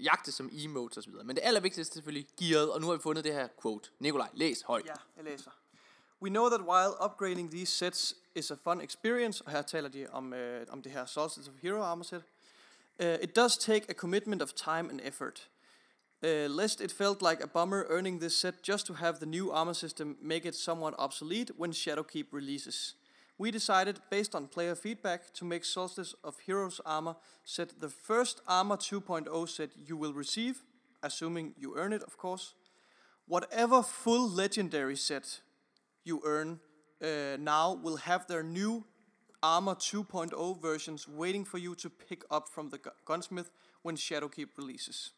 jagte 0.00 0.32
som 0.32 0.50
emotes 0.52 0.96
og 0.96 1.02
så 1.02 1.10
videre. 1.10 1.24
Men 1.24 1.36
det 1.36 1.42
allervigtigste 1.44 1.92
er 1.92 1.94
selvfølgelig 1.94 2.28
gearet, 2.40 2.72
og 2.72 2.80
nu 2.80 2.86
har 2.86 2.94
vi 2.94 3.00
fundet 3.00 3.24
det 3.24 3.32
her 3.32 3.48
quote. 3.62 3.90
Nikolaj, 3.98 4.28
læs 4.34 4.62
højt. 4.62 4.86
Ja, 4.86 4.92
jeg 5.16 5.24
læser. 5.24 5.50
We 6.20 6.30
know 6.30 6.48
that 6.48 6.60
while 6.60 6.96
upgrading 7.00 7.50
these 7.50 7.68
sets 7.68 8.14
is 8.34 8.50
a 8.50 8.56
fun 8.56 8.80
experience, 8.80 9.40
og 9.40 9.50
her 9.50 9.62
taler 9.62 9.88
de 9.88 10.06
om, 10.10 10.32
øh, 10.32 10.66
om 10.70 10.82
det 10.82 10.92
her 10.92 11.06
Solstice 11.06 11.50
of 11.50 11.56
Hero 11.62 11.82
armor 11.82 12.04
set, 12.04 12.22
uh, 13.00 13.06
it 13.06 13.36
does 13.36 13.56
take 13.56 13.86
a 13.88 13.92
commitment 13.92 14.42
of 14.42 14.52
time 14.54 14.90
and 14.90 15.00
effort. 15.04 15.48
Uh, 16.22 16.48
lest 16.48 16.80
it 16.80 16.92
felt 16.92 17.22
like 17.22 17.44
a 17.44 17.46
bummer 17.46 17.84
earning 17.88 18.20
this 18.20 18.36
set 18.36 18.54
just 18.62 18.86
to 18.86 18.94
have 18.94 19.18
the 19.18 19.26
new 19.26 19.50
armor 19.52 19.74
system 19.74 20.16
make 20.22 20.48
it 20.48 20.54
somewhat 20.54 20.94
obsolete 20.98 21.50
when 21.56 21.72
Shadowkeep 21.72 22.26
releases. 22.32 22.94
We 23.36 23.50
decided, 23.50 24.00
based 24.10 24.34
on 24.34 24.46
player 24.46 24.74
feedback, 24.74 25.32
to 25.34 25.44
make 25.44 25.64
Solstice 25.64 26.14
of 26.22 26.38
Heroes 26.46 26.80
armor 26.86 27.16
set 27.44 27.80
the 27.80 27.88
first 27.88 28.40
Armor 28.46 28.76
2.0 28.76 29.48
set 29.48 29.70
you 29.86 29.96
will 29.96 30.14
receive, 30.14 30.62
assuming 31.02 31.54
you 31.58 31.76
earn 31.76 31.92
it, 31.92 32.02
of 32.02 32.16
course. 32.16 32.54
Whatever 33.26 33.82
full 33.82 34.28
legendary 34.28 34.96
set 34.96 35.40
you 36.06 36.20
earn 36.26 36.60
uh, 37.00 37.36
now 37.38 37.74
will 37.84 37.96
have 37.98 38.24
their 38.28 38.42
new 38.42 38.82
Armor 39.42 39.74
2.0 39.74 40.60
versions 40.62 41.08
waiting 41.08 41.48
for 41.48 41.58
you 41.58 41.74
to 41.74 41.88
pick 42.08 42.24
up 42.36 42.42
from 42.54 42.70
the 42.70 42.78
gu- 42.78 42.90
gunsmith 43.04 43.50
when 43.84 43.96
Shadowkeep 43.96 44.48
releases. 44.58 45.14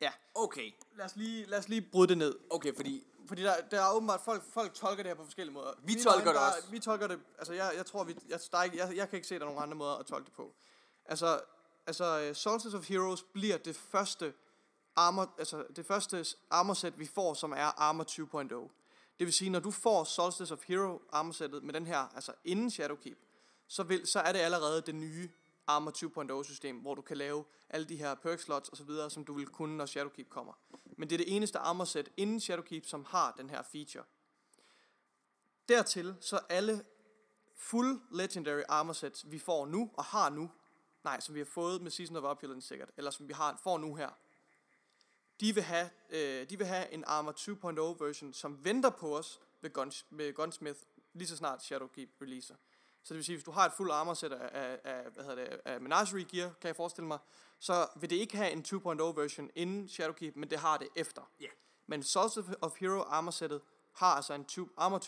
Ja, 0.00 0.10
Okay, 0.34 0.70
lad 0.96 1.04
os 1.06 1.16
lige, 1.16 1.46
lad 1.46 1.58
os 1.58 1.68
lige 1.68 1.80
bryde 1.92 2.08
det 2.08 2.18
ned. 2.18 2.34
okay, 2.50 2.74
fordi 2.76 3.04
Fordi 3.28 3.42
der, 3.42 3.54
der 3.70 3.80
er 3.80 3.92
åbenbart, 3.94 4.20
folk, 4.20 4.42
folk 4.52 4.74
tolker 4.74 5.02
det 5.02 5.10
her 5.10 5.14
på 5.16 5.24
forskellige 5.24 5.54
måder. 5.54 5.72
Vi 5.82 5.92
Mine 5.92 6.02
tolker 6.04 6.24
det 6.32 6.34
der, 6.34 6.40
også. 6.56 6.70
Vi 6.70 6.78
tolker 6.78 7.06
det, 7.06 7.20
altså 7.38 7.52
jeg, 7.52 7.72
jeg 7.76 7.86
tror, 7.86 8.04
vi, 8.04 8.16
jeg, 8.28 8.40
der 8.52 8.58
er 8.58 8.62
ikke, 8.62 8.76
jeg, 8.78 8.96
jeg 8.96 9.08
kan 9.08 9.16
ikke 9.16 9.28
se, 9.28 9.34
der 9.34 9.40
er 9.40 9.44
nogen 9.44 9.62
andre 9.62 9.74
måder 9.76 9.94
at 9.96 10.06
tolke 10.06 10.24
det 10.24 10.32
på. 10.32 10.54
Altså, 11.04 11.40
altså 11.86 12.20
øh, 12.20 12.34
Solstice 12.34 12.76
of 12.76 12.88
Heroes 12.88 13.22
bliver 13.22 13.56
det 13.56 13.76
første 13.76 14.34
armor, 14.96 15.34
altså 15.38 15.64
det 15.76 15.86
første 15.86 16.24
armor 16.50 16.74
set, 16.74 16.98
vi 16.98 17.06
får, 17.06 17.34
som 17.34 17.52
er 17.52 17.80
Armor 17.82 18.04
2.0. 18.68 18.77
Det 19.18 19.26
vil 19.26 19.32
sige, 19.34 19.50
når 19.50 19.60
du 19.60 19.70
får 19.70 20.04
Solstice 20.04 20.54
of 20.54 20.64
Hero 20.66 21.02
armorsættet 21.12 21.62
med 21.62 21.74
den 21.74 21.86
her, 21.86 21.98
altså 21.98 22.32
inden 22.44 22.70
Shadowkeep, 22.70 23.18
så, 23.66 23.82
vil, 23.82 24.06
så 24.06 24.20
er 24.20 24.32
det 24.32 24.38
allerede 24.38 24.82
det 24.82 24.94
nye 24.94 25.30
Armor 25.68 26.40
2.0 26.40 26.44
system, 26.44 26.76
hvor 26.76 26.94
du 26.94 27.02
kan 27.02 27.16
lave 27.16 27.44
alle 27.68 27.88
de 27.88 27.96
her 27.96 28.14
perk 28.14 28.40
slots 28.40 28.68
osv., 28.68 29.10
som 29.10 29.24
du 29.24 29.34
vil 29.34 29.46
kunne, 29.46 29.76
når 29.76 29.86
Shadowkeep 29.86 30.28
kommer. 30.28 30.52
Men 30.98 31.10
det 31.10 31.14
er 31.14 31.24
det 31.24 31.36
eneste 31.36 31.58
armorsæt 31.58 32.10
inden 32.16 32.40
Shadowkeep, 32.40 32.86
som 32.86 33.04
har 33.04 33.34
den 33.38 33.50
her 33.50 33.62
feature. 33.62 34.04
Dertil 35.68 36.14
så 36.20 36.40
alle 36.48 36.84
full 37.56 38.00
legendary 38.10 38.62
armor 38.68 38.92
sets, 38.92 39.30
vi 39.30 39.38
får 39.38 39.66
nu 39.66 39.90
og 39.94 40.04
har 40.04 40.30
nu, 40.30 40.50
nej, 41.04 41.20
som 41.20 41.34
vi 41.34 41.40
har 41.40 41.44
fået 41.44 41.82
med 41.82 41.90
Season 41.90 42.16
of 42.16 42.24
Opulence 42.24 42.68
sikkert, 42.68 42.90
eller 42.96 43.10
som 43.10 43.28
vi 43.28 43.32
har, 43.32 43.60
får 43.62 43.78
nu 43.78 43.94
her, 43.94 44.10
de 45.40 45.54
vil 45.54 45.62
have, 45.62 45.90
øh, 46.10 46.50
de 46.50 46.58
vil 46.58 46.66
have 46.66 46.92
en 46.92 47.04
Armor 47.06 47.32
2.0 47.32 48.04
version, 48.04 48.32
som 48.32 48.64
venter 48.64 48.90
på 48.90 49.18
os 49.18 49.40
ved, 49.60 49.70
Guns, 49.70 50.06
ved 50.10 50.32
Gunsmith, 50.32 50.78
lige 51.12 51.28
så 51.28 51.36
snart 51.36 51.62
Shadowkeep 51.62 52.10
releaser. 52.22 52.54
Så 53.02 53.14
det 53.14 53.16
vil 53.16 53.24
sige, 53.24 53.36
hvis 53.36 53.44
du 53.44 53.50
har 53.50 53.66
et 53.66 53.72
fuld 53.72 53.90
armor 53.90 54.14
set 54.14 54.32
af, 54.32 54.50
af, 54.52 54.80
af, 54.84 55.10
hvad 55.10 55.24
hedder 55.24 55.44
det, 55.44 55.60
af 55.64 55.80
Menagerie 55.80 56.24
Gear, 56.24 56.52
kan 56.60 56.68
jeg 56.68 56.76
forestille 56.76 57.06
mig, 57.06 57.18
så 57.58 57.86
vil 58.00 58.10
det 58.10 58.16
ikke 58.16 58.36
have 58.36 58.50
en 58.50 58.64
2.0 58.68 59.02
version 59.20 59.50
inden 59.54 59.88
Shadowkeep, 59.88 60.36
men 60.36 60.50
det 60.50 60.58
har 60.58 60.76
det 60.76 60.88
efter. 60.96 61.30
Ja. 61.40 61.48
Men 61.86 62.02
Solstice 62.02 62.62
of 62.62 62.72
Hero 62.80 63.00
armor 63.00 63.30
settet 63.30 63.60
har 63.92 64.14
altså 64.14 64.34
en 64.34 64.44
2, 64.44 64.68
Armor 64.76 64.98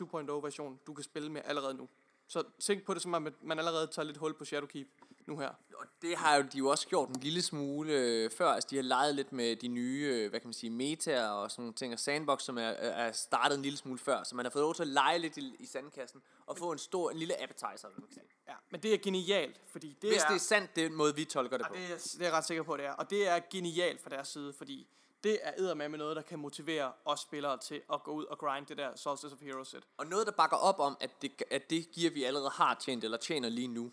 2.0 0.40 0.44
version, 0.44 0.80
du 0.86 0.94
kan 0.94 1.04
spille 1.04 1.32
med 1.32 1.42
allerede 1.44 1.74
nu. 1.74 1.88
Så 2.26 2.44
tænk 2.58 2.84
på 2.84 2.94
det 2.94 3.02
som 3.02 3.14
om, 3.14 3.26
at 3.26 3.32
man 3.42 3.58
allerede 3.58 3.86
tager 3.86 4.06
lidt 4.06 4.16
hul 4.16 4.34
på 4.34 4.44
Shadowkeep 4.44 4.88
nu 5.30 5.38
her. 5.38 5.48
Og 5.78 5.86
det 6.02 6.16
har 6.16 6.36
jo 6.36 6.42
de 6.42 6.58
jo 6.58 6.68
også 6.68 6.88
gjort 6.88 7.08
en 7.08 7.20
lille 7.20 7.42
smule 7.42 7.92
øh, 7.92 8.30
før. 8.30 8.48
Altså, 8.48 8.68
de 8.70 8.76
har 8.76 8.82
leget 8.82 9.14
lidt 9.14 9.32
med 9.32 9.56
de 9.56 9.68
nye, 9.68 10.08
øh, 10.12 10.30
hvad 10.30 10.40
kan 10.40 10.46
man 10.46 10.54
sige, 10.54 10.70
metaer 10.70 11.28
og 11.28 11.50
sådan 11.50 11.62
nogle 11.62 11.74
ting. 11.74 11.92
Og 11.92 11.98
Sandbox, 11.98 12.42
som 12.42 12.58
er, 12.58 12.62
er 12.62 13.12
startet 13.12 13.56
en 13.56 13.62
lille 13.62 13.76
smule 13.78 13.98
før. 13.98 14.22
Så 14.22 14.34
man 14.36 14.44
har 14.44 14.50
fået 14.50 14.62
lov 14.62 14.74
til 14.74 14.82
at 14.82 14.88
lege 14.88 15.18
lidt 15.18 15.36
i, 15.36 15.56
i 15.58 15.66
sandkassen. 15.66 16.22
Og 16.46 16.58
få 16.58 16.72
en 16.72 16.78
stor, 16.78 17.10
en 17.10 17.16
lille 17.16 17.42
appetizer, 17.42 17.88
man 17.88 18.06
kan 18.06 18.12
sige. 18.12 18.24
Ja, 18.48 18.54
men 18.70 18.82
det 18.82 18.94
er 18.94 18.98
genialt, 18.98 19.60
fordi 19.66 19.96
det 20.02 20.10
Hvis 20.10 20.22
er... 20.22 20.28
det 20.28 20.34
er 20.34 20.40
sandt, 20.40 20.76
det 20.76 20.84
er 20.84 20.88
den 20.88 20.96
måde, 20.96 21.14
vi 21.16 21.24
tolker 21.24 21.56
det 21.56 21.64
Ja, 21.64 21.68
på. 21.68 21.74
det, 21.74 21.84
er, 21.84 21.96
det 21.96 22.20
er 22.20 22.24
jeg 22.24 22.32
ret 22.32 22.44
sikker 22.44 22.62
på, 22.62 22.76
det 22.76 22.84
er. 22.84 22.92
Og 22.92 23.10
det 23.10 23.28
er 23.28 23.40
genialt 23.50 24.00
fra 24.02 24.10
deres 24.10 24.28
side, 24.28 24.52
fordi 24.52 24.86
det 25.24 25.38
er 25.42 25.74
med 25.74 25.98
noget, 25.98 26.16
der 26.16 26.22
kan 26.22 26.38
motivere 26.38 26.92
os 27.04 27.20
spillere 27.20 27.58
til 27.58 27.82
at 27.92 28.02
gå 28.02 28.10
ud 28.12 28.24
og 28.24 28.38
grind 28.38 28.66
det 28.66 28.76
der 28.76 28.96
Solstice 28.96 29.34
of 29.34 29.40
Heroes 29.40 29.68
set. 29.68 29.84
Og 29.96 30.06
noget, 30.06 30.26
der 30.26 30.32
bakker 30.32 30.56
op 30.56 30.78
om, 30.78 30.96
at 31.00 31.22
det, 31.22 31.42
at 31.50 31.70
det 31.70 31.90
gear, 31.92 32.10
vi 32.10 32.24
allerede 32.24 32.50
har 32.50 32.74
tjent, 32.74 33.04
eller 33.04 33.18
tjener 33.18 33.48
lige 33.48 33.68
nu, 33.68 33.92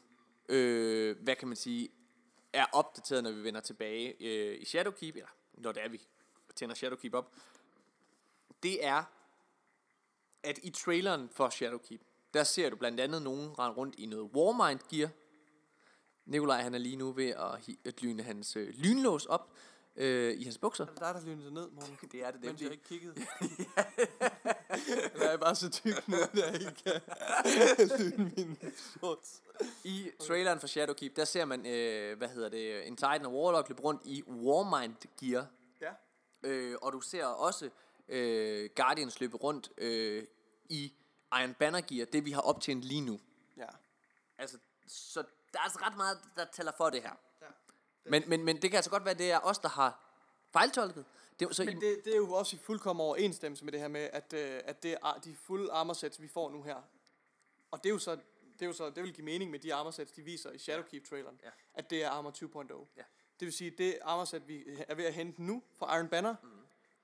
øh, 0.50 1.18
hvad 1.20 1.36
kan 1.36 1.48
man 1.48 1.58
sige, 1.58 1.90
er 2.54 2.66
opdateret, 2.74 3.24
når 3.24 3.32
vi 3.32 3.44
vender 3.44 3.62
tilbage 3.62 4.16
øh, 4.20 4.62
i 4.62 4.66
Shadowkeep, 4.66 5.16
eller 5.16 5.30
når 5.54 5.72
det 5.72 5.84
er, 5.84 5.90
vi 5.90 6.02
tænder 6.56 6.76
Shadowkeep 6.76 7.14
op, 7.14 7.36
det 8.64 8.86
er, 8.86 9.04
at 10.44 10.60
i 10.64 10.70
traileren 10.70 11.30
for 11.30 11.50
Shadowkeep, 11.50 12.02
der 12.34 12.44
ser 12.44 12.70
du 12.70 12.76
blandt 12.76 13.00
andet 13.00 13.22
nogen 13.22 13.60
rende 13.60 13.78
rundt 13.78 13.96
i 13.98 14.06
noget 14.06 14.32
Warmind 14.36 14.80
gear. 14.90 15.10
Nikolaj, 16.26 16.62
han 16.62 16.74
er 16.74 16.80
lige 16.80 16.96
nu 16.96 17.12
ved 17.12 17.30
at, 17.30 17.70
at 17.86 18.02
lyne 18.02 18.24
hans 18.24 18.56
øh, 18.56 18.70
lynlås 18.70 19.26
op 19.26 19.54
øh, 19.98 20.34
i 20.40 20.44
hans 20.44 20.58
bukser. 20.58 20.86
Er 20.86 20.90
det 20.90 21.00
dig, 21.00 21.14
der 21.14 21.22
lynede 21.26 21.54
ned, 21.54 21.70
morgen? 21.70 21.98
Det 22.12 22.26
er 22.26 22.32
det, 22.32 22.44
Mens 22.44 22.60
det 22.60 22.66
jeg 22.66 22.72
ikke 22.72 22.84
kiggede. 22.84 23.14
Eller 25.14 25.26
er 25.26 25.30
jeg 25.30 25.40
bare 25.40 25.56
så 25.56 25.70
tyk 25.70 26.08
nu, 26.08 26.16
at 26.16 26.30
jeg 26.34 26.54
ikke 26.54 26.74
kan 26.86 27.02
lyne 28.00 28.32
mine 28.38 28.58
shorts? 28.76 29.42
I 29.84 30.12
traileren 30.28 30.60
for 30.60 30.68
Shadowkeep, 30.68 31.16
der 31.16 31.26
ser 31.26 31.46
man, 31.46 31.66
øh, 31.66 32.18
hvad 32.18 32.28
hedder 32.28 32.50
det, 32.50 32.88
en 32.88 32.96
Titan 32.96 33.26
og 33.26 33.34
Warlock 33.34 33.70
løbe 33.70 33.82
rundt 33.82 34.02
i 34.06 34.24
Warmind 34.24 34.96
gear. 35.20 35.48
Ja. 35.82 35.92
Øh, 36.44 36.78
og 36.82 36.94
du 36.94 37.02
ser 37.02 37.26
også 37.26 37.70
øh, 38.08 38.70
Guardians 38.76 39.20
løbe 39.20 39.38
rundt 39.38 39.72
øh, 39.78 40.24
i 40.70 40.94
Iron 41.42 41.54
Banner 41.54 41.82
gear, 41.82 42.06
det 42.06 42.26
vi 42.26 42.32
har 42.32 42.42
optjent 42.42 42.82
lige 42.84 43.02
nu. 43.02 43.20
Ja. 43.58 43.68
Altså, 44.38 44.58
så 44.88 45.24
der 45.54 45.60
er 45.60 45.64
altså 45.64 45.80
ret 45.82 45.98
meget, 45.98 46.18
der 46.36 46.46
tæller 46.46 46.72
for 46.78 46.90
det 46.90 47.02
her. 47.02 47.12
Men, 48.10 48.24
men, 48.28 48.44
men 48.44 48.62
det 48.62 48.70
kan 48.70 48.76
altså 48.76 48.92
godt 48.92 49.06
være, 49.06 49.14
det 49.14 49.32
er 49.32 49.40
os, 49.40 49.60
der 49.60 49.70
har 49.70 50.00
fejltolket. 50.52 51.06
Det, 51.40 51.56
så 51.56 51.64
Men 51.66 51.82
det, 51.82 52.02
det 52.06 52.14
er 52.14 52.18
jo 52.18 52.34
også 52.34 52.56
i 52.56 52.60
fuldkommen 52.60 53.06
overensstemmelse 53.06 53.66
med 53.66 53.72
det 53.72 53.80
her 53.80 53.88
med, 53.88 54.10
at, 54.14 54.34
øh, 54.34 54.62
at 54.66 54.84
det 54.84 54.94
er 54.94 55.20
de 55.24 55.36
fulde 55.36 55.72
armor 55.72 55.94
sets, 55.94 56.22
vi 56.22 56.28
får 56.28 56.52
nu 56.52 56.64
her. 56.64 56.82
Og 57.72 57.84
det 57.84 57.90
er 57.90 57.94
jo 57.94 58.00
så, 58.00 58.16
det, 58.54 58.62
er 58.62 58.66
jo 58.66 58.74
så, 58.74 58.90
det 58.90 59.04
vil 59.04 59.14
give 59.14 59.26
mening 59.26 59.52
med 59.52 59.60
de 59.60 59.74
armor 59.74 59.92
sets, 59.92 60.12
de 60.12 60.22
viser 60.22 60.52
i 60.52 60.58
Shadowkeep-traileren, 60.58 61.40
Ja. 61.44 61.50
at 61.74 61.90
det 61.90 62.04
er 62.04 62.10
armor 62.10 62.32
2.0. 62.32 62.88
Ja. 62.98 63.04
Det 63.40 63.46
vil 63.46 63.54
sige, 63.54 63.72
det 63.72 64.00
armor 64.02 64.26
set, 64.26 64.48
vi 64.48 64.64
er 64.88 64.96
ved 64.96 65.06
at 65.06 65.14
hente 65.14 65.44
nu 65.44 65.64
fra 65.76 65.98
Iron 65.98 66.08
Banner, 66.08 66.36
mm. 66.44 66.50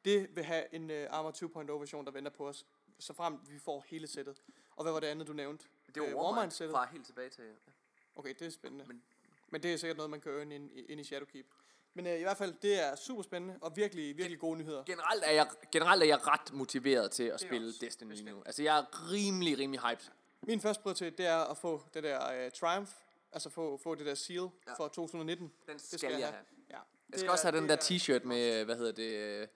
det 0.05 0.35
vil 0.35 0.43
have 0.43 0.73
en 0.73 0.91
uh, 0.91 0.97
armor 1.09 1.31
2.0 1.31 1.71
version, 1.71 2.05
der 2.05 2.11
venter 2.11 2.31
på 2.31 2.47
os, 2.47 2.65
så 2.99 3.13
frem 3.13 3.39
vi 3.49 3.59
får 3.59 3.85
hele 3.87 4.07
sættet. 4.07 4.41
Og 4.75 4.83
hvad 4.83 4.93
var 4.93 4.99
det 4.99 5.07
andet, 5.07 5.27
du 5.27 5.33
nævnte? 5.33 5.65
det 5.95 6.01
var 6.01 6.07
Warmind 6.07 6.21
Warmind-sættet? 6.25 6.73
fra 6.73 6.85
helt 6.85 7.05
tilbage 7.05 7.29
til... 7.29 7.43
Ja. 7.43 7.71
Okay, 8.15 8.33
det 8.39 8.47
er 8.47 8.49
spændende. 8.49 8.85
Men, 8.85 9.03
Men- 9.53 9.63
det 9.63 9.73
er 9.73 9.77
sikkert 9.77 9.97
noget, 9.97 10.09
man 10.09 10.21
kan 10.21 10.31
earn 10.31 10.51
ind, 10.51 10.69
ind 10.89 10.99
i 11.01 11.03
Shadowkeep. 11.03 11.45
Men 11.93 12.07
øh, 12.07 12.19
i 12.19 12.21
hvert 12.21 12.37
fald, 12.37 12.53
det 12.61 12.83
er 12.83 12.95
super 12.95 13.23
spændende 13.23 13.57
og 13.61 13.75
virkelig, 13.75 14.17
virkelig 14.17 14.39
gode 14.39 14.57
nyheder. 14.57 14.83
Generelt 14.83 15.23
er 15.25 15.31
jeg, 15.31 15.47
generelt 15.71 16.03
er 16.03 16.07
jeg 16.07 16.27
ret 16.27 16.53
motiveret 16.53 17.11
til 17.11 17.23
at 17.23 17.41
spille 17.41 17.73
Destiny 17.81 18.21
nu. 18.21 18.43
Altså, 18.45 18.63
jeg 18.63 18.77
er 18.79 19.11
rimelig, 19.11 19.57
rimelig 19.57 19.81
hyped. 19.81 20.05
Min 20.41 20.61
første 20.61 20.83
prioritet, 20.83 21.17
det 21.17 21.25
er 21.25 21.37
at 21.37 21.57
få 21.57 21.81
det 21.93 22.03
der 22.03 22.45
uh, 22.45 22.51
Triumph, 22.51 22.91
altså 23.31 23.49
få, 23.49 23.77
få 23.77 23.95
det 23.95 24.05
der 24.05 24.15
seal 24.15 24.49
ja. 24.67 24.73
for 24.77 24.87
2019. 24.87 25.51
Den 25.67 25.77
Det 25.77 25.99
skal 25.99 26.11
jeg 26.11 26.27
have. 26.27 26.39
Ja. 26.69 26.77
Jeg 27.11 27.19
skal 27.19 27.31
også 27.31 27.47
have 27.47 27.61
den 27.61 27.69
der 27.69 27.75
t-shirt 27.75 28.27
med, 28.27 28.65
hvad 28.65 28.75
hedder 28.75 28.91
det... 28.91 29.13
øh, 29.13 29.47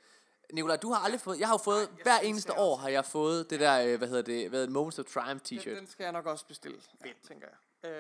Nikolaj, 0.54 0.76
du 0.78 0.92
har 0.92 1.00
aldrig 1.00 1.22
fået... 1.22 1.40
Jeg 1.40 1.48
har 1.48 1.54
jo 1.54 1.58
fået... 1.64 1.90
Hver 2.04 2.20
eneste 2.20 2.54
år 2.54 2.76
har 2.76 2.90
jeg 2.90 3.06
fået 3.06 3.50
det 3.50 3.60
der, 3.60 3.86
øh, 3.86 3.98
hvad 3.98 4.08
hedder 4.08 4.22
det... 4.24 4.50
Hvad, 4.50 4.68
Moments 4.68 5.00
of 5.00 5.06
Triumph 5.06 5.50
Den, 5.50 5.60
t-shirt. 5.60 5.76
den 5.76 5.88
skal 5.88 6.04
jeg 6.04 6.14
nok 6.14 6.26
også 6.26 6.46
bestille, 6.46 6.82
ja, 7.06 7.12
tænker 7.28 7.48
jeg. 7.48 7.58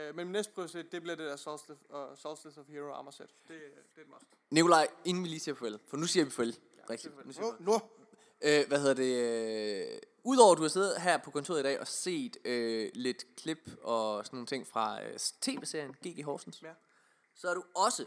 Uh, 0.09 0.15
men 0.15 0.25
min 0.27 0.31
næste 0.31 0.53
prioritet, 0.53 0.91
det 0.91 1.01
bliver 1.01 1.15
det 1.15 1.25
der 1.25 1.35
Solstice, 1.35 1.79
uh, 1.89 2.17
Solstice 2.17 2.59
of 2.61 2.67
Hero 2.67 2.91
armor 2.91 3.11
set. 3.11 3.29
Det, 3.47 3.59
det 3.95 3.97
er 3.97 4.01
et 4.01 4.07
must. 4.09 4.25
Nikolaj, 4.49 4.87
inden 5.05 5.23
vi 5.23 5.29
lige 5.29 5.39
siger 5.39 5.55
farvel. 5.55 5.79
For 5.87 5.97
nu 5.97 6.07
siger 6.07 6.23
vi 6.25 6.31
farvel. 6.31 6.57
Rigtigt. 6.89 7.25
Nu 7.25 7.31
siger 7.31 7.57
vi 7.57 7.63
Nu, 7.63 7.71
nu. 7.71 7.81
Øh, 8.41 8.67
hvad 8.67 8.79
hedder 8.79 8.93
det? 8.93 9.91
Øh, 9.93 9.99
Udover 10.23 10.51
at 10.51 10.57
du 10.57 10.61
har 10.61 10.69
siddet 10.69 11.01
her 11.01 11.17
på 11.17 11.31
kontoret 11.31 11.59
i 11.59 11.63
dag 11.63 11.79
og 11.79 11.87
set 11.87 12.37
øh, 12.45 12.91
lidt 12.93 13.25
klip 13.35 13.71
og 13.81 14.25
sådan 14.25 14.37
nogle 14.37 14.47
ting 14.47 14.67
fra 14.67 15.03
øh, 15.03 15.19
tv-serien 15.41 15.93
GG 15.93 16.23
Horsens, 16.25 16.61
Ja. 16.61 16.73
så 17.35 17.47
har 17.47 17.53
du 17.53 17.63
også 17.75 18.05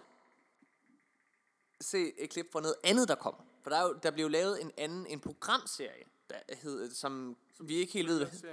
set 1.81 2.13
et 2.19 2.31
klip 2.31 2.53
fra 2.53 2.61
noget 2.61 2.77
andet, 2.85 3.09
der 3.09 3.15
kommer. 3.15 3.41
For 3.63 3.71
der, 3.71 3.77
er 3.77 3.83
jo, 3.83 3.99
der 4.03 4.11
blev 4.11 4.25
jo 4.25 4.29
lavet 4.29 4.63
en 4.63 4.73
anden, 4.77 5.07
en 5.07 5.21
programserie, 5.21 6.05
der 6.31 6.37
hed, 6.63 6.91
som, 6.91 7.37
som 7.57 7.69
vi 7.69 7.75
ikke 7.75 7.93
helt 7.93 8.09
ved, 8.09 8.19
hvad, 8.19 8.51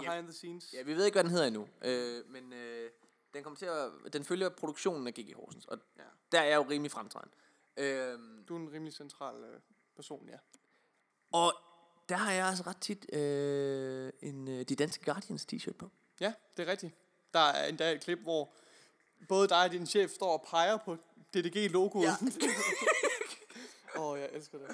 Behind 0.00 0.24
the 0.24 0.32
scenes. 0.32 0.72
ja, 0.72 0.82
vi 0.82 0.94
ved 0.96 1.04
ikke, 1.04 1.14
hvad 1.14 1.24
den 1.24 1.30
hedder 1.32 1.46
endnu. 1.46 1.68
Øh, 1.84 2.30
men 2.30 2.52
øh, 2.52 2.90
den 3.34 3.42
kommer 3.42 3.56
til 3.56 3.66
at, 3.66 4.12
den 4.12 4.24
følger 4.24 4.48
produktionen 4.48 5.06
af 5.06 5.14
GG 5.14 5.34
Horsens, 5.36 5.64
og 5.66 5.78
Ja. 5.98 6.02
der 6.32 6.40
er 6.40 6.44
jeg 6.44 6.56
jo 6.56 6.62
rimelig 6.70 6.90
fremtrædende. 6.90 7.34
Øh, 7.76 8.18
Du 8.48 8.54
er 8.56 8.58
en 8.60 8.72
rimelig 8.72 8.92
central 8.94 9.44
øh, 9.44 9.60
person, 9.96 10.28
ja. 10.28 10.36
og 11.32 11.52
der 12.08 12.16
har 12.16 12.32
jeg 12.32 12.46
altså 12.46 12.64
ret 12.66 12.76
tit 12.80 13.14
øh, 13.14 14.12
en 14.22 14.48
øh, 14.48 14.62
De 14.68 14.74
Danske 14.76 15.04
Guardians 15.04 15.46
t-shirt 15.52 15.72
på. 15.78 15.90
Ja, 16.20 16.32
det 16.56 16.68
er 16.68 16.72
rigtigt. 16.72 16.94
Der 17.34 17.40
er 17.40 17.66
endda 17.68 17.92
et 17.92 18.00
klip, 18.04 18.18
hvor 18.18 18.52
både 19.28 19.48
dig 19.48 19.64
og 19.64 19.70
din 19.72 19.86
chef 19.86 20.10
står 20.10 20.32
og 20.38 20.46
peger 20.50 20.76
på 20.76 20.96
DDG-logoet. 21.36 22.04
Ja. 22.04 22.14
Åh, 23.96 24.02
oh, 24.06 24.18
jeg 24.18 24.28
elsker 24.32 24.58
det. 24.58 24.68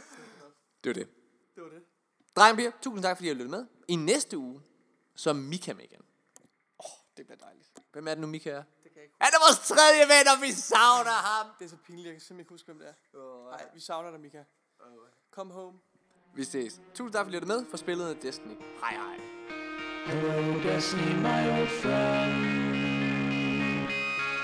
Det 0.85 0.89
var 0.89 0.93
det. 0.95 1.09
Det 1.55 1.63
var 1.63 1.69
det. 1.69 2.57
Piger, 2.57 2.71
tusind 2.83 3.03
tak, 3.03 3.17
fordi 3.17 3.27
I 3.27 3.29
har 3.29 3.35
lyttet 3.35 3.51
med. 3.51 3.67
I 3.89 3.97
næste 3.97 4.39
uge, 4.39 4.63
så 5.17 5.31
er 5.31 5.35
Mika 5.35 5.75
med 5.75 5.85
igen. 5.85 6.01
Åh, 6.01 6.85
oh, 6.85 6.99
det 7.17 7.27
bliver 7.27 7.39
dejligt. 7.39 7.69
Hvem 7.93 8.09
er 8.09 8.11
det 8.11 8.21
nu, 8.21 8.27
Mika 8.27 8.51
er? 8.51 8.63
Det 8.85 8.93
kan 8.93 8.97
jeg 8.97 9.03
ikke 9.03 9.15
Han 9.21 9.33
er 9.35 9.41
vores 9.47 9.69
tredje 9.69 10.03
ven, 10.13 10.27
og 10.35 10.43
vi 10.43 10.53
savner 10.53 11.19
ham. 11.31 11.47
Det 11.59 11.65
er 11.65 11.69
så 11.69 11.77
pinligt, 11.77 12.07
jeg 12.07 12.15
kan 12.15 12.21
simpelthen 12.21 12.41
ikke 12.41 12.51
huske, 12.51 12.67
hvem 12.67 12.79
det 12.79 12.89
er. 12.89 13.51
Nej, 13.51 13.65
vi 13.75 13.81
savner 13.81 14.11
dig, 14.11 14.21
Mika. 14.21 14.43
Come 15.31 15.53
home. 15.53 15.79
Vi 16.35 16.45
ses. 16.45 16.81
Tusind 16.95 17.13
tak, 17.13 17.25
fordi 17.25 17.37
lyttede 17.37 17.53
med 17.53 17.67
for 17.71 17.77
spillet 17.77 18.09
af 18.09 18.17
Destiny. 18.17 18.57
Hej 18.81 18.95
hej. 18.95 19.17
Hello, 20.07 20.63
Destiny, 20.63 21.15
my 21.29 21.41
old 21.59 21.69
friend. 21.83 22.77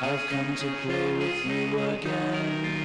I've 0.03 0.25
come 0.31 0.57
to 0.57 0.68
play 0.83 1.18
with 1.18 1.47
you 1.47 1.79
again. 1.79 2.83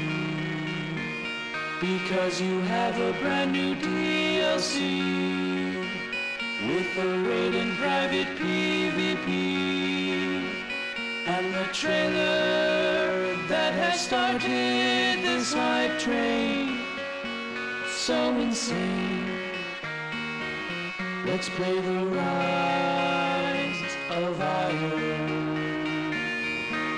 Because 1.82 2.42
you 2.42 2.60
have 2.62 2.96
a 3.00 3.14
brand 3.22 3.52
new 3.54 3.74
DLC 3.76 5.17
with 6.78 6.98
a 6.98 7.18
raid 7.28 7.56
and 7.56 7.76
private 7.76 8.28
PvP. 8.38 9.28
And 11.26 11.54
the 11.56 11.66
trailer 11.74 13.36
that 13.48 13.74
has 13.74 14.00
started 14.00 15.24
this 15.26 15.54
hype 15.54 15.98
train. 15.98 16.82
So 17.90 18.16
insane. 18.38 19.26
Let's 21.26 21.50
play 21.50 21.80
the 21.80 22.06
rise 22.06 23.94
of 24.12 24.40
Iron. 24.40 26.14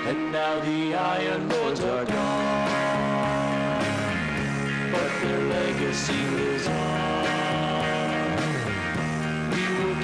And 0.08 0.30
now 0.30 0.60
the 0.60 0.94
Iron 0.94 1.48
Lords 1.48 1.80
are 1.80 2.04
gone, 2.04 3.84
but 4.92 5.10
their 5.22 5.40
legacy 5.40 6.22
lives 6.36 6.68
on. 6.68 7.09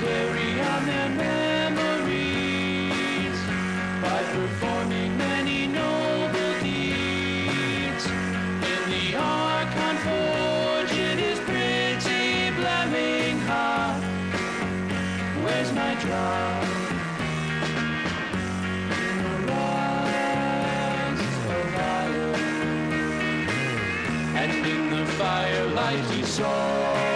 Carry 0.07 0.51
on 0.61 0.87
their 0.87 1.11
memories 1.27 2.59
by 4.05 4.21
performing 4.37 5.11
many 5.19 5.67
noble 5.67 6.53
deeds. 6.67 8.05
In 8.73 8.83
the 8.95 9.07
Archon 9.17 9.97
Forge, 10.05 10.95
it 11.11 11.19
is 11.31 11.39
pretty 11.51 12.51
blaming 12.59 13.39
hot. 13.51 13.99
Where's 15.43 15.73
my 15.73 15.93
the 24.91 25.07
firelight 25.13 26.05
he 26.11 26.23
saw 26.23 27.16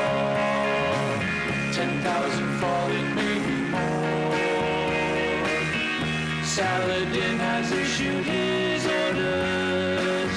Saladin 6.61 7.39
has 7.39 7.73
issued 7.73 8.27
his 8.27 8.85
orders, 8.85 10.37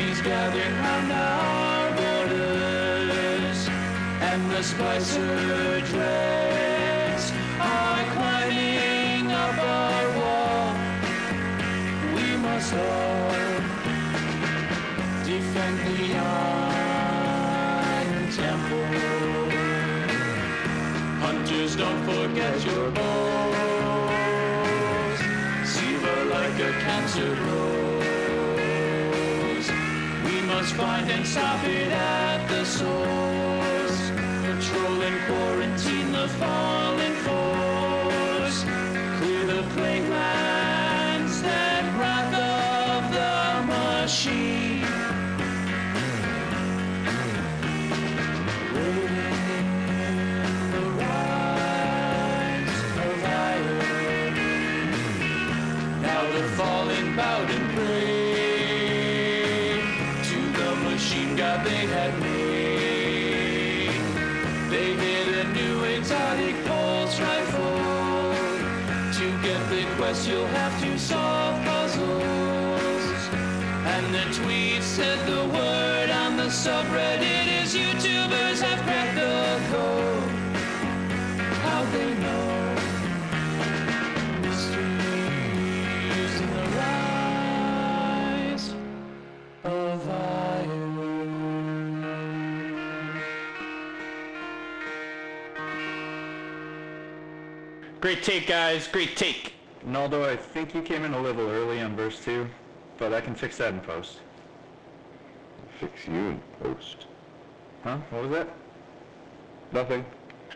he's 0.00 0.20
gathering 0.22 0.74
round 0.76 1.12
our 1.12 1.90
borders. 2.00 3.58
And 4.28 4.50
the 4.50 4.62
Spicer 4.62 5.82
dreads 5.92 7.32
are 7.60 8.04
climbing 8.14 9.30
up 9.30 9.58
our 9.58 10.08
wall. 10.18 10.72
We 12.14 12.26
must 12.38 12.72
all 12.72 13.60
defend 15.28 15.76
the 15.84 16.16
Iron 16.96 18.26
Temple. 18.40 18.88
Hunters, 21.20 21.76
don't 21.76 22.02
forget 22.06 22.64
your 22.64 22.90
bows. 22.92 23.29
A 26.60 26.72
cancer 26.72 27.34
grows. 27.36 28.06
We 30.24 30.42
must 30.42 30.74
find 30.74 31.10
and 31.10 31.26
stop 31.26 31.64
it 31.64 31.90
at 31.90 32.46
the 32.48 32.64
source. 32.66 34.10
Patrol 34.44 35.00
and 35.00 35.26
quarantine 35.26 36.12
the 36.12 36.28
fallen 36.38 37.14
force. 37.24 37.49
The 69.70 69.86
quest, 69.96 70.28
you'll 70.28 70.46
have 70.46 70.82
to 70.82 70.98
solve 70.98 71.64
puzzles. 71.64 72.00
And 73.86 74.12
the 74.12 74.24
tweet 74.34 74.82
said 74.82 75.18
the 75.28 75.44
word 75.54 76.10
on 76.10 76.36
the 76.36 76.50
subreddit 76.50 77.62
is 77.62 77.74
YouTubers 77.76 78.60
have 78.62 78.80
cracked 78.82 79.14
the 79.14 79.60
code. 79.70 80.28
How 81.62 81.84
they 81.92 82.14
know? 82.14 82.40
Great 98.00 98.22
take, 98.24 98.48
guys. 98.48 98.88
Great 98.88 99.14
take. 99.14 99.59
Naldo, 99.84 100.30
I 100.30 100.36
think 100.36 100.74
you 100.74 100.82
came 100.82 101.04
in 101.04 101.14
a 101.14 101.20
little 101.20 101.48
early 101.48 101.80
on 101.80 101.96
verse 101.96 102.22
2, 102.24 102.46
but 102.98 103.14
I 103.14 103.20
can 103.20 103.34
fix 103.34 103.56
that 103.58 103.72
in 103.72 103.80
post. 103.80 104.18
Fix 105.78 106.06
you 106.06 106.14
in 106.14 106.42
post. 106.62 107.06
Huh? 107.82 107.96
What 108.10 108.22
was 108.22 108.30
that? 108.32 108.48
Nothing. 109.72 110.04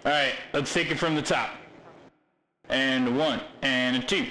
All 0.04 0.12
right, 0.12 0.34
let's 0.52 0.72
take 0.72 0.90
it 0.90 0.98
from 0.98 1.14
the 1.14 1.22
top. 1.22 1.50
And 2.68 3.16
one, 3.16 3.40
and 3.62 3.96
a 3.96 4.00
two, 4.00 4.26